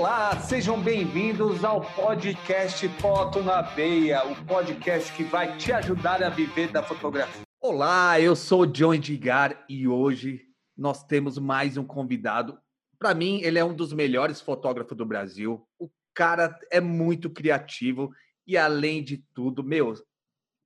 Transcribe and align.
Olá, 0.00 0.34
sejam 0.40 0.80
bem-vindos 0.80 1.62
ao 1.62 1.82
podcast 1.82 2.88
Foto 3.02 3.42
na 3.42 3.60
Veia, 3.60 4.24
o 4.24 4.46
podcast 4.46 5.12
que 5.12 5.22
vai 5.22 5.58
te 5.58 5.72
ajudar 5.72 6.22
a 6.22 6.30
viver 6.30 6.72
da 6.72 6.82
fotografia. 6.82 7.42
Olá, 7.60 8.18
eu 8.18 8.34
sou 8.34 8.62
o 8.62 8.66
John 8.66 8.94
Edgar 8.94 9.62
e 9.68 9.86
hoje 9.86 10.40
nós 10.74 11.04
temos 11.04 11.36
mais 11.36 11.76
um 11.76 11.84
convidado. 11.84 12.58
Para 12.98 13.12
mim, 13.12 13.42
ele 13.42 13.58
é 13.58 13.64
um 13.64 13.74
dos 13.74 13.92
melhores 13.92 14.40
fotógrafos 14.40 14.96
do 14.96 15.04
Brasil. 15.04 15.68
O 15.78 15.90
cara 16.14 16.58
é 16.72 16.80
muito 16.80 17.28
criativo 17.28 18.10
e, 18.46 18.56
além 18.56 19.04
de 19.04 19.18
tudo, 19.34 19.62
meu, 19.62 19.92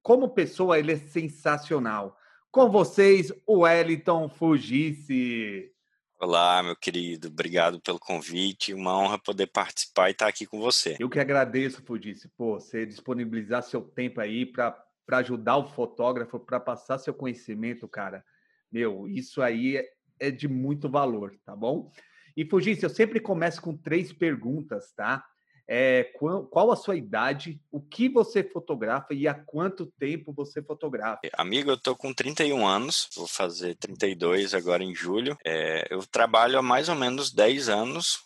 como 0.00 0.28
pessoa, 0.28 0.78
ele 0.78 0.92
é 0.92 0.96
sensacional. 0.96 2.16
Com 2.52 2.70
vocês, 2.70 3.32
o 3.44 3.62
Wellington 3.62 4.28
Fugisse. 4.28 5.73
Olá, 6.20 6.62
meu 6.62 6.76
querido, 6.76 7.28
obrigado 7.28 7.80
pelo 7.80 7.98
convite. 7.98 8.72
Uma 8.72 8.96
honra 8.96 9.18
poder 9.18 9.48
participar 9.48 10.08
e 10.08 10.12
estar 10.12 10.28
aqui 10.28 10.46
com 10.46 10.60
você. 10.60 10.96
Eu 10.98 11.10
que 11.10 11.18
agradeço, 11.18 11.82
Fudice, 11.82 12.28
pô, 12.36 12.54
você 12.58 12.86
disponibilizar 12.86 13.62
seu 13.62 13.82
tempo 13.82 14.20
aí 14.20 14.46
para 14.46 14.76
ajudar 15.12 15.56
o 15.56 15.68
fotógrafo, 15.68 16.38
para 16.38 16.60
passar 16.60 16.98
seu 16.98 17.12
conhecimento, 17.12 17.88
cara. 17.88 18.24
Meu, 18.70 19.08
isso 19.08 19.42
aí 19.42 19.76
é, 19.76 19.88
é 20.20 20.30
de 20.30 20.48
muito 20.48 20.88
valor, 20.88 21.36
tá 21.44 21.54
bom? 21.54 21.90
E 22.36 22.44
Fugice, 22.44 22.84
eu 22.84 22.90
sempre 22.90 23.20
começo 23.20 23.60
com 23.60 23.76
três 23.76 24.12
perguntas, 24.12 24.92
tá? 24.92 25.24
É, 25.66 26.04
qual, 26.18 26.44
qual, 26.44 26.70
a 26.70 26.76
sua 26.76 26.94
idade, 26.94 27.58
o 27.70 27.80
que 27.80 28.08
você 28.08 28.44
fotografa 28.44 29.14
e 29.14 29.26
há 29.26 29.34
quanto 29.34 29.86
tempo 29.98 30.32
você 30.32 30.62
fotografa? 30.62 31.20
Amigo, 31.32 31.70
eu 31.70 31.76
tô 31.76 31.96
com 31.96 32.12
31 32.12 32.66
anos, 32.66 33.08
vou 33.16 33.26
fazer 33.26 33.74
32 33.76 34.52
agora 34.52 34.84
em 34.84 34.94
julho. 34.94 35.36
É, 35.44 35.86
eu 35.90 36.04
trabalho 36.06 36.58
há 36.58 36.62
mais 36.62 36.88
ou 36.88 36.94
menos 36.94 37.32
10 37.32 37.68
anos 37.70 38.22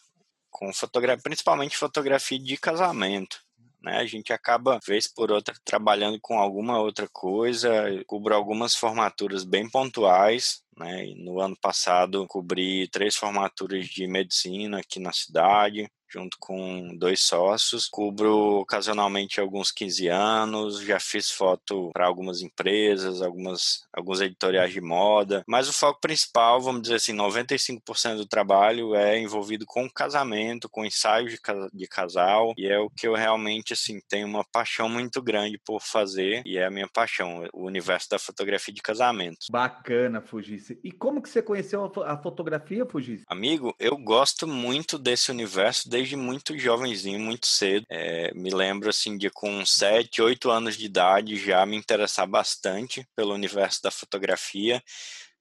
com 0.50 0.72
fotografia, 0.72 1.22
principalmente 1.22 1.76
fotografia 1.76 2.38
de 2.38 2.56
casamento. 2.56 3.40
Né? 3.80 3.98
A 3.98 4.06
gente 4.06 4.32
acaba, 4.32 4.80
vez 4.84 5.06
por 5.06 5.30
outra, 5.30 5.54
trabalhando 5.64 6.18
com 6.20 6.38
alguma 6.38 6.80
outra 6.80 7.08
coisa, 7.08 7.70
cubro 8.06 8.34
algumas 8.34 8.74
formaturas 8.74 9.44
bem 9.44 9.68
pontuais, 9.70 10.62
né? 10.78 11.12
No 11.16 11.40
ano 11.40 11.56
passado, 11.60 12.26
cobri 12.26 12.88
três 12.88 13.16
formaturas 13.16 13.86
de 13.86 14.06
medicina 14.06 14.78
aqui 14.80 14.98
na 15.00 15.12
cidade 15.12 15.90
junto 16.10 16.36
com 16.40 16.96
dois 16.96 17.20
sócios. 17.20 17.86
Cubro 17.86 18.60
ocasionalmente 18.60 19.40
alguns 19.40 19.70
15 19.70 20.08
anos, 20.08 20.80
já 20.80 20.98
fiz 20.98 21.30
foto 21.30 21.90
para 21.92 22.06
algumas 22.06 22.40
empresas, 22.40 23.20
algumas, 23.22 23.86
alguns 23.92 24.20
editoriais 24.20 24.72
de 24.72 24.80
moda, 24.80 25.44
mas 25.46 25.68
o 25.68 25.72
foco 25.72 26.00
principal, 26.00 26.60
vamos 26.60 26.82
dizer 26.82 26.96
assim, 26.96 27.14
95% 27.14 28.16
do 28.16 28.26
trabalho 28.26 28.94
é 28.94 29.18
envolvido 29.18 29.66
com 29.66 29.88
casamento, 29.88 30.68
com 30.68 30.84
ensaios 30.84 31.32
de, 31.32 31.38
de 31.72 31.86
casal, 31.86 32.54
e 32.56 32.66
é 32.66 32.78
o 32.78 32.90
que 32.90 33.06
eu 33.06 33.14
realmente 33.14 33.72
assim 33.72 34.00
tenho 34.08 34.26
uma 34.26 34.44
paixão 34.44 34.88
muito 34.88 35.20
grande 35.20 35.60
por 35.64 35.80
fazer, 35.80 36.42
e 36.46 36.56
é 36.56 36.64
a 36.64 36.70
minha 36.70 36.88
paixão, 36.88 37.46
o 37.52 37.66
universo 37.66 38.08
da 38.10 38.18
fotografia 38.18 38.72
de 38.72 38.80
casamento. 38.80 39.46
Bacana, 39.50 40.20
E 40.82 40.90
como 40.90 41.22
que 41.22 41.28
você 41.28 41.42
conheceu 41.42 41.90
a 42.04 42.16
fotografia, 42.16 42.86
Fugice? 42.86 43.24
Amigo, 43.28 43.74
eu 43.78 43.96
gosto 43.96 44.46
muito 44.46 44.98
desse 44.98 45.30
universo 45.30 45.88
desde 45.88 46.16
muito 46.16 46.58
jovenzinho, 46.58 47.20
muito 47.20 47.46
cedo. 47.46 47.86
É, 47.88 48.32
me 48.34 48.50
lembro 48.50 48.88
assim 48.88 49.16
de 49.16 49.30
com 49.30 49.64
7, 49.64 50.20
8 50.22 50.50
anos 50.50 50.76
de 50.76 50.86
idade 50.86 51.36
já 51.36 51.64
me 51.64 51.76
interessar 51.76 52.26
bastante 52.26 53.06
pelo 53.14 53.34
universo 53.34 53.82
da 53.82 53.90
fotografia. 53.90 54.82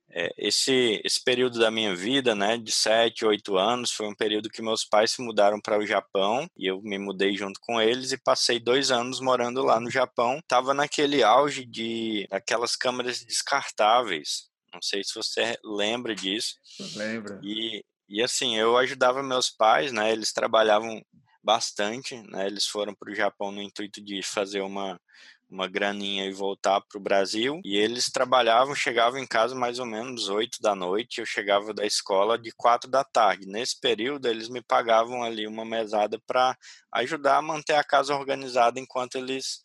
É, 0.09 0.34
esse, 0.38 1.02
esse 1.03 1.22
período 1.22 1.59
da 1.59 1.69
minha 1.69 1.94
vida, 1.94 2.34
né, 2.34 2.58
de 2.58 2.72
7, 2.72 3.25
8 3.25 3.58
anos, 3.58 3.91
foi 3.91 4.08
um 4.08 4.16
período 4.16 4.50
que 4.50 4.62
meus 4.62 4.86
pais 4.86 5.12
se 5.12 5.22
mudaram 5.22 5.59
para 5.59 5.78
o 5.78 5.86
Japão 5.86 6.47
e 6.58 6.67
eu 6.67 6.81
me 6.81 6.97
mudei 6.97 7.36
junto 7.36 7.59
com 7.59 7.81
eles 7.81 8.12
e 8.12 8.17
passei 8.17 8.59
dois 8.59 8.89
anos 8.89 9.19
morando 9.19 9.62
lá 9.62 9.80
no 9.80 9.91
Japão. 9.91 10.39
Tava 10.47 10.73
naquele 10.73 11.23
auge 11.23 11.66
de 11.66 12.25
aquelas 12.31 12.75
câmeras 12.75 13.23
descartáveis. 13.23 14.47
Não 14.73 14.81
sei 14.81 15.03
se 15.03 15.13
você 15.16 15.57
lembra 15.63 16.16
disso. 16.16 16.55
Lembra. 16.95 17.39
E 17.44 17.83
e 18.09 18.23
assim, 18.23 18.55
eu 18.55 18.78
ajudava 18.78 19.22
meus 19.22 19.50
pais, 19.50 19.91
né? 19.91 20.11
Eles 20.11 20.31
trabalhavam 20.31 21.03
bastante, 21.44 22.16
né? 22.29 22.47
Eles 22.47 22.66
foram 22.66 22.95
para 22.95 23.11
o 23.11 23.16
Japão 23.16 23.51
no 23.51 23.61
intuito 23.61 24.01
de 24.01 24.23
fazer 24.23 24.61
uma 24.61 25.00
uma 25.50 25.66
graninha 25.66 26.25
e 26.25 26.33
voltar 26.33 26.81
para 26.81 26.97
o 26.97 27.01
Brasil. 27.01 27.61
E 27.63 27.78
eles 27.78 28.11
trabalhavam, 28.11 28.75
chegavam 28.75 29.17
em 29.17 29.25
casa 29.25 29.55
mais 29.55 29.79
ou 29.79 29.85
menos 29.85 30.28
8 30.28 30.57
da 30.61 30.75
noite. 30.75 31.22
Eu 31.22 31.25
chegava 31.25 31.73
da 31.73 31.85
escola 31.85 32.38
de 32.38 32.51
4 32.51 32.89
da 32.89 33.01
tarde. 33.01 33.47
Nesse 33.47 33.79
período, 33.79 34.28
eles 34.28 34.49
me 34.49 34.61
pagavam 34.61 35.23
ali 35.23 35.47
uma 35.47 35.63
mesada 35.63 36.19
para 36.28 36.53
ajudar 36.95 37.38
a 37.38 37.41
manter 37.41 37.75
a 37.75 37.84
casa 37.84 38.13
organizada 38.13 38.78
enquanto 38.78 39.17
eles 39.17 39.61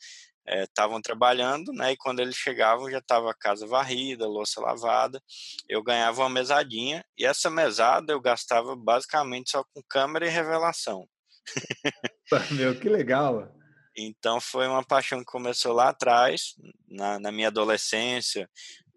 estavam 0.46 0.98
é, 0.98 1.02
trabalhando, 1.02 1.72
né? 1.72 1.92
E 1.92 1.96
quando 1.96 2.20
eles 2.20 2.36
chegavam 2.36 2.90
já 2.90 2.98
estava 2.98 3.30
a 3.30 3.34
casa 3.34 3.66
varrida, 3.66 4.26
louça 4.26 4.60
lavada. 4.60 5.22
Eu 5.68 5.82
ganhava 5.82 6.22
uma 6.22 6.30
mesadinha 6.30 7.04
e 7.16 7.24
essa 7.24 7.50
mesada 7.50 8.12
eu 8.12 8.20
gastava 8.20 8.74
basicamente 8.76 9.50
só 9.50 9.64
com 9.72 9.82
câmera 9.88 10.26
e 10.26 10.30
revelação. 10.30 11.06
Meu, 12.52 12.78
que 12.78 12.88
legal! 12.88 13.48
Então 13.96 14.40
foi 14.40 14.66
uma 14.66 14.82
paixão 14.82 15.18
que 15.18 15.26
começou 15.26 15.72
lá 15.72 15.90
atrás, 15.90 16.54
na, 16.88 17.18
na 17.18 17.30
minha 17.30 17.48
adolescência, 17.48 18.48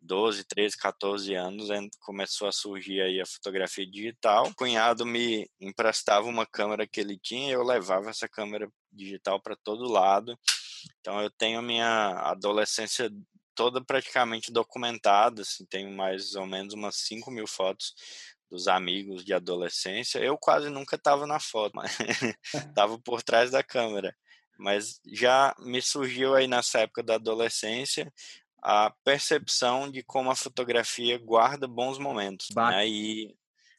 12, 0.02 0.46
13, 0.46 0.78
14 0.78 1.34
anos, 1.34 1.68
começou 2.00 2.48
a 2.48 2.52
surgir 2.52 3.02
aí 3.02 3.20
a 3.20 3.26
fotografia 3.26 3.86
digital. 3.86 4.48
O 4.48 4.56
cunhado 4.56 5.06
me 5.06 5.50
emprestava 5.60 6.28
uma 6.28 6.46
câmera 6.46 6.88
que 6.88 7.02
ele 7.02 7.20
tinha, 7.22 7.52
eu 7.52 7.64
levava 7.64 8.10
essa 8.10 8.30
câmera 8.30 8.70
digital 8.94 9.42
para 9.42 9.58
todo 9.58 9.92
lado 9.92 10.38
então 11.00 11.22
eu 11.22 11.30
tenho 11.30 11.62
minha 11.62 12.10
adolescência 12.20 13.12
toda 13.56 13.84
praticamente 13.84 14.52
documentada, 14.52 15.42
assim, 15.42 15.66
tenho 15.66 15.90
mais 15.92 16.36
ou 16.36 16.46
menos 16.46 16.74
umas 16.74 16.98
5 16.98 17.32
mil 17.32 17.48
fotos 17.48 17.94
dos 18.50 18.68
amigos 18.68 19.24
de 19.24 19.34
adolescência. 19.34 20.20
Eu 20.20 20.38
quase 20.38 20.70
nunca 20.70 20.96
estava 20.96 21.26
na 21.26 21.40
foto, 21.40 21.74
mas 21.76 21.98
estava 22.54 23.00
por 23.00 23.24
trás 23.24 23.52
da 23.52 23.64
câmera. 23.64 24.16
Mas 24.58 25.02
já 25.06 25.56
me 25.60 25.82
surgiu 25.82 26.36
aí 26.36 26.48
nessa 26.48 26.80
época 26.80 27.04
da 27.04 27.16
adolescência 27.16 28.12
a 28.62 28.90
percepção 29.04 29.92
de 29.92 30.02
como 30.02 30.32
a 30.32 30.36
fotografia 30.36 31.18
guarda 31.18 31.68
bons 31.68 31.98
momentos. 31.98 32.48
Né? 32.56 32.88
E 32.88 33.36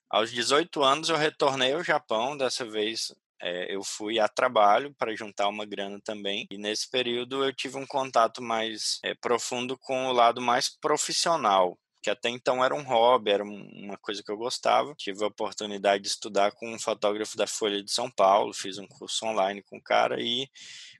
aos 0.08 0.30
18 0.30 0.82
anos 0.82 1.08
eu 1.08 1.16
retornei 1.16 1.72
ao 1.72 1.82
Japão, 1.82 2.36
dessa 2.36 2.64
vez 2.64 3.12
é, 3.40 3.74
eu 3.74 3.82
fui 3.82 4.18
a 4.18 4.28
trabalho 4.28 4.94
para 4.98 5.14
juntar 5.14 5.48
uma 5.48 5.64
grana 5.64 6.00
também, 6.04 6.46
e 6.50 6.58
nesse 6.58 6.90
período 6.90 7.44
eu 7.44 7.52
tive 7.52 7.76
um 7.76 7.86
contato 7.86 8.42
mais 8.42 8.98
é, 9.04 9.14
profundo 9.14 9.76
com 9.78 10.06
o 10.06 10.12
lado 10.12 10.40
mais 10.40 10.68
profissional, 10.68 11.78
que 12.02 12.10
até 12.10 12.28
então 12.28 12.64
era 12.64 12.74
um 12.74 12.84
hobby, 12.84 13.32
era 13.32 13.42
uma 13.42 13.96
coisa 13.98 14.22
que 14.22 14.30
eu 14.30 14.36
gostava. 14.36 14.94
Tive 14.96 15.24
a 15.24 15.26
oportunidade 15.26 16.04
de 16.04 16.08
estudar 16.08 16.52
com 16.52 16.72
um 16.72 16.78
fotógrafo 16.78 17.36
da 17.36 17.48
Folha 17.48 17.82
de 17.82 17.90
São 17.90 18.08
Paulo, 18.08 18.54
fiz 18.54 18.78
um 18.78 18.86
curso 18.86 19.26
online 19.26 19.60
com 19.62 19.78
o 19.78 19.82
cara 19.82 20.20
e 20.20 20.48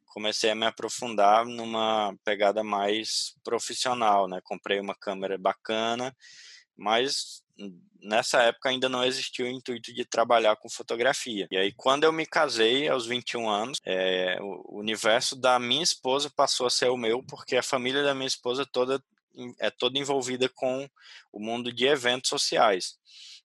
comecei 0.07 0.51
a 0.51 0.55
me 0.55 0.67
aprofundar 0.67 1.45
numa 1.45 2.13
pegada 2.25 2.65
mais 2.65 3.37
profissional, 3.45 4.27
né? 4.27 4.41
Comprei 4.43 4.81
uma 4.81 4.97
câmera 4.97 5.39
bacana, 5.39 6.13
mas 6.76 7.42
nessa 8.03 8.42
época 8.42 8.69
ainda 8.69 8.88
não 8.88 9.04
existia 9.04 9.44
o 9.44 9.48
intuito 9.48 9.92
de 9.92 10.04
trabalhar 10.04 10.56
com 10.56 10.69
fotografia. 10.69 11.48
E 11.50 11.56
aí, 11.56 11.72
quando 11.72 12.04
eu 12.04 12.12
me 12.12 12.26
casei, 12.26 12.88
aos 12.88 13.06
21 13.06 13.48
anos, 13.48 13.78
é, 13.84 14.38
o 14.41 14.78
universo 14.78 15.34
da 15.34 15.59
minha 15.59 15.82
esposa 15.82 16.31
passou 16.31 16.66
a 16.66 16.70
ser 16.70 16.88
o 16.88 16.97
meu, 16.97 17.22
porque 17.22 17.56
a 17.56 17.62
família 17.62 18.03
da 18.03 18.14
minha 18.14 18.28
esposa 18.28 18.64
toda 18.64 19.03
é 19.60 19.70
toda 19.70 19.98
envolvida 19.98 20.48
com 20.48 20.88
o 21.32 21.38
mundo 21.38 21.72
de 21.72 21.87
eventos 21.87 22.31
sociais. 22.31 22.97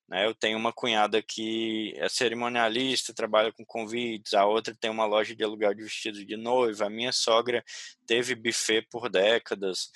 Né? 0.07 0.25
Eu 0.25 0.35
tenho 0.35 0.57
uma 0.57 0.73
cunhada 0.73 1.21
que 1.21 1.93
é 1.97 2.07
cerimonialista, 2.09 3.13
trabalha 3.13 3.51
com 3.51 3.65
convites, 3.65 4.33
a 4.33 4.45
outra 4.45 4.75
tem 4.75 4.89
uma 4.89 5.05
loja 5.05 5.35
de 5.35 5.43
aluguel 5.43 5.73
de 5.73 5.83
vestidos 5.83 6.25
de 6.25 6.37
noiva, 6.37 6.85
a 6.85 6.89
minha 6.89 7.11
sogra 7.11 7.63
teve 8.05 8.35
buffet 8.35 8.81
por 8.89 9.09
décadas. 9.09 9.89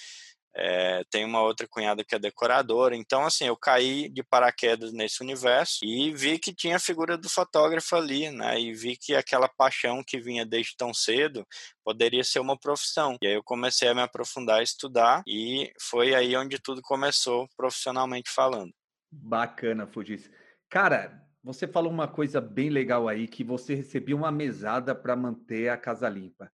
É, 0.58 1.04
tem 1.12 1.26
uma 1.26 1.42
outra 1.42 1.68
cunhada 1.68 2.02
que 2.02 2.16
é 2.16 2.20
decoradora. 2.20 2.96
Então, 2.96 3.26
assim, 3.26 3.46
eu 3.46 3.58
caí 3.58 4.08
de 4.08 4.24
paraquedas 4.24 4.94
nesse 4.94 5.22
universo 5.22 5.84
e 5.84 6.14
vi 6.14 6.40
que 6.40 6.54
tinha 6.54 6.78
a 6.78 6.80
figura 6.80 7.18
do 7.18 7.30
fotógrafo 7.30 7.94
ali, 7.98 8.30
né? 8.32 8.58
E 8.58 8.74
vi 8.74 8.96
que 8.96 9.14
aquela 9.14 9.50
paixão 9.50 10.02
que 10.02 10.18
vinha 10.18 10.46
desde 10.46 10.78
tão 10.78 10.94
cedo 10.94 11.46
poderia 11.84 12.24
ser 12.24 12.40
uma 12.40 12.58
profissão. 12.58 13.18
E 13.22 13.28
aí 13.28 13.34
eu 13.34 13.44
comecei 13.44 13.90
a 13.90 13.94
me 13.94 14.02
aprofundar, 14.02 14.60
a 14.60 14.64
estudar 14.64 15.24
e 15.28 15.74
foi 15.78 16.16
aí 16.16 16.38
onde 16.38 16.58
tudo 16.58 16.82
começou, 16.82 17.50
profissionalmente 17.58 18.32
falando. 18.32 18.72
Bacana, 19.12 19.86
Fugis. 19.86 20.32
Cara, 20.70 21.22
você 21.44 21.68
falou 21.68 21.92
uma 21.92 22.08
coisa 22.08 22.40
bem 22.40 22.70
legal 22.70 23.10
aí, 23.10 23.28
que 23.28 23.44
você 23.44 23.76
recebia 23.76 24.16
uma 24.16 24.32
mesada 24.32 24.96
para 24.96 25.18
manter 25.18 25.68
a 25.68 25.78
casa 25.78 26.08
limpa. 26.08 26.50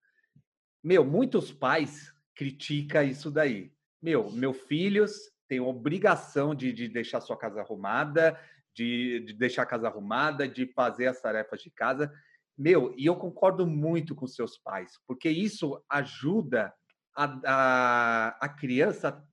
Meu, 0.83 1.05
muitos 1.05 1.51
pais 1.51 2.11
criticam 2.33 3.03
isso 3.03 3.29
daí 3.29 3.71
meu, 4.01 4.31
meus 4.31 4.57
filhos 4.61 5.31
têm 5.47 5.59
obrigação 5.59 6.55
de, 6.55 6.71
de 6.73 6.87
deixar 6.87 7.21
sua 7.21 7.37
casa 7.37 7.61
arrumada, 7.61 8.39
de, 8.73 9.19
de 9.21 9.33
deixar 9.33 9.63
a 9.63 9.65
casa 9.65 9.87
arrumada, 9.87 10.47
de 10.47 10.65
fazer 10.67 11.07
as 11.07 11.21
tarefas 11.21 11.61
de 11.61 11.69
casa. 11.69 12.11
Meu, 12.57 12.93
e 12.97 13.05
eu 13.05 13.15
concordo 13.15 13.67
muito 13.67 14.15
com 14.15 14.27
seus 14.27 14.57
pais, 14.57 14.99
porque 15.07 15.29
isso 15.29 15.83
ajuda 15.89 16.73
a, 17.15 17.39
a, 17.45 18.27
a 18.45 18.49
criança 18.49 19.23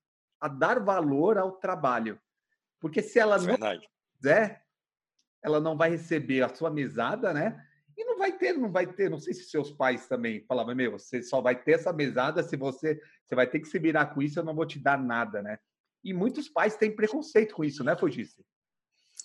a 0.41 0.49
dar 0.49 0.81
valor 0.81 1.39
ao 1.39 1.53
trabalho. 1.53 2.21
Porque 2.81 3.03
se 3.03 3.19
ela 3.19 3.39
não 3.39 3.57
quiser, 4.17 4.65
ela 5.43 5.61
não 5.61 5.77
vai 5.77 5.91
receber 5.91 6.43
a 6.43 6.55
sua 6.55 6.71
mesada, 6.71 7.33
né? 7.33 7.65
E 7.99 8.05
não 8.05 8.17
vai 8.17 8.31
ter, 8.31 8.53
não 8.53 8.71
vai 8.71 8.87
ter, 8.87 9.11
não 9.11 9.19
sei 9.19 9.35
se 9.35 9.43
seus 9.43 9.73
pais 9.73 10.07
também 10.07 10.41
falavam, 10.47 10.73
meu, 10.73 10.93
você 10.93 11.21
só 11.21 11.41
vai 11.41 11.61
ter 11.61 11.73
essa 11.73 11.93
mesada 11.93 12.45
se 12.45 12.57
você, 12.57 13.01
você 13.25 13.35
vai 13.35 13.45
ter 13.45 13.59
que 13.59 13.67
se 13.67 13.77
virar 13.77 14.07
com 14.15 14.23
isso, 14.23 14.39
eu 14.39 14.45
não 14.45 14.55
vou 14.55 14.65
te 14.65 14.79
dar 14.79 14.97
nada, 14.97 15.43
né? 15.43 15.59
E 16.05 16.15
muitos 16.15 16.49
pais 16.49 16.77
têm 16.77 16.95
preconceito 16.95 17.57
com 17.57 17.65
isso, 17.65 17.83
né, 17.83 17.97
Fugice? 17.97 18.47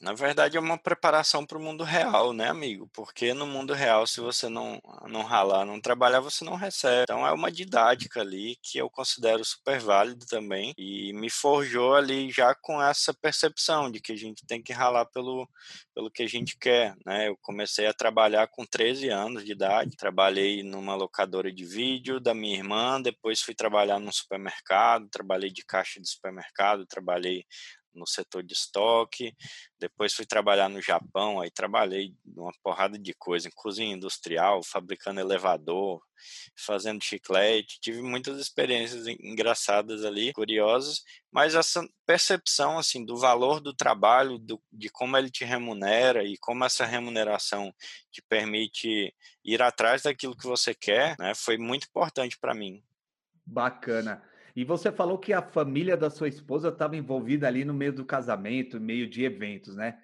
Na 0.03 0.11
verdade, 0.11 0.57
é 0.57 0.59
uma 0.59 0.77
preparação 0.77 1.45
para 1.45 1.57
o 1.57 1.61
mundo 1.61 1.81
real, 1.85 2.33
né, 2.33 2.49
amigo? 2.49 2.89
Porque 2.93 3.33
no 3.33 3.47
mundo 3.47 3.73
real, 3.73 4.05
se 4.05 4.19
você 4.19 4.49
não, 4.49 4.77
não 5.07 5.23
ralar, 5.23 5.63
não 5.65 5.79
trabalhar, 5.79 6.19
você 6.19 6.43
não 6.43 6.55
recebe. 6.55 7.03
Então, 7.03 7.25
é 7.25 7.31
uma 7.31 7.49
didática 7.49 8.19
ali 8.19 8.57
que 8.61 8.77
eu 8.77 8.89
considero 8.89 9.45
super 9.45 9.79
válida 9.79 10.25
também 10.29 10.73
e 10.77 11.13
me 11.13 11.29
forjou 11.29 11.95
ali 11.95 12.29
já 12.29 12.53
com 12.53 12.81
essa 12.81 13.13
percepção 13.13 13.89
de 13.89 14.01
que 14.01 14.11
a 14.11 14.17
gente 14.17 14.45
tem 14.45 14.61
que 14.61 14.73
ralar 14.73 15.05
pelo, 15.05 15.47
pelo 15.95 16.11
que 16.11 16.23
a 16.23 16.27
gente 16.27 16.57
quer, 16.59 16.93
né? 17.05 17.29
Eu 17.29 17.37
comecei 17.41 17.87
a 17.87 17.93
trabalhar 17.93 18.47
com 18.47 18.65
13 18.65 19.07
anos 19.07 19.45
de 19.45 19.53
idade, 19.53 19.95
trabalhei 19.95 20.63
numa 20.63 20.95
locadora 20.95 21.49
de 21.49 21.63
vídeo 21.63 22.19
da 22.19 22.33
minha 22.33 22.57
irmã, 22.57 23.01
depois 23.01 23.39
fui 23.41 23.55
trabalhar 23.55 23.99
num 23.99 24.11
supermercado, 24.11 25.07
trabalhei 25.09 25.49
de 25.49 25.63
caixa 25.65 26.01
de 26.01 26.09
supermercado, 26.09 26.85
trabalhei 26.85 27.45
no 27.93 28.07
setor 28.07 28.43
de 28.43 28.53
estoque. 28.53 29.35
Depois 29.79 30.13
fui 30.13 30.25
trabalhar 30.25 30.69
no 30.69 30.81
Japão, 30.81 31.39
aí 31.39 31.51
trabalhei 31.51 32.13
numa 32.25 32.51
porrada 32.63 32.97
de 32.97 33.13
coisa, 33.13 33.47
em 33.47 33.51
cozinha 33.55 33.95
industrial, 33.95 34.61
fabricando 34.63 35.19
elevador, 35.19 36.01
fazendo 36.55 37.03
chiclete. 37.03 37.79
Tive 37.79 38.01
muitas 38.01 38.39
experiências 38.39 39.07
engraçadas 39.07 40.03
ali, 40.05 40.33
curiosas, 40.33 41.03
mas 41.31 41.55
essa 41.55 41.87
percepção 42.05 42.77
assim 42.77 43.05
do 43.05 43.17
valor 43.17 43.59
do 43.59 43.73
trabalho, 43.73 44.37
do, 44.37 44.61
de 44.71 44.89
como 44.89 45.17
ele 45.17 45.29
te 45.29 45.43
remunera 45.43 46.23
e 46.23 46.37
como 46.37 46.63
essa 46.63 46.85
remuneração 46.85 47.73
te 48.11 48.21
permite 48.21 49.13
ir 49.43 49.61
atrás 49.61 50.03
daquilo 50.03 50.37
que 50.37 50.47
você 50.47 50.73
quer, 50.73 51.15
né, 51.19 51.33
foi 51.35 51.57
muito 51.57 51.87
importante 51.87 52.37
para 52.39 52.53
mim. 52.53 52.83
Bacana. 53.45 54.23
E 54.55 54.63
você 54.63 54.91
falou 54.91 55.17
que 55.17 55.33
a 55.33 55.41
família 55.41 55.97
da 55.97 56.09
sua 56.09 56.27
esposa 56.27 56.69
estava 56.69 56.95
envolvida 56.95 57.47
ali 57.47 57.65
no 57.65 57.73
meio 57.73 57.93
do 57.93 58.05
casamento, 58.05 58.79
meio 58.79 59.09
de 59.09 59.23
eventos, 59.23 59.75
né? 59.75 59.97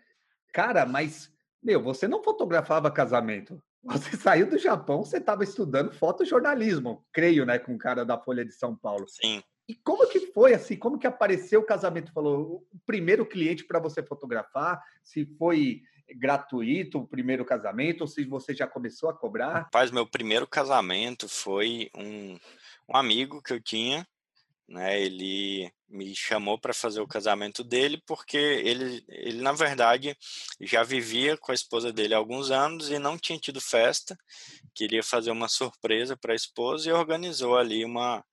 Cara, 0.51 0.86
mas, 0.86 1.31
meu, 1.62 1.81
você 1.81 2.07
não 2.07 2.24
fotografava 2.24 2.90
casamento. 2.90 3.62
Você 3.81 4.18
saiu 4.18 4.50
do 4.50 4.57
Japão, 4.57 5.06
você 5.06 5.19
estava 5.19 5.42
estudando 5.42 5.94
fotojornalismo, 5.94 7.06
creio, 7.13 7.46
né, 7.46 7.57
com 7.57 7.75
o 7.75 7.78
cara 7.78 8.04
da 8.04 8.18
Folha 8.18 8.44
de 8.44 8.51
São 8.51 8.75
Paulo. 8.75 9.06
Sim. 9.07 9.42
E 9.69 9.74
como 9.74 10.06
que 10.10 10.34
foi 10.34 10.54
assim? 10.54 10.75
Como 10.75 11.00
que 11.00 11.07
apareceu 11.07 11.62
o 11.62 11.66
casamento? 11.66 12.12
Falou 12.12 12.66
o 12.74 12.80
primeiro 12.86 13.25
cliente 13.25 13.63
para 13.63 13.80
você 13.80 14.04
fotografar? 14.04 14.84
Se 15.01 15.25
foi 15.38 15.81
gratuito 16.16 17.00
o 17.00 17.07
primeiro 17.07 17.46
casamento 17.46 18.01
ou 18.01 18.07
se 18.07 18.25
você 18.25 18.54
já 18.54 18.68
começou 18.68 19.10
a 19.10 19.13
cobrar? 19.13 19.54
Rapaz, 19.54 19.92
meu 19.92 20.06
primeiro 20.06 20.46
casamento 20.46 21.30
foi 21.30 21.90
um, 21.96 22.38
um 22.90 22.98
amigo 22.98 23.42
que 23.42 23.54
eu 23.54 23.62
tinha 23.62 24.06
né? 24.69 25.01
Ele 25.01 25.71
me 25.89 26.16
chamou 26.16 26.60
para 26.60 26.74
fazer 26.74 27.01
o 27.01 27.07
casamento 27.07 27.63
dele 27.63 28.01
porque 28.06 28.38
ele, 28.38 29.04
ele 29.10 29.42
na 29.42 29.51
verdade 29.51 30.16
já 30.62 30.83
vivia 30.83 31.36
com 31.36 31.51
a 31.51 31.56
esposa 31.56 31.92
dele 31.92 32.13
há 32.13 32.18
alguns 32.18 32.51
anos 32.51 32.89
e 32.92 33.00
não 33.00 33.18
tinha 33.18 33.39
tido 33.39 33.60
festa, 33.60 34.18
queria 34.75 35.01
fazer 35.01 35.31
uma 35.31 35.48
surpresa 35.48 36.16
para 36.16 36.33
a 36.33 36.36
esposa 36.36 36.88
e 36.89 36.94
organizou 36.94 37.57
ali 37.57 37.83
uma 37.83 38.24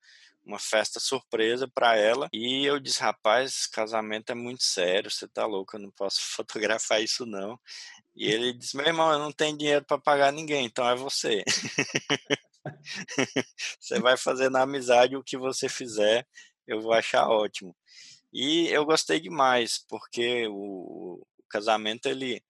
uma 0.44 0.60
festa 0.60 1.00
surpresa 1.00 1.66
para 1.66 1.96
ela. 1.96 2.28
E 2.32 2.64
eu 2.64 2.78
disse 2.78 3.00
rapaz 3.00 3.66
casamento 3.66 4.30
é 4.30 4.34
muito 4.34 4.62
sério 4.62 5.10
você 5.10 5.26
tá 5.26 5.44
louco 5.44 5.76
eu 5.76 5.80
não 5.80 5.90
posso 5.90 6.20
fotografar 6.36 7.02
isso 7.02 7.26
não. 7.26 7.58
E 8.14 8.30
ele 8.30 8.52
disse 8.52 8.76
meu 8.76 8.86
irmão 8.86 9.10
eu 9.10 9.18
não 9.18 9.32
tenho 9.32 9.56
dinheiro 9.56 9.84
para 9.84 9.98
pagar 9.98 10.32
ninguém 10.32 10.66
então 10.66 10.88
é 10.88 10.94
você 10.94 11.42
você 13.80 14.00
vai 14.00 14.16
fazer 14.16 14.50
na 14.50 14.62
amizade 14.62 15.16
o 15.16 15.22
que 15.22 15.36
você 15.36 15.68
fizer, 15.68 16.26
eu 16.66 16.80
vou 16.80 16.92
achar 16.92 17.28
ótimo. 17.28 17.76
E 18.32 18.68
eu 18.68 18.84
gostei 18.84 19.20
demais, 19.20 19.84
porque 19.88 20.46
o, 20.48 21.20
o 21.20 21.26
casamento 21.48 22.06
ele 22.06 22.42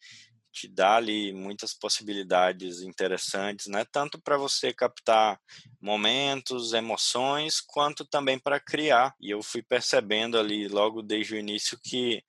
te 0.56 0.66
dá 0.66 0.96
ali 0.96 1.34
muitas 1.34 1.74
possibilidades 1.74 2.80
interessantes, 2.80 3.66
né? 3.66 3.84
Tanto 3.92 4.18
para 4.18 4.38
você 4.38 4.72
captar 4.72 5.38
momentos, 5.78 6.72
emoções, 6.72 7.60
quanto 7.60 8.06
também 8.06 8.38
para 8.38 8.58
criar. 8.58 9.14
E 9.20 9.30
eu 9.30 9.42
fui 9.42 9.62
percebendo 9.62 10.38
ali 10.38 10.66
logo 10.66 11.02
desde 11.02 11.34
o 11.34 11.38
início 11.38 11.78
que 11.84 12.22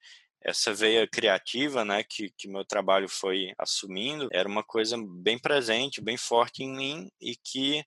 essa 0.47 0.73
veia 0.73 1.05
criativa, 1.05 1.83
né, 1.83 2.03
que, 2.03 2.31
que 2.37 2.47
meu 2.47 2.63
trabalho 2.63 3.09
foi 3.09 3.53
assumindo, 3.59 4.29
era 4.31 4.47
uma 4.47 4.63
coisa 4.63 4.97
bem 4.97 5.37
presente, 5.37 5.99
bem 5.99 6.15
forte 6.15 6.63
em 6.63 6.73
mim 6.73 7.11
e 7.19 7.35
que 7.35 7.83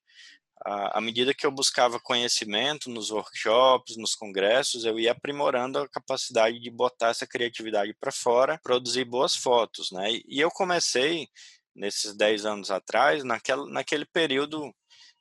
à 0.63 1.01
medida 1.01 1.33
que 1.33 1.47
eu 1.47 1.51
buscava 1.51 1.99
conhecimento 1.99 2.91
nos 2.91 3.11
workshops, 3.11 3.97
nos 3.97 4.15
congressos, 4.15 4.85
eu 4.85 5.01
ia 5.01 5.13
aprimorando 5.13 5.79
a 5.79 5.89
capacidade 5.89 6.61
de 6.61 6.71
botar 6.71 7.09
essa 7.09 7.27
criatividade 7.27 7.95
para 7.99 8.13
fora, 8.13 8.61
produzir 8.63 9.07
boas 9.07 9.35
fotos, 9.35 9.91
né? 9.91 10.21
E 10.29 10.39
eu 10.39 10.51
comecei 10.51 11.29
nesses 11.75 12.15
10 12.15 12.45
anos 12.45 12.71
atrás, 12.71 13.25
naquela, 13.25 13.67
naquele 13.71 14.05
período 14.05 14.71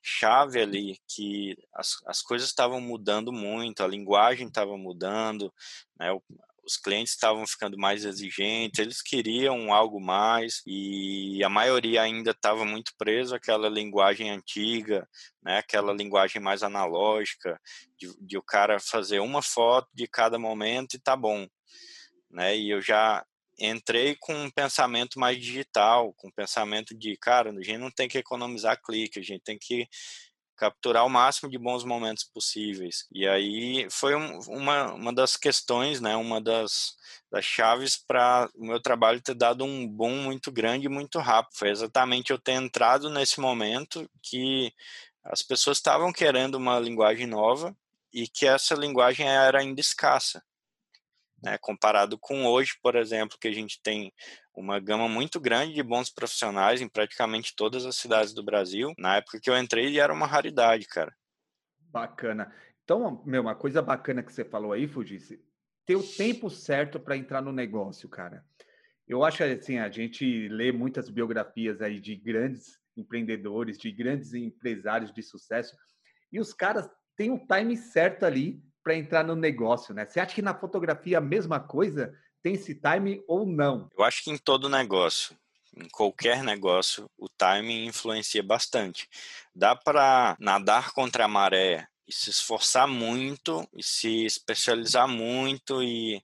chave 0.02 0.62
ali 0.62 0.98
que 1.08 1.56
as, 1.74 1.98
as 2.06 2.22
coisas 2.22 2.50
estavam 2.50 2.82
mudando 2.82 3.32
muito, 3.32 3.82
a 3.82 3.88
linguagem 3.88 4.48
estava 4.48 4.78
mudando, 4.78 5.54
né? 5.98 6.10
Os 6.69 6.77
clientes 6.77 7.13
estavam 7.13 7.45
ficando 7.48 7.77
mais 7.77 8.06
exigentes, 8.06 8.80
eles 8.80 9.01
queriam 9.01 9.74
algo 9.74 10.00
mais 10.00 10.62
e 10.66 11.44
a 11.44 11.50
maioria 11.50 12.04
ainda 12.04 12.31
estava 12.31 12.63
muito 12.63 12.94
preso 12.98 13.36
àquela 13.36 13.68
linguagem 13.68 14.30
antiga, 14.30 15.07
né, 15.42 15.57
aquela 15.57 15.94
linguagem 15.94 16.42
mais 16.42 16.62
analógica, 16.62 17.60
de, 17.98 18.07
de 18.21 18.38
o 18.38 18.44
cara 18.44 18.80
fazer 18.80 19.19
uma 19.19 19.42
foto 19.42 19.88
de 19.94 20.07
cada 20.07 20.38
momento 20.38 20.94
e 20.95 21.00
tá 21.00 21.16
bom. 21.16 21.48
Né, 22.30 22.56
e 22.56 22.69
eu 22.69 22.81
já 22.81 23.25
entrei 23.60 24.16
com 24.19 24.33
um 24.33 24.51
pensamento 24.51 25.19
mais 25.19 25.38
digital, 25.38 26.13
com 26.13 26.27
um 26.30 26.33
pensamento 26.33 26.98
de, 26.98 27.18
cara, 27.18 27.50
a 27.50 27.63
gente 27.63 27.77
não 27.77 27.92
tem 27.92 28.07
que 28.07 28.18
economizar 28.18 28.80
clique, 28.81 29.19
a 29.19 29.24
gente 29.24 29.42
tem 29.44 29.57
que 29.59 29.88
capturar 30.59 31.06
o 31.06 31.09
máximo 31.09 31.49
de 31.49 31.57
bons 31.57 31.85
momentos 31.85 32.25
possíveis. 32.25 33.07
E 33.11 33.25
aí 33.25 33.87
foi 33.89 34.13
um, 34.13 34.39
uma, 34.47 34.94
uma 34.94 35.13
das 35.13 35.37
questões, 35.37 36.01
né, 36.01 36.18
uma 36.18 36.42
das, 36.42 36.95
das 37.31 37.45
chaves 37.45 37.95
para 37.95 38.49
o 38.54 38.66
meu 38.66 38.81
trabalho 38.81 39.21
ter 39.21 39.33
dado 39.33 39.63
um 39.63 39.87
boom 39.87 40.23
muito 40.23 40.51
grande 40.51 40.87
e 40.87 40.89
muito 40.89 41.18
rápido. 41.19 41.57
Foi 41.57 41.69
exatamente 41.69 42.31
eu 42.31 42.37
ter 42.37 42.54
entrado 42.54 43.09
nesse 43.09 43.39
momento 43.39 44.09
que 44.21 44.73
as 45.23 45.42
pessoas 45.42 45.78
estavam 45.78 46.11
querendo 46.11 46.56
uma 46.56 46.78
linguagem 46.78 47.25
nova 47.25 47.73
e 48.13 48.28
que 48.28 48.45
essa 48.45 48.75
linguagem 48.75 49.28
era 49.28 49.59
ainda 49.59 49.80
escassa. 49.80 50.44
Né, 51.42 51.58
comparado 51.62 52.18
com 52.19 52.46
hoje, 52.46 52.74
por 52.81 52.96
exemplo, 52.96 53.38
que 53.40 53.48
a 53.48 53.54
gente 53.54 53.81
tem 53.81 54.12
uma 54.54 54.78
gama 54.80 55.08
muito 55.08 55.40
grande 55.40 55.74
de 55.74 55.81
bons 55.81 56.10
profissionais 56.10 56.81
em 56.81 56.90
praticamente 56.90 57.56
todas 57.56 57.86
as 57.86 57.96
cidades 57.96 58.34
do 58.34 58.44
Brasil. 58.44 58.94
Na 58.98 59.16
época 59.18 59.40
que 59.42 59.50
eu 59.50 59.58
entrei, 59.58 59.98
era 60.00 60.12
uma 60.14 60.28
raridade, 60.28 60.86
cara. 60.86 61.16
Bacana. 61.80 62.54
Então, 62.84 63.24
meu, 63.26 63.42
uma 63.42 63.56
coisa 63.56 63.81
bacana 63.81 64.22
que 64.22 64.34
você 64.34 64.44
falou 64.44 64.74
aí, 64.74 64.88
Fugice, 64.88 65.42
ter 65.86 65.96
o 65.96 66.04
tempo 66.04 66.50
certo 66.50 67.00
para 67.00 67.16
entrar 67.16 67.42
no 67.42 67.52
negócio, 67.52 68.10
cara. 68.10 68.44
Eu 69.08 69.24
acho 69.24 69.44
assim, 69.44 69.80
a 69.80 69.90
gente 69.90 70.48
lê 70.50 70.72
muitas 70.72 71.10
biografias 71.10 71.81
aí 71.81 72.00
de 72.00 72.16
grandes 72.16 72.80
empreendedores, 72.96 73.78
de 73.78 73.92
grandes 73.92 74.34
empresários 74.34 75.12
de 75.12 75.24
sucesso, 75.24 75.76
e 76.31 76.40
os 76.40 76.54
caras 76.54 76.88
têm 77.16 77.31
o 77.31 77.40
time 77.48 77.76
certo 77.76 78.24
ali 78.26 78.62
para 78.83 78.95
entrar 78.95 79.24
no 79.24 79.36
negócio, 79.36 79.94
né? 79.94 80.06
Você 80.06 80.19
acha 80.19 80.36
que 80.36 80.42
na 80.42 80.54
fotografia 80.54 81.18
a 81.18 81.21
mesma 81.21 81.59
coisa? 81.59 82.14
tem 82.42 82.54
esse 82.54 82.76
time 82.76 83.24
ou 83.28 83.45
não? 83.45 83.90
Eu 83.98 84.04
acho 84.04 84.24
que 84.24 84.31
em 84.31 84.38
todo 84.38 84.69
negócio, 84.69 85.38
em 85.76 85.88
qualquer 85.90 86.44
negócio, 86.44 87.09
o 87.18 87.28
timing 87.30 87.86
influencia 87.86 88.42
bastante. 88.42 89.07
Dá 89.54 89.76
para 89.76 90.36
nadar 90.40 90.92
contra 90.92 91.26
a 91.26 91.28
maré 91.28 91.88
e 92.07 92.14
se 92.14 92.30
esforçar 92.30 92.88
muito 92.88 93.68
e 93.76 93.83
se 93.83 94.26
especializar 94.26 95.07
muito 95.07 95.83
e, 95.83 96.24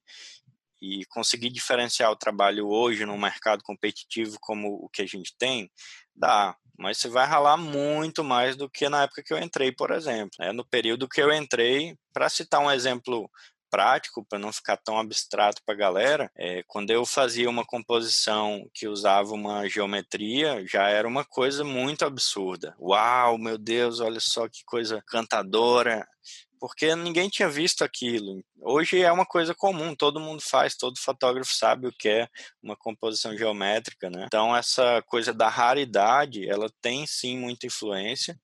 e 0.82 1.06
conseguir 1.06 1.50
diferenciar 1.50 2.12
o 2.12 2.16
trabalho 2.16 2.68
hoje 2.68 3.06
num 3.06 3.18
mercado 3.18 3.64
competitivo 3.64 4.38
como 4.40 4.74
o 4.74 4.90
que 4.90 5.02
a 5.02 5.08
gente 5.08 5.36
tem, 5.38 5.72
dá. 6.16 6.56
Mas 6.78 6.98
você 6.98 7.10
vai 7.10 7.26
ralar 7.26 7.58
muito 7.58 8.24
mais 8.24 8.56
do 8.56 8.70
que 8.70 8.90
na 8.90 9.04
época 9.04 9.24
que 9.24 9.34
eu 9.34 9.38
entrei, 9.38 9.72
por 9.72 9.92
exemplo. 9.92 10.32
Né? 10.40 10.52
No 10.52 10.66
período 10.66 11.08
que 11.08 11.22
eu 11.22 11.32
entrei, 11.32 11.98
para 12.14 12.30
citar 12.30 12.62
um 12.62 12.72
exemplo 12.72 13.30
prático, 13.70 14.26
para 14.26 14.40
não 14.40 14.54
ficar 14.54 14.78
tão 14.78 14.98
abstrato 14.98 15.62
para 15.66 15.76
a 15.76 15.78
galera, 15.78 16.32
é, 16.38 16.64
quando 16.66 16.92
eu 16.92 17.06
fazia 17.06 17.50
uma 17.50 17.66
composição 17.66 18.70
que 18.74 18.88
usava 18.88 19.34
uma 19.34 19.68
geometria, 19.68 20.66
já 20.66 20.88
era 20.88 21.06
uma 21.08 21.26
coisa 21.26 21.64
muito 21.64 22.06
absurda. 22.06 22.74
Uau, 22.80 23.38
meu 23.38 23.58
Deus, 23.58 24.00
olha 24.00 24.20
só 24.22 24.48
que 24.48 24.64
coisa 24.66 25.04
cantadora 25.06 26.08
porque 26.60 26.96
ninguém 26.96 27.30
tinha 27.30 27.50
visto 27.50 27.84
aquilo. 27.84 28.44
Hoje 28.62 29.02
é 29.02 29.12
uma 29.12 29.26
coisa 29.26 29.54
comum, 29.54 29.96
todo 29.96 30.20
mundo 30.20 30.42
faz, 30.42 30.76
todo 30.76 31.00
fotógrafo 31.00 31.54
sabe 31.54 31.88
o 31.88 31.92
que 31.92 32.10
é 32.10 32.28
uma 32.62 32.76
composição 32.76 33.38
geométrica, 33.38 34.10
né? 34.10 34.26
Então 34.28 34.56
essa 34.56 35.02
coisa 35.08 35.34
da 35.34 35.50
raridade, 35.50 36.50
ela 36.50 36.70
tem 36.82 37.06
sim 37.06 37.38
muita 37.38 37.68
influência, 37.68 38.40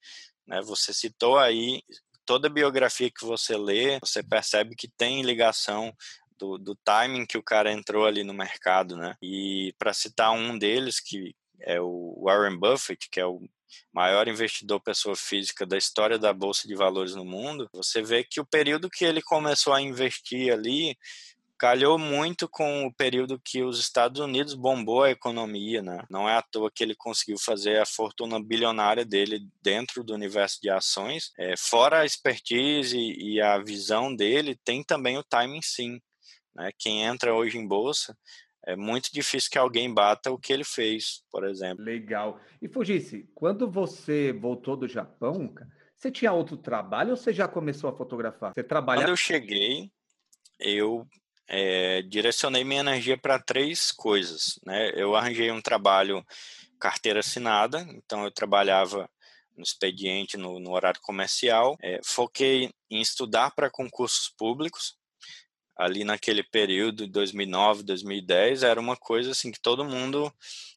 né? 0.46 0.62
Você 0.62 0.94
citou 0.94 1.38
aí 1.38 1.82
toda 2.26 2.50
biografia 2.50 3.12
que 3.12 3.26
você 3.26 3.58
lê, 3.58 4.00
você 4.00 4.24
percebe 4.24 4.76
que 4.76 4.88
tem 4.88 5.22
ligação 5.22 5.94
do, 6.38 6.58
do 6.58 6.76
timing 6.76 7.26
que 7.26 7.38
o 7.38 7.44
cara 7.44 7.72
entrou 7.72 8.06
ali 8.06 8.24
no 8.24 8.34
mercado, 8.34 8.96
né? 8.96 9.16
E 9.22 9.74
para 9.78 9.94
citar 9.94 10.32
um 10.32 10.58
deles 10.58 11.00
que 11.00 11.36
é 11.60 11.80
o 11.80 12.24
Warren 12.24 12.58
Buffett, 12.58 13.10
que 13.10 13.20
é 13.20 13.26
o 13.26 13.42
maior 13.94 14.28
investidor 14.28 14.80
pessoa 14.80 15.16
física 15.16 15.66
da 15.66 15.78
história 15.78 16.18
da 16.18 16.34
bolsa 16.34 16.68
de 16.68 16.76
valores 16.76 17.16
no 17.16 17.26
mundo, 17.26 17.70
você 17.74 18.02
vê 18.02 18.24
que 18.24 18.40
o 18.40 18.46
período 18.46 18.90
que 18.90 19.06
ele 19.06 19.22
começou 19.22 19.74
a 19.74 19.82
investir 19.82 20.54
ali 20.54 20.98
calhou 21.62 22.00
muito 22.00 22.50
com 22.50 22.88
o 22.88 22.92
período 22.92 23.40
que 23.40 23.62
os 23.62 23.80
Estados 23.80 24.20
Unidos 24.20 24.56
bombou 24.56 25.04
a 25.04 25.12
economia, 25.12 25.80
né? 25.80 26.04
Não 26.10 26.28
é 26.28 26.36
à 26.36 26.42
toa 26.42 26.72
que 26.72 26.84
ele 26.84 26.96
conseguiu 26.96 27.38
fazer 27.38 27.80
a 27.80 27.86
fortuna 27.86 28.44
bilionária 28.44 29.06
dele 29.06 29.48
dentro 29.62 30.04
do 30.04 30.12
universo 30.12 30.60
de 30.60 30.72
ações. 30.72 31.32
É, 31.38 31.56
fora 31.56 32.00
a 32.00 32.06
expertise 32.06 32.98
e 32.98 33.40
a 33.40 33.60
visão 33.60 34.16
dele, 34.16 34.60
tem 34.66 34.84
também 34.84 35.20
o 35.20 35.24
timing 35.24 35.62
sim. 35.62 36.02
Né? 36.56 36.72
Quem 36.80 37.04
entra 37.04 37.32
hoje 37.32 37.60
em 37.60 37.68
bolsa 37.68 38.18
é 38.66 38.76
muito 38.76 39.12
difícil 39.12 39.50
que 39.52 39.58
alguém 39.58 39.92
bata 39.94 40.32
o 40.32 40.38
que 40.38 40.54
ele 40.54 40.64
fez, 40.64 41.24
por 41.32 41.48
exemplo. 41.48 41.84
Legal. 41.84 42.40
E 42.62 42.68
Fugice, 42.68 43.30
quando 43.34 43.70
você 43.70 44.32
voltou 44.32 44.76
do 44.76 44.88
Japão, 44.88 45.54
você 45.96 46.12
tinha 46.12 46.32
outro 46.32 46.58
trabalho 46.58 47.12
ou 47.12 47.18
você 47.18 47.34
já 47.34 47.48
começou 47.48 47.90
a 47.90 47.96
fotografar? 47.96 48.54
Você 48.54 48.64
trabalha? 48.64 49.02
Quando 49.02 49.10
eu 49.10 49.18
cheguei, 49.18 49.92
eu 50.60 51.08
é, 51.48 52.02
direcionei 52.04 52.64
minha 52.64 52.82
energia 52.82 53.18
para 53.18 53.40
três 53.40 53.92
coisas. 53.92 54.60
Né? 54.66 54.92
Eu 54.96 55.16
arranjei 55.16 55.52
um 55.52 55.62
trabalho 55.62 56.26
carteira 56.80 57.20
assinada, 57.20 57.86
então 57.92 58.24
eu 58.24 58.32
trabalhava 58.32 59.10
no 59.56 59.64
expediente, 59.64 60.38
no, 60.38 60.60
no 60.60 60.72
horário 60.72 61.02
comercial. 61.02 61.78
É, 61.82 62.00
foquei 62.04 62.72
em 62.90 63.02
estudar 63.02 63.52
para 63.52 63.70
concursos 63.70 64.30
públicos, 64.30 64.98
ali 65.82 66.04
naquele 66.04 66.44
período, 66.44 67.08
2009, 67.08 67.82
2010, 67.82 68.62
era 68.62 68.80
uma 68.80 68.96
coisa 68.96 69.32
assim 69.32 69.52
que 69.52 69.60
todo 69.60 69.84
mundo 69.84 70.32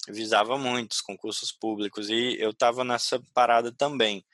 visava 0.08 0.56
muito, 0.56 0.92
os 0.92 1.02
concursos 1.02 1.52
públicos, 1.52 2.08
e 2.08 2.38
eu 2.40 2.50
estava 2.50 2.82
nessa 2.84 3.22
parada 3.34 3.70
também. 3.70 4.24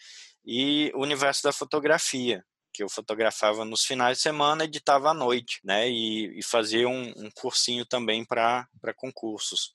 E 0.45 0.93
o 0.95 1.03
universo 1.03 1.43
da 1.43 1.53
fotografia, 1.53 2.45
que 2.73 2.85
eu 2.85 2.89
fotografava 2.89 3.65
nos 3.65 3.83
finais 3.83 4.19
de 4.19 4.23
semana, 4.23 4.62
editava 4.65 5.11
à 5.11 5.15
noite, 5.15 5.59
né, 5.65 5.91
e, 5.91 6.39
e 6.39 6.43
fazia 6.43 6.89
um, 6.89 7.12
um 7.17 7.31
cursinho 7.35 7.85
também 7.85 8.25
para 8.25 8.69
concursos. 8.95 9.73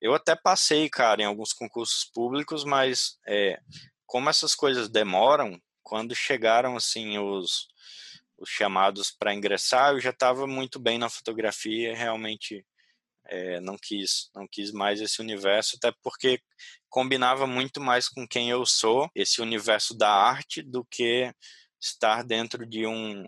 Eu 0.00 0.14
até 0.14 0.34
passei, 0.34 0.90
cara, 0.90 1.22
em 1.22 1.26
alguns 1.26 1.52
concursos 1.52 2.04
públicos, 2.12 2.64
mas 2.64 3.18
é, 3.24 3.60
como 4.04 4.28
essas 4.28 4.56
coisas 4.56 4.88
demoram, 4.88 5.62
quando 5.80 6.12
chegaram 6.12 6.76
assim 6.76 7.18
os 7.18 7.68
os 8.44 8.50
chamados 8.50 9.10
para 9.10 9.34
ingressar, 9.34 9.92
eu 9.92 10.00
já 10.00 10.10
estava 10.10 10.46
muito 10.46 10.78
bem 10.78 10.98
na 10.98 11.08
fotografia, 11.08 11.96
realmente 11.96 12.64
é, 13.26 13.58
não 13.60 13.76
quis, 13.76 14.30
não 14.34 14.46
quis 14.46 14.70
mais 14.70 15.00
esse 15.00 15.20
universo, 15.20 15.76
até 15.76 15.92
porque 16.02 16.40
combinava 16.88 17.46
muito 17.46 17.80
mais 17.80 18.08
com 18.08 18.26
quem 18.28 18.50
eu 18.50 18.64
sou, 18.66 19.10
esse 19.14 19.40
universo 19.40 19.96
da 19.96 20.10
arte, 20.10 20.62
do 20.62 20.84
que 20.84 21.32
estar 21.80 22.22
dentro 22.22 22.66
de 22.66 22.86
um 22.86 23.26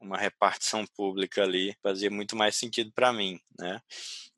uma 0.00 0.16
repartição 0.16 0.86
pública 0.96 1.42
ali 1.42 1.76
fazia 1.82 2.08
muito 2.08 2.36
mais 2.36 2.54
sentido 2.54 2.92
para 2.92 3.12
mim, 3.12 3.40
né? 3.58 3.80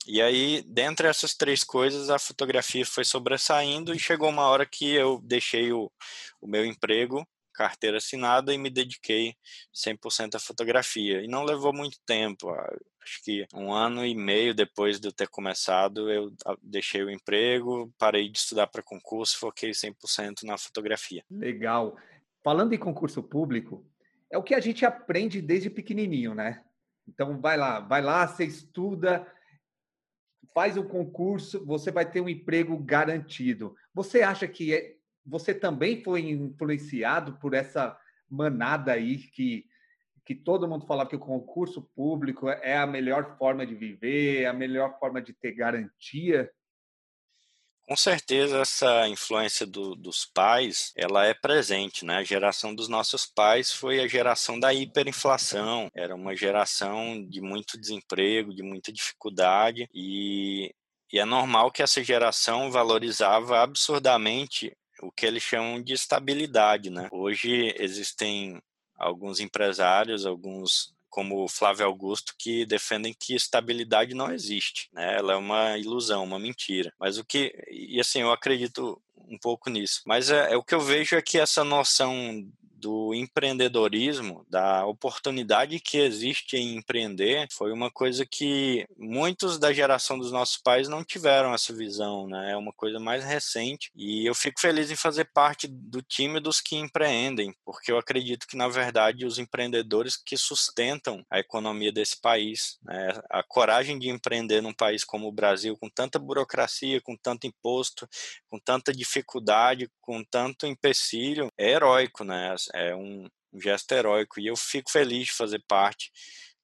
E 0.07 0.19
aí, 0.19 0.63
dentre 0.63 1.07
essas 1.07 1.35
três 1.35 1.63
coisas, 1.63 2.09
a 2.09 2.17
fotografia 2.17 2.83
foi 2.83 3.05
sobressaindo 3.05 3.93
e 3.93 3.99
chegou 3.99 4.29
uma 4.29 4.47
hora 4.47 4.65
que 4.65 4.91
eu 4.91 5.21
deixei 5.23 5.71
o, 5.71 5.91
o 6.41 6.47
meu 6.47 6.65
emprego 6.65 7.27
carteira 7.53 7.97
assinada 7.97 8.53
e 8.53 8.57
me 8.57 8.69
dediquei 8.69 9.35
100% 9.73 10.35
à 10.35 10.39
fotografia. 10.39 11.21
E 11.21 11.27
não 11.27 11.43
levou 11.43 11.73
muito 11.73 11.97
tempo, 12.05 12.49
acho 13.03 13.23
que 13.23 13.45
um 13.53 13.71
ano 13.71 14.05
e 14.05 14.15
meio 14.15 14.53
depois 14.53 14.99
de 14.99 15.07
eu 15.07 15.11
ter 15.11 15.27
começado, 15.27 16.09
eu 16.09 16.33
deixei 16.61 17.03
o 17.03 17.09
emprego, 17.09 17.91
parei 17.97 18.29
de 18.29 18.37
estudar 18.37 18.67
para 18.67 18.83
concurso, 18.83 19.37
foquei 19.37 19.71
100% 19.71 20.43
na 20.43 20.57
fotografia. 20.57 21.23
Legal. 21.29 21.97
Falando 22.43 22.73
em 22.73 22.79
concurso 22.79 23.21
público, 23.21 23.85
é 24.31 24.37
o 24.37 24.43
que 24.43 24.55
a 24.55 24.59
gente 24.59 24.85
aprende 24.85 25.41
desde 25.41 25.69
pequenininho, 25.69 26.33
né? 26.33 26.63
Então 27.07 27.39
vai 27.39 27.57
lá, 27.57 27.79
vai 27.79 28.01
lá, 28.01 28.25
você 28.25 28.45
estuda, 28.45 29.27
faz 30.53 30.77
o 30.77 30.83
concurso, 30.83 31.65
você 31.65 31.91
vai 31.91 32.09
ter 32.09 32.21
um 32.21 32.29
emprego 32.29 32.77
garantido. 32.77 33.75
Você 33.93 34.21
acha 34.21 34.47
que 34.47 34.73
é, 34.73 34.95
você 35.31 35.53
também 35.53 36.03
foi 36.03 36.29
influenciado 36.29 37.39
por 37.39 37.53
essa 37.53 37.97
manada 38.29 38.91
aí 38.91 39.17
que, 39.17 39.65
que 40.25 40.35
todo 40.35 40.67
mundo 40.67 40.85
falava 40.85 41.09
que 41.09 41.15
o 41.15 41.19
concurso 41.19 41.81
público 41.95 42.49
é 42.49 42.75
a 42.75 42.85
melhor 42.85 43.37
forma 43.37 43.65
de 43.65 43.73
viver, 43.73 44.45
a 44.45 44.51
melhor 44.51 44.99
forma 44.99 45.21
de 45.21 45.31
ter 45.31 45.53
garantia? 45.53 46.51
Com 47.83 47.95
certeza 47.95 48.59
essa 48.59 49.07
influência 49.07 49.65
do, 49.65 49.95
dos 49.95 50.25
pais, 50.25 50.91
ela 50.97 51.25
é 51.25 51.33
presente, 51.33 52.05
né? 52.05 52.17
A 52.17 52.23
geração 52.23 52.75
dos 52.75 52.89
nossos 52.89 53.25
pais 53.25 53.71
foi 53.71 54.01
a 54.01 54.07
geração 54.07 54.59
da 54.59 54.73
hiperinflação, 54.73 55.89
era 55.95 56.13
uma 56.13 56.35
geração 56.35 57.25
de 57.25 57.39
muito 57.39 57.79
desemprego, 57.79 58.53
de 58.53 58.63
muita 58.63 58.91
dificuldade 58.91 59.87
e, 59.93 60.75
e 61.11 61.19
é 61.19 61.25
normal 61.25 61.71
que 61.71 61.81
essa 61.81 62.03
geração 62.03 62.69
valorizava 62.69 63.61
absurdamente 63.61 64.75
o 65.01 65.11
que 65.11 65.25
eles 65.25 65.43
chamam 65.43 65.81
de 65.81 65.93
estabilidade, 65.93 66.89
né? 66.89 67.07
Hoje 67.11 67.75
existem 67.77 68.61
alguns 68.97 69.39
empresários, 69.39 70.25
alguns 70.25 70.93
como 71.09 71.43
o 71.43 71.49
Flávio 71.49 71.85
Augusto, 71.85 72.33
que 72.39 72.65
defendem 72.65 73.13
que 73.13 73.35
estabilidade 73.35 74.15
não 74.15 74.31
existe, 74.31 74.89
né? 74.93 75.17
Ela 75.17 75.33
é 75.33 75.35
uma 75.35 75.77
ilusão, 75.77 76.23
uma 76.23 76.39
mentira. 76.39 76.93
Mas 76.97 77.17
o 77.17 77.25
que 77.25 77.53
e 77.69 77.99
assim 77.99 78.21
eu 78.21 78.31
acredito 78.31 79.01
um 79.27 79.37
pouco 79.37 79.69
nisso. 79.69 80.01
Mas 80.05 80.29
é, 80.29 80.53
é 80.53 80.57
o 80.57 80.63
que 80.63 80.75
eu 80.75 80.81
vejo 80.81 81.15
é 81.15 81.21
que 81.21 81.37
essa 81.37 81.63
noção 81.63 82.45
do 82.81 83.13
empreendedorismo, 83.13 84.43
da 84.49 84.85
oportunidade 84.87 85.79
que 85.79 85.99
existe 85.99 86.57
em 86.57 86.75
empreender, 86.75 87.47
foi 87.51 87.71
uma 87.71 87.91
coisa 87.91 88.25
que 88.25 88.87
muitos 88.97 89.59
da 89.59 89.71
geração 89.71 90.17
dos 90.17 90.31
nossos 90.31 90.57
pais 90.57 90.87
não 90.87 91.03
tiveram 91.03 91.53
essa 91.53 91.71
visão, 91.71 92.27
né? 92.27 92.53
É 92.53 92.57
uma 92.57 92.73
coisa 92.73 92.99
mais 92.99 93.23
recente 93.23 93.91
e 93.95 94.25
eu 94.25 94.33
fico 94.33 94.59
feliz 94.59 94.89
em 94.89 94.95
fazer 94.95 95.25
parte 95.25 95.67
do 95.67 96.01
time 96.01 96.39
dos 96.39 96.59
que 96.59 96.75
empreendem, 96.75 97.53
porque 97.63 97.91
eu 97.91 97.99
acredito 97.99 98.47
que 98.47 98.57
na 98.57 98.67
verdade 98.67 99.25
os 99.25 99.37
empreendedores 99.37 100.17
que 100.17 100.35
sustentam 100.35 101.23
a 101.29 101.39
economia 101.39 101.91
desse 101.91 102.19
país, 102.19 102.79
né? 102.83 103.21
a 103.29 103.43
coragem 103.43 103.99
de 103.99 104.09
empreender 104.09 104.59
num 104.59 104.73
país 104.73 105.03
como 105.03 105.27
o 105.27 105.31
Brasil, 105.31 105.77
com 105.77 105.87
tanta 105.87 106.17
burocracia, 106.17 106.99
com 106.99 107.15
tanto 107.15 107.45
imposto, 107.45 108.09
com 108.49 108.57
tanta 108.57 108.91
dificuldade, 108.91 109.10
com 109.99 110.23
tanto 110.23 110.65
empecilho, 110.65 111.51
é 111.57 111.71
heróico, 111.71 112.23
né? 112.23 112.55
é 112.73 112.95
um, 112.95 113.27
gesto 113.53 113.91
heróico 113.93 114.39
e 114.39 114.47
eu 114.47 114.55
fico 114.55 114.89
feliz 114.91 115.27
de 115.27 115.33
fazer 115.33 115.63
parte 115.67 116.11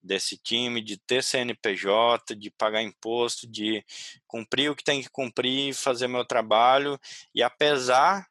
desse 0.02 0.38
time, 0.38 0.82
de 0.82 0.98
ter 0.98 1.24
CNPJ, 1.24 2.36
de 2.36 2.50
pagar 2.52 2.82
imposto, 2.82 3.46
de 3.48 3.84
cumprir 4.26 4.72
o 4.72 4.76
que 4.76 4.84
tem 4.84 5.02
que 5.02 5.10
cumprir, 5.10 5.74
fazer 5.74 6.08
meu 6.08 6.24
trabalho 6.24 7.00
e 7.36 7.44
apesar 7.44 8.26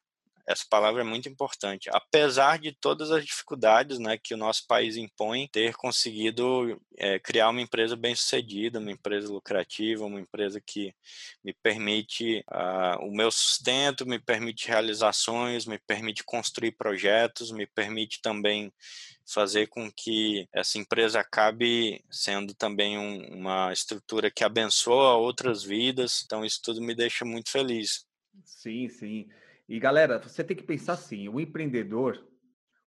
essa 0.47 0.63
palavra 0.69 1.01
é 1.01 1.03
muito 1.03 1.27
importante. 1.27 1.89
Apesar 1.91 2.57
de 2.57 2.71
todas 2.71 3.11
as 3.11 3.25
dificuldades 3.25 3.99
né, 3.99 4.17
que 4.17 4.33
o 4.33 4.37
nosso 4.37 4.65
país 4.65 4.95
impõe, 4.95 5.49
ter 5.51 5.75
conseguido 5.75 6.81
é, 6.97 7.19
criar 7.19 7.49
uma 7.49 7.59
empresa 7.59 7.97
bem 7.97 8.15
sucedida, 8.15 8.79
uma 8.79 8.91
empresa 8.91 9.27
lucrativa, 9.27 10.05
uma 10.05 10.21
empresa 10.21 10.61
que 10.65 10.95
me 11.43 11.53
permite 11.53 12.45
uh, 12.49 13.05
o 13.05 13.11
meu 13.11 13.29
sustento, 13.29 14.05
me 14.05 14.19
permite 14.19 14.69
realizações, 14.69 15.65
me 15.65 15.77
permite 15.77 16.23
construir 16.23 16.71
projetos, 16.71 17.51
me 17.51 17.67
permite 17.67 18.21
também 18.21 18.71
fazer 19.25 19.67
com 19.67 19.91
que 19.91 20.47
essa 20.53 20.77
empresa 20.77 21.19
acabe 21.19 22.01
sendo 22.09 22.53
também 22.53 22.97
um, 22.97 23.35
uma 23.35 23.73
estrutura 23.73 24.31
que 24.31 24.45
abençoa 24.45 25.15
outras 25.15 25.61
vidas. 25.61 26.23
Então, 26.25 26.45
isso 26.45 26.61
tudo 26.63 26.81
me 26.81 26.95
deixa 26.95 27.25
muito 27.25 27.51
feliz. 27.51 28.05
Sim, 28.45 28.87
sim. 28.87 29.27
E 29.67 29.79
galera, 29.79 30.19
você 30.19 30.43
tem 30.43 30.55
que 30.55 30.63
pensar 30.63 30.93
assim: 30.93 31.27
o 31.27 31.39
empreendedor, 31.39 32.25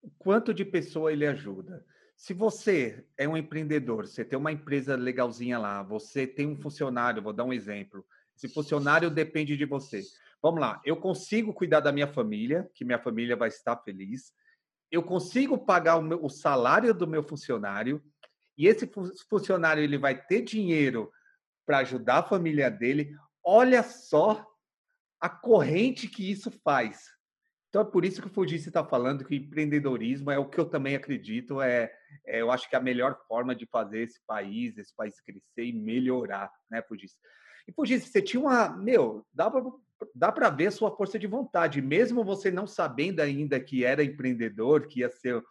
o 0.01 0.09
quanto 0.17 0.53
de 0.53 0.65
pessoa 0.65 1.11
ele 1.11 1.25
ajuda? 1.25 1.85
Se 2.17 2.33
você 2.33 3.05
é 3.17 3.27
um 3.27 3.35
empreendedor, 3.35 4.07
você 4.07 4.23
tem 4.23 4.37
uma 4.39 4.51
empresa 4.51 4.95
legalzinha 4.95 5.57
lá, 5.57 5.83
você 5.83 6.25
tem 6.25 6.47
um 6.47 6.55
funcionário, 6.55 7.21
vou 7.21 7.33
dar 7.33 7.43
um 7.43 7.53
exemplo. 7.53 8.05
Esse 8.35 8.47
funcionário 8.47 9.09
depende 9.09 9.55
de 9.57 9.65
você. 9.65 10.01
Vamos 10.41 10.59
lá, 10.59 10.81
eu 10.85 10.97
consigo 10.97 11.53
cuidar 11.53 11.79
da 11.79 11.91
minha 11.91 12.07
família, 12.07 12.69
que 12.73 12.85
minha 12.85 12.99
família 12.99 13.35
vai 13.35 13.49
estar 13.49 13.77
feliz. 13.77 14.33
Eu 14.91 15.01
consigo 15.01 15.57
pagar 15.57 15.97
o, 15.97 16.01
meu, 16.01 16.23
o 16.23 16.29
salário 16.29 16.93
do 16.93 17.07
meu 17.07 17.23
funcionário 17.23 18.01
e 18.57 18.67
esse 18.67 18.89
funcionário 19.29 19.83
ele 19.83 19.97
vai 19.97 20.15
ter 20.15 20.41
dinheiro 20.41 21.11
para 21.65 21.79
ajudar 21.79 22.19
a 22.19 22.23
família 22.23 22.69
dele. 22.69 23.13
Olha 23.43 23.83
só 23.83 24.45
a 25.25 25.29
corrente 25.29 26.07
que 26.07 26.29
isso 26.29 26.51
faz. 26.63 27.09
Então 27.67 27.81
é 27.81 27.85
por 27.85 28.05
isso 28.05 28.21
que 28.21 28.27
o 28.27 28.31
Fujice 28.31 28.67
está 28.67 28.85
falando 28.85 29.25
que 29.25 29.35
empreendedorismo 29.35 30.29
é 30.29 30.37
o 30.37 30.47
que 30.47 30.59
eu 30.59 30.65
também 30.65 30.95
acredito, 30.95 31.59
é, 31.59 31.91
é, 32.27 32.41
eu 32.41 32.51
acho 32.51 32.69
que 32.69 32.75
é 32.75 32.79
a 32.79 32.81
melhor 32.81 33.17
forma 33.27 33.55
de 33.55 33.65
fazer 33.65 34.03
esse 34.03 34.19
país, 34.27 34.77
esse 34.77 34.95
país 34.95 35.19
crescer 35.19 35.65
e 35.65 35.73
melhorar, 35.73 36.51
né, 36.69 36.79
Fujice? 36.83 37.17
E 37.67 37.73
Fujice, 37.73 38.07
você 38.07 38.21
tinha 38.21 38.39
uma, 38.39 38.69
meu, 38.69 39.25
dá 39.33 39.49
para 39.49 39.63
dá 40.13 40.31
para 40.31 40.49
ver 40.49 40.71
sua 40.71 40.95
força 40.95 41.17
de 41.17 41.25
vontade, 41.25 41.81
mesmo 41.81 42.23
você 42.23 42.51
não 42.51 42.67
sabendo 42.67 43.21
ainda 43.21 43.59
que 43.59 43.83
era 43.83 44.03
empreendedor, 44.03 44.85
que 44.85 44.99
ia 44.99 45.09
ser 45.09 45.41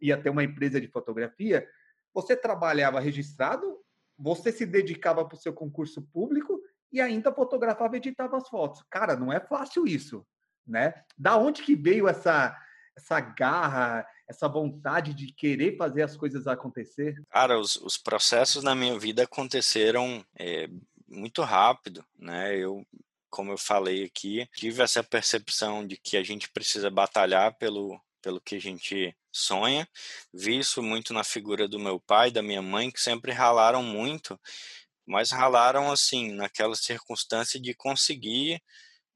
ia 0.00 0.16
ter 0.16 0.30
uma 0.30 0.44
empresa 0.44 0.80
de 0.80 0.86
fotografia, 0.86 1.66
você 2.14 2.36
trabalhava 2.36 3.00
registrado, 3.00 3.76
você 4.16 4.52
se 4.52 4.64
dedicava 4.64 5.24
para 5.24 5.34
o 5.34 5.40
seu 5.40 5.52
concurso 5.52 6.00
público 6.12 6.55
e 6.92 7.00
ainda 7.00 7.32
fotografava 7.32 7.96
e 7.96 7.98
editava 7.98 8.36
as 8.36 8.48
fotos. 8.48 8.82
Cara, 8.90 9.16
não 9.16 9.32
é 9.32 9.40
fácil 9.40 9.86
isso 9.86 10.26
né? 10.66 10.94
Da 11.16 11.36
onde 11.36 11.62
que 11.62 11.76
veio 11.76 12.08
essa 12.08 12.56
essa 12.98 13.20
garra, 13.20 14.06
essa 14.26 14.48
vontade 14.48 15.12
de 15.12 15.30
querer 15.30 15.76
fazer 15.76 16.00
as 16.00 16.16
coisas 16.16 16.46
acontecer? 16.46 17.14
Cara, 17.28 17.60
os, 17.60 17.76
os 17.76 17.98
processos 17.98 18.64
na 18.64 18.74
minha 18.74 18.98
vida 18.98 19.24
aconteceram 19.24 20.24
é, 20.34 20.66
muito 21.06 21.42
rápido, 21.42 22.02
né? 22.18 22.56
Eu, 22.56 22.86
como 23.28 23.52
eu 23.52 23.58
falei 23.58 24.02
aqui, 24.02 24.48
tive 24.54 24.82
essa 24.82 25.04
percepção 25.04 25.86
de 25.86 25.98
que 25.98 26.16
a 26.16 26.22
gente 26.22 26.48
precisa 26.48 26.90
batalhar 26.90 27.58
pelo 27.58 28.00
pelo 28.22 28.40
que 28.40 28.56
a 28.56 28.60
gente 28.60 29.16
sonha. 29.30 29.86
Vi 30.34 30.58
isso 30.58 30.82
muito 30.82 31.14
na 31.14 31.22
figura 31.22 31.68
do 31.68 31.78
meu 31.78 32.00
pai, 32.00 32.28
da 32.28 32.42
minha 32.42 32.60
mãe, 32.60 32.90
que 32.90 33.00
sempre 33.00 33.30
ralaram 33.30 33.84
muito, 33.84 34.40
mas 35.06 35.30
ralaram 35.30 35.90
assim 35.90 36.32
naquela 36.32 36.74
circunstância 36.74 37.60
de 37.60 37.72
conseguir 37.74 38.60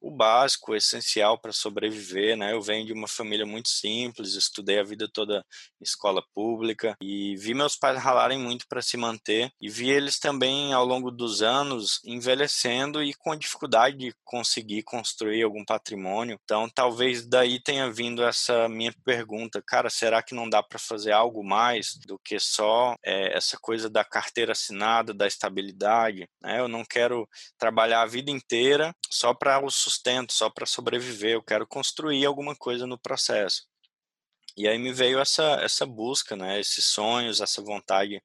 o 0.00 0.10
básico, 0.10 0.72
o 0.72 0.76
essencial 0.76 1.38
para 1.38 1.52
sobreviver, 1.52 2.36
né? 2.36 2.52
Eu 2.52 2.62
venho 2.62 2.86
de 2.86 2.92
uma 2.92 3.06
família 3.06 3.44
muito 3.44 3.68
simples, 3.68 4.34
estudei 4.34 4.78
a 4.78 4.84
vida 4.84 5.08
toda 5.12 5.44
em 5.80 5.84
escola 5.84 6.22
pública 6.34 6.96
e 7.00 7.36
vi 7.36 7.54
meus 7.54 7.76
pais 7.76 7.98
ralarem 7.98 8.38
muito 8.38 8.66
para 8.68 8.80
se 8.80 8.96
manter 8.96 9.50
e 9.60 9.68
vi 9.68 9.90
eles 9.90 10.18
também 10.18 10.72
ao 10.72 10.84
longo 10.84 11.10
dos 11.10 11.42
anos 11.42 12.00
envelhecendo 12.04 13.02
e 13.02 13.12
com 13.14 13.36
dificuldade 13.36 13.96
de 13.96 14.14
conseguir 14.24 14.82
construir 14.82 15.42
algum 15.42 15.64
patrimônio. 15.64 16.38
Então, 16.42 16.68
talvez 16.68 17.26
daí 17.26 17.60
tenha 17.62 17.90
vindo 17.90 18.24
essa 18.24 18.68
minha 18.68 18.92
pergunta, 19.04 19.62
cara, 19.66 19.90
será 19.90 20.22
que 20.22 20.34
não 20.34 20.48
dá 20.48 20.62
para 20.62 20.78
fazer 20.78 21.12
algo 21.12 21.44
mais 21.44 21.96
do 22.06 22.18
que 22.18 22.38
só 22.38 22.94
é, 23.04 23.36
essa 23.36 23.58
coisa 23.60 23.90
da 23.90 24.04
carteira 24.04 24.52
assinada, 24.52 25.12
da 25.12 25.26
estabilidade? 25.26 26.28
Né? 26.42 26.60
Eu 26.60 26.68
não 26.68 26.84
quero 26.84 27.28
trabalhar 27.58 28.02
a 28.02 28.06
vida 28.06 28.30
inteira 28.30 28.94
só 29.10 29.34
para 29.34 29.64
os 29.64 29.89
sustento, 29.90 30.32
só 30.32 30.48
para 30.48 30.66
sobreviver, 30.66 31.32
eu 31.32 31.42
quero 31.42 31.66
construir 31.66 32.24
alguma 32.24 32.54
coisa 32.54 32.86
no 32.86 32.98
processo. 32.98 33.68
E 34.56 34.68
aí 34.68 34.78
me 34.78 34.92
veio 34.92 35.18
essa, 35.20 35.60
essa 35.62 35.86
busca, 35.86 36.36
né, 36.36 36.60
esses 36.60 36.84
sonhos, 36.84 37.40
essa 37.40 37.62
vontade 37.62 38.20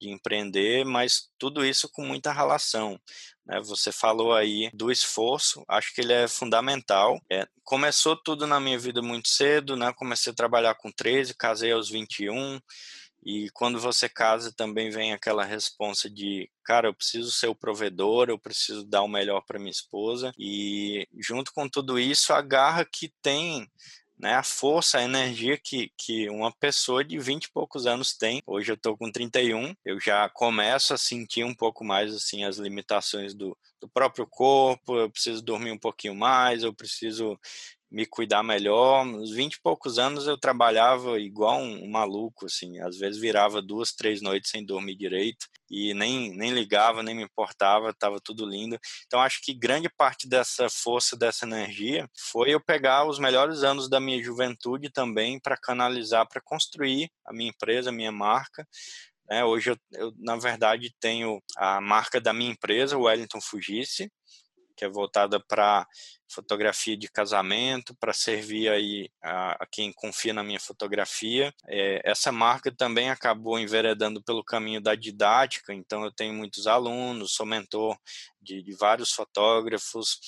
de 0.00 0.10
empreender, 0.10 0.84
mas 0.84 1.30
tudo 1.38 1.64
isso 1.64 1.88
com 1.88 2.04
muita 2.04 2.32
relação. 2.32 3.00
Né? 3.46 3.60
Você 3.60 3.92
falou 3.92 4.34
aí 4.34 4.70
do 4.74 4.90
esforço, 4.90 5.64
acho 5.68 5.94
que 5.94 6.00
ele 6.00 6.12
é 6.12 6.28
fundamental. 6.28 7.20
É, 7.30 7.46
começou 7.62 8.16
tudo 8.16 8.46
na 8.46 8.60
minha 8.60 8.78
vida 8.78 9.00
muito 9.00 9.28
cedo, 9.28 9.76
né? 9.76 9.92
comecei 9.96 10.32
a 10.32 10.36
trabalhar 10.36 10.74
com 10.74 10.90
13, 10.90 11.34
casei 11.34 11.72
aos 11.72 11.88
21, 11.88 12.60
e 13.22 13.50
quando 13.50 13.80
você 13.80 14.08
casa 14.08 14.52
também 14.52 14.90
vem 14.90 15.12
aquela 15.12 15.44
resposta 15.44 16.08
de, 16.08 16.50
cara, 16.64 16.88
eu 16.88 16.94
preciso 16.94 17.30
ser 17.30 17.48
o 17.48 17.54
provedor, 17.54 18.28
eu 18.28 18.38
preciso 18.38 18.84
dar 18.84 19.02
o 19.02 19.08
melhor 19.08 19.42
para 19.46 19.58
minha 19.58 19.70
esposa. 19.70 20.32
E 20.38 21.06
junto 21.18 21.52
com 21.52 21.68
tudo 21.68 21.98
isso, 21.98 22.32
a 22.32 22.40
garra 22.40 22.84
que 22.84 23.12
tem 23.20 23.68
né, 24.18 24.34
a 24.34 24.42
força, 24.42 24.98
a 24.98 25.04
energia 25.04 25.56
que, 25.56 25.92
que 25.96 26.28
uma 26.28 26.50
pessoa 26.50 27.04
de 27.04 27.18
20 27.18 27.44
e 27.44 27.52
poucos 27.52 27.86
anos 27.86 28.16
tem. 28.16 28.42
Hoje 28.46 28.72
eu 28.72 28.74
estou 28.74 28.96
com 28.96 29.10
31, 29.10 29.74
eu 29.84 30.00
já 30.00 30.28
começo 30.28 30.92
a 30.92 30.98
sentir 30.98 31.44
um 31.44 31.54
pouco 31.54 31.84
mais 31.84 32.12
assim 32.12 32.44
as 32.44 32.56
limitações 32.56 33.32
do, 33.32 33.56
do 33.80 33.88
próprio 33.88 34.26
corpo, 34.26 34.96
eu 34.96 35.10
preciso 35.10 35.40
dormir 35.40 35.70
um 35.70 35.78
pouquinho 35.78 36.14
mais, 36.14 36.64
eu 36.64 36.74
preciso 36.74 37.38
me 37.90 38.06
cuidar 38.06 38.42
melhor. 38.42 39.04
Nos 39.04 39.30
20 39.30 39.54
e 39.54 39.60
poucos 39.60 39.98
anos 39.98 40.26
eu 40.26 40.38
trabalhava 40.38 41.18
igual 41.18 41.58
um, 41.58 41.84
um, 41.84 41.90
maluco, 41.90 42.46
assim, 42.46 42.78
às 42.80 42.98
vezes 42.98 43.20
virava 43.20 43.62
duas, 43.62 43.92
três 43.92 44.20
noites 44.20 44.50
sem 44.50 44.64
dormir 44.64 44.96
direito 44.96 45.46
e 45.70 45.92
nem, 45.94 46.34
nem 46.36 46.52
ligava, 46.52 47.02
nem 47.02 47.14
me 47.14 47.22
importava, 47.22 47.90
estava 47.90 48.18
tudo 48.22 48.46
lindo. 48.46 48.78
Então 49.06 49.20
acho 49.20 49.40
que 49.42 49.54
grande 49.54 49.88
parte 49.88 50.28
dessa 50.28 50.68
força, 50.68 51.16
dessa 51.16 51.46
energia 51.46 52.08
foi 52.32 52.50
eu 52.50 52.60
pegar 52.60 53.06
os 53.06 53.18
melhores 53.18 53.62
anos 53.62 53.88
da 53.88 54.00
minha 54.00 54.22
juventude 54.22 54.90
também 54.90 55.40
para 55.40 55.56
canalizar, 55.56 56.26
para 56.28 56.40
construir 56.40 57.10
a 57.24 57.32
minha 57.32 57.50
empresa, 57.50 57.90
a 57.90 57.92
minha 57.92 58.12
marca. 58.12 58.66
É, 59.30 59.44
hoje 59.44 59.70
eu, 59.70 59.76
eu, 59.92 60.12
na 60.16 60.36
verdade, 60.36 60.94
tenho 60.98 61.42
a 61.56 61.80
marca 61.80 62.18
da 62.18 62.32
minha 62.32 62.50
empresa, 62.50 62.96
Wellington 62.96 63.40
Fugisse, 63.42 64.10
que 64.74 64.84
é 64.84 64.88
voltada 64.88 65.38
para 65.46 65.86
fotografia 66.28 66.96
de 66.96 67.08
casamento, 67.08 67.94
para 67.94 68.12
servir 68.12 68.68
aí 68.68 69.10
a, 69.22 69.62
a, 69.62 69.66
quem 69.66 69.92
confia 69.92 70.32
na 70.32 70.42
minha 70.42 70.60
fotografia. 70.60 71.52
É, 71.66 72.00
essa 72.04 72.30
marca 72.30 72.70
também 72.70 73.10
acabou 73.10 73.58
enveredando 73.58 74.22
pelo 74.22 74.44
caminho 74.44 74.80
da 74.80 74.94
didática, 74.94 75.72
então 75.72 76.04
eu 76.04 76.12
tenho 76.12 76.34
muitos 76.34 76.66
alunos, 76.66 77.32
sou 77.32 77.46
mentor 77.46 77.98
de, 78.40 78.62
de 78.62 78.74
vários 78.76 79.12
fotógrafos. 79.12 80.18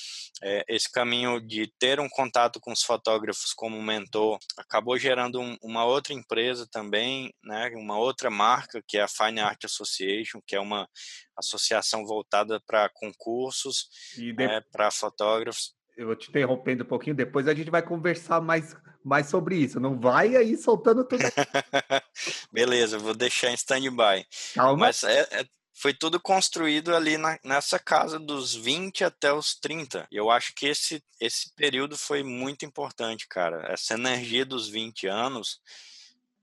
É, 0.42 0.64
esse 0.68 0.90
caminho 0.90 1.40
de 1.40 1.72
ter 1.78 2.00
um 2.00 2.08
contato 2.08 2.60
com 2.60 2.72
os 2.72 2.82
fotógrafos 2.82 3.52
como 3.52 3.82
mentor 3.82 4.38
acabou 4.56 4.96
gerando 4.96 5.40
um, 5.40 5.56
uma 5.62 5.84
outra 5.84 6.14
empresa 6.14 6.66
também, 6.70 7.32
né, 7.44 7.70
uma 7.74 7.98
outra 7.98 8.30
marca 8.30 8.82
que 8.86 8.96
é 8.96 9.02
a 9.02 9.08
Fine 9.08 9.40
Art 9.40 9.64
Association, 9.64 10.40
que 10.46 10.56
é 10.56 10.60
uma 10.60 10.88
associação 11.36 12.04
voltada 12.04 12.60
para 12.66 12.88
concursos, 12.88 13.88
de... 14.16 14.34
é, 14.42 14.60
para 14.72 14.90
fotógrafos 14.90 15.74
eu 16.00 16.06
vou 16.06 16.16
te 16.16 16.30
interrompendo 16.30 16.82
um 16.82 16.86
pouquinho, 16.86 17.14
depois 17.14 17.46
a 17.46 17.52
gente 17.52 17.70
vai 17.70 17.82
conversar 17.82 18.40
mais, 18.40 18.74
mais 19.04 19.26
sobre 19.26 19.56
isso. 19.56 19.78
Não 19.78 20.00
vai 20.00 20.34
aí 20.34 20.56
soltando 20.56 21.04
tudo. 21.04 21.22
Beleza, 22.50 22.98
vou 22.98 23.14
deixar 23.14 23.50
em 23.50 23.54
stand-by. 23.54 24.24
Calma. 24.54 24.86
Mas 24.86 25.04
é, 25.04 25.28
é, 25.30 25.44
foi 25.80 25.94
tudo 25.94 26.20
construído 26.20 26.94
ali 26.94 27.16
na, 27.16 27.38
nessa 27.42 27.78
casa 27.78 28.18
dos 28.18 28.54
20 28.54 29.02
até 29.02 29.32
os 29.32 29.54
30. 29.54 30.06
E 30.12 30.16
eu 30.16 30.30
acho 30.30 30.54
que 30.54 30.66
esse, 30.66 31.02
esse 31.18 31.54
período 31.54 31.96
foi 31.96 32.22
muito 32.22 32.66
importante, 32.66 33.26
cara. 33.26 33.64
Essa 33.72 33.94
energia 33.94 34.44
dos 34.44 34.68
20 34.68 35.06
anos. 35.06 35.58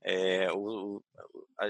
É, 0.02 0.52
o, 0.52 1.04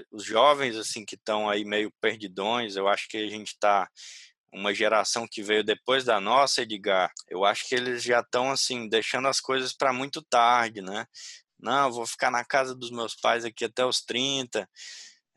os 0.10 0.24
jovens 0.24 0.78
assim 0.78 1.04
que 1.04 1.16
estão 1.16 1.50
aí 1.50 1.66
meio 1.66 1.92
perdidões, 2.00 2.78
eu 2.78 2.88
acho 2.88 3.10
que 3.10 3.18
a 3.18 3.28
gente 3.28 3.50
está 3.50 3.90
uma 4.50 4.74
geração 4.74 5.28
que 5.28 5.44
veio 5.44 5.62
depois 5.62 6.06
da 6.06 6.22
nossa, 6.22 6.62
Edgar, 6.62 7.12
eu 7.28 7.44
acho 7.44 7.68
que 7.68 7.76
eles 7.76 8.02
já 8.02 8.22
estão 8.22 8.50
assim 8.50 8.88
deixando 8.88 9.28
as 9.28 9.42
coisas 9.42 9.74
para 9.74 9.92
muito 9.92 10.22
tarde, 10.22 10.82
né? 10.82 11.06
Não, 11.60 11.92
vou 11.92 12.06
ficar 12.06 12.32
na 12.32 12.46
casa 12.46 12.74
dos 12.74 12.92
meus 12.92 13.14
pais 13.14 13.44
aqui 13.44 13.66
até 13.66 13.86
os 13.86 14.00
30, 14.00 14.70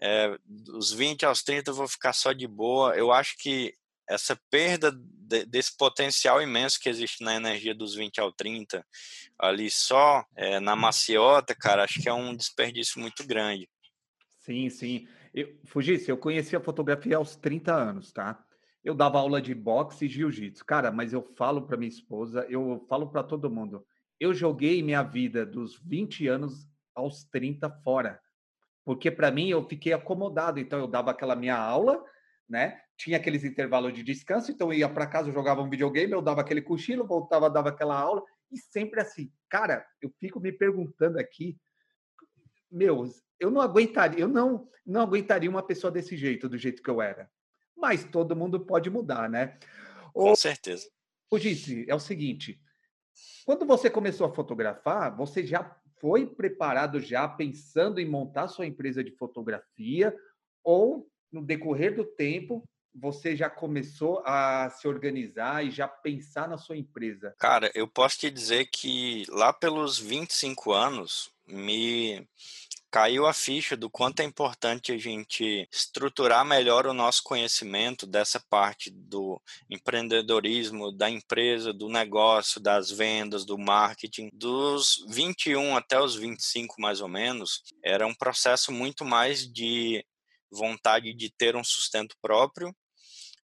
é, 0.00 0.38
dos 0.44 0.92
20 0.92 1.26
aos 1.26 1.42
30 1.42 1.70
eu 1.70 1.74
vou 1.74 1.86
ficar 1.86 2.12
só 2.12 2.32
de 2.32 2.46
boa. 2.46 2.96
Eu 2.96 3.12
acho 3.12 3.36
que 3.38 3.74
essa 4.08 4.38
perda 4.50 4.90
de, 4.92 5.44
desse 5.44 5.76
potencial 5.76 6.42
imenso 6.42 6.80
que 6.80 6.88
existe 6.88 7.22
na 7.22 7.36
energia 7.36 7.74
dos 7.74 7.94
20 7.94 8.20
ao 8.20 8.32
30, 8.32 8.84
ali 9.38 9.70
só 9.70 10.24
é, 10.34 10.58
na 10.58 10.74
maciota, 10.74 11.54
cara, 11.54 11.84
acho 11.84 12.02
que 12.02 12.08
é 12.08 12.12
um 12.12 12.34
desperdício 12.34 13.00
muito 13.00 13.24
grande. 13.24 13.68
Sim, 14.40 14.68
sim. 14.68 15.06
Eu, 15.32 15.56
Fugisse, 15.64 16.10
eu 16.10 16.16
conheci 16.16 16.56
a 16.56 16.60
fotografia 16.60 17.16
aos 17.16 17.36
30 17.36 17.72
anos, 17.72 18.10
tá? 18.10 18.42
Eu 18.82 18.94
dava 18.94 19.18
aula 19.18 19.40
de 19.40 19.54
boxe 19.54 20.06
e 20.06 20.08
jiu-jitsu. 20.08 20.64
Cara, 20.64 20.90
mas 20.90 21.12
eu 21.12 21.22
falo 21.36 21.62
para 21.62 21.76
minha 21.76 21.88
esposa, 21.88 22.46
eu 22.48 22.84
falo 22.88 23.08
para 23.10 23.22
todo 23.22 23.50
mundo. 23.50 23.86
Eu 24.18 24.34
joguei 24.34 24.82
minha 24.82 25.02
vida 25.02 25.46
dos 25.46 25.78
20 25.84 26.26
anos 26.26 26.66
aos 26.94 27.24
30 27.24 27.70
fora. 27.84 28.20
Porque 28.85 29.11
para 29.11 29.31
mim 29.31 29.49
eu 29.49 29.66
fiquei 29.69 29.93
acomodado, 29.93 30.59
então 30.59 30.79
eu 30.79 30.87
dava 30.87 31.11
aquela 31.11 31.37
minha 31.37 31.57
aula, 31.57 32.03
né? 32.49 32.81
Tinha 32.97 33.16
aqueles 33.16 33.45
intervalos 33.45 33.93
de 33.93 34.03
descanso, 34.03 34.51
então 34.51 34.73
eu 34.73 34.79
ia 34.81 34.88
para 34.88 35.07
casa, 35.07 35.29
eu 35.29 35.35
jogava 35.35 35.62
um 35.62 35.71
videogame, 35.71 36.12
eu 36.12 36.23
dava 36.23 36.40
aquele 36.40 36.62
cochilo, 36.62 37.07
voltava, 37.07 37.49
dava 37.49 37.69
aquela 37.69 37.99
aula 37.99 38.23
e 38.51 38.59
sempre 38.59 39.01
assim. 39.01 39.31
Cara, 39.49 39.87
eu 40.03 40.11
fico 40.19 40.40
me 40.40 40.53
perguntando 40.53 41.19
aqui 41.19 41.57
meu, 42.71 43.05
eu 43.38 43.51
não 43.51 43.61
aguentaria, 43.61 44.21
eu 44.21 44.29
não, 44.29 44.69
não 44.87 45.01
aguentaria 45.01 45.51
uma 45.51 45.62
pessoa 45.62 45.90
desse 45.90 46.16
jeito, 46.16 46.49
do 46.49 46.57
jeito 46.57 46.83
que 46.83 46.90
eu 46.90 47.03
era. 47.03 47.29
Mas 47.77 48.05
todo 48.05 48.37
mundo 48.37 48.61
pode 48.61 48.88
mudar, 48.88 49.29
né? 49.29 49.59
Com 50.12 50.29
Ou, 50.29 50.37
certeza. 50.37 50.88
O 51.31 51.38
disse, 51.38 51.85
é 51.88 51.95
o 51.95 52.01
seguinte, 52.01 52.61
quando 53.45 53.66
você 53.66 53.90
começou 53.90 54.27
a 54.27 54.35
fotografar, 54.35 55.16
você 55.16 55.45
já 55.45 55.64
foi 56.00 56.26
preparado 56.26 56.98
já 57.00 57.28
pensando 57.28 58.00
em 58.00 58.08
montar 58.08 58.48
sua 58.48 58.66
empresa 58.66 59.04
de 59.04 59.12
fotografia 59.12 60.14
ou 60.64 61.06
no 61.30 61.44
decorrer 61.44 61.94
do 61.94 62.04
tempo 62.04 62.64
você 62.94 63.36
já 63.36 63.48
começou 63.48 64.20
a 64.26 64.68
se 64.70 64.88
organizar 64.88 65.64
e 65.64 65.70
já 65.70 65.86
pensar 65.86 66.48
na 66.48 66.58
sua 66.58 66.76
empresa? 66.76 67.34
Cara, 67.38 67.70
eu 67.74 67.86
posso 67.86 68.18
te 68.18 68.30
dizer 68.30 68.66
que 68.66 69.24
lá 69.28 69.52
pelos 69.52 69.98
25 69.98 70.72
anos 70.72 71.30
me 71.46 72.26
caiu 72.90 73.26
a 73.26 73.33
ficha 73.33 73.76
do 73.76 73.88
quanto 73.88 74.20
é 74.20 74.24
importante 74.24 74.92
a 74.92 74.98
gente 74.98 75.68
estruturar 75.72 76.44
melhor 76.44 76.87
o 76.87 76.94
nosso 76.94 77.22
conhecimento 77.22 78.07
dessa 78.07 78.40
parte 78.50 78.90
do 78.90 79.40
empreendedorismo, 79.68 80.90
da 80.90 81.09
empresa, 81.09 81.72
do 81.72 81.88
negócio, 81.88 82.61
das 82.61 82.90
vendas, 82.90 83.44
do 83.44 83.57
marketing. 83.57 84.29
Dos 84.33 85.05
21 85.09 85.76
até 85.76 86.00
os 86.00 86.16
25, 86.16 86.81
mais 86.81 87.00
ou 87.00 87.09
menos, 87.09 87.62
era 87.85 88.07
um 88.07 88.14
processo 88.14 88.72
muito 88.72 89.05
mais 89.05 89.46
de 89.46 90.05
vontade 90.50 91.14
de 91.14 91.31
ter 91.31 91.55
um 91.55 91.62
sustento 91.62 92.16
próprio 92.20 92.74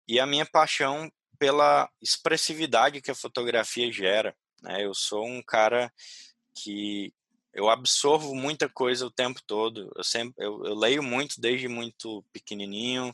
e 0.07 0.19
a 0.19 0.25
minha 0.27 0.45
paixão 0.45 1.11
pela 1.39 1.89
expressividade 1.99 3.01
que 3.01 3.09
a 3.09 3.15
fotografia 3.15 3.91
gera. 3.91 4.35
Né? 4.61 4.85
Eu 4.85 4.93
sou 4.93 5.25
um 5.25 5.41
cara 5.41 5.91
que 6.53 7.11
eu 7.53 7.69
absorvo 7.69 8.33
muita 8.35 8.69
coisa 8.69 9.05
o 9.05 9.11
tempo 9.11 9.41
todo. 9.45 9.91
Eu 9.95 10.03
sempre 10.03 10.43
eu, 10.43 10.63
eu 10.65 10.75
leio 10.75 11.03
muito 11.03 11.39
desde 11.39 11.67
muito 11.67 12.23
pequenininho. 12.31 13.13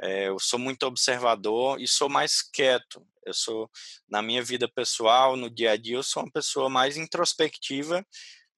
É, 0.00 0.28
eu 0.28 0.38
sou 0.38 0.58
muito 0.58 0.84
observador 0.84 1.80
e 1.80 1.88
sou 1.88 2.08
mais 2.08 2.40
quieto. 2.40 3.04
Eu 3.24 3.34
sou 3.34 3.70
na 4.08 4.22
minha 4.22 4.42
vida 4.42 4.68
pessoal, 4.68 5.36
no 5.36 5.50
dia 5.50 5.72
a 5.72 5.76
dia, 5.76 5.96
eu 5.96 6.02
sou 6.02 6.22
uma 6.22 6.32
pessoa 6.32 6.68
mais 6.68 6.96
introspectiva 6.96 8.06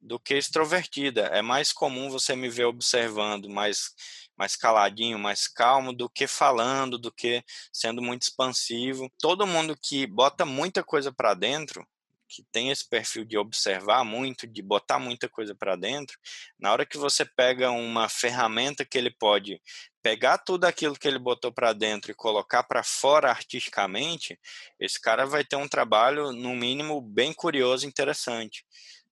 do 0.00 0.18
que 0.18 0.34
extrovertida. 0.34 1.22
É 1.22 1.42
mais 1.42 1.72
comum 1.72 2.10
você 2.10 2.36
me 2.36 2.48
ver 2.48 2.64
observando, 2.66 3.48
mais 3.48 3.90
mais 4.36 4.56
caladinho, 4.56 5.18
mais 5.18 5.46
calmo 5.46 5.92
do 5.92 6.08
que 6.08 6.26
falando, 6.26 6.96
do 6.96 7.12
que 7.12 7.44
sendo 7.70 8.00
muito 8.00 8.22
expansivo. 8.22 9.10
Todo 9.18 9.46
mundo 9.46 9.76
que 9.76 10.06
bota 10.06 10.46
muita 10.46 10.82
coisa 10.82 11.12
para 11.12 11.34
dentro, 11.34 11.86
que 12.30 12.44
tem 12.52 12.70
esse 12.70 12.88
perfil 12.88 13.24
de 13.24 13.36
observar 13.36 14.04
muito, 14.04 14.46
de 14.46 14.62
botar 14.62 15.00
muita 15.00 15.28
coisa 15.28 15.54
para 15.54 15.74
dentro, 15.74 16.16
na 16.58 16.72
hora 16.72 16.86
que 16.86 16.96
você 16.96 17.24
pega 17.24 17.70
uma 17.72 18.08
ferramenta 18.08 18.84
que 18.84 18.96
ele 18.96 19.10
pode 19.10 19.60
pegar 20.00 20.38
tudo 20.38 20.64
aquilo 20.64 20.96
que 20.96 21.08
ele 21.08 21.18
botou 21.18 21.52
para 21.52 21.72
dentro 21.72 22.10
e 22.10 22.14
colocar 22.14 22.62
para 22.62 22.82
fora 22.82 23.28
artisticamente, 23.30 24.38
esse 24.78 24.98
cara 25.00 25.26
vai 25.26 25.44
ter 25.44 25.56
um 25.56 25.68
trabalho, 25.68 26.32
no 26.32 26.54
mínimo, 26.54 27.02
bem 27.02 27.32
curioso 27.34 27.84
e 27.84 27.88
interessante 27.88 28.64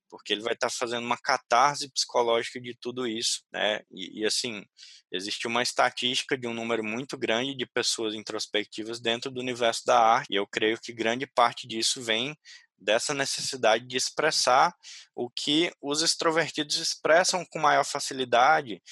porque 0.09 0.33
ele 0.33 0.43
vai 0.43 0.55
estar 0.55 0.69
tá 0.69 0.75
fazendo 0.75 1.05
uma 1.05 1.17
catarse 1.17 1.91
psicológica 1.91 2.61
de 2.61 2.75
tudo 2.75 3.07
isso, 3.07 3.43
né? 3.53 3.83
E, 3.91 4.21
e, 4.23 4.27
assim, 4.27 4.65
existe 5.13 5.47
uma 5.47 5.63
estatística 5.63 6.37
de 6.37 6.47
um 6.47 6.55
número 6.55 6.83
muito 6.83 7.17
grande 7.17 7.55
de 7.55 7.67
pessoas 7.67 8.15
introspectivas 8.15 9.01
dentro 9.01 9.31
do 9.31 9.41
universo 9.41 9.85
da 9.87 9.99
arte, 9.99 10.29
e 10.31 10.37
eu 10.37 10.47
creio 10.47 10.79
que 10.81 10.93
grande 10.93 11.27
parte 11.27 11.67
disso 11.67 12.03
vem 12.03 12.37
dessa 12.79 13.13
necessidade 13.13 13.87
de 13.87 13.97
expressar 13.97 14.75
o 15.15 15.29
que 15.29 15.73
os 15.81 16.03
extrovertidos 16.03 16.77
expressam 16.77 17.45
com 17.45 17.59
maior 17.59 17.85
facilidade, 17.85 18.83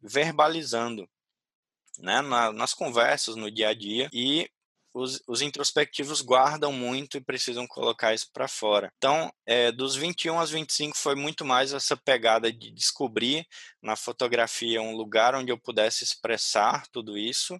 verbalizando, 0.00 1.08
né, 1.98 2.20
nas 2.20 2.74
conversas, 2.74 3.36
no 3.36 3.50
dia 3.50 3.68
a 3.68 3.74
dia, 3.74 4.08
e 4.12 4.48
os, 4.94 5.22
os 5.26 5.40
introspectivos 5.40 6.20
guardam 6.20 6.72
muito 6.72 7.16
e 7.16 7.20
precisam 7.20 7.66
colocar 7.66 8.12
isso 8.12 8.28
para 8.32 8.46
fora. 8.46 8.92
Então, 8.98 9.32
é, 9.46 9.72
dos 9.72 9.96
21 9.96 10.38
aos 10.38 10.50
25 10.50 10.96
foi 10.96 11.14
muito 11.14 11.44
mais 11.44 11.72
essa 11.72 11.96
pegada 11.96 12.52
de 12.52 12.70
descobrir 12.70 13.46
na 13.80 13.96
fotografia 13.96 14.82
um 14.82 14.94
lugar 14.94 15.34
onde 15.34 15.50
eu 15.50 15.58
pudesse 15.58 16.04
expressar 16.04 16.86
tudo 16.88 17.16
isso 17.16 17.58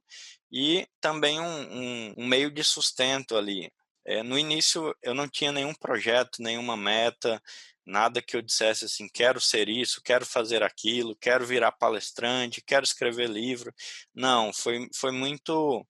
e 0.50 0.86
também 1.00 1.40
um, 1.40 1.44
um, 1.44 2.14
um 2.18 2.26
meio 2.26 2.50
de 2.50 2.62
sustento 2.62 3.36
ali. 3.36 3.72
É, 4.04 4.22
no 4.22 4.38
início 4.38 4.94
eu 5.02 5.14
não 5.14 5.28
tinha 5.28 5.52
nenhum 5.52 5.74
projeto, 5.74 6.42
nenhuma 6.42 6.76
meta, 6.76 7.40
nada 7.84 8.22
que 8.22 8.36
eu 8.36 8.42
dissesse 8.42 8.84
assim, 8.84 9.08
quero 9.08 9.40
ser 9.40 9.68
isso, 9.68 10.02
quero 10.02 10.24
fazer 10.24 10.62
aquilo, 10.62 11.16
quero 11.16 11.46
virar 11.46 11.72
palestrante, 11.72 12.62
quero 12.64 12.84
escrever 12.84 13.28
livro. 13.28 13.72
Não, 14.14 14.52
foi, 14.52 14.88
foi 14.94 15.10
muito 15.10 15.86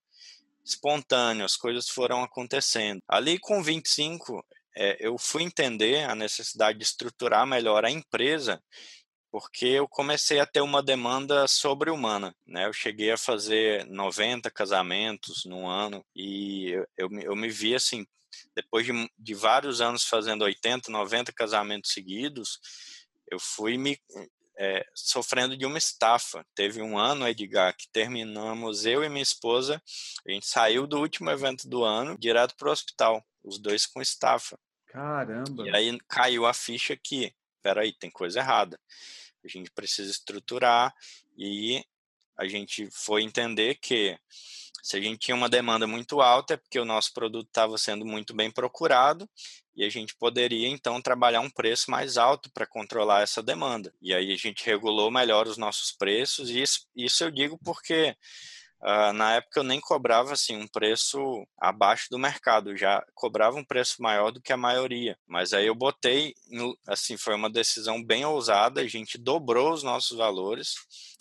espontâneo, 0.65 1.45
as 1.45 1.57
coisas 1.57 1.89
foram 1.89 2.23
acontecendo. 2.23 3.03
Ali 3.09 3.39
com 3.39 3.63
25, 3.63 4.45
é, 4.77 4.97
eu 5.01 5.19
fui 5.19 5.43
entender 5.43 6.05
a 6.09 6.15
necessidade 6.15 6.79
de 6.79 6.85
estruturar 6.85 7.47
melhor 7.47 7.85
a 7.85 7.91
empresa, 7.91 8.63
porque 9.33 9.65
eu 9.65 9.89
comecei 9.89 10.39
a 10.39 10.47
ter 10.47 10.61
uma 10.61 10.83
demanda 10.83 11.49
sobre-humana. 11.49 12.37
Né? 12.47 12.67
Eu 12.67 12.73
cheguei 12.73 13.11
a 13.11 13.17
fazer 13.17 13.87
90 13.87 14.51
casamentos 14.51 15.47
no 15.47 15.67
ano 15.67 16.05
e 16.15 16.69
eu, 16.69 16.87
eu, 16.99 17.21
eu 17.21 17.35
me 17.35 17.49
vi 17.49 17.75
assim, 17.75 18.07
depois 18.55 18.85
de, 18.85 18.93
de 19.19 19.35
vários 19.35 19.81
anos 19.81 20.05
fazendo 20.05 20.43
80, 20.43 20.93
90 20.93 21.33
casamentos 21.33 21.93
seguidos, 21.93 22.61
eu 23.27 23.41
fui 23.41 23.79
me 23.79 23.99
é, 24.59 24.85
sofrendo 24.95 25.57
de 25.57 25.65
uma 25.65 25.79
estafa. 25.79 26.45
Teve 26.55 26.83
um 26.83 26.99
ano, 26.99 27.27
Edgar, 27.27 27.75
que 27.75 27.89
terminamos, 27.91 28.85
eu 28.85 29.03
e 29.03 29.09
minha 29.09 29.23
esposa, 29.23 29.83
a 30.29 30.31
gente 30.31 30.47
saiu 30.47 30.87
do 30.87 30.99
último 31.01 31.31
evento 31.31 31.67
do 31.67 31.83
ano 31.83 32.19
direto 32.19 32.55
para 32.55 32.69
o 32.69 32.73
hospital, 32.73 33.25
os 33.43 33.59
dois 33.59 33.87
com 33.87 34.03
estafa. 34.03 34.59
Caramba! 34.89 35.67
E 35.67 35.75
aí 35.75 35.99
caiu 36.07 36.45
a 36.45 36.53
ficha 36.53 36.95
que, 37.03 37.35
peraí, 37.63 37.95
tem 37.95 38.11
coisa 38.11 38.41
errada. 38.41 38.79
A 39.45 39.49
gente 39.49 39.71
precisa 39.71 40.11
estruturar 40.11 40.95
e 41.37 41.85
a 42.37 42.47
gente 42.47 42.89
foi 42.91 43.23
entender 43.23 43.77
que 43.77 44.19
se 44.83 44.97
a 44.97 45.01
gente 45.01 45.19
tinha 45.19 45.37
uma 45.37 45.49
demanda 45.49 45.87
muito 45.87 46.21
alta, 46.21 46.55
é 46.55 46.57
porque 46.57 46.79
o 46.79 46.85
nosso 46.85 47.13
produto 47.13 47.47
estava 47.47 47.79
sendo 47.79 48.05
muito 48.05 48.35
bem 48.35 48.51
procurado 48.51 49.29
e 49.77 49.85
a 49.85 49.89
gente 49.89 50.15
poderia 50.17 50.69
então 50.69 51.01
trabalhar 51.01 51.41
um 51.41 51.51
preço 51.51 51.91
mais 51.91 52.17
alto 52.19 52.51
para 52.51 52.67
controlar 52.67 53.23
essa 53.23 53.43
demanda. 53.43 53.95
E 54.03 54.13
aí 54.13 54.33
a 54.33 54.37
gente 54.37 54.67
regulou 54.67 55.11
melhor 55.11 55.47
os 55.47 55.57
nossos 55.57 55.93
preços, 55.93 56.51
e 56.51 56.61
isso, 56.61 56.87
isso 56.97 57.23
eu 57.23 57.31
digo 57.31 57.59
porque 57.65 58.17
Uh, 58.83 59.13
na 59.13 59.35
época 59.35 59.61
eu 59.61 59.65
nem 59.65 59.81
cobrava 59.81 60.33
assim 60.33 60.57
um 60.57 60.67
preço 60.67 61.47
abaixo 61.59 62.09
do 62.11 62.19
mercado, 62.19 62.77
já 62.77 63.03
cobrava 63.15 63.57
um 63.57 63.65
preço 63.65 64.03
maior 64.03 64.33
do 64.33 64.43
que 64.43 64.53
a 64.53 64.57
maioria. 64.57 65.17
Mas 65.27 65.53
aí 65.53 65.67
eu 65.67 65.75
botei, 65.75 66.35
assim, 66.89 67.17
foi 67.17 67.35
uma 67.35 67.49
decisão 67.49 68.03
bem 68.03 68.25
ousada, 68.25 68.81
a 68.81 68.89
gente 68.89 69.17
dobrou 69.17 69.73
os 69.73 69.83
nossos 69.83 70.17
valores 70.17 70.75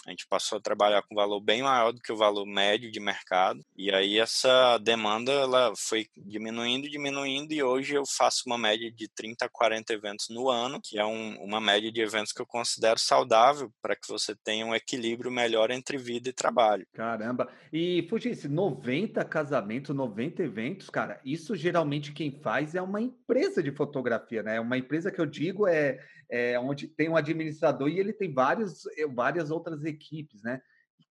a 0.05 0.09
gente 0.09 0.25
passou 0.27 0.57
a 0.57 0.61
trabalhar 0.61 1.03
com 1.03 1.13
valor 1.13 1.39
bem 1.39 1.61
maior 1.61 1.91
do 1.91 2.01
que 2.01 2.11
o 2.11 2.17
valor 2.17 2.45
médio 2.45 2.91
de 2.91 2.99
mercado. 2.99 3.63
E 3.77 3.93
aí 3.93 4.17
essa 4.17 4.79
demanda 4.79 5.31
ela 5.31 5.73
foi 5.77 6.07
diminuindo, 6.17 6.89
diminuindo 6.89 7.53
e 7.53 7.61
hoje 7.61 7.93
eu 7.93 8.03
faço 8.05 8.43
uma 8.47 8.57
média 8.57 8.91
de 8.91 9.07
30 9.07 9.45
a 9.45 9.49
40 9.49 9.93
eventos 9.93 10.27
no 10.29 10.49
ano, 10.49 10.79
que 10.81 10.97
é 10.97 11.05
um, 11.05 11.35
uma 11.43 11.61
média 11.61 11.91
de 11.91 12.01
eventos 12.01 12.31
que 12.31 12.41
eu 12.41 12.47
considero 12.47 12.99
saudável 12.99 13.71
para 13.79 13.95
que 13.95 14.07
você 14.07 14.35
tenha 14.43 14.65
um 14.65 14.73
equilíbrio 14.73 15.29
melhor 15.29 15.69
entre 15.69 15.97
vida 15.97 16.29
e 16.29 16.33
trabalho. 16.33 16.87
Caramba. 16.93 17.50
E 17.71 18.05
Fugice, 18.09 18.47
90 18.47 19.23
casamentos, 19.25 19.95
90 19.95 20.43
eventos, 20.43 20.89
cara, 20.89 21.19
isso 21.23 21.55
geralmente 21.55 22.11
quem 22.11 22.31
faz 22.31 22.75
é 22.75 22.81
uma 22.81 23.01
empresa 23.01 23.61
de 23.63 23.71
fotografia, 23.71 24.43
né? 24.43 24.59
Uma 24.59 24.77
empresa 24.77 25.11
que 25.11 25.21
eu 25.21 25.25
digo 25.25 25.67
é 25.67 25.99
é, 26.31 26.57
onde 26.57 26.87
tem 26.87 27.09
um 27.09 27.17
administrador 27.17 27.89
e 27.89 27.99
ele 27.99 28.13
tem 28.13 28.33
vários, 28.33 28.85
eh, 28.97 29.05
várias 29.05 29.51
outras 29.51 29.83
equipes, 29.83 30.41
né? 30.41 30.61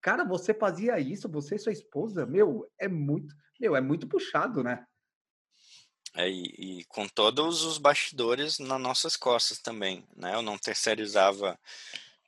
Cara, 0.00 0.24
você 0.24 0.55
fazia 0.55 0.98
isso, 0.98 1.29
você 1.29 1.57
e 1.57 1.59
sua 1.59 1.72
esposa, 1.72 2.24
meu, 2.24 2.66
é 2.79 2.88
muito, 2.88 3.35
meu, 3.61 3.76
é 3.76 3.83
muito 3.83 4.09
puxado, 4.09 4.64
né? 4.64 4.83
É, 6.14 6.29
e, 6.29 6.81
e, 6.81 6.85
com 6.87 7.07
todos 7.07 7.62
os 7.62 7.76
bastidores 7.76 8.59
nas 8.59 8.81
nossas 8.81 9.14
costas 9.14 9.59
também, 9.59 10.05
né? 10.16 10.35
Eu 10.35 10.40
não 10.40 10.57
terceirizava 10.57 11.59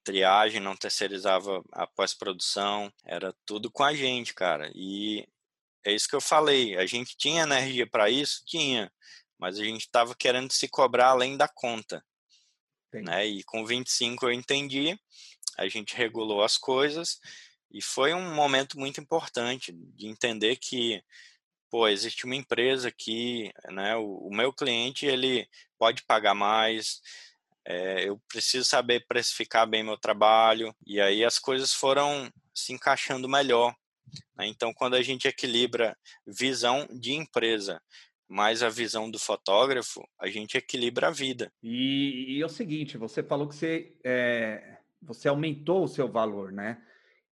triagem, 0.05 0.61
não 0.61 0.77
terceirizava 0.77 1.63
a 1.73 1.87
pós-produção, 1.87 2.93
era 3.05 3.35
tudo 3.47 3.71
com 3.71 3.85
a 3.85 3.95
gente, 3.95 4.35
cara. 4.35 4.71
E 4.75 5.27
é 5.85 5.93
isso 5.93 6.09
que 6.09 6.15
eu 6.15 6.21
falei, 6.21 6.77
a 6.77 6.87
gente 6.87 7.17
tinha 7.17 7.43
energia 7.43 7.87
para 7.87 8.11
isso? 8.11 8.43
Tinha, 8.45 8.93
mas 9.39 9.59
a 9.59 9.65
gente 9.65 9.83
estava 9.83 10.15
querendo 10.15 10.53
se 10.53 10.69
cobrar 10.69 11.09
além 11.09 11.37
da 11.37 11.49
conta. 11.49 12.05
Né? 12.93 13.27
E 13.27 13.43
com 13.45 13.65
25 13.65 14.27
eu 14.27 14.33
entendi, 14.33 14.99
a 15.57 15.67
gente 15.69 15.97
regulou 15.97 16.43
as 16.43 16.59
coisas 16.59 17.19
e 17.71 17.81
foi 17.81 18.13
um 18.13 18.35
momento 18.35 18.79
muito 18.79 19.01
importante 19.01 19.73
de 19.73 20.07
entender 20.07 20.57
que 20.57 21.03
pô, 21.73 21.89
existe 21.89 22.27
uma 22.27 22.37
empresa 22.37 22.93
que, 22.93 23.51
né, 23.71 23.97
o, 23.97 24.29
o 24.29 24.31
meu 24.31 24.53
cliente 24.53 25.07
ele 25.07 25.49
pode 25.79 26.03
pagar 26.03 26.35
mais, 26.35 27.01
é, 27.65 28.09
eu 28.09 28.21
preciso 28.29 28.65
saber 28.65 29.05
precificar 29.07 29.67
bem 29.67 29.83
meu 29.83 29.97
trabalho, 29.97 30.75
e 30.87 31.01
aí 31.01 31.25
as 31.25 31.39
coisas 31.39 31.73
foram 31.73 32.31
se 32.55 32.73
encaixando 32.73 33.29
melhor. 33.29 33.75
Né? 34.37 34.47
Então, 34.47 34.73
quando 34.73 34.95
a 34.95 35.03
gente 35.03 35.29
equilibra 35.29 35.97
visão 36.27 36.87
de 36.91 37.13
empresa 37.13 37.81
mais 38.29 38.63
a 38.63 38.71
visão 38.71 39.11
do 39.11 39.19
fotógrafo, 39.19 40.03
a 40.19 40.27
gente 40.27 40.57
equilibra 40.57 41.09
a 41.09 41.11
vida. 41.11 41.53
E, 41.63 42.37
e 42.37 42.43
é 42.43 42.47
o 42.47 42.49
seguinte, 42.49 42.97
você 42.97 43.23
falou 43.23 43.47
que 43.47 43.55
você, 43.55 43.95
é, 44.03 44.79
você 45.03 45.29
aumentou 45.29 45.85
o 45.85 45.89
seu 45.89 46.11
valor, 46.11 46.51
né? 46.51 46.83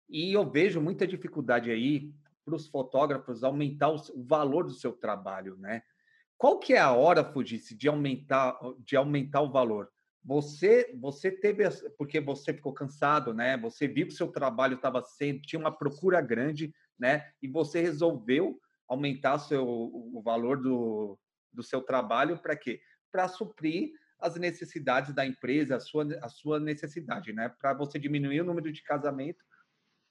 E 0.09 0.33
eu 0.33 0.49
vejo 0.49 0.81
muita 0.81 1.07
dificuldade 1.07 1.71
aí 1.71 2.11
para 2.43 2.55
os 2.55 2.67
fotógrafos 2.67 3.43
aumentar 3.43 3.89
o, 3.89 3.97
valor 4.25 4.65
do 4.65 4.73
seu 4.73 4.91
trabalho, 4.91 5.55
né? 5.57 5.83
Qual 6.37 6.59
que 6.59 6.73
é 6.73 6.79
a 6.79 6.91
hora, 6.91 7.23
Fujice, 7.23 7.75
de 7.75 7.87
aumentar, 7.87 8.57
de 8.79 8.97
aumentar 8.97 9.41
o 9.41 9.51
valor? 9.51 9.89
Você, 10.23 10.93
você 10.99 11.31
teve, 11.31 11.63
porque 11.97 12.19
você 12.19 12.53
ficou 12.53 12.73
cansado, 12.73 13.33
né? 13.33 13.57
Você 13.57 13.87
viu 13.87 14.07
que 14.07 14.13
seu 14.13 14.27
trabalho 14.27 14.75
estava 14.75 15.01
sendo, 15.01 15.41
tinha 15.41 15.59
uma 15.59 15.75
procura 15.75 16.21
grande, 16.21 16.73
né? 16.99 17.31
E 17.41 17.47
você 17.47 17.81
resolveu 17.81 18.59
aumentar 18.87 19.39
seu, 19.39 19.65
o 19.65 20.21
valor 20.23 20.61
do, 20.61 21.17
do 21.53 21.63
seu 21.63 21.81
trabalho 21.81 22.37
para 22.37 22.55
quê? 22.55 22.81
Para 23.11 23.27
suprir 23.27 23.91
as 24.19 24.35
necessidades 24.35 25.13
da 25.13 25.25
empresa, 25.25 25.77
a 25.77 25.79
sua, 25.79 26.05
a 26.21 26.27
sua 26.27 26.59
necessidade, 26.59 27.31
né? 27.31 27.49
Para 27.59 27.73
você 27.73 27.97
diminuir 27.97 28.41
o 28.41 28.45
número 28.45 28.71
de 28.71 28.83
casamento 28.83 29.43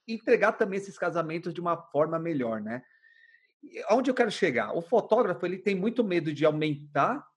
e 0.06 0.14
entregar 0.14 0.52
também 0.52 0.78
esses 0.78 0.96
casamentos 0.96 1.52
de 1.52 1.60
uma 1.60 1.76
forma 1.76 2.18
melhor, 2.18 2.60
né? 2.60 2.82
Onde 3.90 4.10
eu 4.10 4.14
quero 4.14 4.30
chegar? 4.30 4.72
O 4.72 4.80
fotógrafo 4.80 5.44
ele 5.44 5.58
tem 5.58 5.74
muito 5.74 6.02
medo 6.02 6.32
de 6.32 6.46
aumentar 6.46 7.27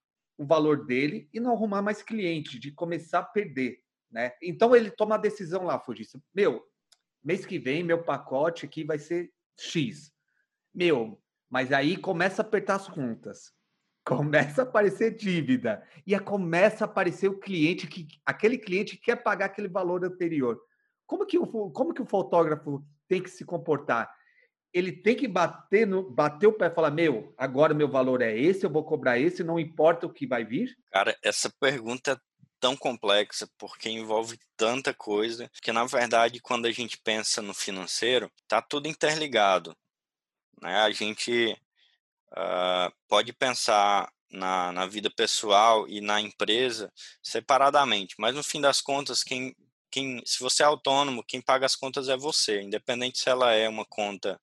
o 0.41 0.45
valor 0.45 0.87
dele 0.87 1.29
e 1.31 1.39
não 1.39 1.53
arrumar 1.53 1.83
mais 1.83 2.01
cliente, 2.01 2.57
de 2.57 2.71
começar 2.71 3.19
a 3.19 3.23
perder, 3.23 3.79
né? 4.09 4.31
Então 4.41 4.75
ele 4.75 4.89
toma 4.89 5.13
a 5.13 5.19
decisão 5.19 5.65
lá, 5.65 5.79
Fugista. 5.79 6.19
Meu, 6.33 6.65
mês 7.23 7.45
que 7.45 7.59
vem 7.59 7.83
meu 7.83 8.03
pacote 8.03 8.65
aqui 8.65 8.83
vai 8.83 8.97
ser 8.97 9.31
X. 9.55 10.11
Meu, 10.73 11.21
mas 11.47 11.71
aí 11.71 11.95
começa 11.95 12.41
a 12.41 12.45
apertar 12.45 12.77
as 12.77 12.87
contas. 12.87 13.53
Começa 14.03 14.63
a 14.63 14.65
aparecer 14.65 15.15
dívida. 15.15 15.87
E 16.07 16.17
começa 16.19 16.85
a 16.85 16.87
aparecer 16.87 17.27
o 17.29 17.37
cliente, 17.37 17.85
que 17.85 18.07
aquele 18.25 18.57
cliente 18.57 18.97
que 18.97 19.03
quer 19.03 19.17
pagar 19.17 19.45
aquele 19.45 19.67
valor 19.67 20.03
anterior. 20.03 20.59
Como 21.05 21.23
que 21.23 21.37
o, 21.37 21.45
como 21.69 21.93
que 21.93 22.01
o 22.01 22.05
fotógrafo 22.07 22.83
tem 23.07 23.21
que 23.21 23.29
se 23.29 23.45
comportar? 23.45 24.11
Ele 24.73 24.91
tem 24.91 25.15
que 25.15 25.27
bater, 25.27 25.85
no, 25.85 26.09
bater 26.09 26.47
o 26.47 26.53
pé 26.53 26.67
e 26.67 26.73
falar: 26.73 26.91
Meu, 26.91 27.33
agora 27.37 27.73
meu 27.73 27.89
valor 27.89 28.21
é 28.21 28.37
esse, 28.37 28.65
eu 28.65 28.69
vou 28.69 28.83
cobrar 28.83 29.19
esse, 29.19 29.43
não 29.43 29.59
importa 29.59 30.05
o 30.05 30.13
que 30.13 30.25
vai 30.25 30.45
vir? 30.45 30.75
Cara, 30.91 31.17
essa 31.21 31.51
pergunta 31.59 32.11
é 32.13 32.17
tão 32.59 32.77
complexa 32.77 33.49
porque 33.57 33.89
envolve 33.89 34.39
tanta 34.55 34.93
coisa 34.93 35.49
que, 35.61 35.71
na 35.71 35.83
verdade, 35.83 36.39
quando 36.39 36.67
a 36.67 36.71
gente 36.71 36.97
pensa 36.97 37.41
no 37.41 37.53
financeiro, 37.53 38.31
tá 38.47 38.61
tudo 38.61 38.87
interligado. 38.87 39.75
Né? 40.61 40.75
A 40.75 40.91
gente 40.91 41.57
uh, 42.31 42.93
pode 43.07 43.33
pensar 43.33 44.09
na, 44.31 44.71
na 44.71 44.85
vida 44.85 45.09
pessoal 45.09 45.87
e 45.87 45.99
na 45.99 46.21
empresa 46.21 46.93
separadamente, 47.21 48.15
mas 48.17 48.33
no 48.33 48.43
fim 48.43 48.61
das 48.61 48.79
contas, 48.79 49.23
quem, 49.23 49.55
quem, 49.91 50.21
se 50.25 50.39
você 50.39 50.63
é 50.63 50.65
autônomo, 50.65 51.23
quem 51.23 51.41
paga 51.41 51.65
as 51.65 51.75
contas 51.75 52.09
é 52.09 52.17
você, 52.17 52.61
independente 52.61 53.19
se 53.19 53.29
ela 53.29 53.53
é 53.53 53.67
uma 53.67 53.85
conta 53.85 54.39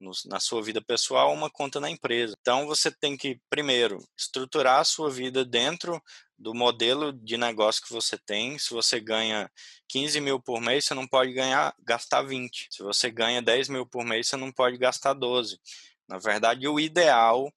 no, 0.00 0.10
na 0.26 0.40
sua 0.40 0.62
vida 0.62 0.80
pessoal 0.80 1.28
ou 1.28 1.34
uma 1.34 1.50
conta 1.50 1.78
na 1.78 1.90
empresa. 1.90 2.34
Então 2.40 2.66
você 2.66 2.90
tem 2.90 3.16
que, 3.16 3.40
primeiro, 3.48 3.98
estruturar 4.16 4.80
a 4.80 4.84
sua 4.84 5.10
vida 5.10 5.44
dentro 5.44 6.02
do 6.38 6.54
modelo 6.54 7.12
de 7.12 7.36
negócio 7.36 7.82
que 7.82 7.92
você 7.92 8.18
tem. 8.18 8.58
Se 8.58 8.70
você 8.70 8.98
ganha 8.98 9.50
15 9.88 10.20
mil 10.20 10.40
por 10.40 10.60
mês, 10.60 10.86
você 10.86 10.94
não 10.94 11.06
pode 11.06 11.32
ganhar, 11.32 11.74
gastar 11.80 12.22
20. 12.22 12.68
Se 12.70 12.82
você 12.82 13.10
ganha 13.10 13.42
10 13.42 13.68
mil 13.68 13.86
por 13.86 14.04
mês, 14.04 14.28
você 14.28 14.36
não 14.36 14.50
pode 14.50 14.78
gastar 14.78 15.12
12. 15.12 15.60
Na 16.08 16.18
verdade, 16.18 16.66
o 16.66 16.80
ideal, 16.80 17.52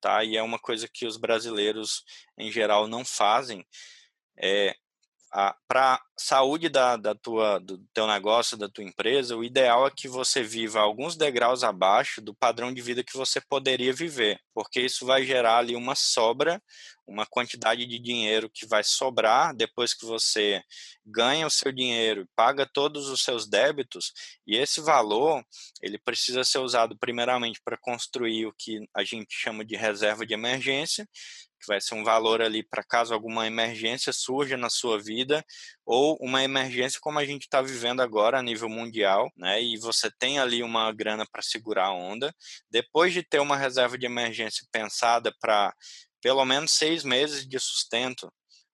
tá? 0.00 0.22
E 0.22 0.36
é 0.36 0.42
uma 0.42 0.58
coisa 0.58 0.86
que 0.86 1.06
os 1.06 1.16
brasileiros 1.16 2.04
em 2.36 2.52
geral 2.52 2.86
não 2.86 3.04
fazem, 3.04 3.66
é 4.36 4.76
para 5.30 5.94
a 5.94 6.00
saúde 6.16 6.68
da, 6.68 6.96
da 6.96 7.14
tua, 7.14 7.58
do 7.58 7.78
teu 7.92 8.06
negócio, 8.06 8.56
da 8.56 8.68
tua 8.68 8.84
empresa, 8.84 9.36
o 9.36 9.44
ideal 9.44 9.86
é 9.86 9.90
que 9.90 10.08
você 10.08 10.42
viva 10.42 10.80
alguns 10.80 11.16
degraus 11.16 11.62
abaixo 11.62 12.20
do 12.20 12.34
padrão 12.34 12.72
de 12.72 12.80
vida 12.80 13.04
que 13.04 13.16
você 13.16 13.40
poderia 13.40 13.92
viver, 13.92 14.40
porque 14.54 14.80
isso 14.80 15.04
vai 15.04 15.24
gerar 15.24 15.58
ali 15.58 15.76
uma 15.76 15.94
sobra, 15.94 16.62
uma 17.06 17.24
quantidade 17.26 17.86
de 17.86 17.98
dinheiro 17.98 18.50
que 18.52 18.66
vai 18.66 18.82
sobrar 18.84 19.54
depois 19.54 19.94
que 19.94 20.04
você 20.04 20.62
ganha 21.04 21.46
o 21.46 21.50
seu 21.50 21.72
dinheiro, 21.72 22.28
paga 22.36 22.66
todos 22.66 23.08
os 23.08 23.22
seus 23.22 23.48
débitos, 23.48 24.12
e 24.46 24.56
esse 24.56 24.80
valor, 24.80 25.42
ele 25.82 25.98
precisa 25.98 26.44
ser 26.44 26.58
usado 26.58 26.98
primeiramente 26.98 27.60
para 27.64 27.78
construir 27.78 28.46
o 28.46 28.54
que 28.56 28.86
a 28.94 29.04
gente 29.04 29.28
chama 29.30 29.64
de 29.64 29.76
reserva 29.76 30.26
de 30.26 30.34
emergência, 30.34 31.08
que 31.58 31.66
vai 31.66 31.80
ser 31.80 31.94
um 31.94 32.04
valor 32.04 32.40
ali 32.40 32.62
para 32.62 32.84
caso 32.84 33.12
alguma 33.12 33.46
emergência 33.46 34.12
surja 34.12 34.56
na 34.56 34.70
sua 34.70 35.00
vida 35.00 35.44
ou 35.84 36.16
uma 36.20 36.42
emergência 36.42 37.00
como 37.00 37.18
a 37.18 37.24
gente 37.24 37.42
está 37.42 37.60
vivendo 37.60 38.00
agora 38.00 38.38
a 38.38 38.42
nível 38.42 38.68
mundial, 38.68 39.30
né? 39.36 39.62
E 39.62 39.76
você 39.78 40.10
tem 40.10 40.38
ali 40.38 40.62
uma 40.62 40.92
grana 40.92 41.26
para 41.30 41.42
segurar 41.42 41.86
a 41.86 41.92
onda. 41.92 42.34
Depois 42.70 43.12
de 43.12 43.22
ter 43.22 43.40
uma 43.40 43.56
reserva 43.56 43.98
de 43.98 44.06
emergência 44.06 44.66
pensada 44.70 45.34
para 45.40 45.74
pelo 46.20 46.44
menos 46.44 46.72
seis 46.72 47.04
meses 47.04 47.46
de 47.46 47.58
sustento 47.58 48.32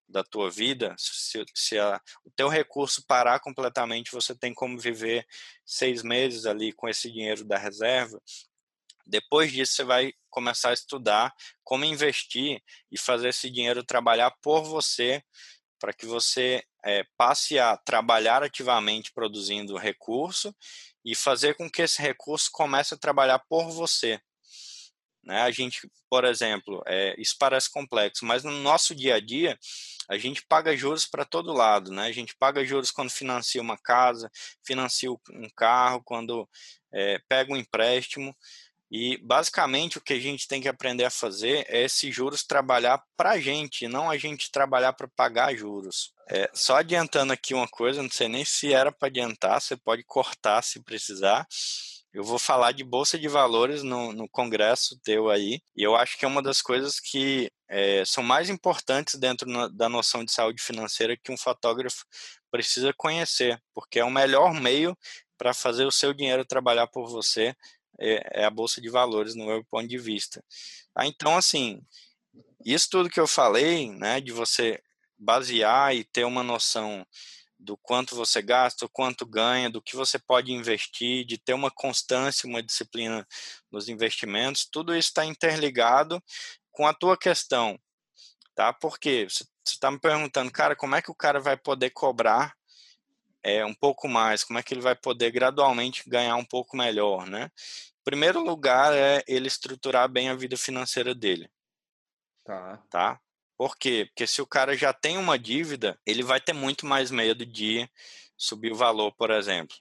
da 0.08 0.22
tua 0.22 0.50
vida, 0.50 0.94
se, 0.98 1.44
se 1.54 1.78
a, 1.78 2.00
o 2.24 2.30
teu 2.30 2.48
recurso 2.48 3.04
parar 3.06 3.40
completamente, 3.40 4.12
você 4.12 4.34
tem 4.34 4.52
como 4.54 4.78
viver 4.78 5.26
seis 5.64 6.02
meses 6.02 6.46
ali 6.46 6.72
com 6.72 6.88
esse 6.88 7.10
dinheiro 7.10 7.44
da 7.44 7.58
reserva. 7.58 8.20
Depois 9.06 9.52
disso, 9.52 9.74
você 9.74 9.84
vai 9.84 10.12
começar 10.30 10.70
a 10.70 10.74
estudar 10.74 11.32
como 11.62 11.84
investir 11.84 12.62
e 12.90 12.98
fazer 12.98 13.28
esse 13.28 13.50
dinheiro 13.50 13.84
trabalhar 13.84 14.32
por 14.42 14.62
você, 14.62 15.22
para 15.78 15.92
que 15.92 16.06
você 16.06 16.62
é, 16.84 17.04
passe 17.16 17.58
a 17.58 17.76
trabalhar 17.76 18.42
ativamente 18.42 19.12
produzindo 19.12 19.76
recurso 19.76 20.54
e 21.04 21.14
fazer 21.14 21.54
com 21.54 21.70
que 21.70 21.82
esse 21.82 22.00
recurso 22.00 22.48
comece 22.52 22.94
a 22.94 22.98
trabalhar 22.98 23.38
por 23.40 23.70
você. 23.70 24.20
Né? 25.24 25.40
A 25.42 25.50
gente, 25.50 25.88
por 26.10 26.24
exemplo, 26.24 26.82
é, 26.86 27.14
isso 27.18 27.36
parece 27.38 27.70
complexo, 27.70 28.24
mas 28.24 28.44
no 28.44 28.50
nosso 28.50 28.94
dia 28.94 29.16
a 29.16 29.20
dia, 29.20 29.58
a 30.08 30.18
gente 30.18 30.44
paga 30.46 30.76
juros 30.76 31.06
para 31.06 31.24
todo 31.24 31.52
lado. 31.52 31.90
Né? 31.90 32.06
A 32.06 32.12
gente 32.12 32.36
paga 32.36 32.64
juros 32.64 32.90
quando 32.90 33.10
financia 33.10 33.60
uma 33.60 33.78
casa, 33.78 34.30
financia 34.64 35.10
um 35.10 35.48
carro, 35.56 36.02
quando 36.04 36.48
é, 36.92 37.18
pega 37.28 37.52
um 37.52 37.56
empréstimo. 37.56 38.36
E 38.90 39.18
basicamente 39.18 39.98
o 39.98 40.00
que 40.00 40.12
a 40.12 40.20
gente 40.20 40.46
tem 40.46 40.60
que 40.60 40.68
aprender 40.68 41.04
a 41.04 41.10
fazer 41.10 41.66
é 41.68 41.82
esses 41.82 42.14
juros 42.14 42.44
trabalhar 42.44 43.02
para 43.16 43.32
a 43.32 43.40
gente, 43.40 43.88
não 43.88 44.10
a 44.10 44.16
gente 44.16 44.50
trabalhar 44.50 44.92
para 44.92 45.08
pagar 45.08 45.54
juros. 45.56 46.12
É, 46.28 46.50
só 46.54 46.76
adiantando 46.76 47.32
aqui 47.32 47.54
uma 47.54 47.68
coisa, 47.68 48.02
não 48.02 48.10
sei 48.10 48.28
nem 48.28 48.44
se 48.44 48.72
era 48.72 48.92
para 48.92 49.08
adiantar, 49.08 49.60
você 49.60 49.76
pode 49.76 50.04
cortar 50.04 50.62
se 50.62 50.82
precisar. 50.82 51.46
Eu 52.12 52.22
vou 52.22 52.38
falar 52.38 52.70
de 52.72 52.84
bolsa 52.84 53.18
de 53.18 53.26
valores 53.26 53.82
no, 53.82 54.12
no 54.12 54.28
congresso 54.28 55.00
teu 55.02 55.28
aí, 55.28 55.60
e 55.76 55.82
eu 55.82 55.96
acho 55.96 56.16
que 56.16 56.24
é 56.24 56.28
uma 56.28 56.40
das 56.40 56.62
coisas 56.62 57.00
que 57.00 57.50
é, 57.68 58.04
são 58.04 58.22
mais 58.22 58.48
importantes 58.48 59.18
dentro 59.18 59.50
na, 59.50 59.66
da 59.66 59.88
noção 59.88 60.24
de 60.24 60.30
saúde 60.30 60.62
financeira 60.62 61.16
que 61.16 61.32
um 61.32 61.36
fotógrafo 61.36 62.04
precisa 62.50 62.94
conhecer, 62.96 63.60
porque 63.74 63.98
é 63.98 64.04
o 64.04 64.10
melhor 64.10 64.54
meio 64.54 64.96
para 65.36 65.52
fazer 65.52 65.84
o 65.84 65.90
seu 65.90 66.14
dinheiro 66.14 66.44
trabalhar 66.44 66.86
por 66.86 67.08
você 67.08 67.52
é, 67.98 68.42
é 68.42 68.44
a 68.44 68.50
bolsa 68.50 68.80
de 68.80 68.88
valores 68.88 69.34
no 69.34 69.46
meu 69.46 69.64
ponto 69.64 69.86
de 69.88 69.98
vista. 69.98 70.44
Ah, 70.94 71.06
então, 71.06 71.36
assim, 71.36 71.80
isso 72.64 72.88
tudo 72.90 73.10
que 73.10 73.20
eu 73.20 73.26
falei, 73.26 73.90
né, 73.90 74.20
de 74.20 74.32
você 74.32 74.80
basear 75.18 75.94
e 75.94 76.04
ter 76.04 76.24
uma 76.24 76.42
noção 76.42 77.06
do 77.58 77.76
quanto 77.78 78.14
você 78.14 78.42
gasta, 78.42 78.84
o 78.84 78.88
quanto 78.88 79.24
ganha, 79.24 79.70
do 79.70 79.80
que 79.80 79.96
você 79.96 80.18
pode 80.18 80.52
investir, 80.52 81.24
de 81.24 81.38
ter 81.38 81.54
uma 81.54 81.70
constância, 81.70 82.48
uma 82.48 82.62
disciplina 82.62 83.26
nos 83.70 83.88
investimentos, 83.88 84.68
tudo 84.70 84.94
isso 84.94 85.08
está 85.08 85.24
interligado 85.24 86.22
com 86.70 86.86
a 86.86 86.92
tua 86.92 87.16
questão, 87.16 87.78
tá? 88.54 88.72
Porque 88.72 89.26
você 89.28 89.44
está 89.66 89.90
me 89.90 89.98
perguntando, 89.98 90.50
cara, 90.50 90.76
como 90.76 90.94
é 90.94 91.00
que 91.00 91.10
o 91.10 91.14
cara 91.14 91.40
vai 91.40 91.56
poder 91.56 91.90
cobrar 91.90 92.54
é, 93.44 93.64
um 93.64 93.74
pouco 93.74 94.08
mais, 94.08 94.42
como 94.42 94.58
é 94.58 94.62
que 94.62 94.72
ele 94.72 94.80
vai 94.80 94.96
poder 94.96 95.30
gradualmente 95.30 96.08
ganhar 96.08 96.34
um 96.36 96.44
pouco 96.44 96.76
melhor, 96.76 97.26
né? 97.26 97.50
Primeiro 98.02 98.42
lugar 98.42 98.94
é 98.94 99.22
ele 99.28 99.46
estruturar 99.46 100.08
bem 100.08 100.30
a 100.30 100.34
vida 100.34 100.56
financeira 100.56 101.14
dele. 101.14 101.50
Tá. 102.42 102.82
Tá? 102.90 103.20
Por 103.56 103.76
quê? 103.76 104.06
Porque 104.08 104.26
se 104.26 104.42
o 104.42 104.46
cara 104.46 104.76
já 104.76 104.92
tem 104.92 105.16
uma 105.18 105.38
dívida, 105.38 105.98
ele 106.04 106.22
vai 106.22 106.40
ter 106.40 106.52
muito 106.52 106.86
mais 106.86 107.10
medo 107.10 107.46
de 107.46 107.88
subir 108.36 108.72
o 108.72 108.76
valor, 108.76 109.12
por 109.12 109.30
exemplo. 109.30 109.76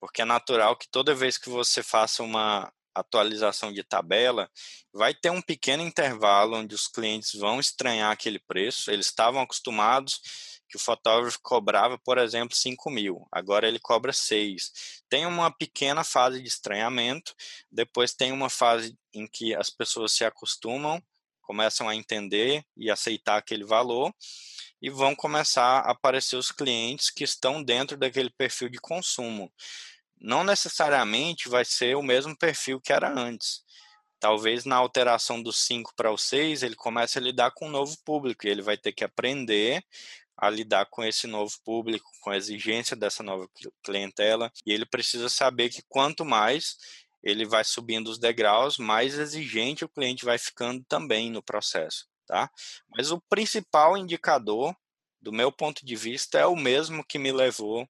Porque 0.00 0.22
é 0.22 0.24
natural 0.24 0.76
que 0.76 0.88
toda 0.88 1.14
vez 1.14 1.38
que 1.38 1.48
você 1.48 1.82
faça 1.82 2.22
uma 2.22 2.72
atualização 2.94 3.72
de 3.72 3.84
tabela, 3.84 4.50
vai 4.92 5.14
ter 5.14 5.30
um 5.30 5.40
pequeno 5.40 5.82
intervalo 5.82 6.56
onde 6.56 6.74
os 6.74 6.88
clientes 6.88 7.34
vão 7.34 7.60
estranhar 7.60 8.10
aquele 8.10 8.38
preço. 8.38 8.90
Eles 8.90 9.06
estavam 9.06 9.40
acostumados 9.40 10.20
que 10.70 10.76
o 10.76 10.80
fotógrafo 10.80 11.38
cobrava, 11.42 11.98
por 11.98 12.18
exemplo, 12.18 12.56
5 12.56 12.90
mil, 12.90 13.26
agora 13.30 13.66
ele 13.66 13.78
cobra 13.78 14.12
6. 14.12 15.02
Tem 15.08 15.26
uma 15.26 15.50
pequena 15.50 16.04
fase 16.04 16.40
de 16.40 16.48
estranhamento, 16.48 17.34
depois 17.70 18.14
tem 18.14 18.32
uma 18.32 18.48
fase 18.48 18.96
em 19.12 19.26
que 19.26 19.54
as 19.54 19.68
pessoas 19.68 20.12
se 20.12 20.24
acostumam, 20.24 21.02
começam 21.42 21.88
a 21.88 21.96
entender 21.96 22.64
e 22.76 22.90
aceitar 22.90 23.36
aquele 23.36 23.64
valor, 23.64 24.14
e 24.80 24.88
vão 24.88 25.14
começar 25.14 25.80
a 25.80 25.90
aparecer 25.90 26.36
os 26.36 26.50
clientes 26.50 27.10
que 27.10 27.24
estão 27.24 27.62
dentro 27.62 27.96
daquele 27.96 28.30
perfil 28.30 28.68
de 28.68 28.78
consumo 28.78 29.52
não 30.20 30.44
necessariamente 30.44 31.48
vai 31.48 31.64
ser 31.64 31.96
o 31.96 32.02
mesmo 32.02 32.36
perfil 32.36 32.80
que 32.80 32.92
era 32.92 33.10
antes. 33.10 33.62
Talvez 34.20 34.66
na 34.66 34.76
alteração 34.76 35.42
do 35.42 35.50
5 35.50 35.94
para 35.96 36.12
o 36.12 36.18
6 36.18 36.62
ele 36.62 36.76
comece 36.76 37.18
a 37.18 37.22
lidar 37.22 37.52
com 37.52 37.66
um 37.66 37.70
novo 37.70 37.96
público 38.04 38.46
e 38.46 38.50
ele 38.50 38.60
vai 38.60 38.76
ter 38.76 38.92
que 38.92 39.02
aprender 39.02 39.82
a 40.40 40.48
lidar 40.48 40.86
com 40.86 41.04
esse 41.04 41.26
novo 41.26 41.54
público, 41.62 42.10
com 42.22 42.30
a 42.30 42.36
exigência 42.36 42.96
dessa 42.96 43.22
nova 43.22 43.46
clientela, 43.84 44.50
e 44.64 44.72
ele 44.72 44.86
precisa 44.86 45.28
saber 45.28 45.68
que 45.68 45.82
quanto 45.86 46.24
mais 46.24 46.76
ele 47.22 47.44
vai 47.44 47.62
subindo 47.62 48.08
os 48.08 48.18
degraus, 48.18 48.78
mais 48.78 49.18
exigente 49.18 49.84
o 49.84 49.88
cliente 49.88 50.24
vai 50.24 50.38
ficando 50.38 50.82
também 50.88 51.30
no 51.30 51.42
processo, 51.42 52.06
tá? 52.26 52.50
Mas 52.96 53.10
o 53.10 53.20
principal 53.28 53.98
indicador, 53.98 54.74
do 55.20 55.30
meu 55.30 55.52
ponto 55.52 55.84
de 55.84 55.94
vista, 55.94 56.38
é 56.38 56.46
o 56.46 56.56
mesmo 56.56 57.04
que 57.04 57.18
me 57.18 57.30
levou 57.30 57.86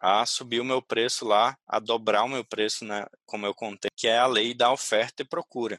a 0.00 0.24
subir 0.24 0.60
o 0.60 0.64
meu 0.64 0.80
preço 0.80 1.26
lá, 1.26 1.56
a 1.66 1.78
dobrar 1.78 2.24
o 2.24 2.28
meu 2.28 2.44
preço, 2.44 2.84
né, 2.86 3.04
como 3.26 3.44
eu 3.44 3.54
contei, 3.54 3.90
que 3.94 4.08
é 4.08 4.18
a 4.18 4.26
lei 4.26 4.54
da 4.54 4.72
oferta 4.72 5.22
e 5.22 5.28
procura. 5.28 5.78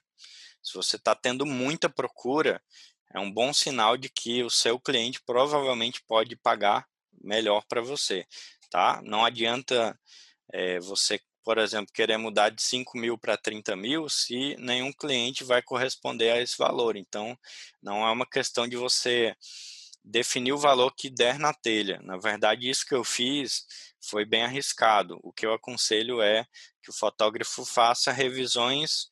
Se 0.62 0.74
você 0.74 0.96
está 0.96 1.16
tendo 1.16 1.46
muita 1.46 1.90
procura, 1.90 2.62
é 3.16 3.20
um 3.20 3.32
bom 3.32 3.54
sinal 3.54 3.96
de 3.96 4.10
que 4.10 4.44
o 4.44 4.50
seu 4.50 4.78
cliente 4.78 5.22
provavelmente 5.26 6.04
pode 6.06 6.36
pagar 6.36 6.86
melhor 7.24 7.64
para 7.66 7.82
você, 7.82 8.28
tá? 8.70 9.02
Não 9.06 9.24
adianta 9.24 9.98
é, 10.52 10.82
você, 10.82 11.22
por 11.42 11.58
exemplo, 11.58 11.94
querer 11.94 12.18
mudar 12.18 12.50
de 12.50 12.62
5 12.62 12.98
mil 12.98 13.18
para 13.18 13.38
30 13.38 13.74
mil 13.78 14.10
se 14.10 14.58
nenhum 14.60 14.92
cliente 14.92 15.46
vai 15.46 15.62
corresponder 15.62 16.32
a 16.32 16.42
esse 16.42 16.58
valor. 16.58 16.98
Então, 16.98 17.40
não 17.82 18.06
é 18.06 18.12
uma 18.12 18.26
questão 18.26 18.68
de 18.68 18.76
você 18.76 19.34
definir 20.04 20.52
o 20.52 20.58
valor 20.58 20.92
que 20.94 21.10
der 21.10 21.40
na 21.40 21.54
telha. 21.54 22.02
Na 22.04 22.18
verdade, 22.18 22.70
isso 22.70 22.86
que 22.86 22.94
eu 22.94 23.06
fiz 23.06 23.66
foi 24.02 24.26
bem 24.26 24.44
arriscado. 24.44 25.18
O 25.24 25.32
que 25.32 25.46
eu 25.46 25.54
aconselho 25.54 26.22
é 26.22 26.46
que 26.84 26.90
o 26.90 26.94
fotógrafo 26.94 27.66
faça 27.66 28.12
revisões 28.12 29.08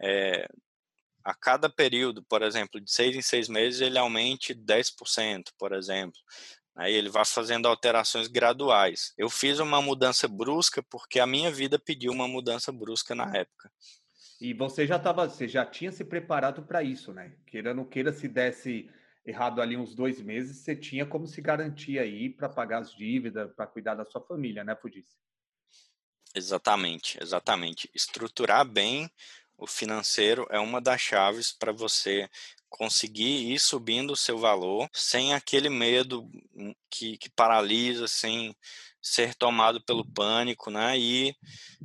é, 0.00 0.48
a 1.28 1.34
cada 1.34 1.68
período, 1.68 2.22
por 2.22 2.40
exemplo, 2.40 2.80
de 2.80 2.90
seis 2.90 3.14
em 3.14 3.20
seis 3.20 3.50
meses, 3.50 3.82
ele 3.82 3.98
aumente 3.98 4.54
10%, 4.54 5.52
por 5.58 5.72
exemplo. 5.72 6.18
Aí 6.74 6.94
ele 6.94 7.10
vai 7.10 7.24
fazendo 7.24 7.68
alterações 7.68 8.28
graduais. 8.28 9.12
Eu 9.18 9.28
fiz 9.28 9.58
uma 9.58 9.82
mudança 9.82 10.26
brusca 10.26 10.82
porque 10.82 11.20
a 11.20 11.26
minha 11.26 11.50
vida 11.50 11.78
pediu 11.78 12.12
uma 12.12 12.26
mudança 12.26 12.72
brusca 12.72 13.14
na 13.14 13.30
época. 13.36 13.70
E 14.40 14.54
você 14.54 14.86
já 14.86 14.96
estava, 14.96 15.28
você 15.28 15.46
já 15.46 15.66
tinha 15.66 15.92
se 15.92 16.02
preparado 16.02 16.62
para 16.62 16.82
isso, 16.82 17.12
né? 17.12 17.36
Queira 17.46 17.74
não 17.74 17.84
queira, 17.84 18.10
se 18.10 18.26
desse 18.26 18.88
errado 19.26 19.60
ali 19.60 19.76
uns 19.76 19.94
dois 19.94 20.22
meses, 20.22 20.58
você 20.58 20.74
tinha 20.74 21.04
como 21.04 21.26
se 21.26 21.42
garantir 21.42 21.98
aí 21.98 22.30
para 22.30 22.48
pagar 22.48 22.78
as 22.78 22.94
dívidas, 22.94 23.52
para 23.54 23.66
cuidar 23.66 23.96
da 23.96 24.06
sua 24.06 24.22
família, 24.22 24.64
né, 24.64 24.74
Fudice? 24.74 25.18
Exatamente, 26.34 27.18
exatamente. 27.20 27.90
Estruturar 27.94 28.64
bem 28.64 29.10
o 29.58 29.66
financeiro 29.66 30.46
é 30.50 30.58
uma 30.58 30.80
das 30.80 31.00
chaves 31.00 31.52
para 31.52 31.72
você 31.72 32.30
conseguir 32.68 33.52
ir 33.52 33.58
subindo 33.58 34.12
o 34.12 34.16
seu 34.16 34.38
valor 34.38 34.88
sem 34.92 35.34
aquele 35.34 35.68
medo 35.68 36.30
hum, 36.54 36.74
que, 36.90 37.16
que 37.18 37.28
paralisa, 37.30 38.06
sem 38.06 38.54
ser 39.00 39.34
tomado 39.34 39.82
pelo 39.82 40.04
pânico, 40.04 40.70
né? 40.70 40.98
E 40.98 41.34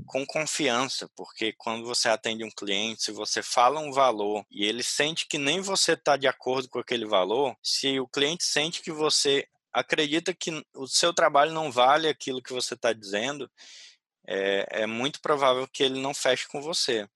com 0.06 0.26
confiança, 0.26 1.10
porque 1.16 1.54
quando 1.54 1.86
você 1.86 2.10
atende 2.10 2.44
um 2.44 2.52
cliente, 2.52 3.04
se 3.04 3.12
você 3.12 3.42
fala 3.42 3.80
um 3.80 3.92
valor 3.92 4.46
e 4.52 4.66
ele 4.66 4.84
sente 4.84 5.28
que 5.28 5.38
nem 5.38 5.62
você 5.62 5.94
está 5.94 6.18
de 6.18 6.28
acordo 6.28 6.70
com 6.70 6.80
aquele 6.80 7.06
valor, 7.06 7.56
se 7.62 8.00
o 8.00 8.08
cliente 8.08 8.44
sente 8.44 8.82
que 8.82 8.92
você 8.92 9.48
acredita 9.72 10.34
que 10.34 10.64
o 10.76 10.88
seu 10.88 11.14
trabalho 11.14 11.52
não 11.52 11.72
vale 11.72 12.08
aquilo 12.08 12.42
que 12.42 12.54
você 12.54 12.74
está 12.74 12.94
dizendo, 12.94 13.50
é, 14.28 14.84
é, 14.84 14.86
muito 14.86 15.22
provável 15.22 15.68
que 15.68 15.84
ele 15.84 16.00
não 16.00 16.14
feche 16.14 16.48
com 16.48 16.62
você, 16.62 17.08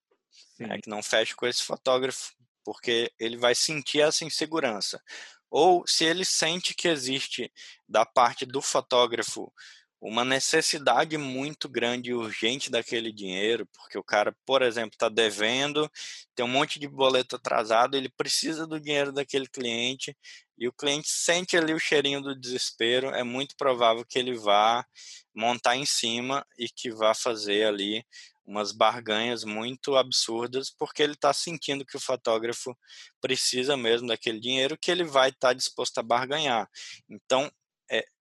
né? 0.60 0.80
que 0.82 0.90
não 0.90 1.02
feche 1.04 1.36
com 1.36 1.46
esse 1.46 1.64
fotógrafo, 1.64 2.34
porque 2.64 3.12
ele 3.20 3.38
vai 3.38 3.56
sentir 3.56 4.02
essa 4.02 4.26
insegurança. 4.26 5.02
Ou 5.50 5.86
se 5.88 6.04
ele 6.04 6.26
sente 6.26 6.74
que 6.74 6.88
existe 6.88 7.52
da 7.88 8.06
parte 8.06 8.46
do 8.46 8.62
fotógrafo 8.62 9.52
uma 10.00 10.24
necessidade 10.24 11.18
muito 11.18 11.68
grande 11.68 12.12
e 12.12 12.14
urgente 12.14 12.70
daquele 12.70 13.12
dinheiro, 13.12 13.68
porque 13.74 13.98
o 13.98 14.04
cara, 14.04 14.36
por 14.46 14.62
exemplo, 14.62 14.92
está 14.94 15.10
devendo, 15.10 15.90
tem 16.36 16.46
um 16.46 16.50
monte 16.50 16.80
de 16.80 16.88
boleto 16.88 17.36
atrasado, 17.36 17.98
ele 17.98 18.10
precisa 18.10 18.68
do 18.68 18.80
dinheiro 18.80 19.12
daquele 19.12 19.48
cliente 19.48 20.16
e 20.58 20.68
o 20.68 20.74
cliente 20.74 21.10
sente 21.10 21.58
ali 21.58 21.74
o 21.74 21.80
cheirinho 21.80 22.22
do 22.22 22.40
desespero, 22.40 23.10
é 23.10 23.24
muito 23.24 23.56
provável 23.58 24.06
que 24.06 24.20
ele 24.20 24.36
vá 24.38 24.86
montar 25.36 25.76
em 25.76 25.86
cima 25.86 26.46
e 26.58 26.68
que 26.70 26.92
vá 26.92 27.14
fazer 27.14 27.66
ali 27.66 28.04
umas 28.46 28.72
barganhas 28.72 29.44
muito 29.44 29.98
absurdas, 29.98 30.72
porque 30.72 31.04
ele 31.04 31.14
está 31.14 31.34
sentindo 31.34 31.86
que 31.86 31.98
o 31.98 32.00
fotógrafo 32.00 32.76
precisa 33.20 33.76
mesmo 33.76 34.08
daquele 34.08 34.40
dinheiro 34.40 34.78
que 34.80 34.90
ele 34.90 35.04
vai 35.04 35.30
estar 35.30 35.50
tá 35.50 35.54
disposto 35.54 35.98
a 35.98 36.04
barganhar. 36.04 36.68
Então, 37.10 37.52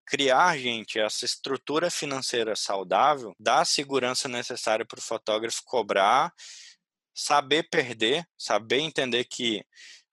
criar, 0.07 0.57
gente, 0.59 0.99
essa 0.99 1.25
estrutura 1.25 1.91
financeira 1.91 2.55
saudável 2.55 3.35
dá 3.39 3.61
a 3.61 3.65
segurança 3.65 4.29
necessária 4.29 4.87
para 4.87 4.99
o 4.99 5.03
fotógrafo 5.03 5.63
cobrar, 5.65 6.33
saber 7.15 7.69
perder, 7.69 8.27
saber 8.39 8.81
entender 8.81 9.25
que 9.25 9.65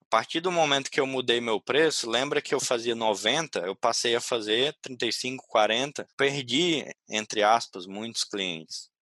a 0.01 0.05
partir 0.09 0.41
do 0.41 0.51
momento 0.51 0.91
que 0.91 0.99
eu 0.99 1.07
mudei 1.07 1.41
meu 1.41 1.59
preço, 1.59 2.09
lembra 2.09 2.41
que 2.41 2.53
eu 2.53 2.59
fazia 2.59 2.95
90, 2.95 3.59
eu 3.59 3.75
passei 3.75 4.15
a 4.15 4.21
fazer 4.21 4.75
35, 4.81 5.45
40, 5.47 6.07
perdi, 6.15 6.85
entre 7.09 7.41
aspas, 7.41 7.87
muitos 7.87 8.23
clientes. 8.23 8.92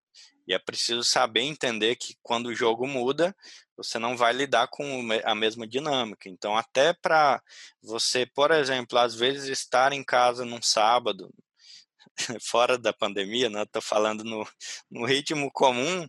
E 0.47 0.53
é 0.53 0.59
preciso 0.59 1.03
saber 1.03 1.41
entender 1.41 1.95
que 1.95 2.17
quando 2.21 2.47
o 2.47 2.55
jogo 2.55 2.87
muda, 2.87 3.35
você 3.75 3.97
não 3.97 4.15
vai 4.17 4.33
lidar 4.33 4.67
com 4.67 4.83
a 5.23 5.35
mesma 5.35 5.67
dinâmica. 5.67 6.29
Então, 6.29 6.55
até 6.55 6.93
para 6.93 7.41
você, 7.81 8.25
por 8.25 8.51
exemplo, 8.51 8.97
às 8.97 9.15
vezes 9.15 9.47
estar 9.49 9.93
em 9.93 10.03
casa 10.03 10.45
num 10.45 10.61
sábado, 10.61 11.33
fora 12.41 12.77
da 12.77 12.93
pandemia, 12.93 13.49
né? 13.49 13.63
Estou 13.63 13.81
falando 13.81 14.23
no, 14.23 14.47
no 14.89 15.05
ritmo 15.05 15.51
comum, 15.51 16.07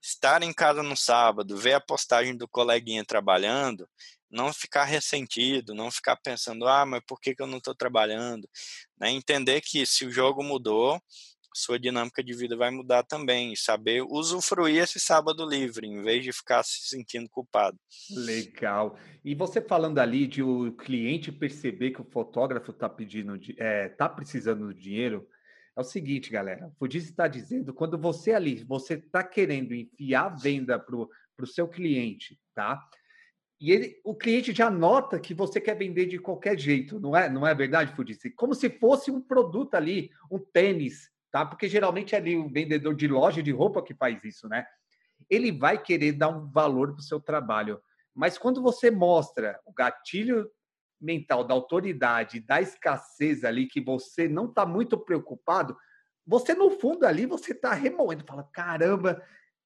estar 0.00 0.42
em 0.42 0.52
casa 0.52 0.82
no 0.82 0.96
sábado, 0.96 1.56
ver 1.56 1.74
a 1.74 1.80
postagem 1.80 2.36
do 2.36 2.48
coleguinha 2.48 3.04
trabalhando, 3.04 3.88
não 4.30 4.52
ficar 4.52 4.84
ressentido, 4.84 5.74
não 5.74 5.90
ficar 5.90 6.16
pensando, 6.16 6.66
ah, 6.66 6.86
mas 6.86 7.02
por 7.06 7.20
que, 7.20 7.34
que 7.34 7.42
eu 7.42 7.46
não 7.46 7.58
estou 7.58 7.74
trabalhando? 7.74 8.48
Né? 8.98 9.10
Entender 9.10 9.60
que 9.60 9.84
se 9.84 10.06
o 10.06 10.10
jogo 10.10 10.42
mudou, 10.42 11.00
sua 11.54 11.78
dinâmica 11.78 12.22
de 12.22 12.34
vida 12.34 12.56
vai 12.56 12.70
mudar 12.70 13.02
também. 13.02 13.54
Saber 13.56 14.02
usufruir 14.02 14.82
esse 14.82 14.98
sábado 14.98 15.48
livre, 15.48 15.86
em 15.86 16.02
vez 16.02 16.24
de 16.24 16.32
ficar 16.32 16.62
se 16.62 16.88
sentindo 16.88 17.28
culpado. 17.28 17.78
Legal. 18.10 18.98
E 19.24 19.34
você 19.34 19.60
falando 19.60 19.98
ali 19.98 20.26
de 20.26 20.42
o 20.42 20.72
cliente 20.72 21.30
perceber 21.32 21.90
que 21.90 22.00
o 22.00 22.10
fotógrafo 22.10 22.70
está 22.70 22.88
pedindo, 22.88 23.38
é, 23.58 23.88
tá 23.88 24.08
precisando 24.08 24.66
do 24.66 24.74
dinheiro, 24.74 25.26
é 25.76 25.80
o 25.80 25.84
seguinte, 25.84 26.30
galera. 26.30 26.66
O 26.68 26.72
Fudice 26.78 27.10
está 27.10 27.26
dizendo, 27.26 27.72
quando 27.72 27.98
você 27.98 28.32
ali, 28.32 28.62
você 28.64 28.94
está 28.94 29.24
querendo 29.24 29.74
enfiar 29.74 30.28
venda 30.28 30.78
para 30.78 30.96
o 30.96 31.46
seu 31.46 31.66
cliente, 31.66 32.38
tá? 32.54 32.78
E 33.62 33.70
ele, 33.70 34.00
o 34.04 34.14
cliente 34.14 34.52
já 34.52 34.68
nota 34.68 35.20
que 35.20 35.32
você 35.32 35.60
quer 35.60 35.76
vender 35.76 36.06
de 36.06 36.18
qualquer 36.18 36.58
jeito, 36.58 36.98
não 36.98 37.16
é? 37.16 37.30
Não 37.30 37.46
é 37.46 37.54
verdade, 37.54 37.94
Fudice? 37.94 38.30
Como 38.30 38.54
se 38.54 38.68
fosse 38.68 39.10
um 39.10 39.20
produto 39.20 39.74
ali, 39.76 40.10
um 40.30 40.38
tênis, 40.38 41.10
tá? 41.32 41.46
Porque 41.46 41.66
geralmente 41.66 42.14
é 42.14 42.18
ali 42.18 42.36
o 42.36 42.48
vendedor 42.48 42.94
de 42.94 43.08
loja 43.08 43.42
de 43.42 43.50
roupa 43.50 43.82
que 43.82 43.94
faz 43.94 44.22
isso, 44.22 44.46
né? 44.48 44.66
Ele 45.30 45.50
vai 45.50 45.82
querer 45.82 46.12
dar 46.12 46.28
um 46.28 46.50
valor 46.50 46.92
para 46.92 47.00
o 47.00 47.04
seu 47.04 47.18
trabalho. 47.18 47.80
Mas 48.14 48.36
quando 48.36 48.60
você 48.62 48.90
mostra 48.90 49.58
o 49.64 49.72
gatilho 49.72 50.48
mental 51.00 51.42
da 51.42 51.54
autoridade, 51.54 52.38
da 52.38 52.60
escassez 52.60 53.42
ali, 53.44 53.66
que 53.66 53.80
você 53.80 54.28
não 54.28 54.44
está 54.44 54.66
muito 54.66 54.98
preocupado, 54.98 55.76
você 56.24 56.54
no 56.54 56.70
fundo 56.70 57.04
ali, 57.04 57.26
você 57.26 57.52
está 57.52 57.72
remoendo, 57.72 58.24
fala, 58.24 58.44
caramba, 58.52 59.20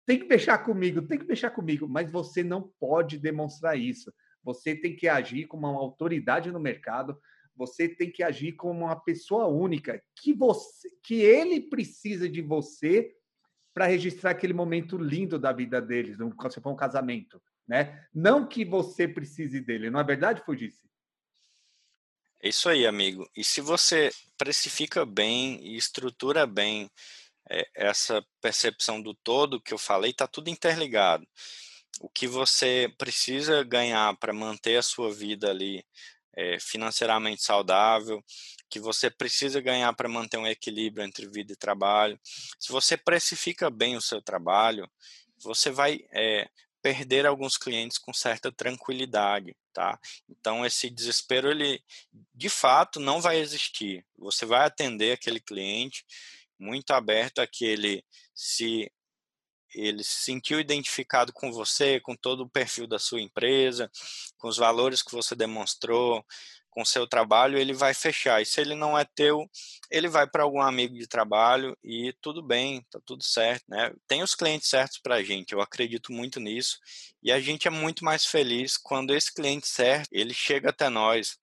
tem 0.06 0.20
que 0.20 0.26
fechar 0.26 0.58
comigo, 0.58 1.02
tem 1.02 1.18
que 1.18 1.26
fechar 1.26 1.50
comigo, 1.50 1.88
mas 1.88 2.10
você 2.10 2.42
não 2.44 2.72
pode 2.78 3.18
demonstrar 3.18 3.76
isso. 3.76 4.12
Você 4.42 4.74
tem 4.74 4.94
que 4.94 5.08
agir 5.08 5.46
como 5.46 5.66
uma 5.68 5.78
autoridade 5.78 6.50
no 6.52 6.60
mercado, 6.60 7.20
você 7.56 7.88
tem 7.88 8.10
que 8.10 8.22
agir 8.22 8.52
como 8.52 8.84
uma 8.84 8.96
pessoa 8.96 9.46
única, 9.46 10.02
que 10.14 10.32
você, 10.32 10.88
que 11.02 11.22
ele 11.22 11.60
precisa 11.60 12.28
de 12.28 12.42
você 12.42 13.14
para 13.72 13.86
registrar 13.86 14.30
aquele 14.30 14.52
momento 14.52 14.96
lindo 14.96 15.38
da 15.38 15.52
vida 15.52 15.80
deles, 15.80 16.16
se 16.50 16.60
for 16.60 16.72
um 16.72 16.76
casamento, 16.76 17.42
né? 17.66 18.06
Não 18.14 18.46
que 18.46 18.64
você 18.64 19.06
precise 19.06 19.60
dele, 19.60 19.90
não 19.90 20.00
é 20.00 20.04
verdade, 20.04 20.42
Fudice? 20.44 20.86
É 22.42 22.48
isso 22.48 22.68
aí, 22.68 22.86
amigo. 22.86 23.28
E 23.36 23.42
se 23.42 23.60
você 23.60 24.10
precifica 24.38 25.04
bem 25.04 25.58
e 25.62 25.76
estrutura 25.76 26.46
bem 26.46 26.90
é, 27.50 27.68
essa 27.74 28.24
percepção 28.40 29.00
do 29.00 29.14
todo 29.14 29.60
que 29.60 29.72
eu 29.72 29.78
falei, 29.78 30.10
está 30.10 30.26
tudo 30.26 30.48
interligado. 30.48 31.26
O 32.00 32.08
que 32.08 32.26
você 32.26 32.92
precisa 32.98 33.62
ganhar 33.62 34.14
para 34.16 34.32
manter 34.32 34.76
a 34.76 34.82
sua 34.82 35.12
vida 35.12 35.50
ali 35.50 35.84
é, 36.36 36.58
financeiramente 36.60 37.42
saudável, 37.42 38.22
que 38.68 38.78
você 38.78 39.10
precisa 39.10 39.60
ganhar 39.60 39.92
para 39.94 40.08
manter 40.08 40.36
um 40.36 40.46
equilíbrio 40.46 41.04
entre 41.04 41.28
vida 41.28 41.52
e 41.52 41.56
trabalho. 41.56 42.18
Se 42.58 42.70
você 42.70 42.96
precifica 42.96 43.70
bem 43.70 43.96
o 43.96 44.02
seu 44.02 44.20
trabalho, 44.20 44.88
você 45.42 45.70
vai 45.70 46.00
é, 46.12 46.48
perder 46.82 47.26
alguns 47.26 47.56
clientes 47.56 47.98
com 47.98 48.12
certa 48.12 48.52
tranquilidade, 48.52 49.56
tá? 49.72 49.98
Então 50.28 50.64
esse 50.64 50.88
desespero 50.90 51.50
ele 51.50 51.82
de 52.34 52.48
fato 52.48 53.00
não 53.00 53.20
vai 53.20 53.38
existir. 53.38 54.04
Você 54.16 54.46
vai 54.46 54.64
atender 54.64 55.12
aquele 55.12 55.40
cliente 55.40 56.04
muito 56.58 56.92
aberto 56.92 57.40
a 57.40 57.46
que 57.46 57.64
ele 57.64 58.04
se 58.34 58.90
ele 59.76 60.02
se 60.02 60.22
sentiu 60.24 60.58
identificado 60.58 61.32
com 61.32 61.52
você, 61.52 62.00
com 62.00 62.16
todo 62.16 62.44
o 62.44 62.48
perfil 62.48 62.86
da 62.86 62.98
sua 62.98 63.20
empresa, 63.20 63.90
com 64.38 64.48
os 64.48 64.56
valores 64.56 65.02
que 65.02 65.12
você 65.12 65.34
demonstrou, 65.34 66.24
com 66.76 66.84
seu 66.84 67.06
trabalho, 67.06 67.58
ele 67.58 67.72
vai 67.72 67.94
fechar. 67.94 68.42
E 68.42 68.46
se 68.46 68.60
ele 68.60 68.74
não 68.74 68.98
é 68.98 69.04
teu, 69.04 69.48
ele 69.90 70.08
vai 70.08 70.26
para 70.26 70.42
algum 70.42 70.60
amigo 70.60 70.94
de 70.94 71.06
trabalho 71.06 71.76
e 71.82 72.14
tudo 72.20 72.42
bem, 72.42 72.84
tá 72.90 73.00
tudo 73.04 73.24
certo, 73.24 73.64
né? 73.66 73.94
Tem 74.06 74.22
os 74.22 74.34
clientes 74.34 74.68
certos 74.68 74.98
para 74.98 75.16
a 75.16 75.22
gente, 75.22 75.52
eu 75.52 75.60
acredito 75.62 76.12
muito 76.12 76.38
nisso. 76.38 76.78
E 77.22 77.32
a 77.32 77.40
gente 77.40 77.66
é 77.66 77.70
muito 77.70 78.04
mais 78.04 78.26
feliz 78.26 78.76
quando 78.76 79.14
esse 79.14 79.32
cliente 79.32 79.66
certo, 79.66 80.08
ele 80.12 80.34
chega 80.34 80.68
até 80.68 80.90
nós. 80.90 81.38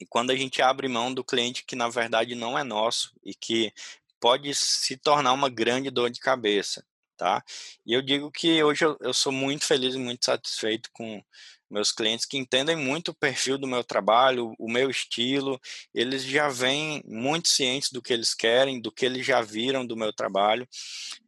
E 0.00 0.06
quando 0.06 0.30
a 0.30 0.36
gente 0.36 0.60
abre 0.62 0.88
mão 0.88 1.14
do 1.14 1.24
cliente 1.24 1.64
que 1.64 1.76
na 1.76 1.88
verdade 1.88 2.34
não 2.34 2.58
é 2.58 2.64
nosso 2.64 3.12
e 3.24 3.34
que 3.34 3.72
pode 4.18 4.52
se 4.54 4.96
tornar 4.96 5.32
uma 5.32 5.48
grande 5.48 5.90
dor 5.90 6.10
de 6.10 6.18
cabeça 6.18 6.84
tá? 7.20 7.44
E 7.84 7.92
eu 7.92 8.00
digo 8.00 8.30
que 8.30 8.64
hoje 8.64 8.82
eu, 8.82 8.96
eu 8.98 9.12
sou 9.12 9.30
muito 9.30 9.66
feliz 9.66 9.94
e 9.94 9.98
muito 9.98 10.24
satisfeito 10.24 10.88
com 10.90 11.22
meus 11.70 11.92
clientes 11.92 12.24
que 12.24 12.38
entendem 12.38 12.74
muito 12.74 13.10
o 13.10 13.14
perfil 13.14 13.58
do 13.58 13.66
meu 13.66 13.84
trabalho, 13.84 14.54
o 14.58 14.72
meu 14.72 14.88
estilo, 14.88 15.60
eles 15.94 16.24
já 16.24 16.48
vêm 16.48 17.02
muito 17.04 17.48
cientes 17.48 17.92
do 17.92 18.00
que 18.00 18.14
eles 18.14 18.32
querem, 18.32 18.80
do 18.80 18.90
que 18.90 19.04
eles 19.04 19.24
já 19.24 19.42
viram 19.42 19.86
do 19.86 19.94
meu 19.94 20.14
trabalho. 20.14 20.66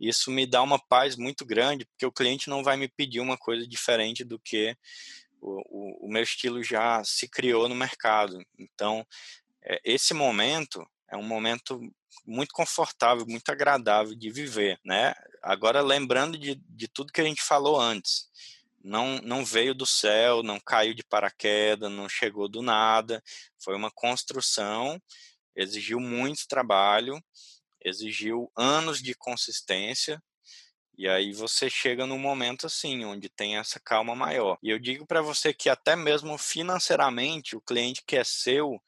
Isso 0.01 0.31
me 0.31 0.47
dá 0.47 0.63
uma 0.63 0.79
paz 0.79 1.15
muito 1.15 1.45
grande, 1.45 1.85
porque 1.85 2.07
o 2.07 2.11
cliente 2.11 2.49
não 2.49 2.65
vai 2.65 2.79
me 2.79 2.89
pedir 2.89 3.21
uma 3.21 3.37
coisa 3.37 3.69
diferente 3.69 4.25
do 4.25 4.39
que 4.39 4.75
o, 5.43 5.61
o, 5.69 6.07
o 6.07 6.11
meu 6.11 6.23
estilo 6.23 6.63
já 6.63 7.05
se 7.05 7.29
criou 7.29 7.69
no 7.69 7.75
mercado. 7.75 8.43
Então, 8.59 9.07
é, 9.63 9.79
esse 9.85 10.15
momento 10.15 10.85
é 11.07 11.19
um 11.19 11.23
momento 11.23 11.79
muito 12.27 12.53
confortável, 12.53 13.27
muito 13.27 13.51
agradável 13.51 14.15
de 14.15 14.31
viver, 14.31 14.79
né? 14.85 15.15
Agora, 15.43 15.81
lembrando 15.81 16.39
de, 16.39 16.55
de 16.69 16.89
tudo 16.89 17.13
que 17.13 17.21
a 17.21 17.25
gente 17.25 17.43
falou 17.43 17.81
antes, 17.81 18.29
não, 18.83 19.19
não 19.23 19.45
veio 19.45 19.75
do 19.75 19.87
céu, 19.87 20.43
não 20.43 20.59
caiu 20.59 20.95
de 20.95 21.05
paraquedas, 21.05 21.91
não 21.91 22.09
chegou 22.09 22.49
do 22.49 22.63
nada, 22.63 23.23
foi 23.59 23.77
uma 23.77 23.91
construção, 23.91 25.01
exigiu 25.55 26.01
muito 26.01 26.49
trabalho, 26.49 27.23
exigiu 27.85 28.51
anos 28.57 29.01
de 29.01 29.15
consistência, 29.15 30.23
e 30.97 31.09
aí 31.09 31.33
você 31.33 31.71
chega 31.71 32.07
num 32.07 32.19
momento 32.19 32.67
assim, 32.67 33.05
onde 33.05 33.29
tem 33.29 33.57
essa 33.57 33.81
calma 33.81 34.15
maior. 34.15 34.59
E 34.63 34.71
eu 34.71 34.79
digo 34.79 35.07
para 35.07 35.23
você 35.23 35.53
que 35.53 35.69
até 35.69 35.97
mesmo 35.97 36.37
financeiramente, 36.37 37.57
o 37.57 37.61
cliente 37.61 38.05
que 38.07 38.17
é 38.17 38.25
seu, 38.25 38.81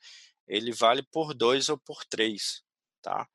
ele 0.47 0.71
vale 0.71 1.03
por 1.03 1.35
dois 1.35 1.69
ou 1.69 1.79
por 1.79 2.05
três 2.05 2.64
tá? 3.05 3.29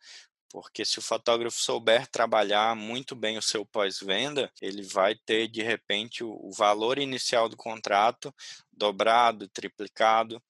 Porque 0.52 0.84
se 0.84 0.98
o 0.98 1.02
fotógrafo 1.02 1.60
souber 1.60 2.08
trabalhar 2.08 2.76
muito 2.76 3.16
bem 3.16 3.38
o 3.38 3.42
seu 3.42 3.64
pós-venda, 3.64 4.52
ele 4.60 4.82
vai 4.82 5.16
ter 5.16 5.48
de 5.48 5.62
repente 5.62 6.24
o, 6.24 6.50
valor 6.52 6.98
inicial 6.98 7.48
do 7.48 7.56
contrato 7.56 8.34
dobrado, 8.72 9.48
triplicado, 9.48 10.42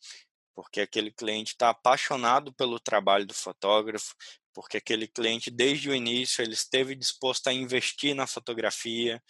porque 0.55 0.80
aquele 0.80 1.11
cliente 1.11 1.51
está 1.51 1.70
apaixonado 1.70 2.53
pelo 2.53 2.80
trabalho 2.80 3.26
do 3.26 3.34
fotógrafo, 3.34 4.15
porque 4.53 4.78
aquele 4.78 5.05
cliente 5.07 5.51
desde 5.51 5.89
o 5.89 5.95
início 5.95 6.41
ele 6.41 6.53
esteve 6.53 6.95
disposto 6.95 7.47
a 7.47 7.53
investir 7.53 8.15
na 8.15 8.26
fotografia. 8.26 9.22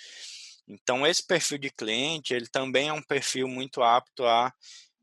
Então 0.68 1.06
esse 1.06 1.26
perfil 1.26 1.58
de 1.58 1.72
cliente 1.72 2.34
ele 2.34 2.48
também 2.48 2.90
é 2.90 2.94
um 2.94 3.02
perfil 3.02 3.48
muito 3.48 3.82
apto 3.82 4.24
a 4.26 4.54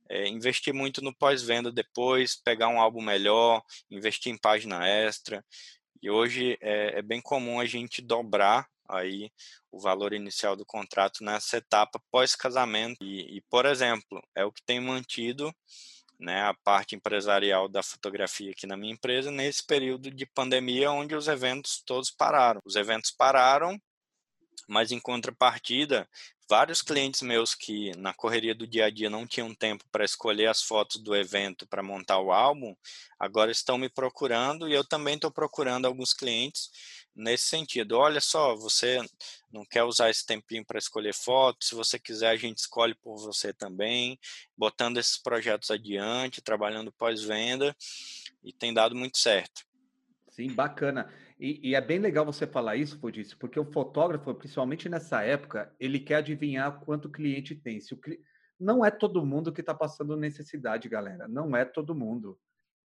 é, 0.08 0.28
investir 0.28 0.72
muito 0.72 1.02
no 1.02 1.14
pós-venda 1.14 1.70
depois, 1.72 2.36
pegar 2.36 2.68
um 2.68 2.80
álbum 2.80 3.02
melhor, 3.02 3.62
investir 3.90 4.32
em 4.32 4.38
página 4.38 4.86
extra. 4.86 5.44
E 6.02 6.10
hoje 6.10 6.58
é, 6.60 6.98
é 6.98 7.02
bem 7.02 7.20
comum 7.20 7.58
a 7.58 7.66
gente 7.66 8.02
dobrar 8.02 8.68
aí 8.88 9.30
o 9.70 9.78
valor 9.78 10.12
inicial 10.12 10.56
do 10.56 10.64
contrato 10.64 11.24
nessa 11.24 11.56
etapa 11.56 12.00
pós-casamento. 12.10 13.02
E, 13.02 13.38
e, 13.38 13.40
por 13.50 13.66
exemplo, 13.66 14.22
é 14.34 14.44
o 14.44 14.52
que 14.52 14.62
tem 14.62 14.80
mantido 14.80 15.54
né, 16.18 16.42
a 16.42 16.54
parte 16.54 16.94
empresarial 16.94 17.68
da 17.68 17.82
fotografia 17.82 18.50
aqui 18.50 18.66
na 18.66 18.76
minha 18.76 18.92
empresa 18.92 19.30
nesse 19.30 19.64
período 19.64 20.10
de 20.10 20.26
pandemia, 20.26 20.90
onde 20.90 21.14
os 21.14 21.28
eventos 21.28 21.82
todos 21.84 22.10
pararam. 22.10 22.60
Os 22.64 22.76
eventos 22.76 23.10
pararam, 23.10 23.80
mas 24.68 24.90
em 24.90 24.98
contrapartida, 24.98 26.08
vários 26.48 26.80
clientes 26.80 27.22
meus 27.22 27.54
que 27.54 27.90
na 27.96 28.14
correria 28.14 28.54
do 28.54 28.66
dia 28.66 28.86
a 28.86 28.90
dia 28.90 29.10
não 29.10 29.26
tinham 29.26 29.54
tempo 29.54 29.84
para 29.90 30.04
escolher 30.04 30.46
as 30.46 30.62
fotos 30.62 31.02
do 31.02 31.14
evento 31.14 31.66
para 31.66 31.82
montar 31.82 32.20
o 32.20 32.32
álbum, 32.32 32.74
agora 33.18 33.50
estão 33.50 33.76
me 33.76 33.88
procurando 33.88 34.68
e 34.68 34.72
eu 34.72 34.84
também 34.84 35.16
estou 35.16 35.30
procurando 35.30 35.86
alguns 35.86 36.12
clientes 36.12 36.70
nesse 37.14 37.44
sentido. 37.44 37.98
Olha 37.98 38.20
só, 38.20 38.54
você 38.54 39.00
não 39.50 39.64
quer 39.64 39.82
usar 39.82 40.10
esse 40.10 40.24
tempinho 40.24 40.64
para 40.64 40.78
escolher 40.78 41.14
fotos, 41.14 41.68
se 41.68 41.74
você 41.74 41.98
quiser 41.98 42.28
a 42.28 42.36
gente 42.36 42.58
escolhe 42.58 42.94
por 42.94 43.16
você 43.16 43.52
também, 43.52 44.18
botando 44.56 44.98
esses 44.98 45.18
projetos 45.18 45.70
adiante, 45.70 46.42
trabalhando 46.42 46.92
pós-venda 46.92 47.74
e 48.44 48.52
tem 48.52 48.72
dado 48.72 48.94
muito 48.94 49.18
certo. 49.18 49.64
Sim, 50.30 50.52
bacana. 50.52 51.10
E, 51.38 51.70
e, 51.70 51.74
é 51.74 51.80
bem 51.80 51.98
legal 51.98 52.24
você 52.24 52.46
falar 52.46 52.76
isso, 52.76 52.98
Fudice, 52.98 53.36
porque 53.36 53.60
o 53.60 53.70
fotógrafo, 53.70 54.34
principalmente 54.34 54.88
nessa 54.88 55.22
época, 55.22 55.74
ele 55.78 56.00
quer 56.00 56.16
adivinhar 56.16 56.80
quanto 56.80 57.06
o 57.06 57.12
cliente 57.12 57.54
tem. 57.54 57.78
Se 57.80 57.92
o 57.92 57.98
cli... 57.98 58.18
Não 58.58 58.82
é 58.82 58.90
todo 58.90 59.24
mundo 59.24 59.52
que 59.52 59.60
está 59.60 59.74
passando 59.74 60.16
necessidade, 60.16 60.88
galera. 60.88 61.28
Não 61.28 61.54
é 61.54 61.62
todo 61.62 61.94
mundo. 61.94 62.38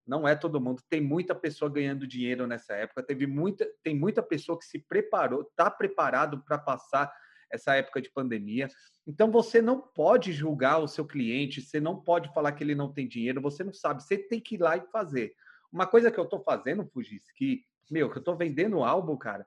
Não 0.05 0.27
é 0.27 0.35
todo 0.35 0.59
mundo. 0.59 0.81
Tem 0.89 0.99
muita 0.99 1.33
pessoa 1.33 1.71
ganhando 1.71 2.05
dinheiro 2.05 2.45
nessa 2.45 2.73
época. 2.73 3.01
Teve 3.01 3.25
muita, 3.25 3.65
tem 3.81 3.95
muita 3.95 4.21
pessoa 4.21 4.59
que 4.59 4.65
se 4.65 4.79
preparou, 4.79 5.43
está 5.43 5.71
preparado 5.71 6.43
para 6.43 6.57
passar 6.57 7.09
essa 7.49 7.75
época 7.75 8.01
de 8.01 8.11
pandemia. 8.11 8.67
Então 9.07 9.31
você 9.31 9.61
não 9.61 9.79
pode 9.79 10.33
julgar 10.33 10.79
o 10.79 10.87
seu 10.87 11.05
cliente, 11.05 11.61
você 11.61 11.79
não 11.79 12.01
pode 12.01 12.33
falar 12.33 12.51
que 12.51 12.63
ele 12.63 12.75
não 12.75 12.91
tem 12.91 13.07
dinheiro, 13.07 13.41
você 13.41 13.63
não 13.63 13.73
sabe, 13.73 14.03
você 14.03 14.17
tem 14.17 14.39
que 14.39 14.55
ir 14.55 14.61
lá 14.61 14.77
e 14.77 14.87
fazer. 14.91 15.33
Uma 15.71 15.87
coisa 15.87 16.11
que 16.11 16.19
eu 16.19 16.25
estou 16.25 16.43
fazendo, 16.43 16.85
Fugis, 16.85 17.31
que 17.35 17.63
meu, 17.89 18.09
que 18.09 18.17
eu 18.17 18.23
tô 18.23 18.35
vendendo 18.35 18.83
álbum, 18.83 19.17
cara, 19.17 19.45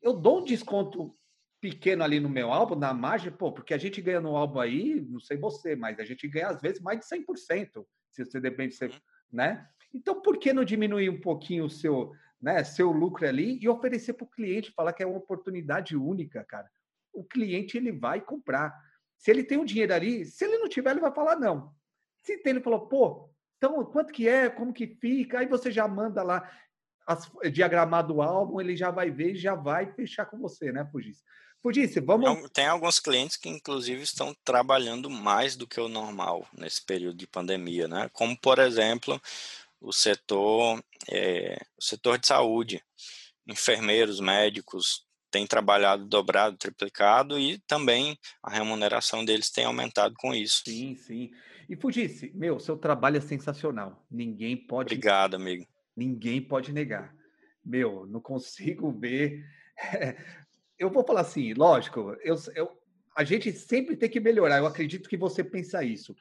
eu 0.00 0.12
dou 0.12 0.40
um 0.40 0.44
desconto 0.44 1.16
pequeno 1.60 2.02
ali 2.02 2.18
no 2.18 2.28
meu 2.28 2.52
álbum, 2.52 2.74
na 2.74 2.92
margem, 2.92 3.30
pô, 3.30 3.52
porque 3.52 3.72
a 3.72 3.78
gente 3.78 4.02
ganha 4.02 4.20
no 4.20 4.36
álbum 4.36 4.58
aí, 4.58 5.00
não 5.00 5.20
sei 5.20 5.36
você, 5.36 5.76
mas 5.76 6.00
a 6.00 6.04
gente 6.04 6.26
ganha 6.26 6.48
às 6.48 6.60
vezes 6.60 6.80
mais 6.80 6.98
de 6.98 7.06
100%, 7.06 7.86
se 8.10 8.24
você 8.24 8.40
depende, 8.40 8.74
você, 8.74 8.86
uhum. 8.86 8.92
né? 9.32 9.68
Então, 9.94 10.20
por 10.20 10.38
que 10.38 10.52
não 10.52 10.64
diminuir 10.64 11.08
um 11.08 11.20
pouquinho 11.20 11.66
o 11.66 11.70
seu, 11.70 12.12
né, 12.40 12.64
seu 12.64 12.90
lucro 12.90 13.28
ali 13.28 13.58
e 13.62 13.68
oferecer 13.68 14.14
para 14.14 14.24
o 14.24 14.30
cliente, 14.30 14.72
falar 14.72 14.92
que 14.92 15.02
é 15.02 15.06
uma 15.06 15.18
oportunidade 15.18 15.96
única, 15.96 16.42
cara? 16.44 16.68
O 17.12 17.22
cliente, 17.22 17.76
ele 17.76 17.92
vai 17.92 18.20
comprar. 18.20 18.74
Se 19.16 19.30
ele 19.30 19.44
tem 19.44 19.58
um 19.58 19.64
dinheiro 19.64 19.94
ali, 19.94 20.24
se 20.24 20.44
ele 20.44 20.58
não 20.58 20.68
tiver, 20.68 20.90
ele 20.90 21.00
vai 21.00 21.14
falar 21.14 21.36
não. 21.36 21.72
Se 22.22 22.38
tem, 22.38 22.50
ele 22.50 22.62
falou, 22.62 22.88
pô, 22.88 23.30
então 23.58 23.84
quanto 23.84 24.12
que 24.12 24.26
é, 24.26 24.48
como 24.48 24.72
que 24.72 24.86
fica? 24.86 25.38
Aí 25.38 25.46
você 25.46 25.70
já 25.70 25.86
manda 25.86 26.22
lá 26.22 26.50
as, 27.06 27.30
diagramar 27.52 28.06
do 28.06 28.22
álbum, 28.22 28.60
ele 28.60 28.76
já 28.76 28.90
vai 28.90 29.10
ver 29.10 29.32
e 29.32 29.38
já 29.38 29.54
vai 29.54 29.92
fechar 29.92 30.26
com 30.26 30.38
você, 30.38 30.72
né, 30.72 30.86
Fugice? 30.90 31.22
Fugice, 31.62 32.00
vamos. 32.00 32.50
Tem 32.50 32.66
alguns 32.66 32.98
clientes 32.98 33.36
que, 33.36 33.48
inclusive, 33.48 34.02
estão 34.02 34.34
trabalhando 34.44 35.08
mais 35.08 35.54
do 35.54 35.66
que 35.66 35.80
o 35.80 35.88
normal 35.88 36.44
nesse 36.52 36.84
período 36.84 37.16
de 37.16 37.26
pandemia, 37.26 37.86
né? 37.86 38.10
Como, 38.12 38.36
por 38.36 38.58
exemplo, 38.58 39.20
o 39.80 39.92
setor, 39.92 40.82
é, 41.08 41.60
o 41.78 41.84
setor 41.84 42.18
de 42.18 42.26
saúde. 42.26 42.82
Enfermeiros, 43.46 44.20
médicos 44.20 45.04
têm 45.30 45.46
trabalhado 45.46 46.04
dobrado, 46.04 46.56
triplicado 46.56 47.38
e 47.38 47.58
também 47.60 48.18
a 48.42 48.50
remuneração 48.50 49.24
deles 49.24 49.50
tem 49.50 49.64
aumentado 49.64 50.14
com 50.16 50.34
isso. 50.34 50.62
Sim, 50.64 50.94
sim. 50.96 51.30
E 51.68 51.76
Fugice, 51.76 52.32
meu, 52.34 52.60
seu 52.60 52.76
trabalho 52.76 53.16
é 53.16 53.20
sensacional. 53.20 54.04
Ninguém 54.10 54.56
pode. 54.56 54.94
Obrigado, 54.94 55.34
amigo 55.34 55.66
Ninguém 55.96 56.40
pode 56.40 56.72
negar. 56.72 57.14
Meu, 57.64 58.06
não 58.06 58.20
consigo 58.20 58.90
ver 58.90 59.44
eu 60.78 60.90
vou 60.90 61.04
falar 61.04 61.20
assim, 61.20 61.52
lógico, 61.54 62.16
eu, 62.22 62.36
eu, 62.54 62.70
a 63.16 63.24
gente 63.24 63.52
sempre 63.52 63.96
tem 63.96 64.08
que 64.08 64.20
melhorar. 64.20 64.58
Eu 64.58 64.66
acredito 64.66 65.08
que 65.08 65.16
você 65.16 65.42
pensa 65.44 65.82
isso. 65.84 66.14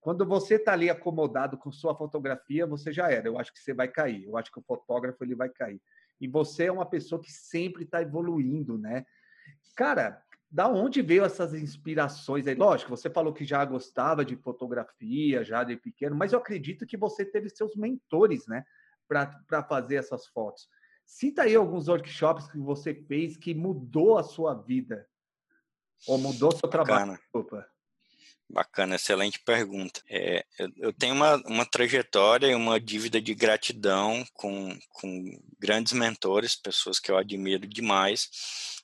Quando 0.00 0.24
você 0.24 0.54
está 0.54 0.72
ali 0.72 0.88
acomodado 0.88 1.58
com 1.58 1.72
sua 1.72 1.96
fotografia, 1.96 2.66
você 2.66 2.92
já 2.92 3.10
era. 3.10 3.26
Eu 3.26 3.38
acho 3.38 3.52
que 3.52 3.58
você 3.58 3.74
vai 3.74 3.88
cair. 3.88 4.24
Eu 4.24 4.36
acho 4.36 4.52
que 4.52 4.58
o 4.58 4.62
fotógrafo 4.62 5.22
ele 5.24 5.34
vai 5.34 5.48
cair. 5.48 5.80
E 6.20 6.28
você 6.28 6.66
é 6.66 6.72
uma 6.72 6.86
pessoa 6.86 7.20
que 7.20 7.30
sempre 7.30 7.84
está 7.84 8.00
evoluindo, 8.00 8.78
né? 8.78 9.04
Cara, 9.76 10.22
da 10.50 10.68
onde 10.68 11.02
veio 11.02 11.24
essas 11.24 11.52
inspirações 11.52 12.46
aí? 12.46 12.54
Lógico, 12.54 12.90
você 12.90 13.10
falou 13.10 13.32
que 13.32 13.44
já 13.44 13.64
gostava 13.64 14.24
de 14.24 14.36
fotografia, 14.36 15.44
já 15.44 15.64
de 15.64 15.76
pequeno, 15.76 16.16
mas 16.16 16.32
eu 16.32 16.38
acredito 16.38 16.86
que 16.86 16.96
você 16.96 17.24
teve 17.24 17.50
seus 17.50 17.76
mentores, 17.76 18.46
né, 18.46 18.64
para 19.08 19.62
fazer 19.68 19.96
essas 19.96 20.26
fotos. 20.26 20.68
Cita 21.04 21.42
aí 21.42 21.54
alguns 21.54 21.88
workshops 21.88 22.50
que 22.50 22.58
você 22.58 22.92
fez 22.92 23.36
que 23.36 23.54
mudou 23.54 24.18
a 24.18 24.22
sua 24.22 24.54
vida. 24.54 25.08
Ou 26.06 26.18
mudou 26.18 26.52
seu 26.52 26.68
trabalho. 26.68 27.12
Desculpa. 27.12 27.66
Bacana, 28.48 28.94
excelente 28.94 29.40
pergunta. 29.40 30.00
É, 30.08 30.44
eu, 30.58 30.70
eu, 30.76 30.92
tenho 30.92 31.14
uma, 31.14 31.36
uma 31.46 31.66
trajetória 31.66 32.46
e 32.46 32.54
uma 32.54 32.78
dívida 32.78 33.20
de 33.20 33.34
gratidão 33.34 34.24
com, 34.32 34.78
com 34.90 35.40
grandes 35.58 35.92
mentores, 35.92 36.54
pessoas 36.54 37.00
que 37.00 37.10
eu 37.10 37.16
admiro 37.16 37.66
demais. 37.66 38.28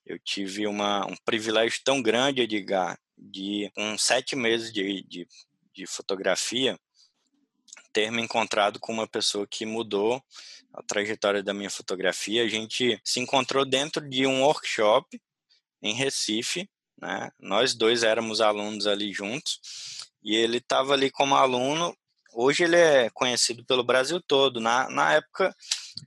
Eu 0.05 0.19
tive 0.19 0.67
uma, 0.67 1.07
um 1.07 1.15
privilégio 1.25 1.81
tão 1.85 2.03
grande, 2.03 2.43
Edgar, 2.43 2.99
de 3.17 3.71
uns 3.77 4.03
sete 4.03 4.35
meses 4.35 4.73
de, 4.73 5.03
de, 5.05 5.29
de 5.73 5.87
fotografia, 5.87 6.77
ter 7.93 8.11
me 8.11 8.23
encontrado 8.23 8.81
com 8.81 8.93
uma 8.93 9.07
pessoa 9.07 9.47
que 9.47 9.67
mudou 9.67 10.23
a 10.73 10.83
trajetória 10.83 11.43
da 11.43 11.53
minha 11.53 11.71
fotografia. 11.71 12.43
A 12.43 12.49
gente 12.49 13.01
se 13.05 13.21
encontrou 13.21 13.65
dentro 13.65 14.09
de 14.09 14.27
um 14.27 14.43
workshop 14.43 15.21
em 15.83 15.95
Recife, 15.95 16.69
né? 16.99 17.31
Nós 17.39 17.75
dois 17.75 18.03
éramos 18.03 18.41
alunos 18.41 18.87
ali 18.87 19.13
juntos 19.13 19.61
e 20.23 20.35
ele 20.37 20.59
estava 20.59 20.95
ali 20.95 21.11
como 21.11 21.35
aluno. 21.35 21.97
Hoje 22.33 22.65
ele 22.65 22.77
é 22.77 23.11
conhecido 23.11 23.65
pelo 23.65 23.85
Brasil 23.85 24.21
todo. 24.21 24.61
Na, 24.61 24.89
na 24.89 25.15
época 25.15 25.55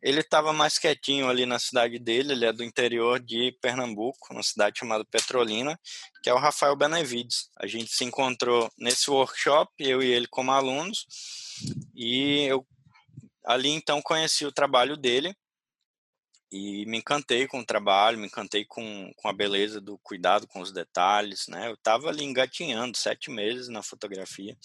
ele 0.01 0.21
estava 0.21 0.53
mais 0.53 0.77
quietinho 0.77 1.29
ali 1.29 1.45
na 1.45 1.59
cidade 1.59 1.99
dele. 1.99 2.33
Ele 2.33 2.45
é 2.45 2.53
do 2.53 2.63
interior 2.63 3.19
de 3.19 3.51
Pernambuco, 3.61 4.33
uma 4.33 4.43
cidade 4.43 4.79
chamada 4.79 5.05
Petrolina, 5.05 5.79
que 6.21 6.29
é 6.29 6.33
o 6.33 6.39
Rafael 6.39 6.75
Benevides. 6.75 7.49
A 7.57 7.67
gente 7.67 7.91
se 7.91 8.03
encontrou 8.03 8.71
nesse 8.77 9.09
workshop, 9.09 9.71
eu 9.79 10.01
e 10.01 10.07
ele 10.07 10.27
como 10.27 10.51
alunos, 10.51 11.05
e 11.95 12.45
eu 12.47 12.65
ali 13.45 13.69
então 13.69 14.01
conheci 14.01 14.45
o 14.45 14.51
trabalho 14.51 14.97
dele 14.97 15.35
e 16.51 16.85
me 16.85 16.97
encantei 16.97 17.47
com 17.47 17.59
o 17.59 17.65
trabalho, 17.65 18.17
me 18.17 18.27
encantei 18.27 18.65
com, 18.65 19.11
com 19.17 19.27
a 19.27 19.33
beleza 19.33 19.81
do 19.81 19.97
cuidado 19.99 20.47
com 20.47 20.61
os 20.61 20.71
detalhes, 20.71 21.47
né? 21.47 21.67
Eu 21.67 21.73
estava 21.73 22.09
ali 22.09 22.23
engatinhando 22.23 22.97
sete 22.97 23.29
meses 23.29 23.67
na 23.67 23.83
fotografia 23.83 24.57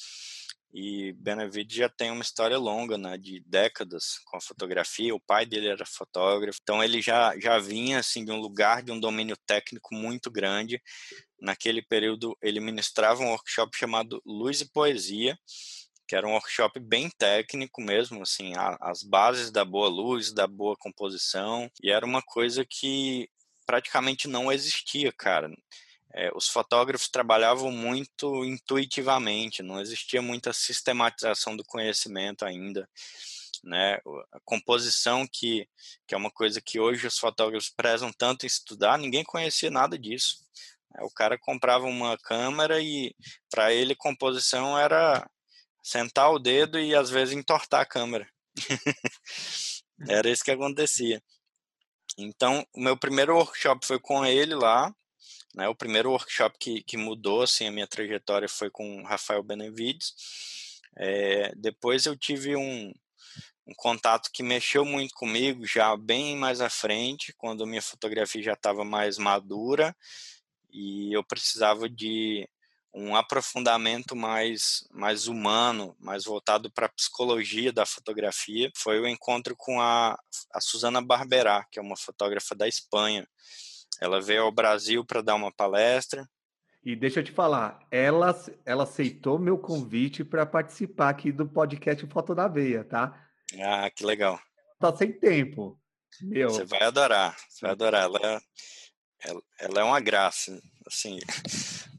e 0.72 1.12
Benavides 1.14 1.76
já 1.76 1.88
tem 1.88 2.10
uma 2.10 2.22
história 2.22 2.56
longa, 2.56 2.96
né, 2.96 3.18
de 3.18 3.40
décadas 3.46 4.18
com 4.24 4.36
a 4.36 4.40
fotografia. 4.40 5.14
O 5.14 5.20
pai 5.20 5.44
dele 5.44 5.68
era 5.68 5.84
fotógrafo, 5.84 6.60
então 6.62 6.82
ele 6.82 7.02
já 7.02 7.38
já 7.38 7.58
vinha 7.58 7.98
assim 7.98 8.24
de 8.24 8.30
um 8.30 8.40
lugar 8.40 8.82
de 8.82 8.92
um 8.92 9.00
domínio 9.00 9.36
técnico 9.46 9.94
muito 9.94 10.30
grande. 10.30 10.80
Naquele 11.40 11.82
período 11.82 12.36
ele 12.42 12.60
ministrava 12.60 13.22
um 13.22 13.30
workshop 13.30 13.76
chamado 13.76 14.22
Luz 14.24 14.60
e 14.60 14.70
Poesia, 14.70 15.36
que 16.06 16.16
era 16.16 16.26
um 16.26 16.32
workshop 16.32 16.80
bem 16.80 17.08
técnico 17.08 17.80
mesmo, 17.80 18.22
assim, 18.22 18.52
a, 18.56 18.76
as 18.80 19.02
bases 19.02 19.50
da 19.50 19.64
boa 19.64 19.88
luz, 19.88 20.32
da 20.32 20.46
boa 20.46 20.76
composição, 20.76 21.70
e 21.82 21.90
era 21.90 22.04
uma 22.04 22.20
coisa 22.20 22.64
que 22.68 23.28
praticamente 23.64 24.26
não 24.26 24.50
existia, 24.50 25.12
cara. 25.12 25.48
É, 26.12 26.30
os 26.34 26.48
fotógrafos 26.48 27.08
trabalhavam 27.08 27.70
muito 27.70 28.44
intuitivamente, 28.44 29.62
não 29.62 29.80
existia 29.80 30.20
muita 30.20 30.52
sistematização 30.52 31.56
do 31.56 31.64
conhecimento 31.64 32.44
ainda. 32.44 32.88
Né, 33.62 34.00
a 34.32 34.40
composição 34.42 35.26
que, 35.30 35.68
que 36.06 36.14
é 36.14 36.16
uma 36.16 36.30
coisa 36.30 36.62
que 36.62 36.80
hoje 36.80 37.06
os 37.06 37.18
fotógrafos 37.18 37.68
prezam 37.68 38.10
tanto 38.10 38.44
em 38.44 38.46
estudar, 38.46 38.96
ninguém 38.96 39.22
conhecia 39.22 39.70
nada 39.70 39.98
disso. 39.98 40.38
O 41.00 41.10
cara 41.10 41.38
comprava 41.38 41.84
uma 41.84 42.16
câmera 42.18 42.80
e 42.80 43.14
para 43.50 43.72
ele 43.72 43.94
composição 43.94 44.78
era 44.78 45.28
sentar 45.82 46.30
o 46.30 46.38
dedo 46.38 46.78
e 46.78 46.94
às 46.94 47.10
vezes 47.10 47.36
entortar 47.36 47.80
a 47.80 47.86
câmera. 47.86 48.28
Era 50.08 50.30
isso 50.30 50.44
que 50.44 50.50
acontecia. 50.50 51.22
Então, 52.18 52.66
o 52.74 52.80
meu 52.80 52.96
primeiro 52.96 53.36
workshop 53.36 53.86
foi 53.86 53.98
com 53.98 54.24
ele 54.24 54.54
lá, 54.54 54.94
né? 55.54 55.68
O 55.68 55.74
primeiro 55.74 56.10
workshop 56.10 56.56
que, 56.58 56.82
que 56.82 56.96
mudou 56.96 57.42
assim 57.42 57.66
a 57.66 57.72
minha 57.72 57.86
trajetória 57.86 58.48
foi 58.48 58.70
com 58.70 59.02
Rafael 59.02 59.42
Benevides. 59.42 60.14
É, 60.96 61.52
depois 61.56 62.06
eu 62.06 62.16
tive 62.16 62.56
um, 62.56 62.92
um 63.66 63.74
contato 63.76 64.30
que 64.32 64.42
mexeu 64.42 64.84
muito 64.84 65.14
comigo 65.14 65.66
já 65.66 65.96
bem 65.96 66.36
mais 66.36 66.60
à 66.60 66.68
frente, 66.68 67.32
quando 67.36 67.64
a 67.64 67.66
minha 67.66 67.82
fotografia 67.82 68.42
já 68.42 68.52
estava 68.54 68.84
mais 68.84 69.18
madura 69.18 69.96
e 70.72 71.12
eu 71.12 71.24
precisava 71.24 71.88
de 71.88 72.48
um 72.92 73.14
aprofundamento 73.14 74.16
mais, 74.16 74.84
mais 74.90 75.28
humano, 75.28 75.96
mais 76.00 76.24
voltado 76.24 76.70
para 76.70 76.86
a 76.86 76.92
psicologia 76.92 77.72
da 77.72 77.86
fotografia, 77.86 78.70
foi 78.76 78.98
o 78.98 79.06
encontro 79.06 79.54
com 79.56 79.80
a, 79.80 80.18
a 80.52 80.60
Susana 80.60 81.00
Barberá, 81.00 81.64
que 81.70 81.78
é 81.78 81.82
uma 81.82 81.96
fotógrafa 81.96 82.54
da 82.54 82.66
Espanha. 82.66 83.28
Ela 84.00 84.20
veio 84.20 84.42
ao 84.42 84.52
Brasil 84.52 85.04
para 85.04 85.20
dar 85.20 85.34
uma 85.34 85.52
palestra. 85.52 86.26
E 86.82 86.96
deixa 86.96 87.20
eu 87.20 87.24
te 87.24 87.30
falar, 87.30 87.78
ela, 87.90 88.34
ela 88.64 88.84
aceitou 88.84 89.38
meu 89.38 89.58
convite 89.58 90.24
para 90.24 90.46
participar 90.46 91.10
aqui 91.10 91.30
do 91.30 91.46
podcast 91.46 92.06
Foto 92.06 92.34
da 92.34 92.48
Veia, 92.48 92.82
tá? 92.82 93.22
Ah, 93.60 93.90
que 93.90 94.04
legal. 94.04 94.40
Tá 94.78 94.96
sem 94.96 95.12
tempo. 95.12 95.78
Meu. 96.22 96.48
Você 96.48 96.64
vai 96.64 96.82
adorar, 96.82 97.36
você 97.48 97.60
vai 97.60 97.72
adorar. 97.72 98.04
Ela, 98.04 98.18
é, 98.22 98.40
ela, 99.28 99.42
ela 99.58 99.80
é 99.80 99.84
uma 99.84 100.00
graça, 100.00 100.58
assim. 100.86 101.18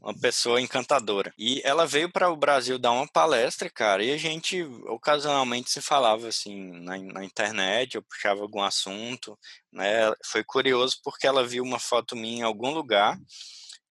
Uma 0.02 0.18
pessoa 0.18 0.60
encantadora. 0.60 1.32
E 1.38 1.62
ela 1.64 1.86
veio 1.86 2.10
para 2.10 2.28
o 2.28 2.36
Brasil 2.36 2.76
dar 2.76 2.90
uma 2.90 3.06
palestra, 3.06 3.70
cara, 3.70 4.04
e 4.04 4.10
a 4.12 4.16
gente 4.16 4.62
ocasionalmente 4.88 5.70
se 5.70 5.80
falava 5.80 6.26
assim 6.26 6.72
na, 6.80 6.98
na, 6.98 7.24
internet, 7.24 7.94
eu 7.94 8.02
puxava 8.02 8.42
algum 8.42 8.62
assunto, 8.62 9.38
né? 9.72 10.12
Foi 10.24 10.42
curioso 10.42 10.98
porque 11.04 11.26
ela 11.26 11.46
viu 11.46 11.62
uma 11.62 11.78
foto 11.78 12.16
minha 12.16 12.40
em 12.40 12.42
algum 12.42 12.70
lugar 12.70 13.16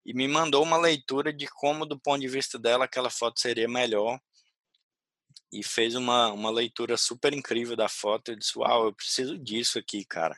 e 0.04 0.12
me 0.12 0.26
mandou 0.26 0.64
uma 0.64 0.76
leitura 0.76 1.32
de 1.32 1.46
como, 1.46 1.86
do 1.86 1.98
ponto 1.98 2.20
de 2.20 2.28
vista 2.28 2.58
dela, 2.58 2.86
aquela 2.86 3.10
foto 3.10 3.40
seria 3.40 3.68
melhor. 3.68 4.18
E 5.52 5.64
fez 5.64 5.96
uma, 5.96 6.32
uma 6.32 6.50
leitura 6.50 6.96
super 6.96 7.32
incrível 7.34 7.76
da 7.76 7.88
foto. 7.88 8.30
Eu 8.30 8.36
disse: 8.36 8.56
Uau, 8.56 8.86
eu 8.86 8.94
preciso 8.94 9.36
disso 9.36 9.80
aqui, 9.80 10.04
cara 10.04 10.36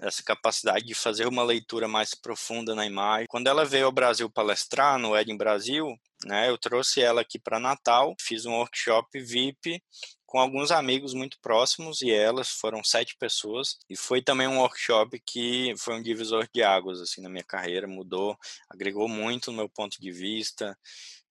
essa 0.00 0.22
capacidade 0.22 0.84
de 0.84 0.94
fazer 0.94 1.26
uma 1.26 1.42
leitura 1.42 1.86
mais 1.86 2.14
profunda 2.14 2.74
na 2.74 2.86
imagem. 2.86 3.26
Quando 3.28 3.46
ela 3.46 3.64
veio 3.64 3.86
ao 3.86 3.92
Brasil 3.92 4.28
palestrar 4.30 4.98
no 4.98 5.16
Eden 5.16 5.36
Brasil, 5.36 5.94
né, 6.24 6.48
eu 6.48 6.58
trouxe 6.58 7.00
ela 7.00 7.20
aqui 7.20 7.38
para 7.38 7.60
Natal, 7.60 8.14
fiz 8.20 8.46
um 8.46 8.54
workshop 8.54 9.20
VIP 9.20 9.82
com 10.26 10.40
alguns 10.40 10.72
amigos 10.72 11.14
muito 11.14 11.38
próximos 11.40 12.02
e 12.02 12.10
elas 12.10 12.48
foram 12.48 12.82
sete 12.82 13.16
pessoas 13.16 13.78
e 13.88 13.96
foi 13.96 14.20
também 14.20 14.48
um 14.48 14.58
workshop 14.58 15.22
que 15.24 15.72
foi 15.78 15.94
um 15.94 16.02
divisor 16.02 16.48
de 16.52 16.62
águas 16.62 17.00
assim 17.00 17.20
na 17.22 17.28
minha 17.28 17.44
carreira, 17.44 17.86
mudou, 17.86 18.36
agregou 18.68 19.08
muito 19.08 19.52
no 19.52 19.58
meu 19.58 19.68
ponto 19.68 20.00
de 20.00 20.10
vista 20.10 20.76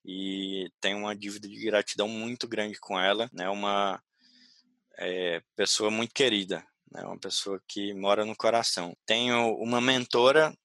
e 0.05 0.70
tenho 0.80 0.99
uma 0.99 1.16
dívida 1.16 1.47
de 1.47 1.66
gratidão 1.66 2.07
muito 2.07 2.47
grande 2.47 2.80
com 2.80 2.97
ela, 2.97 3.30
né, 3.34 3.49
uma 3.49 4.01
é, 4.97 5.41
pessoa 5.55 5.91
muito 5.91 6.14
querida, 6.14 6.66
né? 6.93 7.03
Uma 7.03 7.17
pessoa 7.17 7.61
que 7.67 7.93
mora 7.93 8.25
no 8.25 8.35
coração. 8.35 8.95
Tenho 9.05 9.55
uma 9.55 9.81
mentora 9.81 10.55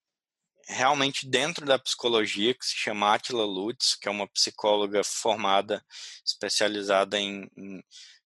realmente 0.68 1.26
dentro 1.26 1.64
da 1.64 1.78
psicologia 1.78 2.54
que 2.54 2.64
se 2.64 2.76
chama 2.76 3.14
Atila 3.14 3.44
Lutz, 3.44 3.96
que 3.96 4.06
é 4.06 4.10
uma 4.10 4.28
psicóloga 4.28 5.02
formada, 5.02 5.82
especializada 6.24 7.18
em, 7.18 7.48
em 7.56 7.82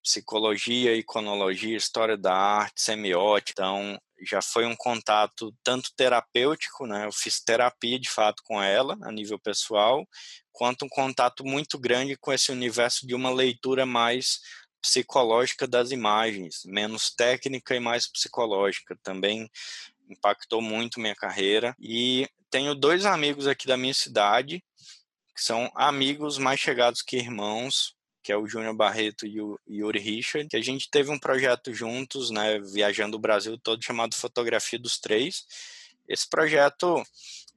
psicologia, 0.01 0.95
iconologia, 0.95 1.75
história 1.75 2.17
da 2.17 2.33
arte, 2.33 2.81
semiótica. 2.81 3.61
Então, 3.61 3.99
já 4.21 4.41
foi 4.41 4.65
um 4.65 4.75
contato 4.75 5.53
tanto 5.63 5.91
terapêutico, 5.95 6.85
né? 6.87 7.05
Eu 7.05 7.11
fiz 7.11 7.39
terapia 7.41 7.99
de 7.99 8.09
fato 8.09 8.41
com 8.43 8.61
ela 8.61 8.97
a 9.01 9.11
nível 9.11 9.37
pessoal, 9.37 10.07
quanto 10.51 10.85
um 10.85 10.89
contato 10.89 11.43
muito 11.43 11.77
grande 11.77 12.15
com 12.15 12.31
esse 12.31 12.51
universo 12.51 13.05
de 13.05 13.13
uma 13.13 13.31
leitura 13.31 13.85
mais 13.85 14.39
psicológica 14.82 15.67
das 15.67 15.91
imagens, 15.91 16.63
menos 16.65 17.09
técnica 17.09 17.75
e 17.75 17.79
mais 17.79 18.07
psicológica. 18.07 18.97
Também 19.03 19.49
impactou 20.09 20.61
muito 20.61 20.99
minha 20.99 21.15
carreira. 21.15 21.75
E 21.79 22.27
tenho 22.49 22.75
dois 22.75 23.05
amigos 23.05 23.47
aqui 23.47 23.67
da 23.67 23.77
minha 23.77 23.93
cidade, 23.93 24.63
que 25.36 25.43
são 25.43 25.71
amigos 25.75 26.38
mais 26.38 26.59
chegados 26.59 27.01
que 27.01 27.17
irmãos, 27.17 27.95
que 28.23 28.32
é 28.32 28.38
o 28.38 28.47
Júnior 28.47 28.75
Barreto 28.75 29.25
e 29.25 29.41
o 29.41 29.59
Yuri 29.67 29.99
Richard, 29.99 30.47
que 30.49 30.57
a 30.57 30.61
gente 30.61 30.89
teve 30.89 31.09
um 31.09 31.19
projeto 31.19 31.73
juntos, 31.73 32.29
né, 32.29 32.59
viajando 32.59 33.17
o 33.17 33.19
Brasil 33.19 33.57
todo, 33.57 33.84
chamado 33.84 34.15
Fotografia 34.15 34.77
dos 34.77 34.99
Três. 34.99 35.45
esse 36.07 36.29
projeto 36.29 37.03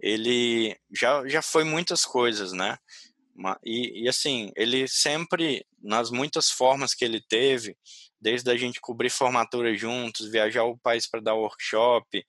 ele 0.00 0.76
já, 0.92 1.26
já 1.26 1.42
foi 1.42 1.64
muitas 1.64 2.04
coisas, 2.04 2.52
né? 2.52 2.76
E, 3.64 4.04
e, 4.04 4.08
assim, 4.08 4.52
ele 4.56 4.86
sempre, 4.86 5.66
nas 5.82 6.10
muitas 6.10 6.50
formas 6.50 6.94
que 6.94 7.04
ele 7.04 7.20
teve, 7.20 7.76
desde 8.20 8.50
a 8.50 8.56
gente 8.56 8.80
cobrir 8.80 9.10
formatura 9.10 9.74
juntos, 9.76 10.30
viajar 10.30 10.64
o 10.64 10.78
país 10.78 11.06
para 11.06 11.20
dar 11.20 11.34
workshop, 11.34 12.24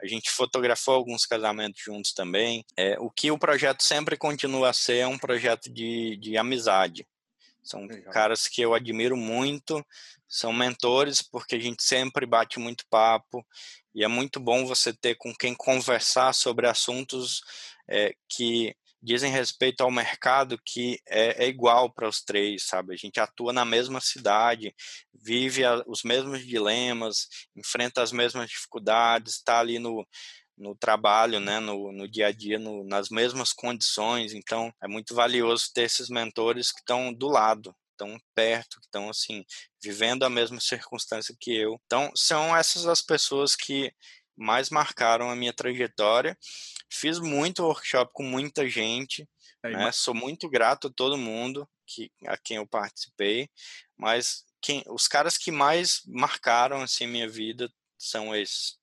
a 0.00 0.06
gente 0.06 0.30
fotografou 0.30 0.94
alguns 0.94 1.26
casamentos 1.26 1.82
juntos 1.82 2.12
também. 2.12 2.64
É, 2.76 2.96
o 3.00 3.10
que 3.10 3.30
o 3.30 3.38
projeto 3.38 3.82
sempre 3.82 4.16
continua 4.16 4.70
a 4.70 4.72
ser 4.72 4.98
é 4.98 5.06
um 5.06 5.18
projeto 5.18 5.72
de, 5.72 6.16
de 6.16 6.36
amizade. 6.36 7.06
São 7.62 7.86
Legal. 7.86 8.12
caras 8.12 8.46
que 8.46 8.62
eu 8.62 8.74
admiro 8.74 9.16
muito, 9.16 9.84
são 10.28 10.52
mentores, 10.52 11.20
porque 11.20 11.56
a 11.56 11.60
gente 11.60 11.82
sempre 11.82 12.24
bate 12.24 12.58
muito 12.58 12.86
papo, 12.88 13.44
e 13.94 14.04
é 14.04 14.08
muito 14.08 14.38
bom 14.38 14.64
você 14.64 14.92
ter 14.92 15.16
com 15.16 15.34
quem 15.34 15.54
conversar 15.54 16.32
sobre 16.32 16.68
assuntos 16.68 17.42
é, 17.88 18.14
que 18.28 18.74
dizem 19.02 19.32
respeito 19.32 19.80
ao 19.80 19.90
mercado 19.90 20.60
que 20.64 20.98
é, 21.08 21.44
é 21.44 21.48
igual 21.48 21.92
para 21.92 22.08
os 22.08 22.22
três, 22.22 22.64
sabe? 22.66 22.92
A 22.94 22.96
gente 22.96 23.18
atua 23.18 23.52
na 23.52 23.64
mesma 23.64 24.00
cidade, 24.00 24.74
vive 25.14 25.64
a, 25.64 25.82
os 25.86 26.02
mesmos 26.02 26.44
dilemas, 26.46 27.26
enfrenta 27.56 28.02
as 28.02 28.12
mesmas 28.12 28.48
dificuldades, 28.50 29.36
está 29.36 29.58
ali 29.60 29.78
no, 29.78 30.06
no 30.56 30.74
trabalho, 30.74 31.40
né, 31.40 31.58
no, 31.58 31.90
no 31.92 32.06
dia 32.06 32.26
a 32.26 32.32
dia, 32.32 32.58
no, 32.58 32.84
nas 32.84 33.08
mesmas 33.08 33.52
condições. 33.52 34.34
Então, 34.34 34.72
é 34.82 34.86
muito 34.86 35.14
valioso 35.14 35.70
ter 35.74 35.82
esses 35.82 36.08
mentores 36.08 36.70
que 36.70 36.80
estão 36.80 37.12
do 37.12 37.28
lado, 37.28 37.74
estão 37.92 38.18
perto, 38.34 38.80
que 38.80 38.86
estão 38.86 39.08
assim 39.08 39.44
vivendo 39.82 40.24
a 40.24 40.30
mesma 40.30 40.60
circunstância 40.60 41.34
que 41.38 41.54
eu. 41.54 41.80
Então, 41.86 42.10
são 42.14 42.54
essas 42.56 42.86
as 42.86 43.00
pessoas 43.00 43.56
que 43.56 43.92
mais 44.40 44.70
marcaram 44.70 45.30
a 45.30 45.36
minha 45.36 45.52
trajetória. 45.52 46.36
Fiz 46.90 47.18
muito 47.18 47.62
workshop 47.62 48.10
com 48.12 48.22
muita 48.22 48.66
gente, 48.68 49.28
é, 49.62 49.70
né? 49.70 49.92
Sou 49.92 50.14
muito 50.14 50.48
grato 50.48 50.88
a 50.88 50.92
todo 50.92 51.18
mundo 51.18 51.68
que 51.86 52.10
a 52.26 52.36
quem 52.36 52.56
eu 52.56 52.66
participei, 52.66 53.48
mas 53.96 54.44
quem, 54.62 54.82
os 54.88 55.06
caras 55.06 55.36
que 55.36 55.50
mais 55.50 56.02
marcaram 56.06 56.80
assim 56.80 57.06
minha 57.06 57.28
vida 57.28 57.70
são 57.98 58.34
esses. 58.34 58.78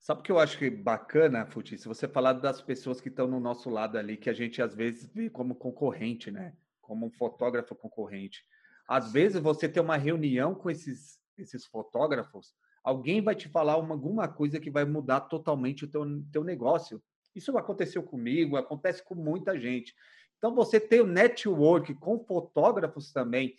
Sabe 0.00 0.20
o 0.20 0.22
que 0.22 0.32
eu 0.32 0.38
acho 0.38 0.58
que 0.58 0.70
bacana, 0.70 1.46
Futi? 1.46 1.76
Se 1.76 1.86
você 1.86 2.08
falar 2.08 2.34
das 2.34 2.62
pessoas 2.62 3.00
que 3.00 3.08
estão 3.08 3.26
no 3.26 3.40
nosso 3.40 3.68
lado 3.68 3.98
ali, 3.98 4.16
que 4.16 4.30
a 4.30 4.32
gente 4.32 4.62
às 4.62 4.74
vezes 4.74 5.06
vê 5.12 5.28
como 5.28 5.54
concorrente, 5.54 6.30
né? 6.30 6.54
Como 6.80 7.06
um 7.06 7.10
fotógrafo 7.10 7.74
concorrente. 7.74 8.42
Às 8.88 9.12
vezes 9.12 9.40
você 9.40 9.68
tem 9.68 9.82
uma 9.82 9.98
reunião 9.98 10.54
com 10.54 10.70
esses, 10.70 11.18
esses 11.36 11.66
fotógrafos, 11.66 12.54
alguém 12.88 13.20
vai 13.20 13.34
te 13.34 13.48
falar 13.48 13.76
uma, 13.76 13.94
alguma 13.94 14.26
coisa 14.26 14.58
que 14.58 14.70
vai 14.70 14.84
mudar 14.84 15.20
totalmente 15.20 15.84
o 15.84 15.88
teu, 15.88 16.04
teu 16.32 16.42
negócio. 16.42 17.02
Isso 17.34 17.56
aconteceu 17.58 18.02
comigo, 18.02 18.56
acontece 18.56 19.04
com 19.04 19.14
muita 19.14 19.60
gente. 19.60 19.94
Então, 20.38 20.54
você 20.54 20.80
tem 20.80 21.00
o 21.00 21.06
network 21.06 21.94
com 21.96 22.18
fotógrafos 22.24 23.12
também, 23.12 23.56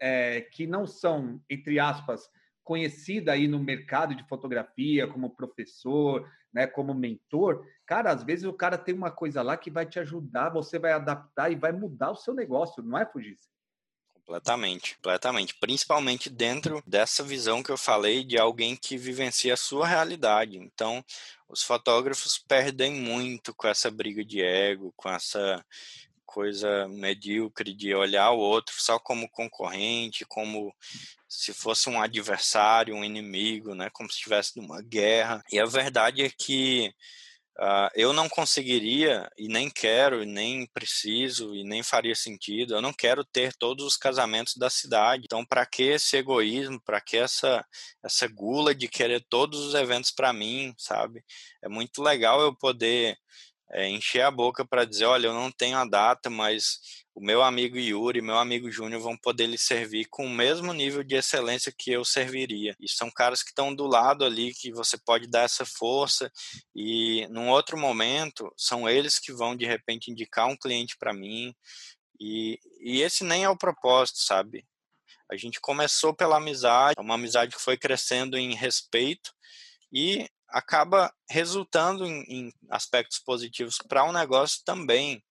é, 0.00 0.40
que 0.40 0.66
não 0.66 0.86
são, 0.86 1.38
entre 1.50 1.78
aspas, 1.78 2.30
conhecida 2.64 3.32
aí 3.32 3.46
no 3.46 3.62
mercado 3.62 4.14
de 4.14 4.26
fotografia 4.26 5.06
como 5.06 5.36
professor, 5.36 6.26
né, 6.52 6.66
como 6.66 6.94
mentor, 6.94 7.62
cara, 7.84 8.10
às 8.10 8.24
vezes 8.24 8.46
o 8.46 8.52
cara 8.54 8.78
tem 8.78 8.94
uma 8.94 9.10
coisa 9.10 9.42
lá 9.42 9.56
que 9.58 9.70
vai 9.70 9.84
te 9.84 10.00
ajudar, 10.00 10.48
você 10.48 10.78
vai 10.78 10.92
adaptar 10.92 11.52
e 11.52 11.54
vai 11.54 11.72
mudar 11.72 12.12
o 12.12 12.16
seu 12.16 12.32
negócio, 12.32 12.82
não 12.82 12.96
é, 12.96 13.04
Fugisse? 13.04 13.50
Completamente, 14.26 14.96
completamente. 14.96 15.54
Principalmente 15.54 16.28
dentro 16.28 16.82
dessa 16.84 17.22
visão 17.22 17.62
que 17.62 17.70
eu 17.70 17.78
falei 17.78 18.24
de 18.24 18.36
alguém 18.36 18.74
que 18.74 18.98
vivencia 18.98 19.54
a 19.54 19.56
sua 19.56 19.86
realidade. 19.86 20.58
Então, 20.58 21.04
os 21.48 21.62
fotógrafos 21.62 22.36
perdem 22.36 22.92
muito 22.92 23.54
com 23.54 23.68
essa 23.68 23.88
briga 23.88 24.24
de 24.24 24.42
ego, 24.42 24.92
com 24.96 25.08
essa 25.08 25.64
coisa 26.26 26.88
medíocre 26.88 27.72
de 27.72 27.94
olhar 27.94 28.32
o 28.32 28.38
outro 28.38 28.74
só 28.76 28.98
como 28.98 29.28
concorrente, 29.28 30.24
como 30.26 30.74
se 31.28 31.54
fosse 31.54 31.88
um 31.88 32.02
adversário, 32.02 32.96
um 32.96 33.04
inimigo, 33.04 33.76
né? 33.76 33.88
Como 33.90 34.10
se 34.10 34.16
estivesse 34.16 34.56
numa 34.56 34.82
guerra. 34.82 35.40
E 35.52 35.60
a 35.60 35.66
verdade 35.66 36.22
é 36.22 36.30
que 36.30 36.92
Uh, 37.58 37.88
eu 37.94 38.12
não 38.12 38.28
conseguiria 38.28 39.30
e 39.38 39.48
nem 39.48 39.70
quero, 39.70 40.22
e 40.22 40.26
nem 40.26 40.66
preciso 40.66 41.54
e 41.54 41.64
nem 41.64 41.82
faria 41.82 42.14
sentido. 42.14 42.74
Eu 42.74 42.82
não 42.82 42.92
quero 42.92 43.24
ter 43.24 43.54
todos 43.54 43.84
os 43.86 43.96
casamentos 43.96 44.56
da 44.56 44.68
cidade. 44.68 45.24
Então, 45.24 45.44
para 45.44 45.64
que 45.64 45.84
esse 45.84 46.18
egoísmo? 46.18 46.78
Para 46.84 47.00
que 47.00 47.16
essa 47.16 47.64
essa 48.04 48.28
gula 48.28 48.74
de 48.74 48.88
querer 48.88 49.24
todos 49.30 49.58
os 49.60 49.74
eventos 49.74 50.10
para 50.10 50.34
mim, 50.34 50.74
sabe? 50.76 51.24
É 51.62 51.68
muito 51.68 52.02
legal 52.02 52.42
eu 52.42 52.54
poder 52.54 53.16
é, 53.70 53.88
encher 53.88 54.22
a 54.22 54.30
boca 54.30 54.64
para 54.64 54.84
dizer, 54.84 55.06
olha, 55.06 55.28
eu 55.28 55.34
não 55.34 55.50
tenho 55.50 55.78
a 55.78 55.84
data, 55.84 56.28
mas 56.30 56.78
o 57.16 57.24
meu 57.24 57.42
amigo 57.42 57.78
Yuri, 57.78 58.20
meu 58.20 58.36
amigo 58.36 58.70
Júnior 58.70 59.00
vão 59.00 59.16
poder 59.16 59.46
lhe 59.46 59.56
servir 59.56 60.04
com 60.10 60.26
o 60.26 60.30
mesmo 60.30 60.74
nível 60.74 61.02
de 61.02 61.14
excelência 61.14 61.72
que 61.72 61.90
eu 61.90 62.04
serviria. 62.04 62.76
E 62.78 62.86
são 62.86 63.10
caras 63.10 63.42
que 63.42 63.48
estão 63.48 63.74
do 63.74 63.86
lado 63.86 64.22
ali, 64.22 64.52
que 64.52 64.70
você 64.70 64.98
pode 64.98 65.26
dar 65.26 65.44
essa 65.44 65.64
força 65.64 66.30
e 66.74 67.26
num 67.28 67.48
outro 67.48 67.78
momento 67.78 68.52
são 68.54 68.86
eles 68.86 69.18
que 69.18 69.32
vão 69.32 69.56
de 69.56 69.64
repente 69.64 70.10
indicar 70.10 70.46
um 70.46 70.56
cliente 70.58 70.94
para 70.98 71.14
mim. 71.14 71.54
E, 72.20 72.60
e 72.82 73.00
esse 73.00 73.24
nem 73.24 73.44
é 73.44 73.48
o 73.48 73.56
propósito, 73.56 74.18
sabe? 74.18 74.66
A 75.32 75.36
gente 75.38 75.58
começou 75.58 76.14
pela 76.14 76.36
amizade, 76.36 77.00
uma 77.00 77.14
amizade 77.14 77.56
que 77.56 77.62
foi 77.62 77.78
crescendo 77.78 78.36
em 78.36 78.54
respeito 78.54 79.32
e 79.90 80.28
acaba 80.50 81.10
resultando 81.30 82.04
em, 82.04 82.22
em 82.28 82.52
aspectos 82.68 83.18
positivos 83.18 83.78
para 83.88 84.04
o 84.04 84.10
um 84.10 84.12
negócio 84.12 84.60
também, 84.66 85.24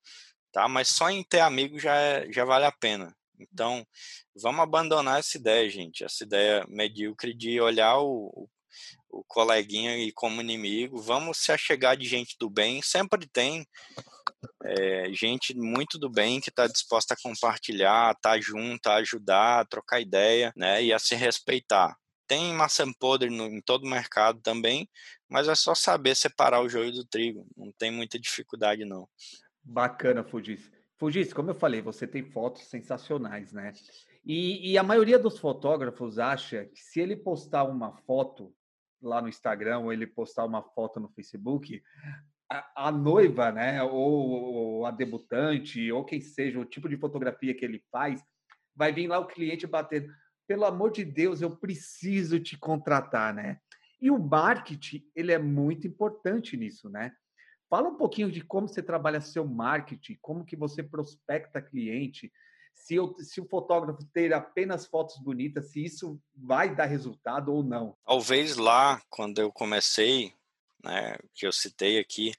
tá? 0.55 0.69
Mas 0.69 0.87
só 0.87 1.09
em 1.09 1.21
ter 1.21 1.41
amigo 1.41 1.77
já, 1.77 1.93
é, 1.97 2.31
já 2.31 2.45
vale 2.45 2.63
a 2.63 2.71
pena. 2.71 3.13
Então, 3.37 3.85
vamos 4.33 4.61
abandonar 4.61 5.19
essa 5.19 5.37
ideia, 5.37 5.69
gente, 5.69 6.05
essa 6.05 6.23
ideia 6.23 6.65
medíocre 6.69 7.33
de 7.33 7.59
olhar 7.59 7.99
o, 7.99 8.47
o 9.09 9.21
coleguinha 9.27 9.97
e 9.97 10.13
como 10.13 10.39
inimigo. 10.39 11.01
Vamos 11.01 11.39
se 11.39 11.51
achegar 11.51 11.97
de 11.97 12.07
gente 12.07 12.37
do 12.39 12.49
bem, 12.49 12.81
sempre 12.81 13.27
tem 13.27 13.67
é, 14.63 15.11
gente 15.11 15.53
muito 15.53 15.99
do 15.99 16.09
bem 16.09 16.39
que 16.39 16.49
está 16.49 16.67
disposta 16.67 17.15
a 17.15 17.21
compartilhar, 17.21 18.15
tá 18.21 18.39
junto, 18.39 18.87
a 18.87 18.95
ajudar, 18.95 19.59
a 19.59 19.65
trocar 19.65 19.99
ideia, 19.99 20.53
né, 20.55 20.81
e 20.81 20.93
a 20.93 20.99
se 20.99 21.15
respeitar. 21.15 21.97
Tem 22.27 22.53
maçã 22.53 22.85
podre 22.97 23.29
no, 23.29 23.45
em 23.47 23.61
todo 23.61 23.83
o 23.83 23.89
mercado 23.89 24.39
também, 24.41 24.89
mas 25.27 25.49
é 25.49 25.55
só 25.55 25.75
saber 25.75 26.15
separar 26.15 26.61
o 26.61 26.69
joio 26.69 26.93
do 26.93 27.05
trigo. 27.05 27.45
Não 27.57 27.73
tem 27.73 27.91
muita 27.91 28.17
dificuldade, 28.17 28.85
não. 28.85 29.07
Bacana, 29.65 30.23
Fugis. 30.23 30.71
Fugis, 30.97 31.33
como 31.33 31.49
eu 31.49 31.55
falei, 31.55 31.81
você 31.81 32.05
tem 32.05 32.23
fotos 32.23 32.67
sensacionais, 32.67 33.51
né? 33.51 33.73
E, 34.23 34.71
e, 34.71 34.77
a 34.77 34.83
maioria 34.83 35.19
dos 35.19 35.37
fotógrafos 35.37 36.19
acha 36.19 36.65
que 36.65 36.79
se 36.79 36.99
ele 36.99 37.15
postar 37.15 37.63
uma 37.63 37.91
foto 37.91 38.53
lá 39.01 39.21
no 39.21 39.27
Instagram 39.27 39.79
ou 39.79 39.93
ele 39.93 40.07
postar 40.07 40.45
uma 40.45 40.61
foto 40.61 40.99
no 40.99 41.09
Facebook, 41.09 41.81
a, 42.49 42.87
a 42.87 42.91
noiva, 42.91 43.51
né, 43.51 43.83
ou, 43.83 43.91
ou, 43.93 44.85
a 44.85 44.91
debutante, 44.91 45.91
ou 45.91 46.05
quem 46.05 46.21
seja, 46.21 46.59
o 46.59 46.65
tipo 46.65 46.87
de 46.87 46.97
fotografia 46.97 47.53
que 47.53 47.65
ele 47.65 47.83
faz, 47.91 48.23
vai 48.75 48.91
vir 48.93 49.07
lá 49.07 49.19
o 49.19 49.27
cliente 49.27 49.67
bater 49.67 50.09
pelo 50.47 50.65
amor 50.65 50.91
de 50.91 51.03
Deus, 51.03 51.41
eu 51.41 51.55
preciso 51.55 52.39
te 52.39 52.57
contratar, 52.57 53.33
né? 53.33 53.59
E 53.99 54.11
o 54.11 54.19
marketing, 54.19 55.03
ele 55.15 55.31
é 55.31 55.39
muito 55.39 55.87
importante 55.87 56.55
nisso, 56.55 56.89
né? 56.89 57.11
Fala 57.69 57.89
um 57.89 57.95
pouquinho 57.95 58.31
de 58.31 58.41
como 58.41 58.67
você 58.67 58.81
trabalha 58.81 59.21
seu 59.21 59.45
marketing, 59.45 60.17
como 60.21 60.45
que 60.45 60.55
você 60.55 60.83
prospecta 60.83 61.61
cliente, 61.61 62.31
se, 62.73 62.95
eu, 62.95 63.15
se 63.19 63.39
o 63.39 63.47
fotógrafo 63.47 64.03
ter 64.13 64.33
apenas 64.33 64.85
fotos 64.85 65.17
bonitas, 65.17 65.71
se 65.71 65.83
isso 65.83 66.19
vai 66.35 66.75
dar 66.75 66.85
resultado 66.85 67.53
ou 67.53 67.63
não. 67.63 67.95
Talvez 68.05 68.57
lá, 68.57 69.01
quando 69.09 69.39
eu 69.39 69.51
comecei, 69.51 70.33
né, 70.83 71.17
que 71.33 71.47
eu 71.47 71.51
citei 71.51 71.99
aqui, 71.99 72.33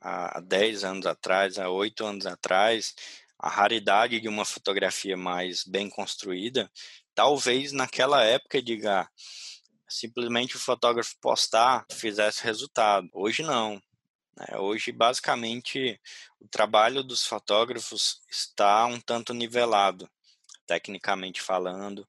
há 0.00 0.40
10 0.40 0.84
anos 0.84 1.06
atrás, 1.06 1.58
há 1.58 1.70
8 1.70 2.04
anos 2.04 2.26
atrás, 2.26 2.94
a 3.38 3.48
raridade 3.48 4.20
de 4.20 4.28
uma 4.28 4.44
fotografia 4.44 5.16
mais 5.16 5.64
bem 5.64 5.88
construída 5.88 6.70
talvez 7.16 7.72
naquela 7.72 8.22
época, 8.22 8.62
diga, 8.62 9.08
simplesmente 9.88 10.54
o 10.54 10.60
fotógrafo 10.60 11.16
postar 11.20 11.84
fizesse 11.90 12.44
resultado. 12.44 13.08
Hoje 13.12 13.42
não. 13.42 13.82
Né? 14.36 14.58
Hoje, 14.58 14.92
basicamente, 14.92 16.00
o 16.40 16.48
trabalho 16.48 17.02
dos 17.02 17.26
fotógrafos 17.26 18.20
está 18.30 18.84
um 18.86 19.00
tanto 19.00 19.32
nivelado, 19.32 20.08
tecnicamente 20.66 21.40
falando, 21.40 22.06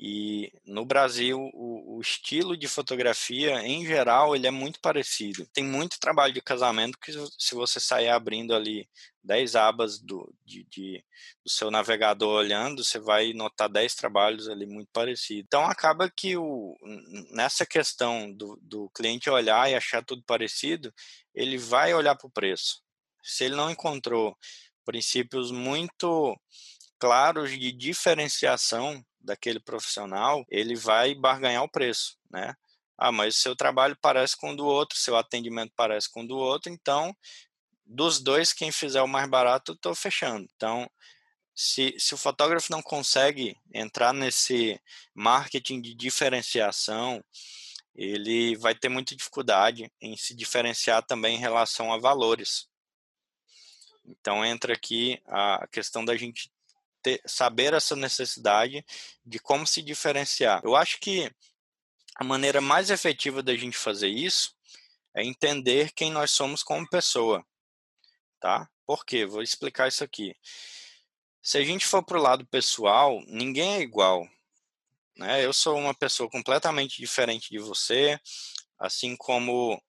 E 0.00 0.52
no 0.64 0.84
Brasil, 0.84 1.50
o, 1.52 1.96
o, 1.96 2.00
estilo 2.00 2.56
de 2.56 2.68
fotografia, 2.68 3.60
em 3.66 3.84
geral, 3.84 4.36
ele 4.36 4.46
é 4.46 4.50
muito 4.50 4.78
parecido. 4.80 5.44
Tem 5.52 5.64
muito 5.64 5.98
trabalho 5.98 6.32
de 6.32 6.40
casamento 6.40 6.96
que 7.00 7.12
se 7.36 7.54
você 7.56 7.80
sair 7.80 8.08
abrindo 8.08 8.54
ali 8.54 8.88
10 9.24 9.56
abas 9.56 9.98
do, 9.98 10.32
de, 10.44 10.64
de, 10.70 11.04
do 11.44 11.50
seu 11.50 11.68
navegador 11.68 12.28
olhando, 12.28 12.84
você 12.84 13.00
vai 13.00 13.32
notar 13.32 13.68
10 13.68 13.96
trabalhos 13.96 14.48
ali 14.48 14.66
muito 14.66 14.88
parecidos. 14.92 15.42
Então, 15.44 15.64
acaba 15.64 16.08
que 16.08 16.36
o, 16.36 16.76
nessa 17.32 17.66
questão 17.66 18.32
do, 18.32 18.56
do 18.62 18.88
cliente 18.90 19.28
olhar 19.28 19.68
e 19.68 19.74
achar 19.74 20.04
tudo 20.04 20.22
parecido, 20.24 20.94
ele 21.34 21.58
vai 21.58 21.92
olhar 21.92 22.14
para 22.14 22.28
o 22.28 22.32
preço. 22.32 22.82
Se 23.20 23.42
ele 23.42 23.56
não 23.56 23.68
encontrou 23.68 24.36
princípios 24.84 25.50
muito 25.50 26.38
claros 27.00 27.50
de 27.50 27.72
diferenciação 27.72 29.04
daquele 29.28 29.60
profissional, 29.60 30.44
ele 30.48 30.74
vai 30.74 31.14
barganhar 31.14 31.62
o 31.62 31.70
preço, 31.70 32.18
né? 32.30 32.54
Ah, 32.96 33.12
mas 33.12 33.36
seu 33.36 33.54
trabalho 33.54 33.96
parece 34.02 34.36
com 34.36 34.50
o 34.50 34.56
do 34.56 34.66
outro, 34.66 34.98
seu 34.98 35.16
atendimento 35.16 35.72
parece 35.76 36.10
com 36.10 36.22
o 36.22 36.26
do 36.26 36.36
outro, 36.36 36.72
então 36.72 37.16
dos 37.86 38.20
dois, 38.20 38.52
quem 38.52 38.70
fizer 38.70 39.00
o 39.00 39.08
mais 39.08 39.28
barato, 39.30 39.72
estou 39.72 39.94
fechando. 39.94 40.46
Então, 40.54 40.90
se, 41.54 41.94
se 41.98 42.14
o 42.14 42.18
fotógrafo 42.18 42.70
não 42.70 42.82
consegue 42.82 43.56
entrar 43.72 44.12
nesse 44.12 44.80
marketing 45.14 45.80
de 45.80 45.94
diferenciação, 45.94 47.24
ele 47.94 48.56
vai 48.56 48.74
ter 48.74 48.88
muita 48.88 49.16
dificuldade 49.16 49.90
em 50.00 50.16
se 50.16 50.34
diferenciar 50.34 51.02
também 51.02 51.36
em 51.36 51.40
relação 51.40 51.92
a 51.92 51.98
valores. 51.98 52.68
Então 54.04 54.44
entra 54.44 54.72
aqui 54.72 55.20
a 55.26 55.66
questão 55.66 56.04
da 56.04 56.16
gente 56.16 56.50
ter, 57.02 57.20
saber 57.26 57.74
essa 57.74 57.96
necessidade 57.96 58.84
de 59.24 59.38
como 59.38 59.66
se 59.66 59.82
diferenciar. 59.82 60.60
Eu 60.64 60.76
acho 60.76 60.98
que 61.00 61.30
a 62.16 62.24
maneira 62.24 62.60
mais 62.60 62.90
efetiva 62.90 63.42
da 63.42 63.54
gente 63.54 63.76
fazer 63.76 64.08
isso 64.08 64.54
é 65.14 65.24
entender 65.24 65.92
quem 65.92 66.10
nós 66.10 66.30
somos 66.30 66.62
como 66.62 66.88
pessoa, 66.88 67.44
tá? 68.40 68.68
Por 68.86 69.04
quê? 69.04 69.26
Vou 69.26 69.42
explicar 69.42 69.88
isso 69.88 70.02
aqui. 70.02 70.34
Se 71.42 71.58
a 71.58 71.64
gente 71.64 71.86
for 71.86 72.02
para 72.02 72.18
o 72.18 72.22
lado 72.22 72.46
pessoal, 72.46 73.22
ninguém 73.26 73.76
é 73.76 73.80
igual. 73.80 74.26
Né? 75.16 75.44
Eu 75.44 75.52
sou 75.52 75.76
uma 75.76 75.94
pessoa 75.94 76.28
completamente 76.30 76.98
diferente 76.98 77.50
de 77.50 77.58
você, 77.58 78.18
assim 78.78 79.16
como 79.16 79.82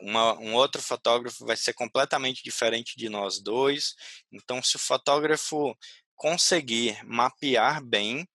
uma, 0.00 0.38
um 0.38 0.54
outro 0.54 0.82
fotógrafo 0.82 1.46
vai 1.46 1.56
ser 1.56 1.72
completamente 1.72 2.42
diferente 2.42 2.96
de 2.96 3.08
nós 3.08 3.40
dois. 3.40 3.94
Então, 4.30 4.62
se 4.62 4.76
o 4.76 4.78
fotógrafo 4.78 5.76
conseguir 6.22 7.04
mapear 7.04 7.82
bem 7.82 8.28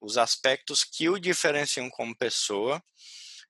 os 0.00 0.16
aspectos 0.16 0.84
que 0.84 1.06
o 1.10 1.18
diferenciam 1.18 1.90
como 1.90 2.16
pessoa 2.16 2.82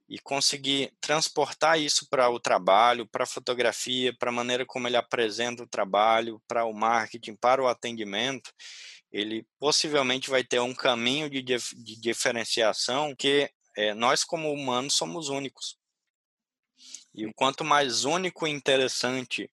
e 0.09 0.18
conseguir 0.18 0.93
transportar 1.01 1.78
isso 1.78 2.09
para 2.11 2.28
o 2.28 2.41
trabalho, 2.41 3.07
para 3.07 3.22
a 3.22 3.28
fotografia, 3.28 4.12
para 4.12 4.30
a 4.30 4.32
maneira 4.32 4.66
como 4.66 4.89
ele 4.89 4.97
apresenta 4.97 5.62
o 5.62 5.68
trabalho, 5.68 6.43
para 6.49 6.64
o 6.64 6.72
marketing, 6.72 7.36
para 7.36 7.62
o 7.62 7.68
atendimento, 7.68 8.53
ele 9.12 9.47
possivelmente 9.57 10.28
vai 10.28 10.43
ter 10.43 10.59
um 10.59 10.74
caminho 10.74 11.30
de, 11.30 11.41
de 11.43 12.01
diferenciação 12.01 13.14
que 13.14 13.49
é, 13.76 13.95
nós, 13.95 14.24
como 14.24 14.53
humanos, 14.53 14.95
somos 14.95 15.28
únicos. 15.28 15.78
E 17.14 17.24
o 17.24 17.32
quanto 17.32 17.62
mais 17.62 18.05
único 18.05 18.49
e 18.49 18.51
interessante 18.51 19.49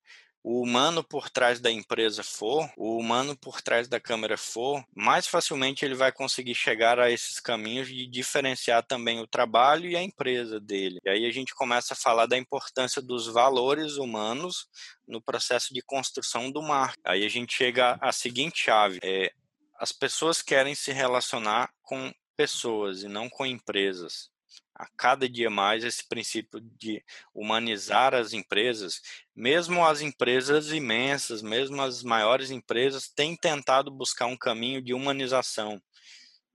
o 0.47 0.61
humano 0.61 1.03
por 1.03 1.27
trás 1.27 1.59
da 1.59 1.71
empresa 1.71 2.23
for, 2.23 2.69
o 2.77 2.99
humano 2.99 3.35
por 3.35 3.63
trás 3.63 3.87
da 3.87 3.99
câmera 3.99 4.37
for, 4.37 4.85
mais 4.95 5.25
facilmente 5.25 5.83
ele 5.83 5.95
vai 5.95 6.11
conseguir 6.11 6.53
chegar 6.53 6.99
a 6.99 7.09
esses 7.09 7.39
caminhos 7.39 7.87
de 7.87 8.05
diferenciar 8.05 8.85
também 8.85 9.19
o 9.19 9.25
trabalho 9.25 9.89
e 9.89 9.95
a 9.95 10.03
empresa 10.03 10.59
dele. 10.59 10.99
E 11.03 11.09
aí 11.09 11.25
a 11.25 11.31
gente 11.31 11.55
começa 11.55 11.95
a 11.95 11.97
falar 11.97 12.27
da 12.27 12.37
importância 12.37 13.01
dos 13.01 13.25
valores 13.25 13.97
humanos 13.97 14.67
no 15.07 15.19
processo 15.19 15.73
de 15.73 15.81
construção 15.81 16.51
do 16.51 16.61
marketing. 16.61 17.01
Aí 17.03 17.25
a 17.25 17.29
gente 17.29 17.51
chega 17.51 17.97
à 17.99 18.11
seguinte 18.11 18.65
chave: 18.65 18.99
é, 19.01 19.31
as 19.79 19.91
pessoas 19.91 20.43
querem 20.43 20.75
se 20.75 20.91
relacionar 20.91 21.71
com 21.81 22.13
pessoas 22.37 23.01
e 23.01 23.07
não 23.07 23.27
com 23.27 23.47
empresas 23.47 24.29
a 24.75 24.87
cada 24.97 25.27
dia 25.27 25.49
mais 25.49 25.83
esse 25.83 26.07
princípio 26.07 26.59
de 26.59 27.03
humanizar 27.33 28.13
as 28.13 28.33
empresas, 28.33 29.01
mesmo 29.33 29.85
as 29.85 30.01
empresas 30.01 30.71
imensas, 30.71 31.41
mesmo 31.41 31.81
as 31.81 32.03
maiores 32.03 32.51
empresas, 32.51 33.07
têm 33.07 33.35
tentado 33.35 33.89
buscar 33.89 34.25
um 34.25 34.37
caminho 34.37 34.81
de 34.81 34.93
humanização, 34.93 35.81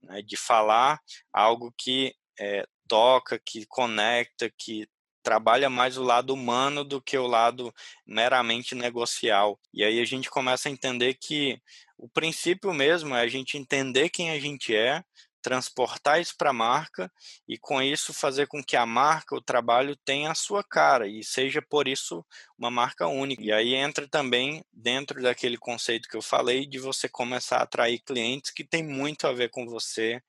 né, 0.03 0.21
de 0.21 0.37
falar 0.37 0.99
algo 1.33 1.73
que 1.77 2.13
é, 2.39 2.65
toca, 2.87 3.39
que 3.43 3.65
conecta, 3.65 4.51
que 4.55 4.87
trabalha 5.23 5.69
mais 5.69 5.97
o 5.97 6.03
lado 6.03 6.33
humano 6.33 6.83
do 6.83 7.01
que 7.01 7.17
o 7.17 7.27
lado 7.27 7.73
meramente 8.05 8.75
negocial. 8.75 9.59
E 9.73 9.83
aí 9.83 9.99
a 9.99 10.05
gente 10.05 10.29
começa 10.29 10.67
a 10.67 10.71
entender 10.71 11.15
que 11.15 11.59
o 11.97 12.09
princípio 12.09 12.73
mesmo 12.73 13.15
é 13.15 13.21
a 13.21 13.27
gente 13.27 13.57
entender 13.57 14.09
quem 14.09 14.31
a 14.31 14.39
gente 14.39 14.75
é, 14.75 15.03
transportar 15.41 16.21
isso 16.21 16.35
para 16.37 16.51
a 16.51 16.53
marca 16.53 17.11
e 17.47 17.57
com 17.57 17.81
isso 17.81 18.13
fazer 18.13 18.47
com 18.47 18.63
que 18.63 18.75
a 18.75 18.85
marca, 18.85 19.35
o 19.35 19.41
trabalho 19.41 19.95
tenha 19.95 20.31
a 20.31 20.35
sua 20.35 20.63
cara 20.63 21.07
e 21.07 21.23
seja 21.23 21.61
por 21.61 21.87
isso 21.87 22.25
uma 22.57 22.71
marca 22.71 23.07
única. 23.07 23.41
E 23.41 23.51
aí 23.51 23.73
entra 23.73 24.07
também 24.07 24.63
dentro 24.71 25.21
daquele 25.21 25.57
conceito 25.57 26.07
que 26.07 26.15
eu 26.15 26.21
falei 26.21 26.65
de 26.65 26.79
você 26.79 27.09
começar 27.09 27.57
a 27.57 27.63
atrair 27.63 27.99
clientes 27.99 28.51
que 28.51 28.63
tem 28.63 28.83
muito 28.83 29.27
a 29.27 29.33
ver 29.33 29.49
com 29.49 29.65
você 29.65 30.21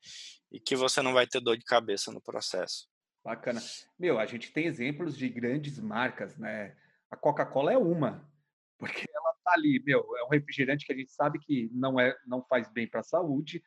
e 0.51 0.59
que 0.59 0.75
você 0.75 1.01
não 1.01 1.13
vai 1.13 1.27
ter 1.27 1.39
dor 1.39 1.57
de 1.57 1.63
cabeça 1.63 2.11
no 2.11 2.21
processo. 2.21 2.87
Bacana. 3.23 3.61
Meu, 3.97 4.19
a 4.19 4.25
gente 4.25 4.51
tem 4.51 4.65
exemplos 4.65 5.17
de 5.17 5.29
grandes 5.29 5.79
marcas, 5.79 6.37
né? 6.37 6.75
A 7.09 7.15
Coca-Cola 7.15 7.71
é 7.71 7.77
uma, 7.77 8.29
porque 8.77 9.07
ela 9.13 9.33
tá 9.43 9.53
ali, 9.53 9.81
meu, 9.85 10.05
é 10.17 10.25
um 10.25 10.29
refrigerante 10.29 10.85
que 10.85 10.91
a 10.91 10.95
gente 10.95 11.11
sabe 11.11 11.39
que 11.39 11.69
não 11.73 11.99
é 11.99 12.15
não 12.25 12.43
faz 12.43 12.67
bem 12.67 12.87
para 12.87 12.99
a 12.99 13.03
saúde, 13.03 13.63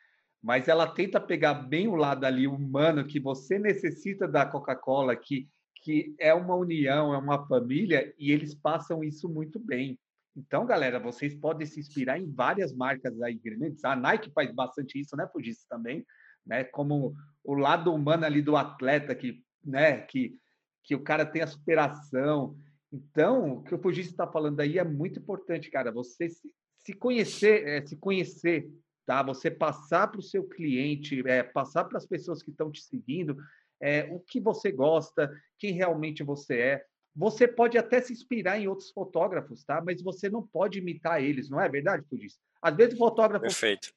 mas 0.46 0.68
ela 0.68 0.86
tenta 0.86 1.20
pegar 1.20 1.54
bem 1.54 1.88
o 1.88 1.96
lado 1.96 2.24
ali 2.24 2.46
humano 2.46 3.04
que 3.04 3.18
você 3.18 3.58
necessita 3.58 4.28
da 4.28 4.46
Coca-Cola, 4.46 5.16
que, 5.16 5.48
que 5.82 6.14
é 6.20 6.32
uma 6.32 6.54
união, 6.54 7.12
é 7.12 7.18
uma 7.18 7.44
família, 7.48 8.14
e 8.16 8.30
eles 8.30 8.54
passam 8.54 9.02
isso 9.02 9.28
muito 9.28 9.58
bem. 9.58 9.98
Então, 10.36 10.64
galera, 10.64 11.00
vocês 11.00 11.34
podem 11.34 11.66
se 11.66 11.80
inspirar 11.80 12.20
em 12.20 12.32
várias 12.32 12.72
marcas 12.72 13.20
aí 13.20 13.34
grandes. 13.34 13.84
A 13.84 13.96
Nike 13.96 14.30
faz 14.30 14.54
bastante 14.54 15.00
isso, 15.00 15.16
né, 15.16 15.26
Fugis, 15.32 15.64
também, 15.64 16.06
né? 16.46 16.62
Como 16.62 17.12
o 17.42 17.54
lado 17.54 17.92
humano 17.92 18.24
ali 18.24 18.40
do 18.40 18.56
atleta 18.56 19.16
que, 19.16 19.42
né, 19.64 20.02
que 20.02 20.38
que 20.84 20.94
o 20.94 21.02
cara 21.02 21.26
tem 21.26 21.42
a 21.42 21.48
superação. 21.48 22.56
Então, 22.92 23.54
o 23.54 23.62
que 23.64 23.74
o 23.74 23.78
Fugis 23.78 24.06
está 24.06 24.28
falando 24.28 24.60
aí 24.60 24.78
é 24.78 24.84
muito 24.84 25.18
importante, 25.18 25.68
cara. 25.68 25.90
Você 25.90 26.28
se, 26.28 26.48
se 26.78 26.92
conhecer, 26.92 27.66
é, 27.66 27.84
se 27.84 27.96
conhecer 27.96 28.70
tá? 29.06 29.22
Você 29.22 29.50
passar 29.50 30.08
para 30.08 30.18
o 30.18 30.22
seu 30.22 30.44
cliente, 30.44 31.22
é, 31.26 31.42
passar 31.42 31.84
para 31.84 31.96
as 31.96 32.04
pessoas 32.04 32.42
que 32.42 32.50
estão 32.50 32.70
te 32.70 32.82
seguindo 32.82 33.36
é, 33.80 34.08
o 34.10 34.20
que 34.20 34.40
você 34.40 34.70
gosta, 34.72 35.30
quem 35.58 35.72
realmente 35.72 36.22
você 36.22 36.58
é. 36.58 36.84
Você 37.14 37.48
pode 37.48 37.78
até 37.78 38.00
se 38.00 38.12
inspirar 38.12 38.58
em 38.58 38.68
outros 38.68 38.90
fotógrafos, 38.90 39.64
tá? 39.64 39.80
Mas 39.80 40.02
você 40.02 40.28
não 40.28 40.46
pode 40.46 40.78
imitar 40.80 41.22
eles, 41.22 41.48
não 41.48 41.60
é 41.60 41.68
verdade, 41.68 42.04
Fudis? 42.10 42.38
Às 42.60 42.76
vezes 42.76 42.94
o 42.94 42.98
fotógrafo 42.98 43.42
Perfeito. 43.42 43.90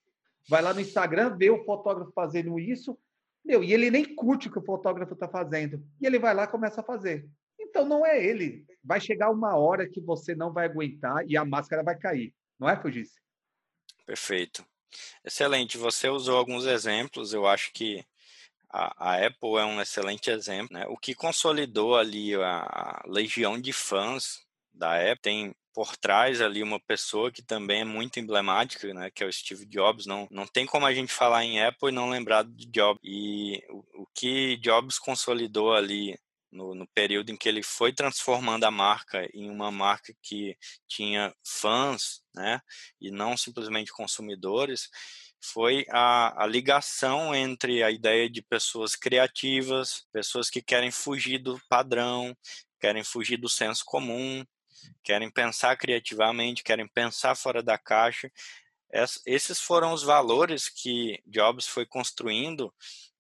vai 0.47 0.61
lá 0.61 0.73
no 0.73 0.79
Instagram, 0.79 1.35
vê 1.35 1.49
o 1.49 1.65
fotógrafo 1.65 2.11
fazendo 2.13 2.57
isso, 2.57 2.97
meu, 3.43 3.63
e 3.63 3.73
ele 3.73 3.91
nem 3.91 4.15
curte 4.15 4.47
o 4.47 4.51
que 4.51 4.59
o 4.59 4.65
fotógrafo 4.65 5.13
está 5.13 5.27
fazendo. 5.27 5.83
E 5.99 6.05
ele 6.05 6.19
vai 6.19 6.33
lá 6.33 6.43
e 6.43 6.47
começa 6.47 6.79
a 6.81 6.83
fazer. 6.83 7.27
Então 7.59 7.85
não 7.85 8.05
é 8.05 8.23
ele. 8.23 8.65
Vai 8.83 9.01
chegar 9.01 9.29
uma 9.29 9.55
hora 9.55 9.89
que 9.89 9.99
você 9.99 10.33
não 10.33 10.53
vai 10.53 10.65
aguentar 10.65 11.25
e 11.27 11.35
a 11.35 11.43
máscara 11.43 11.83
vai 11.83 11.97
cair. 11.97 12.33
Não 12.57 12.69
é, 12.69 12.79
Fugis? 12.79 13.19
Perfeito. 14.05 14.65
Excelente. 15.23 15.77
Você 15.77 16.09
usou 16.09 16.37
alguns 16.37 16.65
exemplos, 16.65 17.33
eu 17.33 17.47
acho 17.47 17.71
que 17.73 18.03
a, 18.69 19.11
a 19.11 19.25
Apple 19.25 19.57
é 19.57 19.65
um 19.65 19.81
excelente 19.81 20.29
exemplo. 20.29 20.69
Né? 20.71 20.85
O 20.87 20.97
que 20.97 21.15
consolidou 21.15 21.95
ali 21.95 22.35
a, 22.35 22.59
a 22.59 23.03
legião 23.07 23.59
de 23.59 23.73
fãs 23.73 24.39
da 24.73 24.95
Apple 24.95 25.21
tem 25.21 25.55
por 25.73 25.95
trás 25.95 26.41
ali 26.41 26.61
uma 26.61 26.79
pessoa 26.79 27.31
que 27.31 27.41
também 27.41 27.81
é 27.81 27.85
muito 27.85 28.19
emblemática, 28.19 28.93
né, 28.93 29.09
que 29.09 29.23
é 29.23 29.27
o 29.27 29.31
Steve 29.31 29.65
Jobs. 29.65 30.05
Não, 30.05 30.27
não 30.29 30.45
tem 30.45 30.65
como 30.65 30.85
a 30.85 30.93
gente 30.93 31.13
falar 31.13 31.45
em 31.45 31.63
Apple 31.63 31.89
e 31.89 31.93
não 31.93 32.09
lembrar 32.09 32.43
de 32.43 32.65
Jobs. 32.65 32.99
E 33.03 33.63
o, 33.69 34.01
o 34.01 34.07
que 34.13 34.57
Jobs 34.57 34.99
consolidou 34.99 35.73
ali 35.73 36.19
no, 36.51 36.73
no, 36.73 36.87
período 36.87 37.31
em 37.31 37.37
que 37.37 37.47
ele 37.47 37.63
foi 37.63 37.93
transformando 37.93 38.63
a 38.63 38.71
marca 38.71 39.29
em 39.33 39.49
uma 39.49 39.71
marca 39.71 40.13
que 40.21 40.57
tinha 40.87 41.33
fãs, 41.43 42.21
né, 42.33 42.61
e 42.99 43.11
não 43.11 43.37
simplesmente 43.37 43.91
consumidores, 43.91 44.89
foi 45.41 45.85
a, 45.89 46.43
a 46.43 46.47
ligação 46.47 47.33
entre 47.33 47.83
a 47.83 47.91
ideia 47.91 48.29
de 48.29 48.41
pessoas 48.41 48.95
criativas, 48.95 50.05
pessoas 50.11 50.49
que 50.49 50.61
querem 50.61 50.91
fugir 50.91 51.37
do 51.37 51.59
padrão, 51.69 52.35
querem 52.79 53.03
fugir 53.03 53.37
do 53.37 53.47
senso 53.47 53.83
comum, 53.85 54.45
querem 55.03 55.29
pensar 55.31 55.77
criativamente, 55.77 56.63
querem 56.63 56.87
pensar 56.87 57.35
fora 57.35 57.63
da 57.63 57.77
caixa, 57.77 58.29
esses 59.25 59.59
foram 59.59 59.93
os 59.93 60.01
valores 60.03 60.67
que 60.67 61.21
Jobs 61.25 61.67
foi 61.67 61.85
construindo 61.85 62.73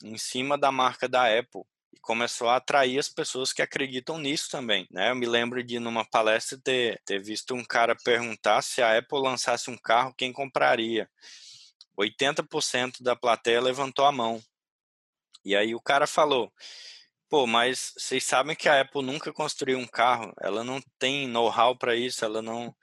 em 0.03 0.17
cima 0.17 0.57
da 0.57 0.71
marca 0.71 1.07
da 1.07 1.25
Apple 1.37 1.63
e 1.93 1.99
começou 1.99 2.49
a 2.49 2.57
atrair 2.57 2.99
as 2.99 3.09
pessoas 3.09 3.51
que 3.51 3.61
acreditam 3.61 4.17
nisso 4.17 4.49
também, 4.49 4.87
né? 4.91 5.11
Eu 5.11 5.15
me 5.15 5.25
lembro 5.25 5.63
de 5.63 5.79
numa 5.79 6.05
palestra 6.05 6.59
ter, 6.63 7.01
ter 7.05 7.21
visto 7.21 7.53
um 7.55 7.63
cara 7.63 7.95
perguntar 7.95 8.61
se 8.61 8.81
a 8.81 8.97
Apple 8.97 9.19
lançasse 9.19 9.69
um 9.69 9.77
carro, 9.77 10.13
quem 10.17 10.31
compraria? 10.31 11.09
80% 11.97 13.01
da 13.01 13.15
plateia 13.15 13.61
levantou 13.61 14.05
a 14.05 14.11
mão. 14.11 14.41
E 15.43 15.55
aí 15.55 15.75
o 15.75 15.81
cara 15.81 16.07
falou: 16.07 16.51
Pô, 17.29 17.45
mas 17.45 17.93
vocês 17.97 18.23
sabem 18.23 18.55
que 18.55 18.69
a 18.69 18.81
Apple 18.81 19.03
nunca 19.03 19.33
construiu 19.33 19.77
um 19.77 19.87
carro, 19.87 20.33
ela 20.41 20.63
não 20.63 20.81
tem 20.97 21.27
know-how 21.27 21.77
para 21.77 21.95
isso, 21.95 22.25
ela 22.25 22.41
não, 22.41 22.75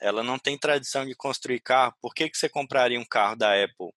ela 0.00 0.22
não 0.22 0.38
tem 0.38 0.58
tradição 0.58 1.06
de 1.06 1.14
construir 1.14 1.60
carro. 1.60 1.94
Por 2.00 2.14
que, 2.14 2.28
que 2.28 2.36
você 2.36 2.48
compraria 2.48 2.98
um 2.98 3.04
carro 3.04 3.36
da 3.36 3.52
Apple? 3.62 3.92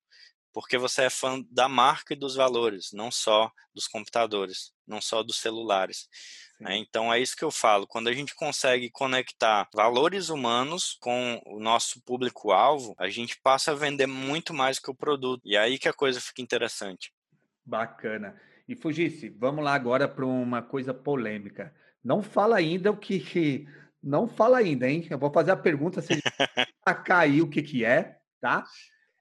Porque 0.56 0.78
você 0.78 1.02
é 1.02 1.10
fã 1.10 1.44
da 1.52 1.68
marca 1.68 2.14
e 2.14 2.16
dos 2.16 2.34
valores, 2.34 2.94
não 2.94 3.12
só 3.12 3.52
dos 3.74 3.90
computadores, 3.90 4.72
não 4.88 5.02
só 5.02 5.22
dos 5.22 5.38
celulares. 5.38 6.08
Né? 6.58 6.78
Então 6.78 7.14
é 7.14 7.20
isso 7.20 7.36
que 7.36 7.44
eu 7.44 7.52
falo. 7.52 7.86
Quando 7.86 8.08
a 8.08 8.14
gente 8.14 8.34
consegue 8.34 8.90
conectar 8.90 9.68
valores 9.74 10.30
humanos 10.30 10.98
com 11.02 11.42
o 11.46 11.60
nosso 11.60 12.02
público-alvo, 12.04 12.96
a 12.98 13.10
gente 13.10 13.38
passa 13.44 13.74
a 13.74 13.76
vender 13.76 14.08
muito 14.08 14.54
mais 14.54 14.80
que 14.80 14.90
o 14.90 14.96
produto. 14.96 15.42
E 15.44 15.58
é 15.58 15.60
aí 15.60 15.78
que 15.78 15.90
a 15.90 15.94
coisa 15.94 16.22
fica 16.22 16.42
interessante. 16.42 17.12
Bacana. 17.66 18.40
E 18.66 18.78
Fugice, 18.78 19.28
vamos 19.28 19.62
lá 19.62 19.74
agora 19.74 20.08
para 20.08 20.26
uma 20.26 20.62
coisa 20.62 20.94
polêmica. 20.94 21.76
Não 22.02 22.24
fala 22.24 22.56
ainda 22.56 22.92
o 22.92 22.98
que. 22.98 23.68
Não 24.02 24.26
fala 24.26 24.60
ainda, 24.60 24.90
hein? 24.90 25.06
Eu 25.10 25.20
vou 25.20 25.34
fazer 25.34 25.52
a 25.52 25.58
pergunta 25.58 26.02
se 26.02 26.14
cair 27.04 27.42
o 27.42 27.50
que, 27.50 27.62
que 27.62 27.84
é, 27.84 28.20
tá? 28.40 28.64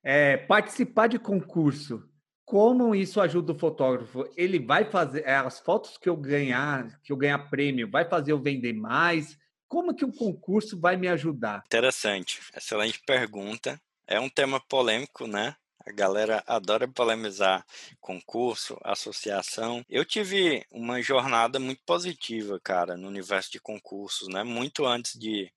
É, 0.04 0.36
participar 0.36 1.06
de 1.06 1.18
concurso. 1.18 2.06
Como 2.44 2.94
isso 2.94 3.20
ajuda 3.20 3.52
o 3.52 3.58
fotógrafo? 3.58 4.28
Ele 4.36 4.58
vai 4.58 4.84
fazer 4.84 5.24
é, 5.24 5.36
as 5.36 5.60
fotos 5.60 5.96
que 5.96 6.08
eu 6.08 6.16
ganhar, 6.16 7.00
que 7.02 7.10
eu 7.10 7.16
ganhar 7.16 7.38
prêmio, 7.48 7.90
vai 7.90 8.04
fazer 8.04 8.32
eu 8.32 8.38
vender 8.38 8.74
mais? 8.74 9.38
Como 9.66 9.94
que 9.94 10.04
o 10.04 10.12
concurso 10.12 10.78
vai 10.78 10.96
me 10.96 11.08
ajudar? 11.08 11.62
Interessante, 11.66 12.40
excelente 12.54 13.00
pergunta. 13.06 13.80
É 14.06 14.20
um 14.20 14.28
tema 14.28 14.60
polêmico, 14.60 15.26
né? 15.26 15.56
A 15.86 15.92
galera 15.92 16.42
adora 16.46 16.86
polemizar 16.86 17.64
concurso, 18.00 18.78
associação. 18.82 19.84
Eu 19.88 20.04
tive 20.04 20.64
uma 20.70 21.00
jornada 21.02 21.58
muito 21.58 21.82
positiva, 21.84 22.58
cara, 22.62 22.96
no 22.96 23.08
universo 23.08 23.52
de 23.52 23.60
concursos, 23.60 24.28
né? 24.28 24.42
Muito 24.42 24.86
antes 24.86 25.18
de 25.18 25.50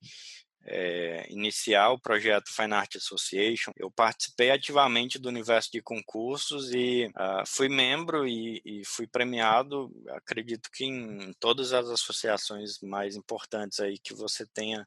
é, 0.68 1.26
iniciar 1.30 1.90
o 1.92 2.00
projeto 2.00 2.54
Fine 2.54 2.74
Art 2.74 2.96
Association, 2.96 3.72
eu 3.78 3.90
participei 3.90 4.52
ativamente 4.52 5.18
do 5.18 5.30
universo 5.30 5.72
de 5.72 5.82
concursos 5.82 6.74
e 6.74 7.08
uh, 7.08 7.46
fui 7.48 7.70
membro 7.70 8.28
e, 8.28 8.62
e, 8.66 8.86
fui 8.86 9.08
premiado, 9.08 9.90
acredito 10.10 10.70
que 10.72 10.86
em 10.86 11.32
todas 11.40 11.72
as 11.72 11.90
associações 11.90 12.80
mais 12.82 13.16
importantes 13.16 13.80
aí 13.80 13.98
que 13.98 14.14
você 14.14 14.46
tenha 14.54 14.86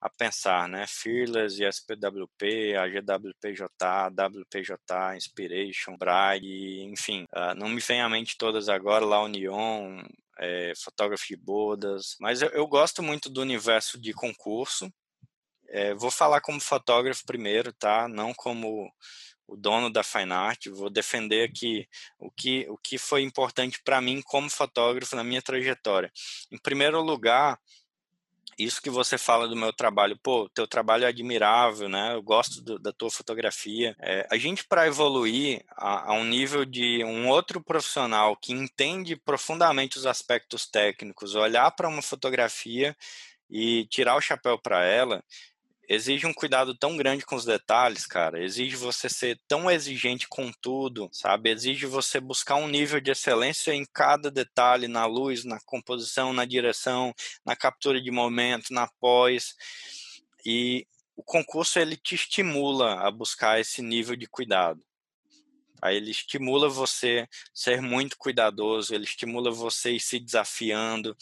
a 0.00 0.10
pensar, 0.10 0.68
né? 0.68 0.84
Fearless, 0.88 1.62
SPWP, 1.62 2.74
AGWPJ, 2.76 3.68
WPJ, 4.10 5.16
Inspiration, 5.16 5.96
Braille, 5.96 6.82
enfim, 6.82 7.24
uh, 7.32 7.54
não 7.56 7.68
me 7.68 7.80
vem 7.80 8.00
à 8.00 8.08
mente 8.08 8.36
todas 8.36 8.68
agora, 8.68 9.04
lá 9.04 9.22
Union, 9.22 10.02
é, 10.38 10.72
Photography 10.76 11.36
Bodas, 11.36 12.16
mas 12.20 12.42
eu, 12.42 12.48
eu, 12.48 12.66
gosto 12.66 13.02
muito 13.02 13.30
do 13.30 13.40
universo 13.40 14.00
de 14.00 14.12
concurso. 14.12 14.92
É, 15.72 15.94
vou 15.94 16.10
falar 16.10 16.42
como 16.42 16.60
fotógrafo 16.60 17.24
primeiro, 17.24 17.72
tá? 17.72 18.06
Não 18.06 18.34
como 18.34 18.92
o 19.46 19.56
dono 19.56 19.90
da 19.90 20.02
Fine 20.02 20.32
Art. 20.32 20.66
Vou 20.68 20.90
defender 20.90 21.48
aqui 21.48 21.88
o 22.18 22.30
que, 22.30 22.66
o 22.68 22.76
que 22.76 22.98
foi 22.98 23.22
importante 23.22 23.80
para 23.82 24.00
mim 24.00 24.20
como 24.22 24.50
fotógrafo 24.50 25.16
na 25.16 25.24
minha 25.24 25.40
trajetória. 25.40 26.12
Em 26.50 26.58
primeiro 26.58 27.00
lugar, 27.00 27.58
isso 28.58 28.82
que 28.82 28.90
você 28.90 29.16
fala 29.16 29.48
do 29.48 29.56
meu 29.56 29.72
trabalho, 29.72 30.18
pô, 30.22 30.48
teu 30.50 30.66
trabalho 30.66 31.04
é 31.04 31.08
admirável, 31.08 31.88
né? 31.88 32.14
Eu 32.14 32.22
gosto 32.22 32.60
do, 32.60 32.78
da 32.78 32.92
tua 32.92 33.10
fotografia. 33.10 33.96
É, 33.98 34.26
a 34.30 34.36
gente, 34.36 34.64
para 34.64 34.86
evoluir 34.86 35.64
a, 35.70 36.10
a, 36.10 36.12
um 36.12 36.24
nível 36.24 36.64
de 36.64 37.02
um 37.04 37.28
outro 37.28 37.62
profissional 37.62 38.36
que 38.36 38.52
entende 38.52 39.16
profundamente 39.16 39.96
os 39.96 40.06
aspectos 40.06 40.66
técnicos, 40.66 41.34
olhar 41.34 41.70
para 41.70 41.88
uma 41.88 42.02
fotografia 42.02 42.94
e 43.50 43.86
tirar 43.86 44.16
o 44.16 44.20
chapéu 44.20 44.58
para 44.58 44.84
ela, 44.84 45.22
exige 45.88 46.26
um 46.26 46.32
cuidado 46.32 46.74
tão 46.74 46.96
grande 46.96 47.24
com 47.24 47.36
os 47.36 47.44
detalhes, 47.44 48.06
cara. 48.06 48.42
Exige 48.42 48.76
você 48.76 49.08
ser 49.08 49.38
tão 49.48 49.70
exigente 49.70 50.28
com 50.28 50.50
tudo, 50.60 51.08
sabe? 51.12 51.50
Exige 51.50 51.86
você 51.86 52.20
buscar 52.20 52.56
um 52.56 52.68
nível 52.68 53.00
de 53.00 53.10
excelência 53.10 53.72
em 53.72 53.84
cada 53.92 54.30
detalhe, 54.30 54.88
na 54.88 55.06
luz, 55.06 55.44
na 55.44 55.58
composição, 55.66 56.32
na 56.32 56.44
direção, 56.44 57.14
na 57.44 57.56
captura 57.56 58.00
de 58.00 58.10
momento, 58.10 58.72
na 58.72 58.88
pós. 59.00 59.54
E 60.44 60.86
o 61.16 61.22
concurso 61.22 61.78
ele 61.78 61.96
te 61.96 62.14
estimula 62.14 63.00
a 63.06 63.10
buscar 63.10 63.60
esse 63.60 63.82
nível 63.82 64.16
de 64.16 64.26
cuidado. 64.26 64.82
Aí 65.82 65.96
ele 65.96 66.12
estimula 66.12 66.68
você 66.68 67.26
ser 67.52 67.82
muito 67.82 68.16
cuidadoso, 68.16 68.94
ele 68.94 69.04
estimula 69.04 69.50
você 69.50 69.92
ir 69.92 70.00
se 70.00 70.20
desafiando, 70.20 71.16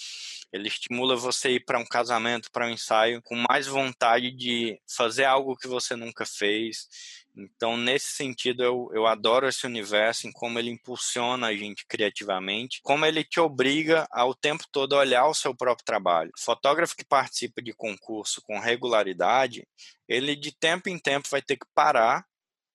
ele 0.53 0.69
estimula 0.69 1.17
você 1.17 1.53
ir 1.53 1.65
para 1.65 1.79
um 1.79 1.87
casamento, 1.87 2.51
para 2.53 2.67
um 2.67 2.71
ensaio, 2.71 3.23
com 3.23 3.37
mais 3.49 3.67
vontade 3.67 4.31
de 4.31 4.79
fazer 4.87 5.25
algo 5.25 5.57
que 5.57 5.67
você 5.67 5.97
nunca 5.97 6.27
fez. 6.27 6.87
Então, 7.35 7.77
nesse 7.77 8.09
sentido, 8.13 8.63
eu, 8.63 8.91
eu 8.93 9.07
adoro 9.07 9.49
esse 9.49 9.65
universo, 9.65 10.27
em 10.27 10.33
como 10.33 10.59
ele 10.59 10.71
impulsiona 10.71 11.47
a 11.47 11.55
gente 11.57 11.87
criativamente, 11.87 12.81
como 12.83 13.07
ele 13.07 13.25
te 13.25 13.41
obriga 13.41 14.07
ao 14.11 14.35
tempo 14.35 14.65
todo 14.71 14.95
a 14.95 14.99
olhar 14.99 15.27
o 15.27 15.35
seu 15.35 15.55
próprio 15.55 15.85
trabalho. 15.85 16.33
Fotógrafo 16.39 16.97
que 16.97 17.05
participa 17.05 17.63
de 17.63 17.73
concurso 17.73 18.43
com 18.43 18.59
regularidade, 18.59 19.67
ele 20.09 20.35
de 20.37 20.53
tempo 20.53 20.89
em 20.89 20.99
tempo 20.99 21.29
vai 21.31 21.41
ter 21.41 21.57
que 21.57 21.67
parar 21.75 22.27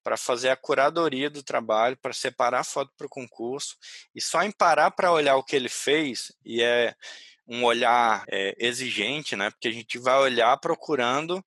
para 0.05 0.17
fazer 0.17 0.49
a 0.49 0.55
curadoria 0.55 1.31
do 1.31 1.41
trabalho, 1.41 1.97
para 1.97 2.13
separar 2.13 2.59
a 2.59 2.63
foto 2.63 2.93
para 2.95 3.07
o 3.07 3.09
concurso, 3.09 3.75
e 4.13 4.21
só 4.21 4.43
em 4.43 4.51
parar 4.51 4.91
para 4.91 5.11
olhar 5.11 5.35
o 5.35 5.43
que 5.43 5.55
ele 5.55 5.67
fez, 5.67 6.31
e 6.45 6.61
é 6.61 6.93
um 7.47 7.63
olhar 7.63 8.23
é, 8.29 8.55
exigente, 8.59 9.35
né? 9.35 9.49
Porque 9.49 9.67
a 9.67 9.71
gente 9.71 9.97
vai 9.97 10.19
olhar 10.19 10.55
procurando 10.57 11.43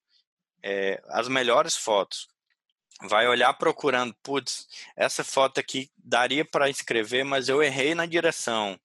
é, 0.61 1.00
as 1.06 1.28
melhores 1.28 1.76
fotos. 1.76 2.26
Vai 3.02 3.28
olhar 3.28 3.54
procurando, 3.54 4.12
putz, 4.24 4.66
essa 4.96 5.22
foto 5.22 5.61
aqui 5.61 5.88
daria 5.96 6.44
para 6.44 6.68
escrever, 6.68 7.22
mas 7.22 7.48
eu 7.48 7.62
errei 7.62 7.94
na 7.94 8.06
direção 8.06 8.76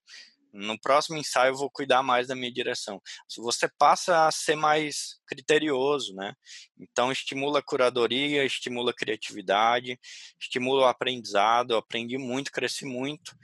no 0.53 0.79
próximo 0.79 1.17
ensaio 1.17 1.51
eu 1.51 1.57
vou 1.57 1.69
cuidar 1.69 2.03
mais 2.03 2.27
da 2.27 2.35
minha 2.35 2.51
direção. 2.51 3.01
Você 3.37 3.67
passa 3.77 4.27
a 4.27 4.31
ser 4.31 4.55
mais 4.55 5.19
criterioso, 5.25 6.13
né? 6.13 6.35
Então 6.77 7.11
estimula 7.11 7.59
a 7.59 7.63
curadoria, 7.63 8.45
estimula 8.45 8.91
a 8.91 8.95
criatividade, 8.95 9.99
estimula 10.39 10.83
o 10.83 10.87
aprendizado. 10.87 11.71
Eu 11.71 11.77
aprendi 11.77 12.17
muito, 12.17 12.51
cresci 12.51 12.85
muito. 12.85 13.35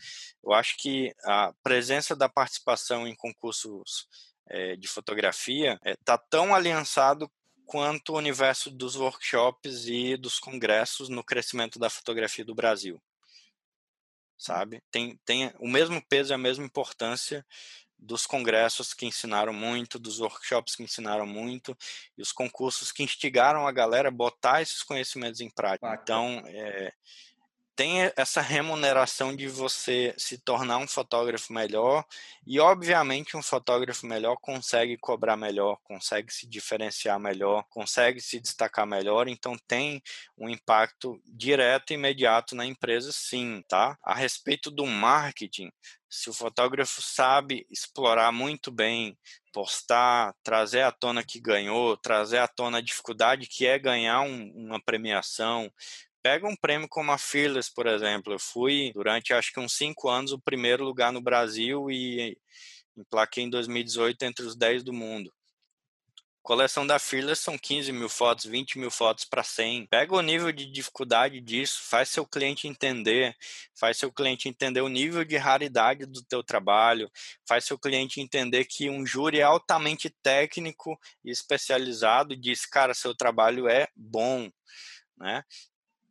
Eu 0.43 0.53
acho 0.53 0.77
que 0.77 1.11
a 1.25 1.51
presença 1.63 2.15
da 2.15 2.29
participação 2.29 3.07
em 3.07 3.15
concursos 3.15 4.07
é, 4.47 4.75
de 4.75 4.87
fotografia 4.87 5.79
está 5.83 6.13
é, 6.13 6.27
tão 6.29 6.53
aliançado 6.53 7.29
quanto 7.65 8.13
o 8.13 8.17
universo 8.17 8.71
dos 8.71 8.95
workshops 8.95 9.87
e 9.87 10.15
dos 10.17 10.39
congressos 10.39 11.09
no 11.09 11.23
crescimento 11.23 11.79
da 11.79 11.89
fotografia 11.89 12.45
do 12.45 12.55
Brasil 12.55 13.01
sabe? 14.39 14.81
Tem, 14.89 15.19
tem 15.25 15.51
o 15.59 15.67
mesmo 15.67 16.01
peso 16.07 16.31
e 16.31 16.35
a 16.35 16.37
mesma 16.37 16.65
importância 16.65 17.45
dos 18.01 18.25
congressos 18.25 18.93
que 18.93 19.05
ensinaram 19.05 19.51
muito, 19.51 19.99
dos 19.99 20.19
workshops 20.21 20.75
que 20.75 20.83
ensinaram 20.83 21.27
muito, 21.27 21.77
e 22.17 22.21
os 22.21 22.31
concursos 22.31 22.93
que 22.93 23.03
instigaram 23.03 23.67
a 23.67 23.71
galera 23.73 24.07
a 24.07 24.11
botar 24.11 24.61
esses 24.61 24.81
conhecimentos 24.81 25.41
em 25.41 25.49
prática. 25.49 25.99
Então, 26.01 26.41
é, 26.47 26.93
tem 27.79 28.11
essa 28.17 28.41
remuneração 28.41 29.33
de 29.33 29.47
você 29.47 30.13
se 30.17 30.37
tornar 30.37 30.79
um 30.79 30.87
fotógrafo 30.87 31.53
melhor 31.53 32.03
e 32.45 32.59
obviamente 32.59 33.37
um 33.37 33.41
fotógrafo 33.41 34.05
melhor 34.05 34.35
consegue 34.35 34.97
cobrar 34.97 35.37
melhor, 35.37 35.77
consegue 35.85 36.33
se 36.33 36.45
diferenciar 36.45 37.17
melhor, 37.17 37.63
consegue 37.69 38.19
se 38.19 38.37
destacar 38.37 38.85
melhor, 38.85 39.29
então 39.29 39.55
tem 39.65 40.03
um 40.37 40.49
impacto 40.49 41.21
direto 41.25 41.91
e 41.91 41.93
imediato 41.93 42.53
na 42.53 42.65
empresa 42.65 43.13
sim, 43.13 43.63
tá? 43.65 43.97
A 44.03 44.13
respeito 44.13 44.69
do 44.69 44.85
marketing, 44.85 45.71
se 46.09 46.29
o 46.29 46.33
fotógrafo 46.33 47.01
sabe 47.01 47.65
explorar 47.69 48.33
muito 48.33 48.71
bem, 48.71 49.17
postar, 49.53 50.35
trazer 50.43 50.81
à 50.81 50.91
tona 50.91 51.23
que 51.23 51.39
ganhou, 51.39 51.95
trazer 51.95 52.39
à 52.39 52.47
tona 52.47 52.79
a 52.79 52.81
dificuldade 52.81 53.47
que 53.47 53.65
é 53.65 53.79
ganhar 53.79 54.21
um, 54.21 54.51
uma 54.53 54.81
premiação, 54.81 55.71
Pega 56.21 56.47
um 56.47 56.55
prêmio 56.55 56.87
como 56.89 57.11
a 57.11 57.17
Fearless, 57.17 57.71
por 57.73 57.87
exemplo. 57.87 58.33
Eu 58.33 58.39
fui, 58.39 58.91
durante 58.93 59.33
acho 59.33 59.53
que 59.53 59.59
uns 59.59 59.73
cinco 59.73 60.09
anos, 60.09 60.31
o 60.31 60.39
primeiro 60.39 60.83
lugar 60.83 61.11
no 61.13 61.21
Brasil 61.21 61.89
e 61.89 62.37
emplaquei 62.97 63.45
em 63.45 63.49
2018 63.49 64.23
entre 64.23 64.45
os 64.45 64.55
10 64.55 64.83
do 64.83 64.93
mundo. 64.93 65.33
coleção 66.41 66.85
da 66.87 66.97
Fearless 66.97 67.43
são 67.43 67.57
15 67.57 67.91
mil 67.91 68.09
fotos, 68.09 68.45
20 68.45 68.79
mil 68.79 68.89
fotos 68.89 69.23
para 69.23 69.43
100. 69.43 69.85
Pega 69.87 70.15
o 70.15 70.21
nível 70.21 70.51
de 70.51 70.65
dificuldade 70.65 71.39
disso, 71.39 71.81
faz 71.83 72.09
seu 72.09 72.25
cliente 72.25 72.67
entender, 72.67 73.35
faz 73.79 73.97
seu 73.97 74.11
cliente 74.11 74.49
entender 74.49 74.81
o 74.81 74.89
nível 74.89 75.23
de 75.23 75.37
raridade 75.37 76.05
do 76.05 76.23
teu 76.23 76.43
trabalho, 76.43 77.09
faz 77.47 77.65
seu 77.65 77.77
cliente 77.77 78.19
entender 78.19 78.65
que 78.65 78.89
um 78.89 79.05
júri 79.05 79.39
é 79.39 79.43
altamente 79.43 80.09
técnico 80.23 80.99
e 81.23 81.29
especializado 81.31 82.35
diz, 82.35 82.65
cara, 82.65 82.93
seu 82.93 83.15
trabalho 83.15 83.69
é 83.69 83.87
bom, 83.95 84.49
né? 85.17 85.43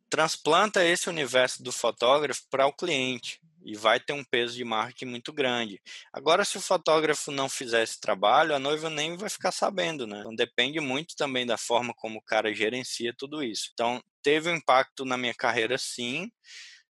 Transplanta 0.09 0.83
esse 0.83 1.09
universo 1.09 1.61
do 1.61 1.71
fotógrafo 1.71 2.41
para 2.49 2.65
o 2.65 2.73
cliente 2.73 3.39
e 3.63 3.75
vai 3.75 3.99
ter 3.99 4.13
um 4.13 4.23
peso 4.23 4.55
de 4.55 4.63
marketing 4.63 5.05
muito 5.05 5.31
grande. 5.31 5.81
Agora, 6.11 6.43
se 6.45 6.57
o 6.57 6.61
fotógrafo 6.61 7.31
não 7.31 7.49
fizer 7.49 7.83
esse 7.83 7.99
trabalho, 7.99 8.55
a 8.55 8.59
noiva 8.59 8.89
nem 8.89 9.15
vai 9.17 9.29
ficar 9.29 9.51
sabendo, 9.51 10.07
né? 10.07 10.19
Então 10.21 10.35
depende 10.35 10.79
muito 10.79 11.15
também 11.15 11.45
da 11.45 11.57
forma 11.57 11.93
como 11.95 12.19
o 12.19 12.23
cara 12.23 12.53
gerencia 12.53 13.13
tudo 13.15 13.43
isso. 13.43 13.69
Então, 13.73 14.01
teve 14.23 14.49
um 14.49 14.55
impacto 14.55 15.05
na 15.05 15.17
minha 15.17 15.33
carreira, 15.33 15.77
sim. 15.77 16.31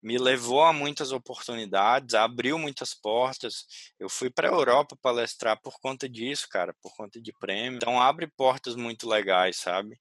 Me 0.02 0.18
levou 0.18 0.62
a 0.62 0.72
muitas 0.72 1.10
oportunidades, 1.10 2.14
abriu 2.14 2.58
muitas 2.58 2.94
portas. 2.94 3.64
Eu 3.98 4.08
fui 4.08 4.30
para 4.30 4.48
a 4.48 4.52
Europa 4.52 4.96
palestrar 5.00 5.60
por 5.60 5.80
conta 5.80 6.08
disso, 6.08 6.46
cara, 6.48 6.74
por 6.82 6.94
conta 6.94 7.20
de 7.20 7.32
prêmio. 7.40 7.76
Então, 7.76 8.00
abre 8.00 8.26
portas 8.36 8.76
muito 8.76 9.08
legais, 9.08 9.56
sabe? 9.56 9.98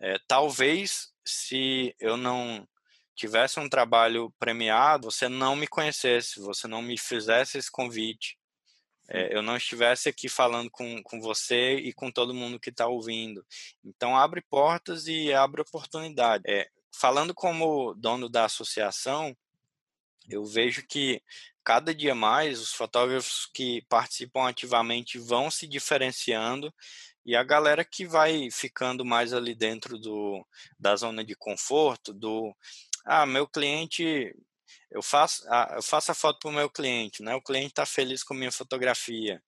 É, 0.00 0.16
talvez 0.28 1.08
se 1.28 1.94
eu 2.00 2.16
não 2.16 2.66
tivesse 3.14 3.60
um 3.60 3.68
trabalho 3.68 4.32
premiado, 4.38 5.10
você 5.10 5.28
não 5.28 5.56
me 5.56 5.66
conhecesse, 5.66 6.40
você 6.40 6.66
não 6.66 6.80
me 6.80 6.96
fizesse 6.96 7.58
esse 7.58 7.70
convite, 7.70 8.38
é, 9.08 9.34
eu 9.34 9.42
não 9.42 9.56
estivesse 9.56 10.08
aqui 10.08 10.28
falando 10.28 10.70
com, 10.70 11.02
com 11.02 11.20
você 11.20 11.76
e 11.76 11.92
com 11.92 12.10
todo 12.10 12.34
mundo 12.34 12.60
que 12.60 12.70
está 12.70 12.86
ouvindo. 12.86 13.44
Então, 13.82 14.16
abre 14.16 14.42
portas 14.42 15.06
e 15.06 15.32
abre 15.32 15.62
oportunidade. 15.62 16.44
É, 16.46 16.68
falando 16.94 17.34
como 17.34 17.94
dono 17.94 18.28
da 18.28 18.44
associação, 18.44 19.36
eu 20.28 20.44
vejo 20.44 20.86
que 20.86 21.22
cada 21.64 21.94
dia 21.94 22.14
mais 22.14 22.60
os 22.60 22.72
fotógrafos 22.72 23.50
que 23.52 23.82
participam 23.88 24.46
ativamente 24.46 25.18
vão 25.18 25.50
se 25.50 25.66
diferenciando 25.66 26.72
e 27.28 27.36
a 27.36 27.42
galera 27.42 27.84
que 27.84 28.06
vai 28.06 28.50
ficando 28.50 29.04
mais 29.04 29.34
ali 29.34 29.54
dentro 29.54 29.98
do, 29.98 30.42
da 30.78 30.96
zona 30.96 31.22
de 31.22 31.34
conforto, 31.34 32.10
do 32.10 32.56
ah, 33.04 33.26
meu 33.26 33.46
cliente, 33.46 34.34
eu 34.90 35.02
faço, 35.02 35.44
ah, 35.50 35.74
eu 35.76 35.82
faço 35.82 36.10
a 36.10 36.14
foto 36.14 36.38
para 36.38 36.48
o 36.48 36.54
meu 36.54 36.70
cliente, 36.70 37.22
né? 37.22 37.34
O 37.34 37.42
cliente 37.42 37.66
está 37.66 37.84
feliz 37.84 38.24
com 38.24 38.32
minha 38.32 38.50
fotografia 38.50 39.42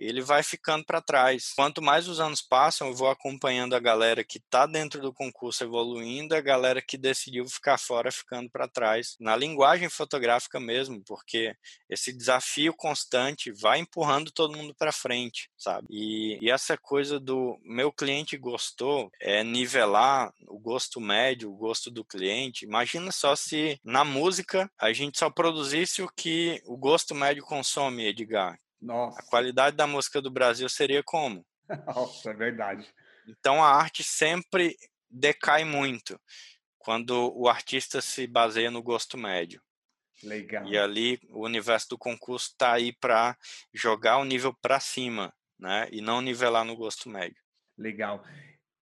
ele 0.00 0.22
vai 0.22 0.42
ficando 0.42 0.84
para 0.84 1.02
trás. 1.02 1.52
Quanto 1.54 1.82
mais 1.82 2.08
os 2.08 2.18
anos 2.20 2.40
passam, 2.40 2.88
eu 2.88 2.94
vou 2.94 3.08
acompanhando 3.08 3.74
a 3.74 3.80
galera 3.80 4.24
que 4.24 4.38
está 4.38 4.64
dentro 4.64 5.02
do 5.02 5.12
concurso 5.12 5.62
evoluindo, 5.62 6.34
a 6.34 6.40
galera 6.40 6.80
que 6.80 6.96
decidiu 6.96 7.46
ficar 7.46 7.78
fora 7.78 8.10
ficando 8.10 8.48
para 8.50 8.66
trás, 8.66 9.16
na 9.20 9.36
linguagem 9.36 9.90
fotográfica 9.90 10.58
mesmo, 10.58 11.02
porque 11.06 11.54
esse 11.88 12.12
desafio 12.12 12.72
constante 12.72 13.52
vai 13.52 13.78
empurrando 13.78 14.32
todo 14.32 14.56
mundo 14.56 14.74
para 14.74 14.92
frente, 14.92 15.50
sabe? 15.56 15.86
E, 15.90 16.38
e 16.40 16.50
essa 16.50 16.78
coisa 16.78 17.20
do 17.20 17.58
meu 17.62 17.92
cliente 17.92 18.38
gostou 18.38 19.10
é 19.20 19.44
nivelar 19.44 20.32
o 20.48 20.58
gosto 20.58 21.00
médio, 21.00 21.52
o 21.52 21.56
gosto 21.56 21.90
do 21.90 22.04
cliente. 22.04 22.64
Imagina 22.64 23.12
só 23.12 23.36
se 23.36 23.78
na 23.84 24.04
música 24.04 24.70
a 24.78 24.92
gente 24.92 25.18
só 25.18 25.28
produzisse 25.28 26.02
o 26.02 26.08
que 26.08 26.62
o 26.64 26.76
gosto 26.76 27.14
médio 27.14 27.42
consome, 27.44 28.06
Edgar 28.06 28.58
nossa. 28.80 29.20
A 29.20 29.24
qualidade 29.24 29.76
da 29.76 29.86
música 29.86 30.22
do 30.22 30.30
Brasil 30.30 30.68
seria 30.68 31.02
como? 31.02 31.44
Nossa, 31.86 32.30
é 32.30 32.34
verdade. 32.34 32.88
Então 33.28 33.62
a 33.62 33.68
arte 33.68 34.02
sempre 34.02 34.76
decai 35.08 35.64
muito 35.64 36.18
quando 36.78 37.32
o 37.36 37.48
artista 37.48 38.00
se 38.00 38.26
baseia 38.26 38.70
no 38.70 38.82
gosto 38.82 39.18
médio. 39.18 39.62
Legal. 40.22 40.66
E 40.66 40.76
ali 40.76 41.20
o 41.30 41.44
universo 41.44 41.90
do 41.90 41.98
concurso 41.98 42.50
está 42.50 42.72
aí 42.72 42.92
para 42.92 43.36
jogar 43.72 44.18
o 44.18 44.24
nível 44.24 44.54
para 44.60 44.80
cima, 44.80 45.32
né? 45.58 45.88
E 45.90 46.00
não 46.00 46.20
nivelar 46.20 46.64
no 46.64 46.76
gosto 46.76 47.08
médio. 47.08 47.40
Legal. 47.76 48.24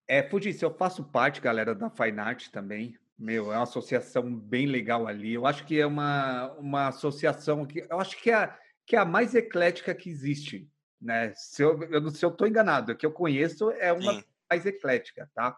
É, 0.07 0.23
Fugis, 0.23 0.61
eu 0.63 0.75
faço 0.75 1.05
parte, 1.05 1.41
galera, 1.41 1.75
da 1.75 1.91
Fine 1.91 2.19
Art 2.19 2.49
também. 2.49 2.97
Meu, 3.19 3.53
é 3.53 3.57
uma 3.57 3.65
associação 3.65 4.35
bem 4.35 4.67
legal 4.67 5.07
ali. 5.07 5.35
Eu 5.35 5.45
acho 5.45 5.65
que 5.65 5.79
é 5.79 5.87
uma, 5.87 6.53
uma 6.53 6.89
associação 6.89 7.67
que 7.67 7.81
eu 7.89 8.01
acho 8.01 8.17
que 8.21 8.31
é 8.31 8.57
que 8.89 8.97
é 8.97 8.99
a 8.99 9.05
mais 9.05 9.35
eclética 9.35 9.95
que 9.95 10.09
existe, 10.09 10.67
né? 10.99 11.35
Se 11.35 11.63
eu, 11.63 11.79
sei 11.79 12.11
se 12.13 12.25
eu 12.25 12.31
estou 12.31 12.49
enganado, 12.49 12.91
a 12.91 12.95
que 12.95 13.05
eu 13.05 13.13
conheço 13.13 13.71
é 13.73 13.93
uma 13.93 14.15
Sim. 14.15 14.25
mais 14.51 14.65
eclética, 14.65 15.31
tá? 15.35 15.57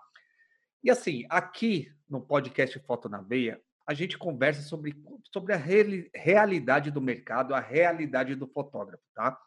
E 0.83 0.91
assim, 0.91 1.25
aqui 1.31 1.95
no 2.09 2.21
podcast 2.21 2.77
Foto 2.81 3.09
na 3.09 3.23
Veia, 3.23 3.63
a 3.87 3.95
gente 3.95 4.19
conversa 4.19 4.63
sobre, 4.63 5.01
sobre 5.33 5.53
a 5.53 5.57
reali 5.57 6.11
realidade 6.13 6.91
do 6.91 7.01
mercado, 7.01 7.55
a 7.55 7.61
realidade 7.61 8.35
do 8.35 8.49
fotógrafo, 8.49 9.05
tá? 9.15 9.39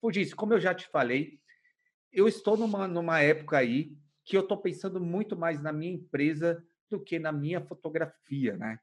Por 0.00 0.16
isso, 0.16 0.36
como 0.36 0.54
eu 0.54 0.60
já 0.60 0.72
te 0.72 0.86
falei, 0.86 1.40
eu 2.12 2.28
estou 2.28 2.56
numa, 2.56 2.86
numa 2.86 3.20
época 3.20 3.58
aí 3.58 3.98
que 4.24 4.36
eu 4.36 4.42
estou 4.42 4.58
pensando 4.58 5.00
muito 5.00 5.36
mais 5.36 5.60
na 5.60 5.72
minha 5.72 5.92
empresa 5.92 6.64
do 6.88 7.02
que 7.02 7.18
na 7.18 7.32
minha 7.32 7.60
fotografia, 7.60 8.56
né? 8.56 8.78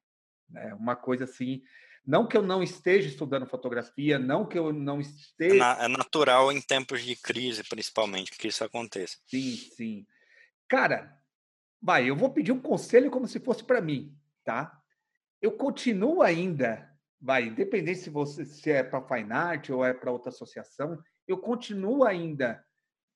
É 0.56 0.74
uma 0.74 0.96
coisa 0.96 1.26
assim, 1.26 1.62
não 2.06 2.28
que 2.28 2.36
eu 2.36 2.42
não 2.42 2.64
esteja 2.64 3.08
estudando 3.08 3.46
fotografia, 3.46 4.18
não 4.18 4.46
que 4.46 4.58
eu 4.58 4.74
não 4.74 4.98
é 4.98 5.02
esteja. 5.02 5.78
É 5.80 5.88
natural 5.88 6.52
em 6.52 6.60
tempos 6.60 7.04
de 7.04 7.16
crise, 7.16 7.64
principalmente, 7.64 8.32
que 8.32 8.48
isso 8.48 8.64
aconteça. 8.64 9.18
Sim, 9.28 9.56
sim. 9.76 10.08
Cara, 10.68 11.18
vai, 11.82 12.10
eu 12.10 12.16
vou 12.16 12.32
pedir 12.32 12.52
um 12.52 12.62
conselho 12.62 13.12
como 13.12 13.28
se 13.28 13.40
fosse 13.40 13.64
para 13.64 13.82
mim, 13.82 14.16
tá? 14.44 14.82
Eu 15.42 15.52
continuo 15.52 16.22
ainda, 16.22 16.90
vai, 17.20 17.46
independente 17.46 18.00
se 18.00 18.10
você 18.10 18.46
se 18.46 18.72
é 18.72 18.84
para 18.84 19.02
Fine 19.08 19.34
Art 19.34 19.70
ou 19.70 19.86
é 19.86 19.94
para 19.94 20.12
outra 20.12 20.30
associação, 20.30 21.02
eu 21.28 21.38
continuo 21.38 22.04
ainda 22.04 22.64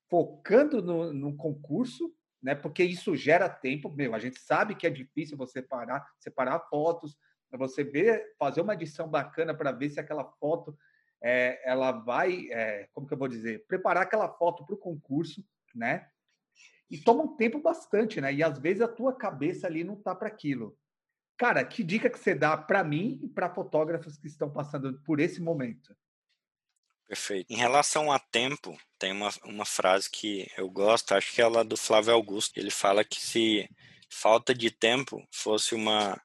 focando 0.08 0.80
no, 0.80 1.12
no 1.12 1.36
concurso, 1.36 2.14
né? 2.42 2.54
Porque 2.54 2.84
isso 2.84 3.16
gera 3.16 3.48
tempo, 3.48 3.90
meu, 3.90 4.14
a 4.14 4.18
gente 4.18 4.38
sabe 4.38 4.76
que 4.76 4.86
é 4.86 4.90
difícil 4.90 5.36
você 5.36 5.60
parar, 5.60 6.06
separar 6.18 6.60
fotos, 6.68 7.16
você 7.52 7.84
ver, 7.84 8.34
fazer 8.38 8.60
uma 8.60 8.74
edição 8.74 9.08
bacana 9.08 9.54
para 9.54 9.72
ver 9.72 9.90
se 9.90 10.00
aquela 10.00 10.24
foto 10.24 10.76
é, 11.22 11.60
ela 11.64 11.92
vai, 11.92 12.48
é, 12.50 12.88
como 12.92 13.06
que 13.06 13.14
eu 13.14 13.18
vou 13.18 13.28
dizer, 13.28 13.66
preparar 13.66 14.02
aquela 14.02 14.28
foto 14.28 14.64
para 14.64 14.74
o 14.74 14.78
concurso, 14.78 15.44
né? 15.74 16.08
E 16.90 16.98
toma 16.98 17.24
um 17.24 17.36
tempo 17.36 17.60
bastante, 17.60 18.20
né? 18.20 18.32
E 18.32 18.42
às 18.42 18.58
vezes 18.58 18.82
a 18.82 18.88
tua 18.88 19.14
cabeça 19.14 19.66
ali 19.66 19.82
não 19.82 19.96
tá 19.96 20.14
para 20.14 20.28
aquilo. 20.28 20.78
Cara, 21.36 21.64
que 21.64 21.82
dica 21.82 22.08
que 22.08 22.18
você 22.18 22.34
dá 22.34 22.56
para 22.56 22.82
mim 22.82 23.20
e 23.22 23.28
para 23.28 23.52
fotógrafos 23.52 24.16
que 24.16 24.26
estão 24.26 24.50
passando 24.50 25.00
por 25.02 25.20
esse 25.20 25.40
momento? 25.40 25.94
Perfeito. 27.06 27.52
Em 27.52 27.56
relação 27.56 28.10
a 28.10 28.18
tempo, 28.18 28.76
tem 28.98 29.12
uma, 29.12 29.30
uma 29.44 29.64
frase 29.64 30.10
que 30.10 30.50
eu 30.56 30.68
gosto, 30.68 31.12
acho 31.12 31.32
que 31.32 31.40
é 31.40 31.44
ela 31.44 31.64
do 31.64 31.76
Flávio 31.76 32.14
Augusto. 32.14 32.58
Ele 32.58 32.70
fala 32.70 33.04
que 33.04 33.20
se 33.20 33.68
falta 34.08 34.54
de 34.54 34.70
tempo 34.70 35.26
fosse 35.30 35.74
uma 35.74 36.20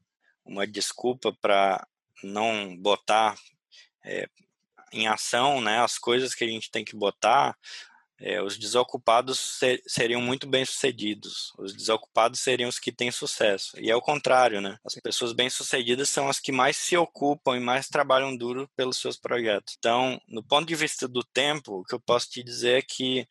uma 0.46 0.66
desculpa 0.68 1.34
para 1.42 1.86
não 2.24 2.76
botar 2.78 3.36
é, 4.04 4.28
em 4.92 5.08
ação 5.08 5.62
né, 5.62 5.80
as 5.80 5.98
coisas 5.98 6.36
que 6.36 6.44
a 6.44 6.48
gente 6.48 6.70
tem 6.70 6.84
que 6.84 6.96
botar, 6.96 7.58
é, 8.20 8.42
os 8.42 8.58
desocupados 8.58 9.40
ser, 9.40 9.82
seriam 9.88 10.22
muito 10.22 10.46
bem 10.48 10.64
sucedidos. 10.64 11.52
Os 11.58 11.74
desocupados 11.74 12.40
seriam 12.40 12.70
os 12.70 12.78
que 12.78 12.92
têm 12.92 13.10
sucesso. 13.10 13.80
E 13.80 13.90
é 13.90 13.96
o 13.96 14.02
contrário, 14.02 14.62
né? 14.62 14.78
As 14.86 14.94
pessoas 14.96 15.34
bem 15.34 15.50
sucedidas 15.50 16.08
são 16.10 16.30
as 16.30 16.40
que 16.40 16.52
mais 16.52 16.78
se 16.78 16.96
ocupam 16.96 17.58
e 17.58 17.60
mais 17.60 17.88
trabalham 17.88 18.36
duro 18.36 18.70
pelos 18.76 18.98
seus 18.98 19.18
projetos. 19.18 19.76
Então, 19.78 20.22
no 20.28 20.44
ponto 20.44 20.68
de 20.68 20.76
vista 20.76 21.08
do 21.08 21.24
tempo, 21.24 21.80
o 21.80 21.84
que 21.84 21.96
eu 21.96 22.00
posso 22.00 22.30
te 22.30 22.44
dizer 22.44 22.78
é 22.78 22.82
que, 22.84 23.28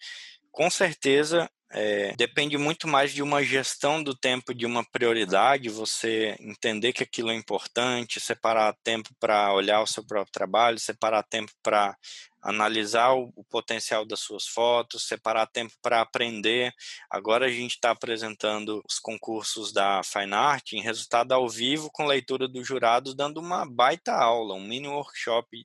com 0.50 0.68
certeza, 0.68 1.48
é, 1.72 2.12
depende 2.16 2.58
muito 2.58 2.88
mais 2.88 3.12
de 3.12 3.22
uma 3.22 3.44
gestão 3.44 4.02
do 4.02 4.12
tempo, 4.14 4.52
de 4.52 4.66
uma 4.66 4.84
prioridade, 4.84 5.68
você 5.68 6.36
entender 6.40 6.92
que 6.92 7.02
aquilo 7.02 7.30
é 7.30 7.34
importante, 7.34 8.18
separar 8.18 8.76
tempo 8.82 9.10
para 9.20 9.52
olhar 9.52 9.80
o 9.80 9.86
seu 9.86 10.04
próprio 10.04 10.32
trabalho, 10.32 10.80
separar 10.80 11.22
tempo 11.22 11.52
para 11.62 11.96
analisar 12.42 13.12
o, 13.12 13.30
o, 13.36 13.44
potencial 13.44 14.04
das 14.04 14.20
suas 14.20 14.46
fotos, 14.46 15.06
separar 15.06 15.46
tempo 15.46 15.74
para 15.82 16.00
aprender. 16.00 16.72
Agora 17.10 17.46
a 17.46 17.50
gente 17.50 17.72
está 17.72 17.90
apresentando 17.90 18.82
os 18.88 18.98
concursos 18.98 19.72
da 19.72 20.02
Fine 20.02 20.34
Art 20.34 20.72
em 20.72 20.82
resultado 20.82 21.32
ao 21.32 21.48
vivo 21.48 21.90
com 21.92 22.06
leitura 22.06 22.48
dos 22.48 22.66
jurados, 22.66 23.14
dando 23.14 23.38
uma 23.38 23.64
baita 23.70 24.12
aula, 24.12 24.54
um 24.54 24.64
mini 24.64 24.88
workshop. 24.88 25.64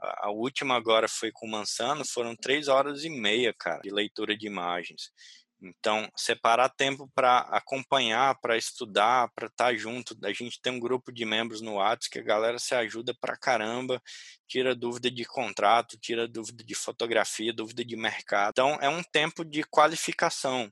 A, 0.00 0.26
a 0.26 0.30
última 0.30 0.74
agora 0.74 1.08
foi 1.08 1.30
com 1.32 1.46
o 1.46 1.50
Mansano, 1.50 2.04
foram 2.04 2.34
três 2.36 2.68
horas 2.68 3.04
e 3.04 3.08
meia, 3.08 3.54
cara, 3.56 3.80
de 3.80 3.90
leitura 3.90 4.36
de 4.36 4.46
imagens. 4.46 5.12
Então, 5.60 6.10
separar 6.14 6.68
tempo 6.68 7.10
para 7.14 7.38
acompanhar, 7.38 8.38
para 8.40 8.58
estudar, 8.58 9.30
para 9.34 9.46
estar 9.46 9.66
tá 9.66 9.74
junto. 9.74 10.16
A 10.22 10.32
gente 10.32 10.60
tem 10.60 10.72
um 10.72 10.80
grupo 10.80 11.10
de 11.10 11.24
membros 11.24 11.60
no 11.60 11.74
WhatsApp 11.74 12.10
que 12.10 12.18
a 12.18 12.22
galera 12.22 12.58
se 12.58 12.74
ajuda 12.74 13.14
para 13.18 13.36
caramba, 13.36 14.00
tira 14.46 14.74
dúvida 14.74 15.10
de 15.10 15.24
contrato, 15.24 15.98
tira 15.98 16.28
dúvida 16.28 16.62
de 16.62 16.74
fotografia, 16.74 17.52
dúvida 17.52 17.84
de 17.84 17.96
mercado. 17.96 18.50
Então, 18.50 18.78
é 18.80 18.88
um 18.88 19.02
tempo 19.02 19.44
de 19.44 19.62
qualificação. 19.64 20.70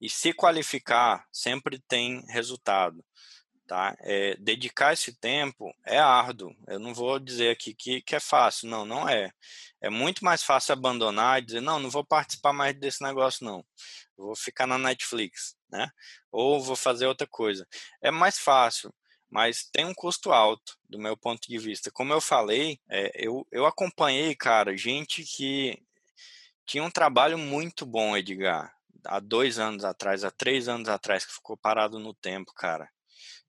E 0.00 0.10
se 0.10 0.32
qualificar, 0.32 1.24
sempre 1.32 1.80
tem 1.86 2.24
resultado. 2.28 3.04
Tá? 3.66 3.96
É, 4.00 4.36
dedicar 4.36 4.92
esse 4.92 5.14
tempo 5.14 5.74
é 5.84 5.98
árduo. 5.98 6.54
Eu 6.66 6.78
não 6.78 6.92
vou 6.92 7.18
dizer 7.18 7.50
aqui 7.50 7.72
que, 7.72 8.02
que 8.02 8.16
é 8.16 8.20
fácil. 8.20 8.68
Não, 8.68 8.84
não 8.84 9.08
é. 9.08 9.32
É 9.80 9.88
muito 9.88 10.24
mais 10.24 10.42
fácil 10.42 10.72
abandonar 10.72 11.38
e 11.38 11.46
dizer, 11.46 11.60
não, 11.60 11.78
não 11.78 11.90
vou 11.90 12.04
participar 12.04 12.52
mais 12.52 12.74
desse 12.78 13.02
negócio, 13.02 13.44
não. 13.44 13.64
Vou 14.16 14.36
ficar 14.36 14.66
na 14.66 14.78
Netflix, 14.78 15.56
né? 15.70 15.90
Ou 16.30 16.62
vou 16.62 16.76
fazer 16.76 17.06
outra 17.06 17.26
coisa. 17.26 17.66
É 18.00 18.10
mais 18.10 18.38
fácil, 18.38 18.92
mas 19.30 19.64
tem 19.64 19.84
um 19.84 19.94
custo 19.94 20.32
alto, 20.32 20.76
do 20.88 20.98
meu 20.98 21.16
ponto 21.16 21.48
de 21.48 21.58
vista. 21.58 21.90
Como 21.90 22.12
eu 22.12 22.20
falei, 22.20 22.78
é, 22.88 23.10
eu, 23.14 23.46
eu 23.50 23.64
acompanhei, 23.66 24.34
cara, 24.34 24.76
gente 24.76 25.24
que 25.24 25.82
tinha 26.66 26.84
um 26.84 26.90
trabalho 26.90 27.38
muito 27.38 27.86
bom, 27.86 28.16
Edgar, 28.16 28.74
há 29.06 29.18
dois 29.18 29.58
anos 29.58 29.84
atrás, 29.84 30.24
há 30.24 30.30
três 30.30 30.68
anos 30.68 30.88
atrás, 30.88 31.24
que 31.24 31.32
ficou 31.32 31.56
parado 31.56 31.98
no 31.98 32.14
tempo, 32.14 32.52
cara 32.54 32.88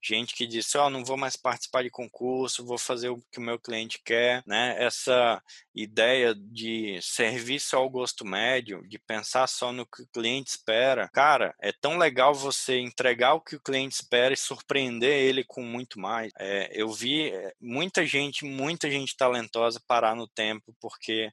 gente 0.04 0.36
que 0.36 0.45
disse, 0.45 0.78
ó, 0.78 0.88
oh, 0.88 0.89
não 0.89 1.06
vou 1.06 1.16
mais 1.16 1.38
participar 1.38 1.84
de 1.84 1.89
concurso, 1.89 2.66
vou 2.66 2.78
fazer 2.78 3.10
o 3.10 3.24
que 3.32 3.39
o 3.39 3.41
meu 3.41 3.58
cliente 3.58 4.01
quer, 4.04 4.43
né? 4.45 4.76
Essa 4.78 5.41
ideia 5.74 6.36
de 6.36 6.99
serviço 7.01 7.78
ao 7.78 7.89
gosto 7.89 8.26
médio, 8.26 8.86
de 8.88 8.99
pensar 8.99 9.47
só 9.47 9.72
no 9.72 9.86
que 9.86 10.01
o 10.01 10.08
cliente 10.08 10.49
espera, 10.49 11.10
cara, 11.14 11.56
é 11.62 11.72
tão 11.72 11.97
legal 11.97 12.34
você 12.34 12.80
entregar 12.80 13.34
o 13.34 13.41
que 13.41 13.56
o 13.56 13.62
cliente 13.62 13.95
espera 13.95 14.34
e 14.34 14.38
surpreender 14.38 15.14
ele 15.14 15.43
com 15.45 15.64
muito 15.64 15.99
mais. 15.99 16.32
É, 16.38 16.70
eu 16.74 16.91
vi 16.91 17.32
é, 17.32 17.54
muita 17.62 18.06
gente, 18.06 18.43
muita 18.43 18.91
gente 18.91 19.16
talentosa 19.16 19.82
parar 19.88 20.16
no 20.16 20.28
tempo 20.28 20.76
porque 20.82 21.32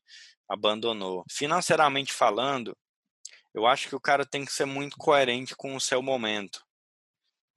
abandonou. 0.48 1.24
Financeiramente 1.28 2.12
falando, 2.12 2.76
eu 3.52 3.66
acho 3.66 3.88
que 3.88 3.96
o 3.96 4.00
cara 4.00 4.24
tem 4.24 4.44
que 4.44 4.52
ser 4.52 4.64
muito 4.64 4.96
coerente 4.96 5.56
com 5.56 5.74
o 5.74 5.80
seu 5.80 6.00
momento 6.00 6.64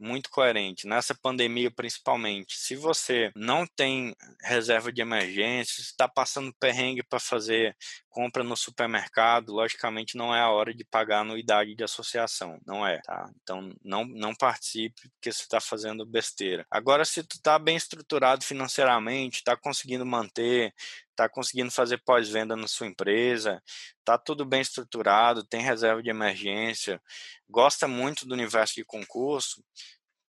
muito 0.03 0.29
coerente, 0.29 0.85
nessa 0.85 1.15
pandemia 1.15 1.71
principalmente. 1.71 2.57
Se 2.57 2.75
você 2.75 3.31
não 3.35 3.65
tem 3.65 4.13
reserva 4.41 4.91
de 4.91 5.01
emergência, 5.01 5.81
está 5.81 6.07
passando 6.07 6.53
perrengue 6.59 7.03
para 7.03 7.19
fazer 7.19 7.75
compra 8.09 8.43
no 8.43 8.55
supermercado, 8.55 9.51
logicamente 9.51 10.15
não 10.15 10.35
é 10.35 10.39
a 10.39 10.49
hora 10.49 10.71
de 10.73 10.85
pagar 10.85 11.21
anuidade 11.21 11.73
de 11.73 11.83
associação, 11.83 12.59
não 12.65 12.85
é, 12.85 12.99
tá? 13.01 13.27
Então 13.41 13.73
não, 13.83 14.05
não 14.05 14.35
participe 14.35 15.09
porque 15.09 15.31
você 15.31 15.41
está 15.41 15.59
fazendo 15.59 16.05
besteira. 16.05 16.65
Agora, 16.69 17.03
se 17.05 17.23
tu 17.23 17.37
está 17.37 17.57
bem 17.57 17.75
estruturado 17.75 18.43
financeiramente, 18.45 19.37
está 19.37 19.57
conseguindo 19.57 20.05
manter, 20.05 20.73
está 21.13 21.29
conseguindo 21.29 21.71
fazer 21.71 21.99
pós-venda 22.03 22.55
na 22.55 22.67
sua 22.67 22.87
empresa, 22.87 23.61
está 23.99 24.17
tudo 24.17 24.45
bem 24.45 24.61
estruturado, 24.61 25.45
tem 25.45 25.61
reserva 25.61 26.03
de 26.03 26.09
emergência, 26.09 27.01
gosta 27.49 27.87
muito 27.87 28.25
do 28.27 28.33
universo 28.33 28.75
de 28.75 28.83
concurso, 28.83 29.63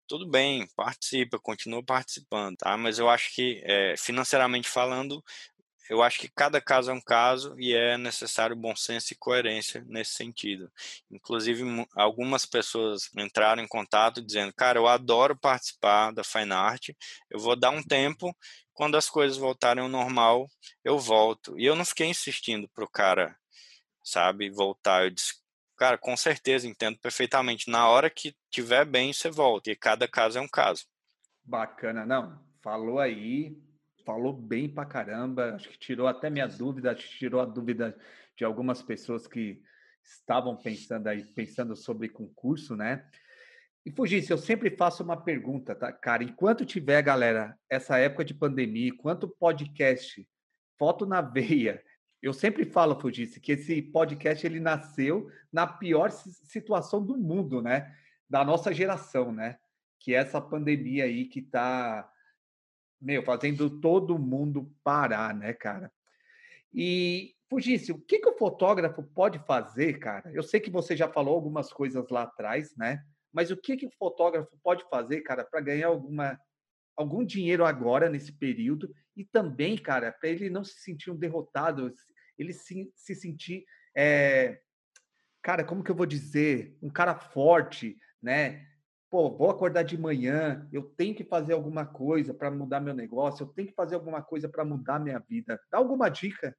tudo 0.08 0.30
bem, 0.30 0.68
participa, 0.76 1.40
continua 1.40 1.84
participando, 1.84 2.58
tá? 2.58 2.78
Mas 2.78 3.00
eu 3.00 3.10
acho 3.10 3.34
que, 3.34 3.62
é, 3.66 3.96
financeiramente 3.98 4.70
falando, 4.70 5.24
eu 5.90 6.02
acho 6.02 6.20
que 6.20 6.30
cada 6.30 6.62
caso 6.62 6.92
é 6.92 6.94
um 6.94 7.02
caso 7.02 7.56
e 7.60 7.74
é 7.74 7.98
necessário 7.98 8.56
bom 8.56 8.76
senso 8.76 9.14
e 9.14 9.18
coerência 9.18 9.84
nesse 9.88 10.14
sentido. 10.14 10.72
Inclusive, 11.12 11.64
algumas 11.96 12.46
pessoas 12.46 13.10
entraram 13.18 13.62
em 13.62 13.68
contato 13.68 14.22
dizendo: 14.22 14.54
Cara, 14.54 14.80
eu 14.80 14.88
adoro 14.88 15.38
participar 15.38 16.12
da 16.12 16.24
Fine 16.24 16.54
Art, 16.54 16.90
eu 17.30 17.40
vou 17.40 17.56
dar 17.56 17.72
um 17.72 17.84
tempo, 17.84 18.36
quando 18.74 18.96
as 18.96 19.10
coisas 19.10 19.38
voltarem 19.38 19.84
ao 19.84 19.90
normal, 19.90 20.48
eu 20.84 20.98
volto. 20.98 21.60
E 21.60 21.66
eu 21.66 21.76
não 21.76 21.86
fiquei 21.86 22.08
insistindo 22.08 22.68
pro 22.70 22.90
cara, 22.90 23.38
sabe, 24.04 24.50
voltar. 24.50 25.04
Eu 25.04 25.12
disse: 25.12 25.36
Cara, 25.78 25.98
com 25.98 26.16
certeza, 26.16 26.68
entendo 26.68 26.98
perfeitamente. 27.00 27.70
Na 27.70 27.88
hora 27.90 28.10
que 28.10 28.36
tiver 28.50 28.86
bem, 28.86 29.12
você 29.12 29.30
volta. 29.30 29.70
E 29.70 29.76
cada 29.76 30.08
caso 30.08 30.38
é 30.38 30.42
um 30.42 30.48
caso. 30.48 30.86
Bacana, 31.44 32.06
não. 32.06 32.42
Falou 32.62 33.00
aí, 33.00 33.58
falou 34.06 34.34
bem 34.34 34.70
pra 34.70 34.86
caramba, 34.86 35.56
acho 35.56 35.70
que 35.70 35.78
tirou 35.78 36.08
até 36.08 36.30
minha 36.30 36.48
dúvida, 36.48 36.92
acho 36.92 37.08
que 37.10 37.18
tirou 37.18 37.42
a 37.42 37.46
dúvida 37.46 37.98
de 38.36 38.44
algumas 38.44 38.82
pessoas 38.82 39.28
que 39.28 39.62
estavam 40.04 40.56
pensando 40.56 41.08
aí, 41.08 41.24
pensando 41.24 41.76
sobre 41.76 42.10
concurso, 42.10 42.76
né? 42.76 43.06
E 43.86 43.92
Fugisse, 43.92 44.32
eu 44.32 44.38
sempre 44.38 44.70
faço 44.70 45.04
uma 45.04 45.18
pergunta, 45.18 45.76
tá, 45.76 45.92
cara? 45.92 46.24
Enquanto 46.24 46.66
tiver, 46.66 47.02
galera, 47.02 47.58
essa 47.70 47.98
época 47.98 48.24
de 48.24 48.34
pandemia, 48.34 48.90
enquanto 48.90 49.28
podcast, 49.28 50.28
foto 50.78 51.06
na 51.06 51.20
veia, 51.22 51.84
eu 52.22 52.32
sempre 52.32 52.64
falo, 52.66 53.00
Fugisse, 53.00 53.42
que 53.42 53.52
esse 53.52 53.82
podcast 53.82 54.46
ele 54.46 54.60
nasceu 54.60 55.30
na 55.52 55.68
pior 55.68 56.10
situação 56.12 57.06
do 57.06 57.18
mundo, 57.18 57.62
né? 57.62 57.94
Da 58.30 58.46
nossa 58.46 58.74
geração, 58.74 59.32
né? 59.32 59.58
Que 60.00 60.14
é 60.16 60.20
essa 60.20 60.40
pandemia 60.40 61.04
aí 61.04 61.26
que 61.26 61.42
tá 61.42 62.10
meu, 63.04 63.24
fazendo 63.24 63.70
todo 63.82 64.18
mundo 64.18 64.72
parar, 64.84 65.36
né, 65.36 65.54
cara? 65.54 65.92
E, 66.74 67.36
Fugisse, 67.50 67.92
o 67.92 68.00
que, 68.00 68.20
que 68.20 68.30
o 68.30 68.38
fotógrafo 68.38 69.04
pode 69.04 69.38
fazer, 69.46 70.00
cara? 70.00 70.32
Eu 70.34 70.42
sei 70.42 70.60
que 70.60 70.72
você 70.72 70.96
já 70.96 71.08
falou 71.08 71.36
algumas 71.36 71.72
coisas 71.72 72.10
lá 72.10 72.24
atrás, 72.24 72.76
né? 72.76 73.04
Mas 73.32 73.52
o 73.52 73.58
que, 73.58 73.78
que 73.78 73.86
o 73.86 73.92
fotógrafo 74.00 74.58
pode 74.64 74.84
fazer, 74.90 75.22
cara, 75.22 75.44
para 75.44 75.62
ganhar 75.62 75.88
alguma, 75.88 76.40
algum 76.96 77.24
dinheiro 77.24 77.66
agora, 77.66 78.10
nesse 78.10 78.32
período? 78.32 78.92
E 79.16 79.24
também, 79.24 79.78
cara, 79.78 80.12
para 80.12 80.30
ele 80.30 80.50
não 80.50 80.64
se 80.64 80.80
sentir 80.80 81.12
um 81.12 81.16
derrotado, 81.16 81.94
ele 82.38 82.54
se, 82.54 82.92
se 82.96 83.14
sentir, 83.14 83.66
é, 83.96 84.60
cara, 85.42 85.64
como 85.64 85.84
que 85.84 85.92
eu 85.92 85.96
vou 85.96 86.06
dizer? 86.06 86.76
Um 86.82 86.90
cara 86.90 87.16
forte, 87.16 87.98
né? 88.22 88.66
Pô, 89.14 89.30
vou 89.30 89.52
acordar 89.52 89.84
de 89.84 89.96
manhã, 89.96 90.68
eu 90.74 90.82
tenho 90.82 91.14
que 91.14 91.24
fazer 91.24 91.54
alguma 91.54 91.86
coisa 91.86 92.34
para 92.34 92.50
mudar 92.50 92.80
meu 92.80 92.96
negócio, 92.96 93.44
eu 93.44 93.48
tenho 93.48 93.68
que 93.68 93.76
fazer 93.76 93.94
alguma 93.94 94.24
coisa 94.24 94.50
para 94.50 94.66
mudar 94.66 95.00
minha 95.00 95.20
vida. 95.20 95.62
Dá 95.70 95.78
alguma 95.78 96.10
dica? 96.10 96.58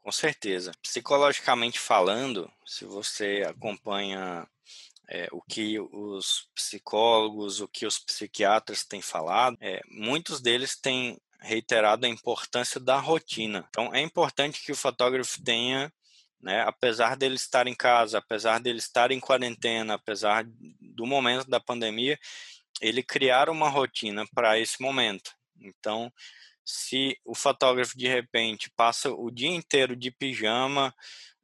Com 0.00 0.10
certeza. 0.10 0.72
Psicologicamente 0.80 1.78
falando, 1.78 2.50
se 2.64 2.86
você 2.86 3.44
acompanha 3.46 4.48
é, 5.06 5.28
o 5.32 5.42
que 5.42 5.78
os 5.78 6.48
psicólogos, 6.54 7.60
o 7.60 7.68
que 7.68 7.84
os 7.84 7.98
psiquiatras 7.98 8.82
têm 8.82 9.02
falado, 9.02 9.58
é, 9.60 9.82
muitos 9.90 10.40
deles 10.40 10.80
têm 10.80 11.20
reiterado 11.40 12.06
a 12.06 12.08
importância 12.08 12.80
da 12.80 12.98
rotina. 12.98 13.66
Então, 13.68 13.94
é 13.94 14.00
importante 14.00 14.64
que 14.64 14.72
o 14.72 14.76
fotógrafo 14.76 15.42
tenha 15.42 15.92
né? 16.40 16.62
Apesar 16.62 17.16
dele 17.16 17.34
estar 17.34 17.66
em 17.66 17.74
casa, 17.74 18.18
apesar 18.18 18.60
dele 18.60 18.78
estar 18.78 19.10
em 19.10 19.20
quarentena, 19.20 19.94
apesar 19.94 20.46
do 20.96 21.06
momento 21.06 21.48
da 21.48 21.60
pandemia, 21.60 22.18
ele 22.80 23.02
criar 23.02 23.48
uma 23.48 23.68
rotina 23.68 24.26
para 24.34 24.58
esse 24.58 24.80
momento. 24.80 25.32
Então, 25.60 26.12
se 26.64 27.16
o 27.24 27.34
fotógrafo 27.34 27.96
de 27.96 28.08
repente 28.08 28.70
passa 28.76 29.10
o 29.10 29.30
dia 29.30 29.50
inteiro 29.50 29.94
de 29.94 30.10
pijama, 30.10 30.94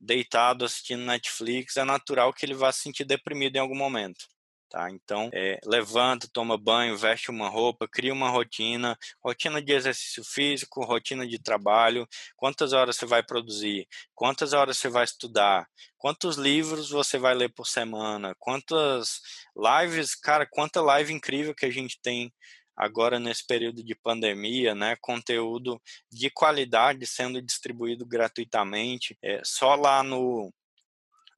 deitado 0.00 0.64
assistindo 0.64 1.04
Netflix, 1.04 1.76
é 1.76 1.84
natural 1.84 2.32
que 2.32 2.44
ele 2.44 2.54
vá 2.54 2.72
se 2.72 2.80
sentir 2.80 3.04
deprimido 3.04 3.56
em 3.56 3.60
algum 3.60 3.76
momento. 3.76 4.26
Tá? 4.72 4.90
Então, 4.90 5.28
é, 5.34 5.60
levanta, 5.66 6.26
toma 6.32 6.56
banho, 6.56 6.96
veste 6.96 7.30
uma 7.30 7.46
roupa, 7.46 7.86
cria 7.86 8.10
uma 8.10 8.30
rotina, 8.30 8.96
rotina 9.22 9.60
de 9.60 9.70
exercício 9.70 10.24
físico, 10.24 10.82
rotina 10.82 11.28
de 11.28 11.38
trabalho, 11.38 12.08
quantas 12.34 12.72
horas 12.72 12.96
você 12.96 13.04
vai 13.04 13.22
produzir, 13.22 13.86
quantas 14.14 14.54
horas 14.54 14.78
você 14.78 14.88
vai 14.88 15.04
estudar, 15.04 15.68
quantos 15.98 16.38
livros 16.38 16.88
você 16.88 17.18
vai 17.18 17.34
ler 17.34 17.50
por 17.50 17.66
semana, 17.66 18.34
quantas 18.38 19.20
lives, 19.54 20.14
cara, 20.14 20.48
quanta 20.50 20.80
live 20.80 21.12
incrível 21.12 21.54
que 21.54 21.66
a 21.66 21.70
gente 21.70 22.00
tem 22.00 22.32
agora 22.74 23.20
nesse 23.20 23.46
período 23.46 23.84
de 23.84 23.94
pandemia, 23.94 24.74
né, 24.74 24.96
conteúdo 25.02 25.78
de 26.10 26.30
qualidade 26.30 27.06
sendo 27.06 27.42
distribuído 27.42 28.06
gratuitamente, 28.06 29.18
é, 29.20 29.42
só 29.44 29.74
lá 29.74 30.02
no 30.02 30.50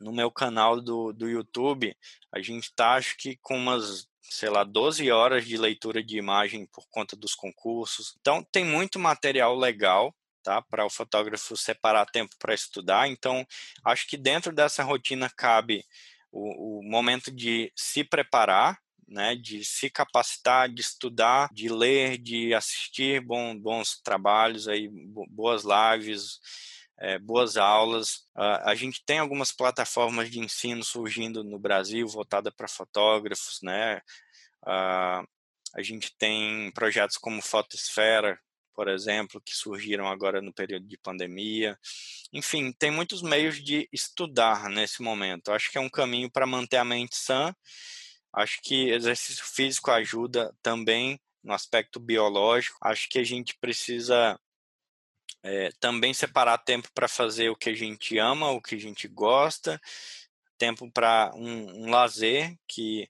no 0.01 0.13
meu 0.13 0.31
canal 0.31 0.81
do, 0.81 1.13
do 1.13 1.29
YouTube, 1.29 1.97
a 2.33 2.41
gente 2.41 2.73
tá, 2.75 2.95
acho 2.95 3.17
que 3.17 3.37
com 3.43 3.57
umas, 3.57 4.07
sei 4.23 4.51
lá, 4.51 4.65
12 4.65 5.11
horas 5.11 5.47
de 5.47 5.57
leitura 5.57 6.03
de 6.03 6.17
imagem 6.17 6.67
por 6.67 6.87
conta 6.89 7.17
dos 7.17 7.35
concursos. 7.35 8.15
Então, 8.21 8.43
tem 8.53 8.65
muito 8.65 8.99
material 8.99 9.57
legal, 9.57 10.15
tá? 10.43 10.61
Para 10.63 10.85
o 10.85 10.91
fotógrafo 10.91 11.57
separar 11.57 12.07
tempo 12.07 12.35
para 12.39 12.55
estudar. 12.55 13.09
Então, 13.09 13.47
acho 13.85 14.07
que 14.07 14.17
dentro 14.17 14.53
dessa 14.53 14.83
rotina 14.83 15.31
cabe 15.31 15.85
o, 16.31 16.81
o 16.81 16.83
momento 16.83 17.31
de 17.31 17.73
se 17.75 18.05
preparar, 18.05 18.79
né, 19.07 19.37
de 19.37 19.65
se 19.65 19.91
capacitar, 19.91 20.69
de 20.69 20.81
estudar, 20.81 21.49
de 21.53 21.69
ler, 21.69 22.19
de 22.19 22.55
assistir 22.55 23.21
bom, 23.21 23.57
bons 23.57 24.01
trabalhos 24.03 24.67
aí, 24.67 24.89
boas 25.29 25.63
lives, 25.65 26.41
é, 26.99 27.19
boas 27.19 27.57
aulas. 27.57 28.27
Uh, 28.37 28.61
a 28.65 28.75
gente 28.75 29.03
tem 29.05 29.19
algumas 29.19 29.53
plataformas 29.53 30.31
de 30.31 30.39
ensino 30.39 30.85
surgindo 30.85 31.43
no 31.43 31.59
Brasil 31.59 32.07
voltada 32.07 32.53
para 32.53 32.69
fotógrafos, 32.69 33.59
né? 33.63 34.01
Uh, 34.63 35.27
a 35.77 35.83
gente 35.83 36.15
tem 36.17 36.71
projetos 36.73 37.17
como 37.17 37.43
Fotosfera, 37.43 38.39
por 38.75 38.89
exemplo, 38.89 39.41
que 39.41 39.55
surgiram 39.55 40.09
agora 40.09 40.41
no 40.41 40.53
período 40.53 40.87
de 40.87 40.99
pandemia. 40.99 41.79
Enfim, 42.33 42.73
tem 42.73 42.91
muitos 42.91 43.23
meios 43.23 43.63
de 43.63 43.89
estudar 43.93 44.69
nesse 44.69 45.03
momento. 45.03 45.53
Acho 45.53 45.71
que 45.71 45.79
é 45.79 45.81
um 45.81 45.89
caminho 45.89 46.31
para 46.31 46.47
manter 46.47 46.77
a 46.77 46.85
mente 46.85 47.17
sã. 47.17 47.55
Acho 48.33 48.59
que 48.63 48.91
exercício 48.91 49.45
físico 49.45 49.91
ajuda 49.91 50.53
também 50.63 51.21
no 51.43 51.53
aspecto 51.53 52.01
biológico. 52.01 52.77
Acho 52.83 53.09
que 53.09 53.19
a 53.19 53.25
gente 53.25 53.57
precisa 53.61 54.39
é, 55.45 55.71
também 55.79 56.15
separar 56.15 56.57
tempo 56.59 56.89
para 56.95 57.07
fazer 57.07 57.51
o 57.51 57.57
que 57.57 57.69
a 57.69 57.75
gente 57.75 58.19
ama, 58.19 58.51
o 58.51 58.63
que 58.63 58.75
a 58.75 58.81
gente 58.81 59.07
gosta, 59.07 59.81
tempo 60.57 60.91
para 60.91 61.31
um, 61.35 61.85
um 61.85 61.91
lazer 61.91 62.57
que 62.67 63.09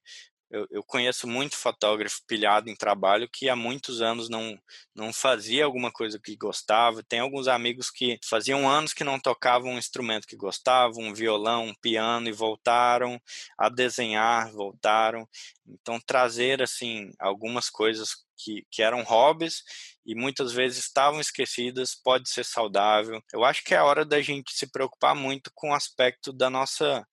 eu, 0.51 0.67
eu, 0.71 0.85
conheço 0.85 1.27
muito 1.27 1.57
fotógrafo 1.57 2.21
pilhado 2.29 2.71
em 2.71 2.77
trabalho 2.77 3.29
que 3.29 3.49
há 3.49 3.57
muitos 3.57 4.01
anos 4.01 4.29
não, 4.29 4.57
não 4.95 5.13
fazia 5.13 5.65
alguma 5.65 5.91
coisa 5.91 6.19
que 6.19 6.37
gostava. 6.37 7.03
Tem 7.03 7.19
alguns 7.19 7.49
amigos 7.49 7.91
que 7.91 8.21
faziam 8.23 8.69
anos 8.71 8.93
que 8.93 9.03
não 9.03 9.19
tocavam 9.19 9.73
um 9.73 9.79
instrumento 9.79 10.29
que 10.29 10.37
gostavam, 10.37 11.03
um 11.03 11.15
violão, 11.15 11.67
um 11.67 11.75
piano, 11.75 12.29
e 12.29 12.33
voltaram 12.33 13.21
a 13.59 13.69
desenhar, 13.69 14.53
voltaram. 14.53 15.29
Então, 15.67 15.99
trazer, 16.01 16.63
assim, 16.63 17.11
algumas 17.19 17.69
coisas 17.69 18.24
que, 18.37 18.67
que 18.71 18.83
eram 18.83 19.03
hobbies 19.03 19.63
e 20.05 20.15
muitas 20.15 20.53
vezes 20.53 20.85
estavam 20.85 21.21
esquecidas 21.21 21.95
pode 21.95 22.29
ser 22.29 22.45
saudável. 22.45 23.23
Eu 23.33 23.45
acho 23.45 23.63
que 23.65 23.75
é 23.75 23.81
hora 23.81 24.05
da 24.05 24.21
gente 24.21 24.53
se 24.53 24.67
preocupar 24.71 25.15
muito 25.15 25.51
com 25.55 25.71
o 25.71 25.75
aspecto 25.75 26.33
da 26.33 26.51
nossa 26.51 27.07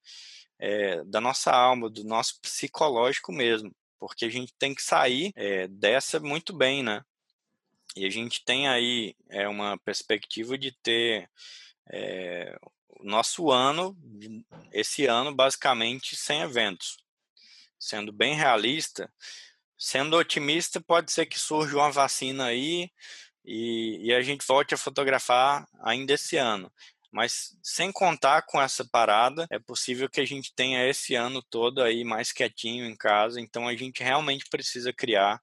é, 0.60 1.03
da 1.06 1.19
nossa 1.19 1.52
alma, 1.52 1.89
do 1.89 2.03
nosso 2.03 2.39
psicológico 2.39 3.31
mesmo, 3.31 3.76
porque 3.99 4.26
a 4.26 4.30
gente 4.30 4.53
tem 4.60 4.76
que 4.76 4.84
sair 4.84 5.31
é, 5.35 5.68
dessa 5.68 6.19
muito 6.19 6.56
bem, 6.56 6.84
né? 6.84 7.02
E 7.95 8.06
a 8.06 8.10
gente 8.10 8.45
tem 8.45 8.68
aí 8.68 9.15
é, 9.30 9.48
uma 9.48 9.77
perspectiva 9.80 10.57
de 10.57 10.72
ter 10.84 11.30
é, 11.91 12.57
o 12.88 13.03
nosso 13.03 13.52
ano, 13.52 13.98
esse 14.72 15.06
ano, 15.07 15.34
basicamente 15.34 16.15
sem 16.15 16.41
eventos. 16.41 16.98
Sendo 17.80 18.14
bem 18.14 18.35
realista, 18.35 19.11
sendo 19.82 20.16
otimista, 20.16 20.80
pode 20.80 21.12
ser 21.12 21.26
que 21.26 21.40
surja 21.40 21.76
uma 21.76 21.91
vacina 21.91 22.45
aí 22.45 22.91
e, 23.44 23.99
e 24.03 24.14
a 24.14 24.22
gente 24.22 24.45
volte 24.45 24.76
a 24.76 24.78
fotografar 24.78 25.68
ainda 25.82 26.14
esse 26.14 26.38
ano. 26.38 26.72
Mas 27.12 27.58
sem 27.64 27.91
contar 27.91 28.44
com 28.44 28.62
essa 28.62 28.86
parada, 28.86 29.48
é 29.49 29.58
possível 29.58 30.08
que 30.08 30.22
a 30.22 30.26
gente 30.26 30.53
tenha 30.53 30.88
esse 30.88 31.16
ano 31.16 31.41
todo 31.41 31.82
aí 31.82 32.03
mais 32.03 32.32
quietinho 32.32 32.86
em 32.86 32.95
casa. 32.95 33.41
Então 33.41 33.68
a 33.68 33.76
gente 33.76 34.03
realmente 34.03 34.45
precisa 34.52 34.94
criar 34.94 35.41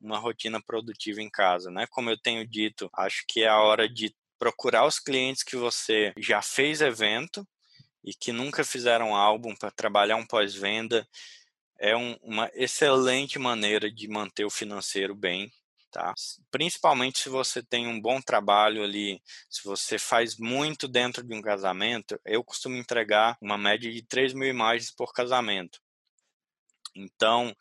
uma 0.00 0.16
rotina 0.16 0.62
produtiva 0.62 1.20
em 1.20 1.28
casa, 1.28 1.68
né? 1.68 1.84
Como 1.90 2.08
eu 2.08 2.16
tenho 2.16 2.46
dito, 2.46 2.88
acho 2.96 3.24
que 3.26 3.42
é 3.42 3.48
a 3.48 3.60
hora 3.60 3.88
de 3.88 4.14
procurar 4.38 4.86
os 4.86 5.00
clientes 5.00 5.42
que 5.42 5.56
você 5.56 6.12
já 6.16 6.40
fez 6.40 6.80
evento 6.80 7.46
e 8.04 8.14
que 8.14 8.30
nunca 8.30 8.64
fizeram 8.64 9.14
álbum 9.14 9.56
para 9.56 9.72
trabalhar 9.72 10.16
um 10.16 10.26
pós-venda. 10.26 11.06
É 11.78 11.96
um, 11.96 12.16
uma 12.22 12.50
excelente 12.54 13.38
maneira 13.38 13.90
de 13.90 14.08
manter 14.08 14.44
o 14.44 14.50
financeiro 14.50 15.14
bem 15.14 15.52
tá? 15.92 16.14
Principalmente 16.50 17.18
se 17.18 17.28
você 17.28 17.62
tem 17.62 17.86
um 17.86 18.00
bom 18.00 18.20
trabalho 18.20 18.82
ali, 18.82 19.22
se 19.48 19.62
você 19.62 19.98
faz 19.98 20.36
muito 20.38 20.88
dentro 20.88 21.22
de 21.22 21.34
um 21.34 21.42
casamento, 21.42 22.18
eu 22.24 22.42
costumo 22.42 22.76
entregar 22.76 23.36
uma 23.40 23.58
média 23.58 23.92
de 23.92 24.02
3 24.02 24.32
mil 24.32 24.48
imagens 24.48 24.90
por 24.90 25.12
casamento. 25.12 25.78
Então, 26.96 27.54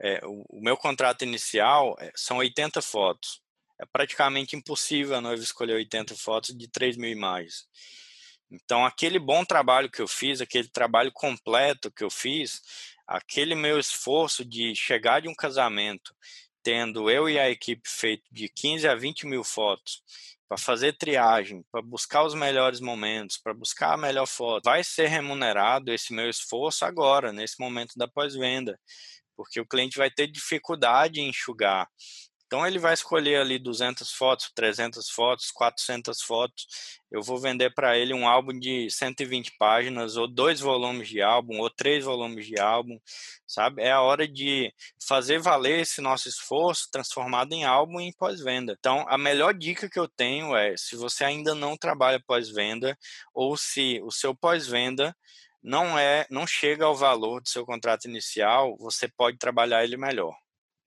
é, 0.00 0.20
o, 0.24 0.44
o, 0.50 0.60
meu 0.60 0.76
contrato 0.76 1.22
inicial 1.22 1.96
é, 1.98 2.12
são 2.14 2.36
80 2.36 2.80
fotos. 2.82 3.40
É 3.80 3.86
praticamente 3.86 4.54
impossível 4.54 5.16
a 5.16 5.20
noiva 5.20 5.42
escolher 5.42 5.74
80 5.74 6.14
fotos 6.14 6.56
de 6.56 6.68
3 6.68 6.96
mil 6.96 7.10
imagens. 7.10 7.66
Então, 8.50 8.84
aquele 8.84 9.18
bom 9.18 9.44
trabalho 9.44 9.90
que 9.90 10.00
eu 10.00 10.08
fiz, 10.08 10.40
aquele 10.40 10.68
trabalho 10.68 11.12
completo 11.12 11.90
que 11.90 12.02
eu 12.02 12.10
fiz, 12.10 12.62
aquele 13.08 13.54
meu 13.54 13.78
esforço 13.78 14.44
de 14.44 14.74
chegar 14.76 15.22
de 15.22 15.28
um 15.28 15.34
casamento 15.34 16.14
tendo 16.62 17.10
eu 17.10 17.28
e 17.30 17.38
a 17.38 17.48
equipe 17.48 17.88
feito 17.88 18.24
de 18.30 18.48
15 18.48 18.86
a 18.86 18.94
20 18.94 19.26
mil 19.26 19.42
fotos 19.42 20.02
para 20.46 20.58
fazer 20.58 20.96
triagem, 20.98 21.64
para 21.70 21.80
buscar 21.80 22.24
os 22.24 22.34
melhores 22.34 22.80
momentos, 22.80 23.38
para 23.38 23.54
buscar 23.54 23.94
a 23.94 23.96
melhor 23.96 24.26
foto, 24.26 24.64
vai 24.64 24.84
ser 24.84 25.06
remunerado 25.06 25.92
esse 25.92 26.12
meu 26.12 26.28
esforço 26.28 26.84
agora, 26.84 27.32
nesse 27.32 27.58
momento 27.58 27.92
da 27.96 28.08
pós-venda, 28.08 28.78
porque 29.36 29.60
o 29.60 29.66
cliente 29.66 29.98
vai 29.98 30.10
ter 30.10 30.26
dificuldade 30.26 31.20
em 31.20 31.28
enxugar 31.28 31.88
então 32.48 32.66
ele 32.66 32.78
vai 32.78 32.94
escolher 32.94 33.36
ali 33.36 33.58
200 33.58 34.10
fotos, 34.10 34.50
300 34.54 35.10
fotos, 35.10 35.50
400 35.50 36.22
fotos. 36.22 36.66
Eu 37.10 37.22
vou 37.22 37.38
vender 37.38 37.74
para 37.74 37.98
ele 37.98 38.14
um 38.14 38.26
álbum 38.26 38.58
de 38.58 38.90
120 38.90 39.52
páginas, 39.58 40.16
ou 40.16 40.26
dois 40.26 40.58
volumes 40.58 41.08
de 41.08 41.20
álbum, 41.20 41.58
ou 41.60 41.68
três 41.68 42.06
volumes 42.06 42.46
de 42.46 42.58
álbum, 42.58 42.98
sabe? 43.46 43.82
É 43.82 43.92
a 43.92 44.00
hora 44.00 44.26
de 44.26 44.72
fazer 45.06 45.38
valer 45.38 45.80
esse 45.80 46.00
nosso 46.00 46.26
esforço 46.26 46.88
transformado 46.90 47.52
em 47.52 47.64
álbum 47.64 48.00
e 48.00 48.04
em 48.04 48.12
pós-venda. 48.12 48.74
Então, 48.78 49.04
a 49.10 49.18
melhor 49.18 49.52
dica 49.52 49.88
que 49.88 49.98
eu 49.98 50.08
tenho 50.08 50.56
é: 50.56 50.74
se 50.74 50.96
você 50.96 51.24
ainda 51.24 51.54
não 51.54 51.76
trabalha 51.76 52.22
pós-venda, 52.26 52.96
ou 53.34 53.58
se 53.58 54.00
o 54.02 54.10
seu 54.10 54.34
pós-venda 54.34 55.14
não 55.62 55.98
é, 55.98 56.26
não 56.30 56.46
chega 56.46 56.86
ao 56.86 56.96
valor 56.96 57.42
do 57.42 57.48
seu 57.50 57.66
contrato 57.66 58.06
inicial, 58.06 58.74
você 58.78 59.06
pode 59.06 59.36
trabalhar 59.36 59.84
ele 59.84 59.98
melhor. 59.98 60.34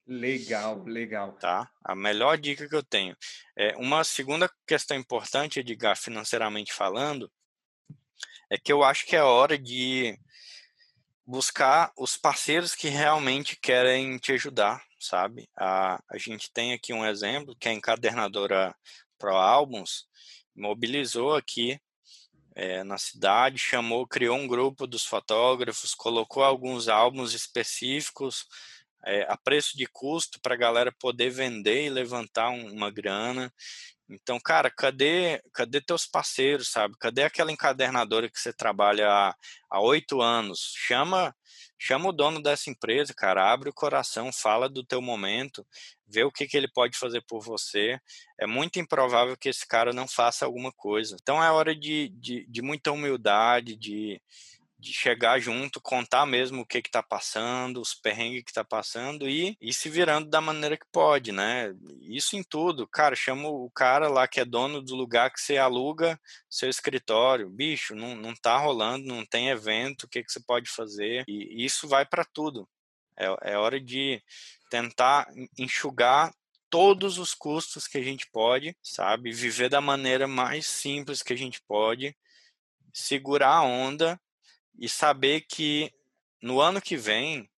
Legal, 0.08 0.84
legal. 0.84 1.34
Tá? 1.34 1.70
A 1.84 1.96
melhor 1.96 2.38
dica 2.38 2.68
que 2.68 2.76
eu 2.76 2.84
tenho. 2.84 3.16
É, 3.56 3.76
uma 3.78 4.04
segunda 4.04 4.52
questão 4.68 4.98
importante, 4.98 5.60
Edgar, 5.60 5.96
financeiramente 5.96 6.74
falando, 6.74 7.32
é 8.50 8.58
que 8.58 8.72
eu 8.72 8.84
acho 8.84 9.06
que 9.06 9.16
é 9.16 9.24
hora 9.24 9.58
de 9.58 10.20
buscar 11.26 11.94
os 11.98 12.18
parceiros 12.18 12.76
que 12.76 12.90
realmente 12.90 13.56
querem 13.56 14.18
te 14.18 14.34
ajudar, 14.34 14.84
sabe? 15.00 15.50
A, 15.56 16.04
a 16.10 16.18
gente 16.18 16.52
tem 16.52 16.74
aqui 16.74 16.92
um 16.92 17.06
exemplo, 17.06 17.56
que 17.56 17.70
é 17.70 17.72
a 17.72 17.74
encadernadora 17.74 18.76
Pro 19.18 19.36
Albums, 19.36 20.08
mobilizou 20.54 21.36
aqui 21.36 21.80
é, 22.54 22.84
na 22.84 22.98
cidade, 22.98 23.58
chamou, 23.58 24.06
criou 24.06 24.36
um 24.38 24.48
grupo 24.48 24.86
dos 24.86 25.06
fotógrafos, 25.06 25.96
colocou 25.96 26.44
alguns 26.44 26.90
álbuns 26.90 27.34
específicos 27.34 28.46
é, 29.06 29.24
a 29.30 29.38
preço 29.38 29.78
de 29.78 29.86
custo 29.88 30.40
para 30.42 30.54
a 30.54 30.58
galera 30.58 30.92
poder 30.92 31.30
vender 31.30 31.86
e 31.86 31.90
levantar 31.90 32.50
um, 32.50 32.72
uma 32.74 32.92
grana. 32.92 33.52
Então, 34.10 34.38
cara, 34.40 34.70
cadê, 34.70 35.42
cadê 35.54 35.80
teus 35.80 36.06
parceiros, 36.06 36.70
sabe? 36.70 36.96
Cadê 37.00 37.24
aquela 37.24 37.52
encadernadora 37.52 38.30
que 38.30 38.40
você 38.40 38.52
trabalha 38.52 39.34
há 39.70 39.82
oito 39.82 40.22
anos? 40.22 40.74
Chama, 40.76 41.34
chama 41.80 42.10
o 42.10 42.12
dono 42.12 42.42
dessa 42.42 42.70
empresa, 42.70 43.14
cara, 43.14 43.52
abre 43.52 43.70
o 43.70 43.74
coração, 43.74 44.30
fala 44.34 44.68
do 44.68 44.84
teu 44.84 45.02
momento, 45.02 45.66
vê 46.06 46.26
o 46.26 46.32
que, 46.32 46.46
que 46.46 46.58
ele 46.58 46.68
pode 46.68 46.98
fazer 46.98 47.24
por 47.26 47.42
você. 47.42 47.98
É 48.38 48.46
muito 48.46 48.80
improvável 48.80 49.38
que 49.38 49.48
esse 49.48 49.66
cara 49.66 49.94
não 49.94 50.08
faça 50.08 50.46
alguma 50.46 50.74
coisa. 50.74 51.16
Então, 51.22 51.42
é 51.42 51.50
hora 51.50 51.74
de, 51.74 52.10
de, 52.10 52.46
de 52.48 52.62
muita 52.62 52.92
humildade, 52.92 53.78
de, 53.78 54.22
de 54.82 54.92
chegar 54.92 55.40
junto, 55.40 55.80
contar 55.80 56.26
mesmo 56.26 56.62
o 56.62 56.66
que 56.66 56.80
está 56.80 57.04
passando, 57.04 57.80
os 57.80 57.94
perrengues 57.94 58.44
que 58.44 58.50
está 58.50 58.64
passando 58.64 59.30
e, 59.30 59.56
e 59.62 59.72
se 59.72 59.90
virando 59.90 60.28
da 60.28 60.42
maneira 60.42 60.76
que 60.76 60.86
pode, 60.92 61.32
né? 61.32 61.72
Isso 62.02 62.36
em 62.36 62.44
tudo. 62.44 62.88
Cara, 62.88 63.16
chama 63.16 63.48
o 63.48 63.70
cara 63.70 64.10
lá 64.10 64.28
que 64.28 64.40
é 64.40 64.46
dono 64.46 64.82
do 64.82 64.96
lugar 64.96 65.32
que 65.32 65.40
você 65.40 65.58
aluga 65.58 66.20
seu 66.50 66.68
escritório. 66.68 67.48
Bicho, 67.48 67.94
não, 67.94 68.16
não 68.16 68.34
tá 68.36 68.58
rolando, 68.58 69.06
não 69.06 69.24
tem 69.24 69.50
evento, 69.50 70.04
o 70.04 70.10
que, 70.10 70.24
que 70.24 70.32
você 70.32 70.40
pode 70.40 70.68
fazer? 70.68 71.24
E 71.28 71.64
isso 71.64 71.88
vai 71.88 72.04
para 72.04 72.26
tudo. 72.26 72.68
É, 73.16 73.52
é 73.52 73.58
hora 73.58 73.80
de 73.80 74.20
tentar 74.72 75.28
enxugar 75.60 76.34
todos 76.72 77.20
os 77.20 77.36
custos 77.36 77.86
que 77.86 78.00
a 78.00 78.04
gente 78.04 78.28
pode, 78.32 78.76
sabe? 78.82 79.32
Viver 79.32 79.70
da 79.70 79.82
maneira 79.82 80.28
mais 80.28 80.66
simples 80.66 81.22
que 81.22 81.34
a 81.34 81.38
gente 81.38 81.62
pode, 81.68 82.16
segurar 82.92 83.58
a 83.58 83.64
onda 83.64 84.20
e 84.78 84.90
saber 84.90 85.42
que 85.42 85.92
no 86.42 86.60
ano 86.60 86.82
que 86.82 86.98
vem, 86.98 87.50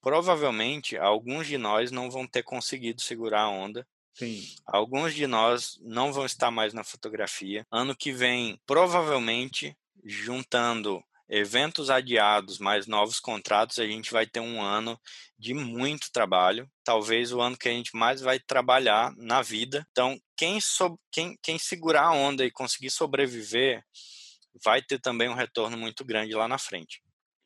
provavelmente, 0.00 0.96
alguns 0.96 1.46
de 1.46 1.58
nós 1.58 1.90
não 1.90 2.10
vão 2.10 2.26
ter 2.26 2.42
conseguido 2.42 3.02
segurar 3.02 3.42
a 3.42 3.50
onda. 3.50 3.86
Sim. 4.14 4.42
Alguns 4.66 5.14
de 5.14 5.26
nós 5.26 5.78
não 5.80 6.12
vão 6.12 6.26
estar 6.26 6.50
mais 6.50 6.72
na 6.72 6.82
fotografia. 6.82 7.66
Ano 7.70 7.96
que 7.96 8.12
vem, 8.12 8.60
provavelmente, 8.66 9.76
juntando 10.04 11.02
eventos 11.28 11.90
adiados, 11.90 12.58
mais 12.58 12.86
novos 12.86 13.20
contratos, 13.20 13.78
a 13.78 13.86
gente 13.86 14.10
vai 14.10 14.26
ter 14.26 14.40
um 14.40 14.62
ano 14.62 14.98
de 15.38 15.52
muito 15.52 16.10
trabalho, 16.10 16.68
talvez 16.82 17.32
o 17.32 17.40
ano 17.40 17.56
que 17.56 17.68
a 17.68 17.72
gente 17.72 17.94
mais 17.94 18.20
vai 18.20 18.40
trabalhar 18.40 19.14
na 19.16 19.42
vida. 19.42 19.86
Então, 19.92 20.18
quem, 20.36 20.60
so, 20.60 20.98
quem, 21.12 21.38
quem 21.42 21.58
segurar 21.58 22.06
a 22.06 22.12
onda 22.12 22.44
e 22.44 22.50
conseguir 22.50 22.90
sobreviver, 22.90 23.84
vai 24.64 24.82
ter 24.82 24.98
também 24.98 25.28
um 25.28 25.34
retorno 25.34 25.76
muito 25.76 26.04
grande 26.04 26.34
lá 26.34 26.48
na 26.48 26.58
frente. 26.58 27.02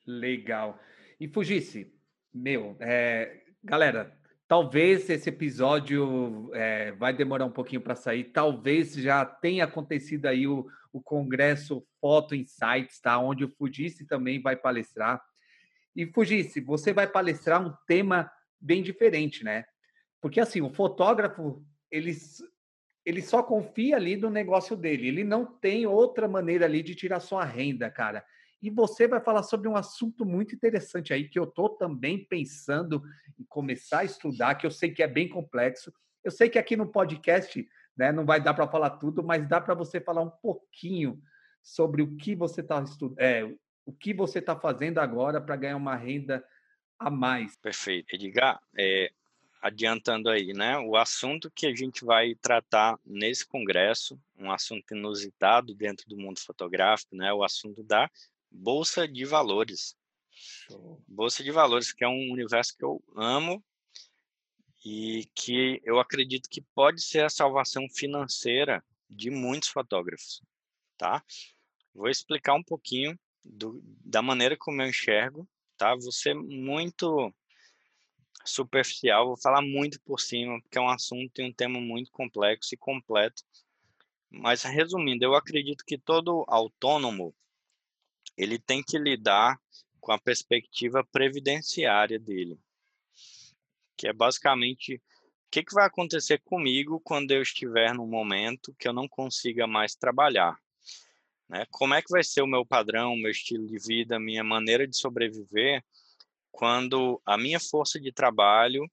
Legal. 0.07 0.79
E 1.21 1.29
Fugisse, 1.29 1.93
meu, 2.33 2.77
é, 2.81 3.43
galera, 3.63 4.17
talvez 4.49 5.09
esse 5.09 5.29
episódio 5.29 6.51
é, 6.55 6.93
vai 6.93 7.13
demorar 7.13 7.45
um 7.45 7.51
pouquinho 7.51 7.81
para 7.81 7.95
sair, 7.95 8.25
talvez 8.25 8.95
já 8.95 9.25
tenha 9.25 9.65
acontecido 9.65 10.27
aí 10.27 10.47
o, 10.47 10.67
o 10.93 11.01
congresso 11.01 11.87
Foto 12.01 12.35
Insights, 12.35 13.01
tá? 13.01 13.19
Onde 13.19 13.45
o 13.45 13.49
Fugisse 13.49 14.07
também 14.07 14.41
vai 14.41 14.57
palestrar. 14.57 15.23
E 15.95 16.07
Fugisse, 16.07 16.61
você 16.61 16.93
vai 16.93 17.07
palestrar 17.07 17.65
um 17.65 17.75
tema 17.87 18.31
bem 18.61 18.83
diferente, 18.83 19.45
né? 19.45 19.65
Porque 20.21 20.41
assim, 20.41 20.61
o 20.61 20.73
fotógrafo, 20.73 21.65
ele, 21.91 22.13
ele 23.05 23.21
só 23.21 23.43
confia 23.43 23.97
ali 23.97 24.17
no 24.17 24.31
negócio 24.31 24.77
dele, 24.77 25.09
ele 25.09 25.25
não 25.25 25.45
tem 25.45 25.87
outra 25.87 26.29
maneira 26.29 26.65
ali 26.65 26.83
de 26.83 26.95
tirar 26.95 27.21
sua 27.21 27.45
renda, 27.45 27.91
cara. 27.91 28.25
E 28.63 28.71
você 28.71 29.09
vai 29.09 29.21
falar 29.21 29.43
sobre 29.43 29.69
um 29.69 29.77
assunto 29.77 30.25
muito 30.25 30.55
interessante 30.55 31.13
aí 31.13 31.29
que 31.29 31.39
eu 31.39 31.45
estou 31.45 31.71
também 31.71 32.25
pensando 32.25 33.03
em 33.39 33.45
começar 33.45 34.01
a 34.01 34.05
estudar, 34.05 34.55
que 34.55 34.65
eu 34.65 34.71
sei 34.71 34.93
que 34.93 35.03
é 35.03 35.09
bem 35.09 35.29
complexo. 35.29 35.93
Eu 36.23 36.31
sei 36.31 36.49
que 36.49 36.59
aqui 36.59 36.77
no 36.77 36.87
podcast 36.87 37.69
né, 37.97 38.13
não 38.13 38.25
vai 38.25 38.41
dar 38.41 38.55
para 38.55 38.69
falar 38.69 38.91
tudo, 38.91 39.23
mas 39.23 39.49
dá 39.49 39.61
para 39.61 39.75
você 39.75 40.01
falar 40.01 40.23
um 40.23 40.31
pouquinho 40.31 41.21
sobre 41.61 42.03
o 42.03 42.17
que 42.17 42.37
você 42.37 42.61
está 42.61 42.81
estudando, 42.83 43.19
é, 43.19 43.45
o 43.85 43.93
que 43.93 44.15
você 44.15 44.39
está 44.39 44.55
fazendo 44.55 44.99
agora 44.99 45.41
para 45.41 45.57
ganhar 45.57 45.77
uma 45.77 45.97
renda 45.97 46.45
a 46.99 47.11
mais. 47.11 47.57
Perfeito. 47.57 48.15
Edgar, 48.15 48.61
é, 48.79 49.11
adiantando 49.63 50.29
aí, 50.29 50.53
né? 50.53 50.77
O 50.79 50.97
assunto 50.97 51.49
que 51.51 51.67
a 51.67 51.75
gente 51.75 52.05
vai 52.05 52.35
tratar 52.35 52.99
nesse 53.07 53.47
congresso, 53.47 54.21
um 54.37 54.51
assunto 54.51 54.93
inusitado 54.93 55.73
dentro 55.73 56.09
do 56.09 56.17
mundo 56.17 56.41
fotográfico, 56.41 57.15
né? 57.15 57.33
O 57.33 57.45
assunto 57.45 57.85
da 57.85 58.11
Bolsa 58.51 59.07
de 59.07 59.25
Valores. 59.25 59.97
Bolsa 61.07 61.45
de 61.45 61.53
Valores, 61.53 61.93
que 61.93 62.03
é 62.03 62.09
um 62.09 62.33
universo 62.33 62.77
que 62.77 62.85
eu 62.85 63.01
amo 63.17 63.65
e 64.85 65.29
que 65.33 65.81
eu 65.85 66.01
acredito 66.01 66.51
que 66.51 66.61
pode 66.75 67.01
ser 67.01 67.25
a 67.25 67.31
salvação 67.31 67.89
financeira 67.89 68.85
de 69.09 69.31
muitos 69.31 69.69
fotógrafos, 69.69 70.43
tá? 70.99 71.23
Vou 71.95 72.09
explicar 72.09 72.55
um 72.55 72.63
pouquinho 72.65 73.17
do, 73.45 73.81
da 74.05 74.21
maneira 74.21 74.57
como 74.57 74.83
eu 74.83 74.89
enxergo, 74.89 75.49
tá? 75.77 75.95
Vou 75.95 76.11
ser 76.11 76.35
muito 76.35 77.33
superficial, 78.45 79.27
vou 79.27 79.37
falar 79.37 79.63
muito 79.63 80.01
por 80.01 80.21
cima, 80.21 80.61
porque 80.61 80.79
é 80.79 80.81
um 80.81 80.89
assunto 80.89 81.41
e 81.41 81.45
um 81.45 81.53
tema 81.53 81.81
muito 81.81 82.11
complexo 82.11 82.75
e 82.75 82.79
completo. 82.79 83.43
Mas 84.31 84.63
resumindo, 84.63 85.25
eu 85.25 85.35
acredito 85.35 85.85
que 85.85 85.99
todo 85.99 86.45
autônomo 86.49 87.35
ele 88.37 88.59
tem 88.59 88.83
que 88.83 88.99
lidar 88.99 89.61
com 90.01 90.13
a 90.13 90.19
perspectiva 90.19 91.05
previdenciária 91.05 92.19
dele, 92.19 92.59
que 93.97 94.09
é 94.09 94.13
basicamente 94.13 94.97
o 94.97 95.01
que, 95.51 95.63
que 95.63 95.75
vai 95.75 95.87
acontecer 95.87 96.41
comigo 96.43 96.99
quando 97.01 97.31
eu 97.31 97.43
estiver 97.43 97.95
no 97.95 98.07
momento 98.07 98.75
que 98.79 98.89
eu 98.89 98.93
não 98.93 99.07
consiga 99.07 99.67
mais 99.67 99.95
trabalhar. 99.95 100.59
Né? 101.49 101.67
Como 101.71 101.93
é 101.93 102.01
que 102.01 102.11
vai 102.11 102.25
ser 102.25 102.41
o 102.41 102.47
meu 102.47 102.65
padrão, 102.65 103.15
meu 103.15 103.31
estilo 103.31 103.67
de 103.67 103.79
vida, 103.79 104.19
minha 104.19 104.43
maneira 104.43 104.89
de 104.89 104.97
sobreviver 104.97 105.85
quando 106.53 107.21
a 107.27 107.37
minha 107.37 107.59
força 107.59 107.99
de 107.99 108.13
trabalho 108.13 108.89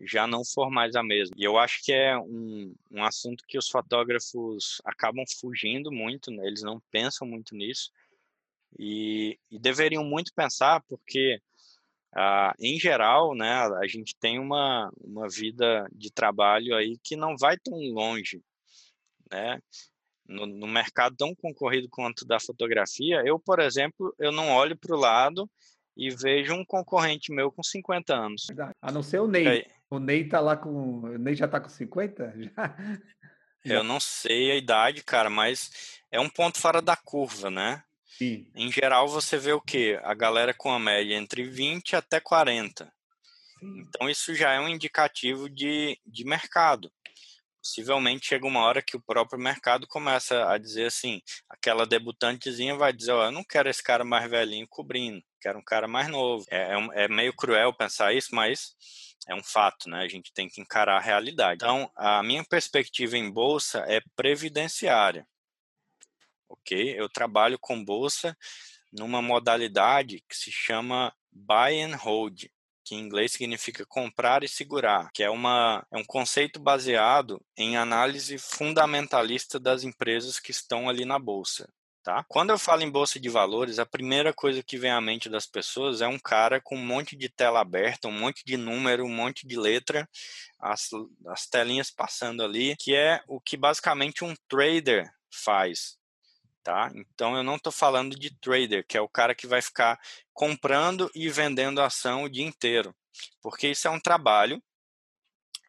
já 0.00 0.26
não 0.26 0.44
for 0.44 0.68
mais 0.70 0.96
a 0.96 1.02
mesma. 1.02 1.34
E 1.38 1.44
eu 1.44 1.56
acho 1.56 1.82
que 1.84 1.92
é 1.92 2.18
um, 2.18 2.74
um 2.90 3.04
assunto 3.04 3.44
que 3.46 3.56
os 3.56 3.68
fotógrafos 3.68 4.82
acabam 4.84 5.24
fugindo 5.40 5.92
muito, 5.92 6.32
né? 6.32 6.44
eles 6.46 6.62
não 6.62 6.82
pensam 6.90 7.26
muito 7.26 7.54
nisso, 7.54 7.90
e, 8.78 9.38
e 9.50 9.58
deveriam 9.58 10.04
muito 10.04 10.32
pensar, 10.34 10.82
porque, 10.88 11.40
ah, 12.12 12.52
em 12.58 12.78
geral, 12.78 13.34
né, 13.34 13.52
a 13.52 13.86
gente 13.86 14.16
tem 14.16 14.38
uma, 14.38 14.92
uma 15.00 15.28
vida 15.28 15.86
de 15.92 16.10
trabalho 16.10 16.74
aí 16.74 16.98
que 17.02 17.14
não 17.14 17.36
vai 17.36 17.56
tão 17.56 17.74
longe, 17.92 18.42
né? 19.30 19.60
No, 20.26 20.46
no 20.46 20.66
mercado 20.66 21.14
tão 21.16 21.34
concorrido 21.34 21.88
quanto 21.88 22.24
da 22.24 22.40
fotografia, 22.40 23.22
eu, 23.26 23.38
por 23.38 23.60
exemplo, 23.60 24.14
eu 24.18 24.32
não 24.32 24.50
olho 24.50 24.76
para 24.76 24.96
o 24.96 24.98
lado 24.98 25.48
e 25.96 26.10
vejo 26.10 26.54
um 26.54 26.64
concorrente 26.64 27.32
meu 27.32 27.50
com 27.50 27.62
50 27.62 28.14
anos. 28.14 28.46
A 28.82 28.90
não 28.90 29.02
ser 29.02 29.20
o 29.20 29.28
Ney. 29.28 29.46
É. 29.46 29.66
O 29.90 29.98
Ney 29.98 30.28
tá 30.28 30.40
lá 30.40 30.56
com. 30.56 31.00
O 31.00 31.18
Ney 31.18 31.34
já 31.34 31.46
tá 31.46 31.60
com 31.60 31.68
50? 31.68 32.34
Já. 33.66 33.76
Eu 33.76 33.82
não 33.82 33.98
sei 33.98 34.50
a 34.50 34.56
idade, 34.56 35.02
cara, 35.02 35.30
mas 35.30 36.02
é 36.10 36.20
um 36.20 36.28
ponto 36.28 36.60
fora 36.60 36.82
da 36.82 36.94
curva, 36.94 37.50
né? 37.50 37.82
Sim. 38.04 38.46
Em 38.54 38.70
geral, 38.70 39.08
você 39.08 39.38
vê 39.38 39.54
o 39.54 39.60
quê? 39.60 39.98
A 40.04 40.12
galera 40.12 40.52
com 40.52 40.70
a 40.70 40.78
média 40.78 41.14
entre 41.14 41.44
20 41.44 41.96
até 41.96 42.20
40. 42.20 42.92
Sim. 43.58 43.80
Então, 43.80 44.10
isso 44.10 44.34
já 44.34 44.52
é 44.52 44.60
um 44.60 44.68
indicativo 44.68 45.48
de, 45.48 45.98
de 46.06 46.24
mercado. 46.24 46.92
Possivelmente 47.64 48.26
chega 48.26 48.46
uma 48.46 48.60
hora 48.60 48.82
que 48.82 48.96
o 48.96 49.00
próprio 49.00 49.40
mercado 49.40 49.86
começa 49.86 50.50
a 50.52 50.58
dizer 50.58 50.86
assim: 50.86 51.22
aquela 51.48 51.86
debutantezinha 51.86 52.76
vai 52.76 52.92
dizer, 52.92 53.12
ó, 53.12 53.24
eu 53.24 53.32
não 53.32 53.42
quero 53.42 53.70
esse 53.70 53.82
cara 53.82 54.04
mais 54.04 54.28
velhinho 54.28 54.68
cobrindo, 54.68 55.24
quero 55.40 55.58
um 55.58 55.64
cara 55.64 55.88
mais 55.88 56.08
novo. 56.08 56.44
É, 56.50 56.74
é, 56.74 57.04
é 57.04 57.08
meio 57.08 57.32
cruel 57.32 57.72
pensar 57.72 58.14
isso, 58.14 58.34
mas 58.34 58.74
é 59.26 59.34
um 59.34 59.42
fato, 59.42 59.88
né? 59.88 60.02
A 60.02 60.08
gente 60.08 60.32
tem 60.34 60.48
que 60.48 60.60
encarar 60.60 60.98
a 60.98 61.00
realidade. 61.00 61.56
Então, 61.56 61.90
a 61.96 62.22
minha 62.22 62.44
perspectiva 62.44 63.16
em 63.16 63.30
bolsa 63.30 63.78
é 63.88 64.02
previdenciária 64.14 65.26
ok? 66.54 66.98
Eu 66.98 67.08
trabalho 67.08 67.58
com 67.58 67.84
bolsa 67.84 68.36
numa 68.92 69.20
modalidade 69.20 70.24
que 70.28 70.36
se 70.36 70.50
chama 70.50 71.12
buy 71.32 71.80
and 71.82 71.96
hold, 71.96 72.44
que 72.84 72.94
em 72.94 73.00
inglês 73.00 73.32
significa 73.32 73.86
comprar 73.86 74.44
e 74.44 74.48
segurar, 74.48 75.10
que 75.12 75.22
é, 75.22 75.30
uma, 75.30 75.86
é 75.90 75.96
um 75.96 76.04
conceito 76.04 76.60
baseado 76.60 77.40
em 77.56 77.76
análise 77.76 78.36
fundamentalista 78.38 79.58
das 79.58 79.82
empresas 79.84 80.38
que 80.38 80.50
estão 80.50 80.88
ali 80.88 81.04
na 81.04 81.18
bolsa. 81.18 81.68
Tá? 82.04 82.22
Quando 82.28 82.50
eu 82.50 82.58
falo 82.58 82.82
em 82.82 82.90
bolsa 82.90 83.18
de 83.18 83.30
valores, 83.30 83.78
a 83.78 83.86
primeira 83.86 84.30
coisa 84.30 84.62
que 84.62 84.76
vem 84.76 84.90
à 84.90 85.00
mente 85.00 85.30
das 85.30 85.46
pessoas 85.46 86.02
é 86.02 86.06
um 86.06 86.18
cara 86.18 86.60
com 86.60 86.76
um 86.76 86.84
monte 86.84 87.16
de 87.16 87.30
tela 87.30 87.60
aberta, 87.60 88.08
um 88.08 88.12
monte 88.12 88.42
de 88.44 88.58
número, 88.58 89.06
um 89.06 89.08
monte 89.08 89.46
de 89.46 89.56
letra, 89.56 90.06
as, 90.60 90.90
as 91.28 91.46
telinhas 91.46 91.90
passando 91.90 92.42
ali, 92.44 92.76
que 92.76 92.94
é 92.94 93.22
o 93.26 93.40
que 93.40 93.56
basicamente 93.56 94.22
um 94.22 94.34
trader 94.46 95.10
faz 95.32 95.96
tá? 96.64 96.90
Então 96.94 97.36
eu 97.36 97.42
não 97.42 97.56
estou 97.56 97.70
falando 97.70 98.18
de 98.18 98.34
trader, 98.40 98.84
que 98.88 98.96
é 98.96 99.00
o 99.00 99.08
cara 99.08 99.34
que 99.34 99.46
vai 99.46 99.60
ficar 99.60 100.00
comprando 100.32 101.10
e 101.14 101.28
vendendo 101.28 101.82
ação 101.82 102.24
o 102.24 102.28
dia 102.28 102.44
inteiro, 102.44 102.96
porque 103.42 103.68
isso 103.68 103.86
é 103.86 103.90
um 103.90 104.00
trabalho. 104.00 104.60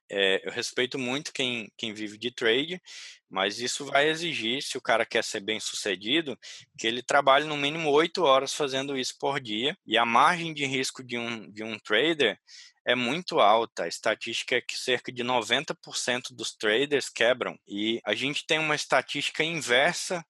É, 0.10 0.48
eu 0.48 0.52
respeito 0.52 1.00
muito 1.00 1.34
quem, 1.34 1.72
quem 1.76 1.92
vive 1.92 2.18
de 2.18 2.32
trade, 2.32 2.80
mas 3.28 3.60
isso 3.60 3.86
vai 3.86 4.08
exigir, 4.08 4.62
se 4.62 4.78
o 4.78 4.82
cara 4.82 5.04
quer 5.04 5.24
ser 5.24 5.40
bem 5.40 5.60
sucedido, 5.60 6.38
que 6.78 6.86
ele 6.86 7.02
trabalhe 7.02 7.46
no 7.46 7.58
mínimo 7.58 7.90
oito 7.90 8.24
horas 8.24 8.54
fazendo 8.54 8.96
isso 8.96 9.16
por 9.20 9.40
dia, 9.40 9.76
e 9.86 9.98
a 9.98 10.06
margem 10.06 10.54
de 10.54 10.64
risco 10.66 11.04
de 11.04 11.18
um, 11.18 11.52
de 11.52 11.64
um 11.64 11.78
trader 11.80 12.40
é 12.86 12.94
muito 12.94 13.40
alta. 13.40 13.84
A 13.84 13.88
estatística 13.88 14.56
é 14.56 14.62
que 14.62 14.78
cerca 14.78 15.12
de 15.12 15.24
90% 15.24 16.34
dos 16.34 16.56
traders 16.56 17.10
quebram. 17.10 17.58
E 17.68 18.00
a 18.06 18.14
gente 18.14 18.46
tem 18.46 18.60
uma 18.60 18.76
estatística 18.76 19.44
inversa 19.44 20.24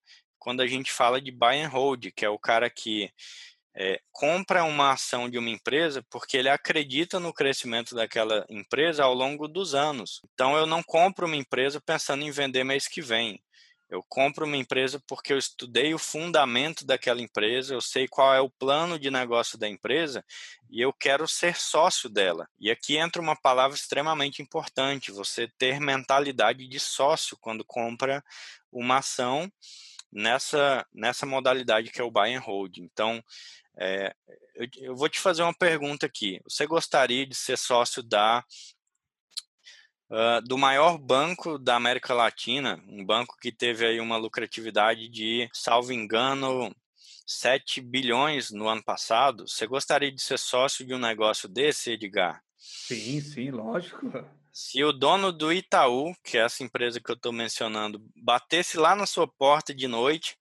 quando 0.45 0.61
a 0.61 0.67
gente 0.67 0.91
fala 0.91 1.19
de 1.19 1.31
buy 1.31 1.59
and 1.59 1.69
hold, 1.69 2.11
que 2.15 2.23
é 2.23 2.29
o 2.29 2.37
cara 2.37 2.69
que 2.69 3.11
é, 3.75 3.99
compra 4.11 4.63
uma 4.63 4.91
ação 4.91 5.27
de 5.27 5.39
uma 5.39 5.49
empresa 5.49 6.05
porque 6.07 6.37
ele 6.37 6.47
acredita 6.47 7.19
no 7.19 7.33
crescimento 7.33 7.95
daquela 7.95 8.45
empresa 8.47 9.03
ao 9.03 9.15
longo 9.15 9.47
dos 9.47 9.73
anos. 9.73 10.21
Então, 10.35 10.55
eu 10.55 10.67
não 10.67 10.83
compro 10.83 11.25
uma 11.25 11.35
empresa 11.35 11.81
pensando 11.81 12.23
em 12.23 12.29
vender 12.29 12.63
mês 12.63 12.87
que 12.87 13.01
vem. 13.01 13.41
Eu 13.89 14.03
compro 14.07 14.45
uma 14.45 14.55
empresa 14.55 15.01
porque 15.07 15.33
eu 15.33 15.37
estudei 15.39 15.95
o 15.95 15.99
fundamento 15.99 16.85
daquela 16.85 17.21
empresa, 17.21 17.73
eu 17.73 17.81
sei 17.81 18.07
qual 18.07 18.31
é 18.31 18.39
o 18.39 18.49
plano 18.49 18.99
de 18.99 19.09
negócio 19.09 19.57
da 19.57 19.67
empresa 19.67 20.23
e 20.69 20.79
eu 20.79 20.93
quero 20.93 21.27
ser 21.27 21.55
sócio 21.55 22.07
dela. 22.07 22.47
E 22.59 22.69
aqui 22.69 22.97
entra 22.97 23.19
uma 23.19 23.35
palavra 23.35 23.75
extremamente 23.75 24.43
importante: 24.43 25.11
você 25.11 25.47
ter 25.57 25.79
mentalidade 25.79 26.67
de 26.67 26.79
sócio 26.79 27.35
quando 27.41 27.65
compra 27.65 28.23
uma 28.71 28.99
ação 28.99 29.51
nessa, 30.15 30.87
nessa 30.93 31.25
modalidade 31.25 31.91
que 31.91 31.99
é 31.99 32.03
o 32.03 32.09
buy 32.09 32.33
and 32.33 32.39
hold. 32.39 32.77
Então, 32.77 33.21
é, 33.77 34.15
eu, 34.55 34.67
eu, 34.77 34.95
vou 34.95 35.09
te 35.09 35.19
fazer 35.19 35.43
uma 35.43 35.53
pergunta 35.53 36.05
aqui. 36.05 36.39
Você 36.45 36.65
gostaria 36.65 37.27
de 37.27 37.35
ser 37.35 37.57
sócio 37.57 38.01
da 38.01 38.43
uh, 40.09 40.41
do 40.47 40.57
maior 40.57 40.97
banco 40.97 41.59
da 41.59 41.75
América 41.75 42.13
Latina, 42.13 42.81
um 42.87 43.05
banco 43.05 43.35
que 43.41 43.51
teve 43.51 43.85
aí 43.85 43.99
uma 43.99 44.15
lucratividade 44.15 45.09
de, 45.09 45.49
salvo 45.51 45.91
engano, 45.91 46.73
7 47.27 47.81
bilhões 47.81 48.51
no 48.51 48.69
ano 48.69 48.83
passado. 48.83 49.45
Você 49.45 49.67
gostaria 49.67 50.11
de 50.11 50.21
ser 50.21 50.39
sócio 50.39 50.85
de 50.85 50.93
um 50.93 50.99
negócio 50.99 51.49
desse, 51.49 51.91
Edgar? 51.91 52.41
Sim, 52.57 53.19
sim, 53.19 53.51
lógico. 53.51 54.25
Se 54.57 54.81
o 54.85 54.93
dono 54.93 55.33
do 55.33 55.51
Itaú, 55.51 56.15
que 56.23 56.37
é 56.37 56.45
essa 56.45 56.63
empresa 56.63 57.01
que 57.01 57.11
eu 57.11 57.15
estou 57.15 57.33
mencionando, 57.33 58.01
batesse 58.15 58.77
lá 58.77 58.95
na 58.95 59.05
sua 59.05 59.27
porta 59.27 59.75
de 59.75 59.85
noite, 59.85 60.37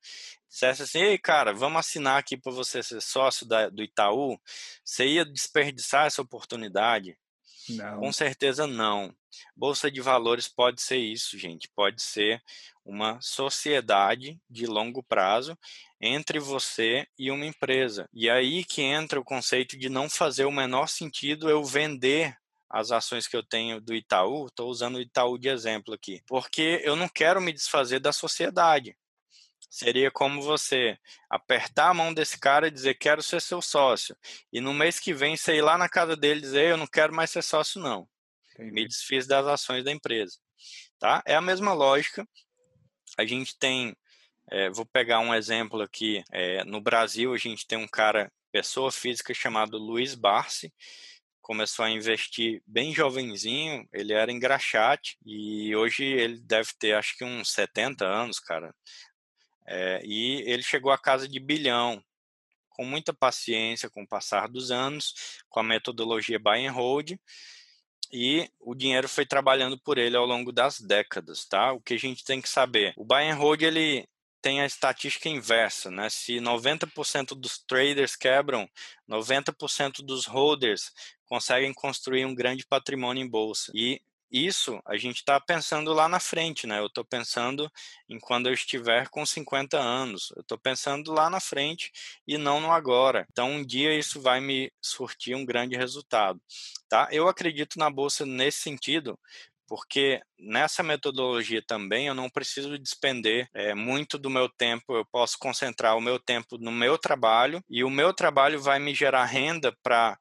dissesse 0.49 0.85
assim: 0.85 1.01
Ei, 1.01 1.19
cara, 1.19 1.53
vamos 1.53 1.81
assinar 1.81 2.17
aqui 2.17 2.37
para 2.37 2.53
você 2.53 2.81
ser 2.81 3.01
sócio 3.01 3.45
da, 3.45 3.69
do 3.69 3.83
Itaú, 3.83 4.39
você 4.85 5.05
ia 5.05 5.25
desperdiçar 5.25 6.07
essa 6.07 6.23
oportunidade? 6.23 7.19
Não. 7.71 7.99
Com 7.99 8.13
certeza 8.13 8.69
não. 8.69 9.13
Bolsa 9.57 9.91
de 9.91 10.01
valores 10.01 10.47
pode 10.47 10.81
ser 10.81 10.99
isso, 10.99 11.37
gente. 11.37 11.69
Pode 11.75 12.01
ser 12.01 12.41
uma 12.85 13.21
sociedade 13.21 14.41
de 14.49 14.65
longo 14.65 15.03
prazo 15.03 15.59
entre 16.01 16.39
você 16.39 17.05
e 17.19 17.33
uma 17.33 17.47
empresa. 17.47 18.09
E 18.13 18.31
aí 18.31 18.65
que 18.65 18.81
entra 18.81 19.19
o 19.19 19.25
conceito 19.25 19.77
de 19.77 19.89
não 19.89 20.09
fazer 20.09 20.45
o 20.45 20.53
menor 20.53 20.87
sentido 20.87 21.51
eu 21.51 21.65
vender 21.65 22.37
as 22.75 22.91
ações 22.91 23.29
que 23.29 23.37
eu 23.37 23.43
tenho 23.43 23.81
do 23.81 23.95
Itaú, 23.95 24.49
estou 24.49 24.69
usando 24.69 24.97
o 24.97 25.01
Itaú 25.01 25.39
de 25.39 25.49
exemplo 25.49 25.95
aqui, 25.95 26.21
porque 26.27 26.81
eu 26.83 26.97
não 26.97 27.09
quero 27.09 27.41
me 27.41 27.53
desfazer 27.53 28.01
da 28.01 28.13
sociedade. 28.13 28.97
Seria 29.71 30.11
como 30.11 30.43
você 30.43 30.99
apertar 31.31 31.91
a 31.91 31.95
mão 31.95 32.13
desse 32.13 32.37
cara 32.37 32.67
e 32.67 32.73
dizer 32.73 32.95
quero 32.95 33.23
ser 33.23 33.41
seu 33.41 33.63
sócio. 33.63 34.17
E 34.53 34.61
no 34.61 34.75
mês 34.75 34.99
que 34.99 35.15
vem 35.15 35.37
você 35.37 35.55
ir 35.55 35.63
lá 35.63 35.79
na 35.79 35.89
casa 35.89 36.17
dele 36.17 36.41
e 36.41 36.43
dizer 36.43 36.71
eu 36.71 36.77
não 36.77 36.87
quero 36.87 37.15
mais 37.15 37.31
ser 37.31 37.43
sócio 37.43 37.81
não. 37.81 38.09
Entendi. 38.55 38.73
Me 38.73 38.89
desfiz 38.89 39.25
das 39.25 39.47
ações 39.47 39.85
da 39.85 39.93
empresa. 39.93 40.37
Tá? 40.99 41.23
É 41.25 41.37
a 41.37 41.41
mesma 41.41 41.73
lógica. 41.73 42.27
A 43.17 43.25
gente 43.25 43.57
tem, 43.57 43.97
é, 44.51 44.69
vou 44.71 44.85
pegar 44.85 45.21
um 45.21 45.33
exemplo 45.33 45.81
aqui. 45.81 46.25
É, 46.33 46.65
no 46.65 46.81
Brasil 46.81 47.33
a 47.33 47.39
gente 47.39 47.69
tem 47.69 47.79
um 47.79 47.87
cara, 47.87 48.33
pessoa 48.51 48.91
física 48.91 49.33
chamado 49.33 49.79
Luiz 49.79 50.17
Barsi, 50.17 50.73
começou 51.45 51.85
a 51.85 51.91
investir 51.91 52.63
bem 52.67 52.95
jovenzinho, 52.95 53.87
ele 53.93 54.15
era 54.15 54.33
engraxate 54.33 55.19
e 55.27 55.77
hoje 55.77 56.03
ele 56.03 56.41
deve 56.41 56.71
ter 56.79 56.95
acho 56.95 57.17
que 57.19 57.23
uns 57.23 57.51
70 57.53 58.07
anos, 58.07 58.41
cara. 58.41 58.75
É, 59.67 60.01
e 60.05 60.43
ele 60.51 60.63
chegou 60.63 60.91
à 60.91 60.97
casa 60.97 61.29
de 61.29 61.39
bilhão, 61.39 62.03
com 62.71 62.85
muita 62.85 63.13
paciência, 63.13 63.91
com 63.91 64.03
o 64.03 64.09
passar 64.09 64.49
dos 64.49 64.71
anos, 64.71 65.43
com 65.51 65.61
a 65.61 65.63
metodologia 65.63 66.39
buy 66.39 66.67
and 66.67 66.73
hold, 66.73 67.13
e 68.11 68.51
o 68.59 68.75
dinheiro 68.75 69.09
foi 69.09 69.27
trabalhando 69.27 69.79
por 69.79 69.99
ele 69.99 70.17
ao 70.17 70.25
longo 70.25 70.51
das 70.51 70.81
décadas, 70.81 71.45
tá? 71.45 71.73
O 71.73 71.81
que 71.81 71.93
a 71.93 71.99
gente 71.99 72.25
tem 72.25 72.41
que 72.41 72.49
saber, 72.49 72.95
o 72.97 73.05
buy 73.05 73.29
and 73.29 73.35
hold 73.35 73.61
ele 73.61 74.09
tem 74.45 74.61
a 74.61 74.67
estatística 74.67 75.27
inversa, 75.27 75.91
né? 75.91 76.11
Se 76.11 76.35
90% 76.35 77.29
dos 77.29 77.57
traders 77.59 78.15
quebram, 78.15 78.69
90% 79.09 80.03
dos 80.03 80.27
holders 80.27 80.93
conseguem 81.27 81.73
construir 81.73 82.25
um 82.25 82.35
grande 82.35 82.67
patrimônio 82.67 83.25
em 83.25 83.29
bolsa. 83.29 83.73
E 83.75 84.01
isso 84.35 84.81
a 84.85 84.97
gente 84.97 85.19
está 85.19 85.39
pensando 85.41 85.93
lá 85.93 86.09
na 86.09 86.19
frente, 86.19 86.67
né? 86.67 86.81
Eu 86.81 86.87
estou 86.87 87.05
pensando 87.05 87.71
em 88.09 88.19
quando 88.19 88.49
eu 88.49 88.53
estiver 88.53 89.09
com 89.09 89.25
50 89.25 89.79
anos. 89.79 90.33
Eu 90.35 90.43
estou 90.43 90.59
pensando 90.59 91.13
lá 91.13 91.31
na 91.31 91.39
frente 91.39 91.93
e 92.27 92.37
não 92.37 92.61
no 92.61 92.73
agora. 92.73 93.27
Então, 93.31 93.49
um 93.49 93.65
dia 93.65 93.97
isso 93.97 94.21
vai 94.21 94.41
me 94.41 94.73
surtir 94.83 95.37
um 95.37 95.45
grande 95.45 95.77
resultado, 95.77 96.41
tá? 96.89 97.09
Eu 97.13 97.29
acredito 97.29 97.79
na 97.79 97.89
bolsa 97.89 98.27
nesse 98.27 98.59
sentido, 98.59 99.17
porque 99.69 100.21
nessa 100.39 100.83
metodologia 100.83 101.63
também 101.65 102.09
eu 102.09 102.15
não 102.15 102.29
preciso 102.29 102.77
despender 102.79 103.49
é, 103.55 103.73
muito 103.73 104.19
do 104.19 104.29
meu 104.29 104.49
tempo, 104.49 104.97
eu 104.97 105.05
posso 105.05 105.39
concentrar 105.39 105.97
o 105.97 106.01
meu 106.01 106.19
tempo 106.19 106.59
no 106.59 106.73
meu 106.73 106.99
trabalho 106.99 107.63
e 107.71 107.85
o 107.85 107.91
meu 107.91 108.13
trabalho 108.13 108.61
vai 108.61 108.79
me 108.79 108.95
gerar 108.95 109.25
renda 109.25 109.75
para 109.83 110.19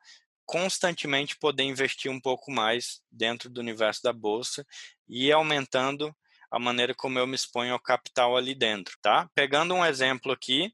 constantemente 0.53 1.35
poder 1.35 1.63
investir 1.63 2.11
um 2.11 2.21
pouco 2.21 2.51
mais 2.51 3.01
dentro 3.11 3.49
do 3.49 3.59
universo 3.59 4.03
da 4.03 4.13
bolsa 4.13 4.63
e 5.09 5.31
aumentando 5.31 6.15
a 6.51 6.59
maneira 6.59 6.93
como 6.93 7.17
eu 7.17 7.25
me 7.25 7.33
exponho 7.33 7.73
ao 7.73 7.79
capital 7.79 8.37
ali 8.37 8.53
dentro, 8.53 8.95
tá? 9.01 9.27
Pegando 9.33 9.73
um 9.73 9.83
exemplo 9.83 10.31
aqui, 10.31 10.71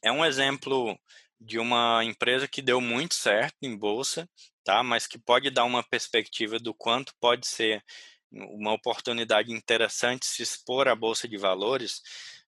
é 0.00 0.12
um 0.12 0.24
exemplo 0.24 0.96
de 1.40 1.58
uma 1.58 2.04
empresa 2.04 2.46
que 2.46 2.62
deu 2.62 2.80
muito 2.80 3.14
certo 3.14 3.56
em 3.62 3.76
bolsa, 3.76 4.30
tá? 4.62 4.80
Mas 4.84 5.08
que 5.08 5.18
pode 5.18 5.50
dar 5.50 5.64
uma 5.64 5.82
perspectiva 5.82 6.60
do 6.60 6.72
quanto 6.72 7.12
pode 7.18 7.48
ser 7.48 7.84
uma 8.30 8.72
oportunidade 8.74 9.52
interessante 9.52 10.24
se 10.24 10.40
expor 10.40 10.86
à 10.86 10.94
bolsa 10.94 11.26
de 11.26 11.36
valores 11.36 12.00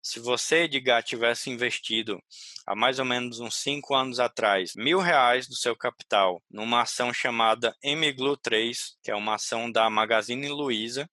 se 0.03 0.19
você, 0.19 0.65
Edgar, 0.65 1.03
tivesse 1.03 1.51
investido 1.51 2.23
há 2.67 2.75
mais 2.75 2.99
ou 2.99 3.05
menos 3.05 3.41
uns 3.41 3.57
cinco 3.57 3.95
anos 3.95 4.19
atrás 4.19 4.75
mil 4.75 4.99
reais 4.99 5.47
do 5.47 5.55
seu 5.55 5.77
capital 5.77 6.43
numa 6.51 6.83
ação 6.83 7.13
chamada 7.13 7.77
MGLU 7.85 8.37
3, 8.37 8.97
que 9.03 9.11
é 9.11 9.15
uma 9.15 9.35
ação 9.35 9.71
da 9.71 9.91
Magazine 9.91 10.49
Luiza, 10.49 11.09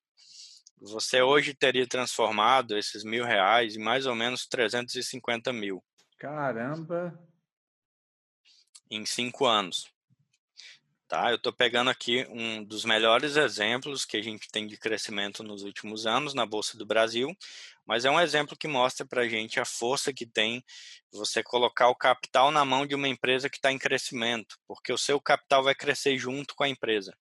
você 0.80 1.22
hoje 1.22 1.56
teria 1.56 1.88
transformado 1.88 2.78
esses 2.78 3.04
mil 3.04 3.26
reais 3.26 3.76
em 3.76 3.80
mais 3.80 4.06
ou 4.06 4.14
menos 4.14 4.46
350 4.48 5.52
mil. 5.52 5.84
Caramba! 6.20 7.18
Em 8.90 9.06
cinco 9.06 9.46
anos. 9.46 9.92
Tá? 11.08 11.30
Eu 11.30 11.38
estou 11.38 11.54
pegando 11.54 11.90
aqui 11.90 12.28
um 12.30 12.62
dos 12.62 12.84
melhores 12.84 13.38
exemplos 13.38 14.04
que 14.04 14.18
a 14.18 14.22
gente 14.22 14.50
tem 14.52 14.68
de 14.68 14.76
crescimento 14.76 15.42
nos 15.42 15.64
últimos 15.64 16.06
anos 16.06 16.34
na 16.34 16.46
Bolsa 16.46 16.78
do 16.78 16.86
Brasil, 16.86 17.34
mas 17.86 18.04
é 18.04 18.12
um 18.12 18.20
exemplo 18.20 18.58
que 18.58 18.68
mostra 18.68 19.06
para 19.06 19.22
a 19.22 19.28
gente 19.28 19.58
a 19.58 19.64
força 19.64 20.12
que 20.12 20.26
tem 20.26 20.62
você 21.10 21.42
colocar 21.42 21.88
o 21.88 21.96
capital 21.96 22.52
na 22.52 22.66
mão 22.66 22.86
de 22.86 22.94
uma 22.94 23.08
empresa 23.08 23.50
que 23.50 23.56
está 23.56 23.72
em 23.72 23.80
crescimento, 23.80 24.58
porque 24.68 24.92
o 24.92 24.98
seu 24.98 25.22
capital 25.22 25.64
vai 25.64 25.74
crescer 25.74 26.18
junto 26.18 26.54
com 26.54 26.66
a 26.66 26.70
empresa. 26.70 27.16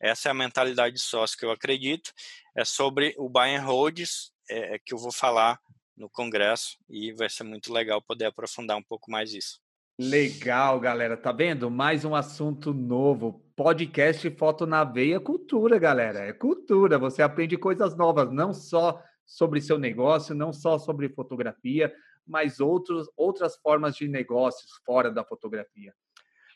Essa 0.00 0.28
é 0.28 0.30
a 0.30 0.34
mentalidade 0.34 0.94
de 0.94 1.02
sócio 1.02 1.36
que 1.36 1.44
eu 1.44 1.50
acredito. 1.50 2.12
É 2.56 2.64
sobre 2.64 3.16
o 3.18 3.28
buy 3.28 3.56
and 3.56 3.62
holds 3.62 4.32
é, 4.48 4.76
é, 4.76 4.78
que 4.78 4.94
eu 4.94 4.98
vou 4.98 5.10
falar 5.10 5.60
no 5.96 6.08
congresso 6.08 6.78
e 6.88 7.12
vai 7.12 7.28
ser 7.28 7.42
muito 7.42 7.72
legal 7.72 8.00
poder 8.00 8.26
aprofundar 8.26 8.76
um 8.76 8.82
pouco 8.82 9.10
mais 9.10 9.32
isso. 9.32 9.60
Legal, 10.00 10.78
galera. 10.78 11.16
Tá 11.16 11.32
vendo? 11.32 11.68
Mais 11.68 12.04
um 12.04 12.14
assunto 12.14 12.72
novo. 12.72 13.44
Podcast 13.56 14.30
Foto 14.30 14.64
na 14.64 14.84
Veia 14.84 15.18
Cultura, 15.18 15.76
galera. 15.76 16.20
É 16.20 16.32
cultura. 16.32 16.96
Você 17.00 17.20
aprende 17.20 17.56
coisas 17.56 17.96
novas, 17.96 18.30
não 18.30 18.54
só 18.54 19.02
sobre 19.26 19.60
seu 19.60 19.76
negócio, 19.76 20.36
não 20.36 20.52
só 20.52 20.78
sobre 20.78 21.08
fotografia, 21.08 21.92
mas 22.24 22.60
outros, 22.60 23.10
outras 23.16 23.56
formas 23.56 23.96
de 23.96 24.06
negócios 24.06 24.70
fora 24.86 25.10
da 25.10 25.24
fotografia. 25.24 25.92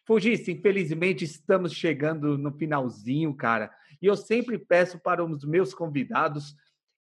Fugisse, 0.07 0.53
infelizmente 0.53 1.25
estamos 1.25 1.73
chegando 1.73 2.39
no 2.39 2.53
finalzinho, 2.53 3.35
cara. 3.35 3.73
E 4.01 4.07
eu 4.07 4.15
sempre 4.15 4.57
peço 4.57 5.01
para 5.01 5.25
os 5.25 5.45
meus 5.45 5.75
convidados 5.75 6.55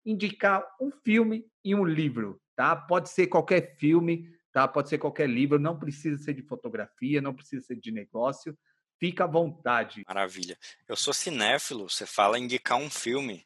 indicar 0.03 0.65
um 0.81 0.89
filme 1.03 1.45
e 1.63 1.75
um 1.75 1.85
livro, 1.85 2.41
tá? 2.55 2.75
Pode 2.75 3.11
ser 3.11 3.27
qualquer 3.27 3.75
filme, 3.77 4.27
tá? 4.51 4.67
Pode 4.67 4.89
ser 4.89 4.97
qualquer 4.97 5.29
livro, 5.29 5.59
não 5.59 5.77
precisa 5.77 6.21
ser 6.21 6.33
de 6.33 6.41
fotografia, 6.41 7.21
não 7.21 7.33
precisa 7.33 7.65
ser 7.65 7.75
de 7.75 7.91
negócio. 7.91 8.57
Fica 8.99 9.23
à 9.23 9.27
vontade. 9.27 10.03
Maravilha. 10.07 10.57
Eu 10.87 10.95
sou 10.95 11.13
cinéfilo, 11.13 11.89
você 11.89 12.05
fala 12.05 12.37
indicar 12.37 12.77
um 12.77 12.89
filme. 12.89 13.45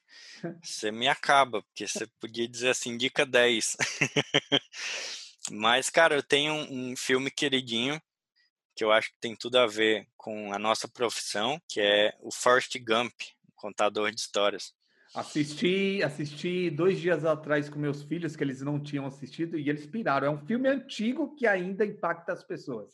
Você 0.61 0.91
me 0.91 1.07
acaba, 1.07 1.61
porque 1.61 1.88
você 1.88 2.06
podia 2.19 2.48
dizer 2.48 2.69
assim, 2.69 2.91
indica 2.91 3.26
10. 3.26 3.77
Mas, 5.52 5.90
cara, 5.90 6.15
eu 6.15 6.23
tenho 6.23 6.53
um, 6.53 6.95
filme 6.98 7.32
queridinho 7.32 8.02
que 8.76 8.84
eu 8.84 8.91
acho 8.91 9.10
que 9.11 9.19
tem 9.19 9.36
tudo 9.36 9.57
a 9.57 9.65
ver 9.65 10.06
com 10.18 10.52
a 10.52 10.60
nossa 10.60 10.88
profissão, 10.88 11.61
que 11.69 11.80
é 11.80 12.14
o 12.19 12.32
Forrest 12.32 12.77
Gump, 12.80 13.14
contador 13.56 14.11
de 14.11 14.19
histórias. 14.19 14.73
Assisti, 15.16 16.04
assisti 16.04 16.70
dois 16.70 17.00
dias 17.00 17.24
atrás 17.24 17.70
com 17.70 17.80
meus 17.80 18.04
filhos, 18.04 18.36
que 18.36 18.44
eles 18.44 18.62
não 18.62 18.80
tinham 18.80 19.06
assistido, 19.06 19.58
e 19.58 19.70
eles 19.70 19.86
piraram. 19.86 20.28
É 20.28 20.30
um 20.30 20.46
filme 20.46 20.68
antigo 20.68 21.36
que 21.36 21.48
ainda 21.48 21.86
impacta 21.86 22.34
as 22.34 22.44
pessoas. 22.44 22.94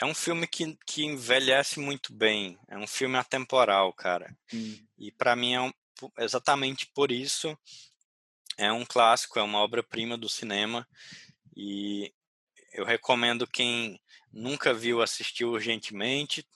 É 0.00 0.04
um 0.04 0.14
filme 0.14 0.46
que, 0.46 0.76
que 0.86 1.04
envelhece 1.04 1.80
muito 1.80 2.12
bem. 2.12 2.58
É 2.68 2.76
um 2.76 2.86
filme 2.86 3.16
atemporal, 3.16 3.92
cara. 3.92 4.36
Hum. 4.52 4.76
E 4.98 5.10
para 5.10 5.34
mim 5.34 5.54
é 5.54 5.60
um, 5.62 5.72
exatamente 6.18 6.86
por 6.94 7.10
isso 7.10 7.56
é 8.56 8.72
um 8.72 8.84
clássico, 8.84 9.38
é 9.38 9.42
uma 9.42 9.58
obra-prima 9.58 10.16
do 10.16 10.28
cinema. 10.28 10.88
E 11.54 12.12
eu 12.72 12.84
recomendo 12.84 13.46
quem 13.46 14.00
nunca 14.32 14.72
viu 14.72 15.02
assistir 15.02 15.44
urgentemente. 15.44 16.46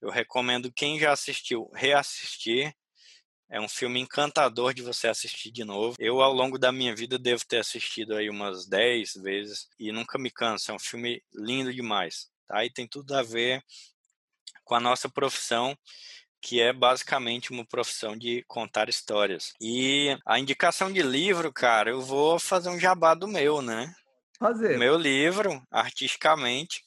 Eu 0.00 0.10
recomendo 0.10 0.72
quem 0.72 0.98
já 0.98 1.12
assistiu 1.12 1.70
reassistir. 1.74 2.74
É 3.52 3.60
um 3.60 3.68
filme 3.68 4.00
encantador 4.00 4.72
de 4.72 4.82
você 4.82 5.08
assistir 5.08 5.50
de 5.50 5.62
novo. 5.62 5.94
Eu, 5.98 6.20
ao 6.22 6.32
longo 6.32 6.58
da 6.58 6.72
minha 6.72 6.94
vida, 6.94 7.18
devo 7.18 7.44
ter 7.46 7.58
assistido 7.58 8.16
aí 8.16 8.30
umas 8.30 8.66
10 8.66 9.14
vezes 9.22 9.68
e 9.78 9.92
nunca 9.92 10.18
me 10.18 10.30
canso. 10.30 10.70
É 10.70 10.74
um 10.74 10.78
filme 10.78 11.22
lindo 11.32 11.72
demais 11.72 12.32
tá? 12.52 12.64
E 12.64 12.70
tem 12.70 12.86
tudo 12.86 13.14
a 13.14 13.22
ver 13.22 13.62
com 14.64 14.74
a 14.74 14.80
nossa 14.80 15.08
profissão, 15.08 15.76
que 16.40 16.60
é 16.60 16.72
basicamente 16.72 17.50
uma 17.50 17.64
profissão 17.64 18.16
de 18.16 18.44
contar 18.46 18.88
histórias. 18.88 19.54
E 19.60 20.16
a 20.26 20.38
indicação 20.38 20.92
de 20.92 21.02
livro, 21.02 21.52
cara, 21.52 21.90
eu 21.90 22.02
vou 22.02 22.38
fazer 22.38 22.68
um 22.68 22.78
jabá 22.78 23.14
do 23.14 23.26
meu, 23.26 23.62
né? 23.62 23.92
fazer. 24.38 24.76
Meu 24.76 24.96
livro, 24.96 25.62
artisticamente, 25.70 26.84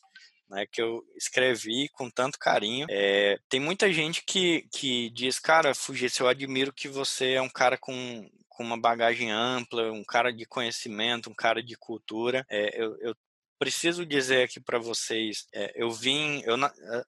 né, 0.50 0.66
que 0.72 0.82
eu 0.82 1.04
escrevi 1.16 1.90
com 1.90 2.10
tanto 2.10 2.40
carinho. 2.40 2.86
É, 2.90 3.40
tem 3.50 3.60
muita 3.60 3.92
gente 3.92 4.24
que, 4.26 4.68
que 4.72 5.10
diz, 5.12 5.40
cara, 5.40 5.74
Fugisse, 5.74 6.22
eu 6.22 6.28
admiro 6.28 6.74
que 6.74 6.88
você 6.88 7.34
é 7.34 7.42
um 7.42 7.50
cara 7.50 7.78
com, 7.78 8.30
com 8.48 8.64
uma 8.64 8.80
bagagem 8.80 9.32
ampla, 9.32 9.92
um 9.92 10.04
cara 10.04 10.32
de 10.32 10.46
conhecimento, 10.46 11.30
um 11.30 11.36
cara 11.36 11.62
de 11.62 11.76
cultura. 11.76 12.46
É, 12.50 12.82
eu, 12.82 12.98
eu 13.00 13.16
preciso 13.58 14.06
dizer 14.06 14.44
aqui 14.44 14.60
para 14.60 14.78
vocês, 14.78 15.46
é, 15.54 15.72
eu 15.76 15.90
vim, 15.92 16.42
eu, 16.46 16.58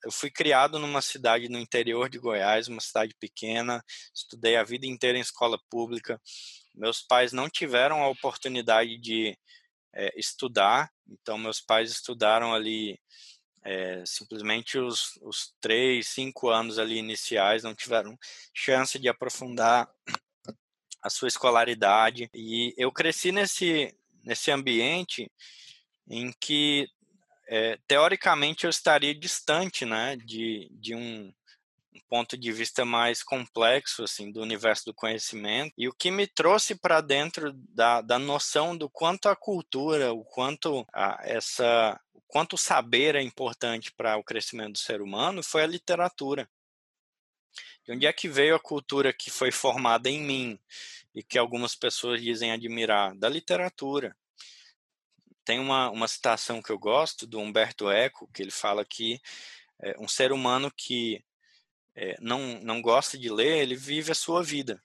eu 0.03 0.11
fui 0.11 0.31
criado 0.31 0.79
numa 0.79 1.01
cidade 1.01 1.49
no 1.49 1.59
interior 1.59 2.09
de 2.09 2.17
Goiás, 2.17 2.67
uma 2.67 2.81
cidade 2.81 3.13
pequena, 3.19 3.83
estudei 4.13 4.55
a 4.55 4.63
vida 4.63 4.85
inteira 4.85 5.17
em 5.17 5.21
escola 5.21 5.59
pública. 5.69 6.19
Meus 6.73 7.01
pais 7.01 7.33
não 7.33 7.49
tiveram 7.49 8.01
a 8.03 8.09
oportunidade 8.09 8.97
de 8.97 9.37
é, 9.93 10.11
estudar, 10.17 10.91
então 11.07 11.37
meus 11.37 11.59
pais 11.61 11.91
estudaram 11.91 12.53
ali 12.53 12.99
é, 13.63 14.01
simplesmente 14.05 14.77
os, 14.77 15.19
os 15.21 15.53
três, 15.59 16.07
cinco 16.07 16.49
anos 16.49 16.79
ali 16.79 16.97
iniciais, 16.97 17.63
não 17.63 17.75
tiveram 17.75 18.17
chance 18.53 18.97
de 18.97 19.09
aprofundar 19.09 19.89
a 21.01 21.09
sua 21.09 21.27
escolaridade. 21.27 22.29
E 22.33 22.73
eu 22.77 22.91
cresci 22.91 23.31
nesse, 23.31 23.93
nesse 24.23 24.51
ambiente 24.51 25.29
em 26.07 26.31
que, 26.39 26.87
é, 27.49 27.77
teoricamente, 27.85 28.63
eu 28.63 28.69
estaria 28.69 29.13
distante 29.13 29.85
né, 29.85 30.15
de, 30.15 30.69
de 30.71 30.95
um, 30.95 31.33
ponto 32.09 32.37
de 32.37 32.51
vista 32.51 32.85
mais 32.85 33.21
complexo 33.23 34.03
assim 34.03 34.31
do 34.31 34.41
universo 34.41 34.85
do 34.85 34.93
conhecimento 34.93 35.73
e 35.77 35.87
o 35.87 35.93
que 35.93 36.09
me 36.09 36.27
trouxe 36.27 36.75
para 36.75 37.01
dentro 37.01 37.51
da, 37.53 38.01
da 38.01 38.17
noção 38.17 38.75
do 38.75 38.89
quanto 38.89 39.29
a 39.29 39.35
cultura 39.35 40.13
o 40.13 40.23
quanto 40.23 40.85
a, 40.93 41.19
essa 41.23 41.99
o 42.13 42.21
quanto 42.27 42.53
o 42.53 42.57
saber 42.57 43.15
é 43.15 43.21
importante 43.21 43.91
para 43.91 44.17
o 44.17 44.23
crescimento 44.23 44.73
do 44.73 44.79
ser 44.79 45.01
humano 45.01 45.43
foi 45.43 45.63
a 45.63 45.67
literatura. 45.67 46.49
De 47.85 47.93
onde 47.93 48.05
é 48.05 48.11
que 48.11 48.27
veio 48.27 48.53
a 48.53 48.59
cultura 48.59 49.13
que 49.13 49.31
foi 49.31 49.49
formada 49.49 50.09
em 50.09 50.21
mim 50.21 50.59
e 51.15 51.23
que 51.23 51.37
algumas 51.37 51.73
pessoas 51.73 52.21
dizem 52.21 52.51
admirar? 52.51 53.15
Da 53.15 53.29
literatura. 53.29 54.15
Tem 55.45 55.57
uma, 55.57 55.89
uma 55.89 56.07
citação 56.07 56.61
que 56.61 56.69
eu 56.69 56.77
gosto 56.77 57.25
do 57.25 57.39
Humberto 57.39 57.89
Eco 57.89 58.29
que 58.33 58.41
ele 58.41 58.51
fala 58.51 58.83
que 58.83 59.21
é, 59.81 59.95
um 59.99 60.07
ser 60.07 60.33
humano 60.33 60.69
que 60.75 61.23
é, 61.99 62.15
não, 62.21 62.59
não 62.61 62.79
gosta 62.79 63.17
de 63.17 63.27
ler, 63.27 63.57
ele 63.57 63.75
vive 63.75 64.11
a 64.11 64.15
sua 64.15 64.43
vida. 64.43 64.79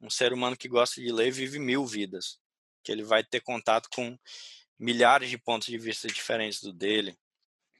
Um 0.00 0.10
ser 0.10 0.32
humano 0.32 0.56
que 0.56 0.68
gosta 0.68 1.00
de 1.00 1.12
ler 1.12 1.30
vive 1.30 1.60
mil 1.60 1.86
vidas, 1.86 2.40
que 2.82 2.90
ele 2.90 3.04
vai 3.04 3.22
ter 3.22 3.40
contato 3.40 3.88
com 3.94 4.18
milhares 4.76 5.30
de 5.30 5.38
pontos 5.38 5.68
de 5.68 5.78
vista 5.78 6.08
diferentes 6.08 6.60
do 6.60 6.72
dele. 6.72 7.16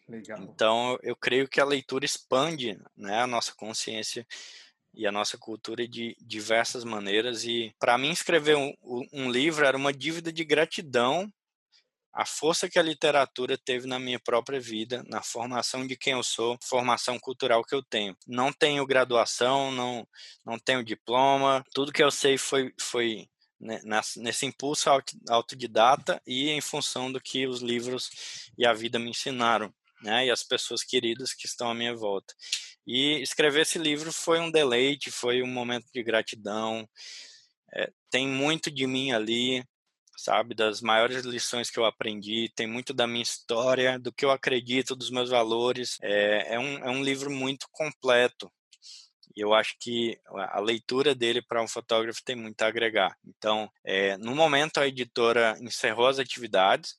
Legal. 0.09 0.41
Então, 0.43 0.97
eu 1.03 1.17
creio 1.17 1.49
que 1.49 1.61
a 1.61 1.65
leitura 1.65 2.05
expande 2.05 2.79
né, 2.97 3.21
a 3.21 3.27
nossa 3.27 3.53
consciência 3.53 4.25
e 4.95 5.09
a 5.09 5.13
nossa 5.13 5.37
cultura 5.37 5.87
de 5.87 6.17
diversas 6.21 6.85
maneiras. 6.85 7.45
E, 7.45 7.75
para 7.81 7.99
mim, 7.99 8.11
escrever 8.11 8.57
um, 8.57 8.73
um 9.13 9.29
livro 9.29 9.67
era 9.67 9.77
uma 9.77 9.93
dívida 9.93 10.33
de 10.33 10.45
gratidão 10.45 11.31
a 12.19 12.27
força 12.27 12.69
que 12.69 12.81
a 12.81 12.83
literatura 12.83 13.57
teve 13.57 13.87
na 13.87 13.97
minha 13.97 14.19
própria 14.19 14.59
vida, 14.59 15.05
na 15.07 15.23
formação 15.23 15.87
de 15.87 15.97
quem 15.97 16.15
eu 16.15 16.23
sou, 16.25 16.59
formação 16.65 17.17
cultural 17.17 17.63
que 17.63 17.73
eu 17.73 17.81
tenho. 17.81 18.17
Não 18.27 18.53
tenho 18.53 18.85
graduação, 18.85 19.71
não, 19.71 20.05
não 20.45 20.59
tenho 20.59 20.83
diploma, 20.83 21.65
tudo 21.73 21.93
que 21.93 22.03
eu 22.03 22.11
sei 22.11 22.37
foi, 22.37 22.75
foi 22.81 23.29
né, 23.61 23.81
nesse 24.17 24.45
impulso 24.45 24.91
autodidata 25.31 26.21
e 26.27 26.51
em 26.51 26.61
função 26.61 27.13
do 27.13 27.21
que 27.21 27.47
os 27.47 27.63
livros 27.63 28.11
e 28.59 28.67
a 28.67 28.73
vida 28.73 28.99
me 28.99 29.11
ensinaram. 29.11 29.73
Né, 30.03 30.27
e 30.27 30.31
as 30.31 30.43
pessoas 30.43 30.83
queridas 30.83 31.33
que 31.33 31.47
estão 31.47 31.71
à 31.71 31.75
minha 31.75 31.95
volta. 31.95 32.35
E 32.85 33.23
escrever 33.23 33.63
esse 33.63 33.79
livro 33.79 34.13
foi 34.13 34.41
um 34.41 34.51
deleite, 34.51 35.13
foi 35.13 35.41
um 35.41 35.47
momento 35.47 35.87
de 35.95 36.03
gratidão. 36.03 36.89
É, 37.73 37.93
tem 38.11 38.27
muito 38.27 38.73
de 38.73 38.89
mim 38.89 39.13
ali, 39.13 39.65
sabe? 40.19 40.55
Das 40.55 40.81
maiores 40.81 41.25
lições 41.25 41.71
que 41.71 41.79
eu 41.79 41.85
aprendi, 41.85 42.51
tem 42.57 42.67
muito 42.67 42.93
da 42.93 43.07
minha 43.07 43.23
história, 43.23 43.99
do 43.99 44.13
que 44.13 44.25
eu 44.25 44.31
acredito, 44.33 44.97
dos 44.97 45.11
meus 45.11 45.31
valores. 45.31 45.97
É, 46.03 46.55
é, 46.55 46.59
um, 46.59 46.79
é 46.79 46.91
um 46.91 47.03
livro 47.05 47.31
muito 47.31 47.69
completo. 47.71 48.51
E 49.37 49.41
eu 49.41 49.55
acho 49.55 49.77
que 49.79 50.19
a 50.27 50.59
leitura 50.59 51.15
dele 51.15 51.41
para 51.41 51.63
um 51.63 51.69
fotógrafo 51.69 52.21
tem 52.25 52.35
muito 52.35 52.61
a 52.63 52.67
agregar. 52.67 53.17
Então, 53.25 53.71
é, 53.85 54.17
no 54.17 54.35
momento, 54.35 54.79
a 54.79 54.89
editora 54.89 55.57
encerrou 55.61 56.09
as 56.09 56.19
atividades, 56.19 56.97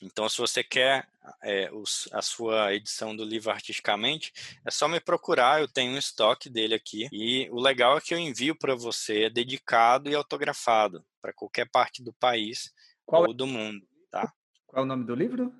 então, 0.00 0.28
se 0.28 0.38
você 0.38 0.64
quer 0.64 1.06
é, 1.42 1.70
os, 1.72 2.08
a 2.12 2.22
sua 2.22 2.74
edição 2.74 3.14
do 3.14 3.24
livro 3.24 3.50
artisticamente, 3.50 4.32
é 4.64 4.70
só 4.70 4.88
me 4.88 4.98
procurar, 4.98 5.60
eu 5.60 5.68
tenho 5.68 5.92
um 5.92 5.98
estoque 5.98 6.48
dele 6.48 6.74
aqui. 6.74 7.08
E 7.12 7.48
o 7.50 7.60
legal 7.60 7.98
é 7.98 8.00
que 8.00 8.14
eu 8.14 8.18
envio 8.18 8.56
para 8.56 8.74
você 8.74 9.28
dedicado 9.28 10.08
e 10.08 10.14
autografado 10.14 11.04
para 11.20 11.32
qualquer 11.32 11.68
parte 11.68 12.02
do 12.02 12.12
país 12.14 12.72
Qual 13.04 13.24
ou 13.24 13.30
é? 13.30 13.34
do 13.34 13.46
mundo, 13.46 13.86
tá? 14.10 14.32
Qual 14.66 14.82
é 14.82 14.84
o 14.84 14.88
nome 14.88 15.04
do 15.04 15.14
livro? 15.14 15.52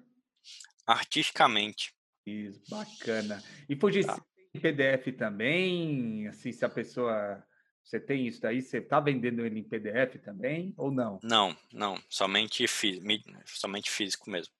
Artisticamente. 0.86 1.94
Isso, 2.26 2.62
bacana. 2.68 3.42
E 3.68 3.76
Fuji, 3.76 4.04
tá. 4.04 4.18
PDF 4.52 5.16
também, 5.16 6.26
assim, 6.28 6.50
se 6.50 6.64
a 6.64 6.68
pessoa 6.68 7.44
você 7.84 7.98
tem 7.98 8.26
isso 8.26 8.40
daí? 8.40 8.62
Você 8.62 8.78
está 8.78 9.00
vendendo 9.00 9.44
ele 9.44 9.60
em 9.60 9.64
PDF 9.64 10.20
também 10.22 10.72
ou 10.76 10.90
não? 10.90 11.18
Não, 11.22 11.56
não. 11.72 11.96
Somente, 12.08 12.66
fí 12.68 13.00
somente 13.46 13.90
físico 13.90 14.30
mesmo. 14.30 14.52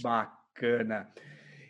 Bacana. 0.00 1.12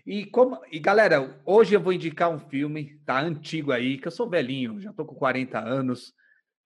E, 0.07 0.27
como, 0.27 0.61
e 0.71 0.79
galera, 0.79 1.41
hoje 1.47 1.75
eu 1.75 1.81
vou 1.81 1.93
indicar 1.93 2.31
um 2.31 2.39
filme, 2.39 3.01
tá 3.07 3.21
antigo 3.21 3.73
aí, 3.73 3.97
que 3.97 4.07
eu 4.07 4.13
sou 4.13 4.29
velhinho, 4.29 4.79
já 4.79 4.93
tô 4.93 5.05
com 5.05 5.15
40 5.15 5.59
anos. 5.59 6.13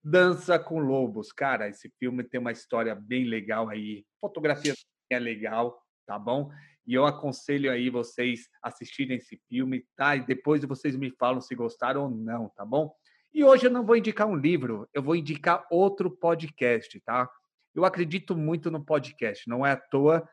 Dança 0.03 0.59
com 0.59 0.81
Lobos. 0.81 1.33
Cara, 1.33 1.69
esse 1.69 1.93
filme 1.99 2.25
tem 2.25 2.41
uma 2.41 2.53
história 2.53 2.95
bem 2.95 3.25
legal 3.25 3.69
aí. 3.69 4.05
Fotografia 4.21 4.75
é 5.11 5.19
legal, 5.19 5.81
tá 6.07 6.19
bom? 6.19 6.51
E 6.87 6.95
eu 6.95 7.05
aconselho 7.05 7.71
aí 7.71 7.91
vocês 7.91 8.49
assistirem 8.63 9.19
esse 9.19 9.41
filme, 9.49 9.85
tá? 9.95 10.17
E 10.17 10.25
depois 10.25 10.65
vocês 10.65 10.97
me 10.97 11.11
falam 11.11 11.41
se 11.41 11.55
gostaram 11.55 12.05
ou 12.05 12.11
não, 12.11 12.49
tá 12.49 12.65
bom? 12.65 12.93
E 13.33 13.45
hoje 13.45 13.67
eu 13.67 13.71
não 13.71 13.85
vou 13.85 13.97
indicar 13.97 14.27
um 14.27 14.37
livro, 14.37 14.89
eu 14.93 15.03
vou 15.03 15.15
indicar 15.15 15.67
outro 15.71 16.11
podcast, 16.11 16.99
tá? 17.01 17.29
Eu 17.75 17.85
acredito 17.85 18.37
muito 18.37 18.71
no 18.71 18.85
podcast, 18.85 19.49
não 19.49 19.65
é 19.65 19.73
à 19.73 19.77
toa 19.77 20.29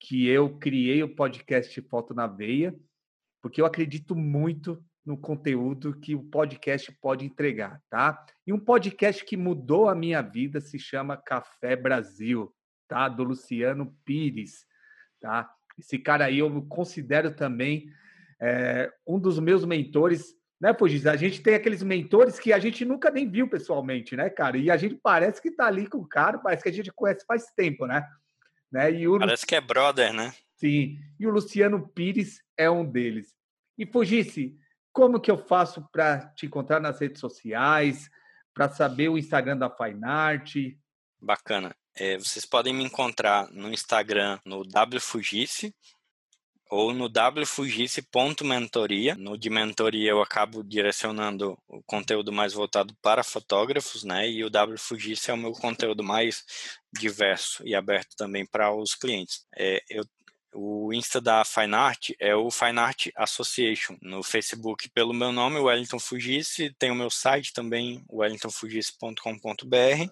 que 0.00 0.26
eu 0.26 0.58
criei 0.58 1.02
o 1.02 1.14
podcast 1.14 1.80
Foto 1.82 2.14
na 2.14 2.26
Veia, 2.26 2.74
porque 3.40 3.60
eu 3.60 3.66
acredito 3.66 4.16
muito 4.16 4.82
no 5.04 5.18
conteúdo 5.18 5.98
que 6.00 6.14
o 6.14 6.22
podcast 6.22 6.90
pode 7.00 7.26
entregar, 7.26 7.80
tá? 7.90 8.24
E 8.46 8.52
um 8.52 8.58
podcast 8.58 9.24
que 9.24 9.36
mudou 9.36 9.88
a 9.88 9.94
minha 9.94 10.22
vida 10.22 10.60
se 10.60 10.78
chama 10.78 11.16
Café 11.16 11.76
Brasil, 11.76 12.54
tá? 12.88 13.08
Do 13.08 13.22
Luciano 13.22 13.94
Pires, 14.04 14.66
tá? 15.20 15.50
Esse 15.78 15.98
cara 15.98 16.24
aí 16.26 16.38
eu 16.38 16.62
considero 16.66 17.34
também 17.34 17.90
é, 18.40 18.90
um 19.06 19.18
dos 19.18 19.38
meus 19.38 19.64
mentores 19.64 20.34
né, 20.64 20.72
Fugis? 20.72 21.06
A 21.06 21.14
gente 21.14 21.42
tem 21.42 21.54
aqueles 21.54 21.82
mentores 21.82 22.38
que 22.38 22.50
a 22.50 22.58
gente 22.58 22.86
nunca 22.86 23.10
nem 23.10 23.28
viu 23.28 23.46
pessoalmente, 23.46 24.16
né, 24.16 24.30
cara? 24.30 24.56
E 24.56 24.70
a 24.70 24.78
gente 24.78 24.94
parece 24.94 25.42
que 25.42 25.50
tá 25.50 25.66
ali 25.66 25.86
com 25.86 25.98
o 25.98 26.08
cara, 26.08 26.38
parece 26.38 26.62
que 26.62 26.70
a 26.70 26.72
gente 26.72 26.90
conhece 26.90 27.22
faz 27.26 27.52
tempo, 27.54 27.86
né? 27.86 28.02
né? 28.72 28.90
E 28.90 29.06
o 29.06 29.18
parece 29.18 29.44
que 29.44 29.54
é 29.54 29.60
brother, 29.60 30.14
né? 30.14 30.32
Sim. 30.56 30.98
E 31.20 31.26
o 31.26 31.30
Luciano 31.30 31.86
Pires 31.88 32.40
é 32.56 32.70
um 32.70 32.82
deles. 32.82 33.34
E 33.76 33.84
Fugisse, 33.84 34.56
como 34.90 35.20
que 35.20 35.30
eu 35.30 35.36
faço 35.36 35.86
para 35.92 36.28
te 36.28 36.46
encontrar 36.46 36.80
nas 36.80 36.98
redes 36.98 37.20
sociais, 37.20 38.08
para 38.54 38.70
saber 38.70 39.10
o 39.10 39.18
Instagram 39.18 39.58
da 39.58 39.68
Fine 39.68 40.02
Art? 40.02 40.54
Bacana. 41.20 41.76
É, 41.94 42.16
vocês 42.16 42.46
podem 42.46 42.72
me 42.72 42.84
encontrar 42.84 43.50
no 43.52 43.70
Instagram 43.70 44.38
no 44.46 44.62
wfugice, 44.62 45.74
ou 46.74 46.92
no 46.92 47.08
wfugisse.mentoria. 47.08 49.14
No 49.14 49.38
de 49.38 49.48
mentoria 49.48 50.10
eu 50.10 50.20
acabo 50.20 50.64
direcionando 50.64 51.56
o 51.68 51.80
conteúdo 51.84 52.32
mais 52.32 52.52
voltado 52.52 52.92
para 53.00 53.22
fotógrafos, 53.22 54.02
né? 54.02 54.28
E 54.28 54.44
o 54.44 54.50
wfugisse 54.50 55.30
é 55.30 55.34
o 55.34 55.36
meu 55.36 55.52
conteúdo 55.52 56.02
mais 56.02 56.44
diverso 56.92 57.62
e 57.64 57.76
aberto 57.76 58.16
também 58.16 58.44
para 58.44 58.74
os 58.74 58.96
clientes. 58.96 59.46
É, 59.56 59.80
eu 59.88 60.04
o 60.54 60.92
Insta 60.92 61.20
da 61.20 61.44
Fine 61.44 61.74
Art 61.74 62.10
é 62.18 62.34
o 62.34 62.50
Fine 62.50 62.78
Art 62.78 63.08
Association. 63.16 63.96
No 64.00 64.22
Facebook, 64.22 64.88
pelo 64.90 65.12
meu 65.12 65.32
nome, 65.32 65.58
Wellington 65.58 65.98
Fugisse. 65.98 66.74
Tem 66.78 66.90
o 66.90 66.94
meu 66.94 67.10
site 67.10 67.52
também, 67.52 68.04
wellingtonfugisse.com.br. 68.10 70.08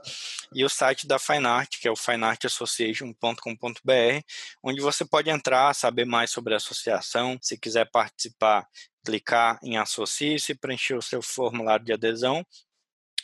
E 0.53 0.65
o 0.65 0.69
site 0.69 1.07
da 1.07 1.19
Fine 1.19 1.47
Art, 1.47 1.79
que 1.81 1.87
é 1.87 1.91
o 1.91 1.97
fineartassociation.com.br, 1.97 4.25
onde 4.63 4.81
você 4.81 5.05
pode 5.05 5.31
entrar, 5.31 5.75
saber 5.75 6.05
mais 6.05 6.31
sobre 6.31 6.55
a 6.55 6.57
associação. 6.57 7.39
Se 7.41 7.57
quiser 7.57 7.89
participar, 7.91 8.67
clicar 9.05 9.59
em 9.63 9.77
Associe-se, 9.77 10.55
preencher 10.55 10.95
o 10.95 11.03
seu 11.03 11.23
formulário 11.23 11.85
de 11.85 11.93
adesão 11.93 12.45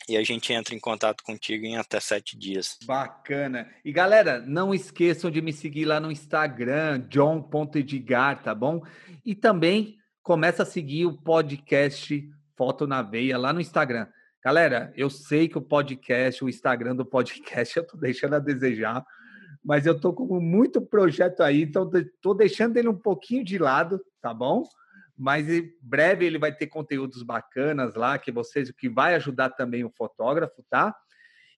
e 0.07 0.17
a 0.17 0.23
gente 0.23 0.51
entra 0.53 0.73
em 0.73 0.79
contato 0.79 1.23
contigo 1.23 1.65
em 1.65 1.77
até 1.77 1.99
sete 1.99 2.37
dias. 2.37 2.77
Bacana. 2.85 3.69
E 3.83 3.91
galera, 3.91 4.39
não 4.39 4.73
esqueçam 4.73 5.29
de 5.29 5.41
me 5.41 5.53
seguir 5.53 5.85
lá 5.85 5.99
no 5.99 6.11
Instagram, 6.11 7.07
john.edgar, 7.09 8.41
tá 8.41 8.55
bom? 8.55 8.81
E 9.25 9.35
também 9.35 9.97
começa 10.23 10.63
a 10.63 10.65
seguir 10.65 11.05
o 11.05 11.17
podcast 11.17 12.27
Foto 12.55 12.85
na 12.85 13.01
Veia 13.01 13.37
lá 13.37 13.53
no 13.53 13.61
Instagram. 13.61 14.07
Galera, 14.43 14.93
eu 14.95 15.09
sei 15.09 15.47
que 15.49 15.57
o 15.57 15.61
podcast, 15.61 16.43
o 16.43 16.49
Instagram 16.49 16.95
do 16.95 17.05
podcast, 17.05 17.75
eu 17.77 17.85
tô 17.85 17.97
deixando 17.97 18.35
a 18.35 18.39
desejar, 18.39 19.05
mas 19.63 19.85
eu 19.85 19.99
tô 19.99 20.13
com 20.13 20.39
muito 20.39 20.81
projeto 20.81 21.41
aí, 21.41 21.63
então 21.63 21.89
tô 22.21 22.33
deixando 22.33 22.77
ele 22.77 22.87
um 22.87 22.97
pouquinho 22.97 23.43
de 23.43 23.57
lado, 23.57 23.99
tá 24.21 24.33
bom? 24.33 24.63
Mas 25.19 25.49
em 25.49 25.69
breve 25.81 26.25
ele 26.25 26.39
vai 26.39 26.55
ter 26.55 26.67
conteúdos 26.67 27.21
bacanas 27.23 27.93
lá 27.93 28.17
que 28.17 28.31
vocês 28.31 28.71
que 28.71 28.87
vai 28.87 29.15
ajudar 29.15 29.49
também 29.49 29.83
o 29.83 29.89
fotógrafo, 29.89 30.63
tá? 30.69 30.95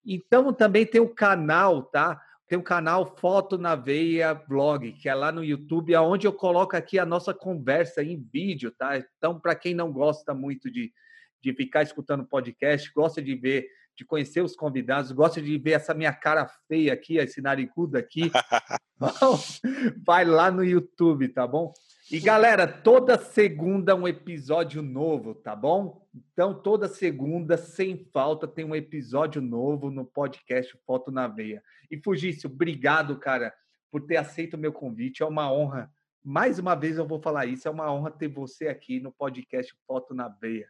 Então 0.04 0.52
também 0.52 0.84
tem 0.84 1.00
o 1.00 1.14
canal, 1.14 1.84
tá? 1.84 2.20
Tem 2.48 2.58
o 2.58 2.64
canal 2.64 3.16
Foto 3.18 3.60
na 3.60 3.76
Veia 3.76 4.34
Blog, 4.34 4.94
que 4.94 5.08
é 5.08 5.14
lá 5.14 5.32
no 5.32 5.44
YouTube, 5.44 5.94
aonde 5.94 6.26
eu 6.26 6.34
coloco 6.34 6.76
aqui 6.76 6.98
a 6.98 7.06
nossa 7.06 7.36
conversa 7.36 8.04
em 8.04 8.28
vídeo, 8.34 8.72
tá? 8.72 8.98
Então 8.98 9.40
para 9.40 9.54
quem 9.54 9.76
não 9.76 9.94
gosta 9.94 10.34
muito 10.34 10.72
de, 10.72 10.92
de 11.40 11.54
ficar 11.54 11.84
escutando 11.84 12.26
podcast, 12.26 12.92
gosta 12.92 13.22
de 13.22 13.36
ver 13.36 13.68
de 13.96 14.06
conhecer 14.06 14.42
os 14.42 14.56
convidados, 14.56 15.12
gosta 15.12 15.40
de 15.40 15.56
ver 15.60 15.74
essa 15.74 15.94
minha 15.94 16.14
cara 16.14 16.48
feia 16.68 16.94
aqui, 16.94 17.18
esse 17.18 17.40
narigudo 17.40 17.98
aqui, 17.98 18.32
vai 20.04 20.26
lá 20.26 20.50
no 20.50 20.64
YouTube, 20.64 21.28
tá 21.28 21.46
bom? 21.46 21.72
E 22.12 22.20
galera, 22.20 22.68
toda 22.68 23.18
segunda 23.18 23.96
um 23.96 24.06
episódio 24.06 24.82
novo, 24.82 25.34
tá 25.34 25.56
bom? 25.56 26.06
Então, 26.14 26.54
toda 26.54 26.90
segunda, 26.90 27.56
sem 27.56 28.06
falta, 28.12 28.46
tem 28.46 28.66
um 28.66 28.76
episódio 28.76 29.42
novo 29.42 29.90
no 29.90 30.04
podcast 30.04 30.78
Foto 30.86 31.10
na 31.10 31.30
Veia. 31.30 31.64
E 31.90 31.98
Fugício, 31.98 32.50
obrigado, 32.50 33.18
cara, 33.18 33.54
por 33.90 34.02
ter 34.02 34.18
aceito 34.18 34.56
o 34.56 34.58
meu 34.58 34.74
convite. 34.74 35.24
É 35.24 35.26
uma 35.26 35.50
honra. 35.50 35.90
Mais 36.22 36.60
uma 36.60 36.76
vez 36.76 36.98
eu 36.98 37.08
vou 37.08 37.22
falar 37.22 37.46
isso, 37.46 37.70
é 37.70 37.72
uma 37.72 37.90
honra 37.90 38.12
ter 38.12 38.28
você 38.28 38.68
aqui 38.68 39.00
no 39.00 39.14
podcast 39.14 39.74
Foto 39.88 40.14
na 40.14 40.28
Veia. 40.28 40.68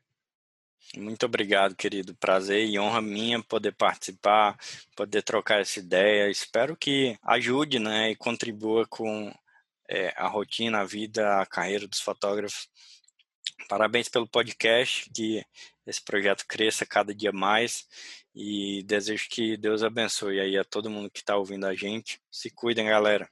Muito 0.96 1.26
obrigado, 1.26 1.76
querido. 1.76 2.14
Prazer 2.14 2.68
e 2.68 2.78
honra 2.78 3.02
minha 3.02 3.42
poder 3.42 3.72
participar, 3.72 4.60
poder 4.96 5.24
trocar 5.24 5.60
essa 5.60 5.80
ideia. 5.80 6.30
Espero 6.30 6.78
que 6.78 7.18
ajude, 7.24 7.80
né, 7.80 8.12
e 8.12 8.16
contribua 8.16 8.86
com 8.86 9.34
é, 9.92 10.14
a 10.16 10.28
rotina, 10.28 10.80
a 10.80 10.86
vida, 10.86 11.42
a 11.42 11.46
carreira 11.46 11.86
dos 11.86 12.00
fotógrafos. 12.00 12.70
Parabéns 13.68 14.08
pelo 14.08 14.28
podcast, 14.28 15.10
que 15.14 15.44
esse 15.86 16.02
projeto 16.02 16.46
cresça 16.48 16.86
cada 16.86 17.14
dia 17.14 17.32
mais 17.34 17.86
e 18.34 18.84
desejo 18.84 19.28
que 19.30 19.58
Deus 19.58 19.84
abençoe 19.84 20.40
aí 20.40 20.58
a 20.58 20.64
todo 20.64 20.90
mundo 20.90 21.12
que 21.12 21.20
está 21.20 21.36
ouvindo 21.36 21.68
a 21.68 21.76
gente. 21.76 22.22
Se 22.32 22.50
cuidem, 22.50 22.86
galera. 22.86 23.30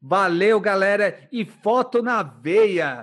Valeu, 0.00 0.58
galera, 0.58 1.28
e 1.30 1.44
foto 1.44 2.02
na 2.02 2.22
veia! 2.22 3.00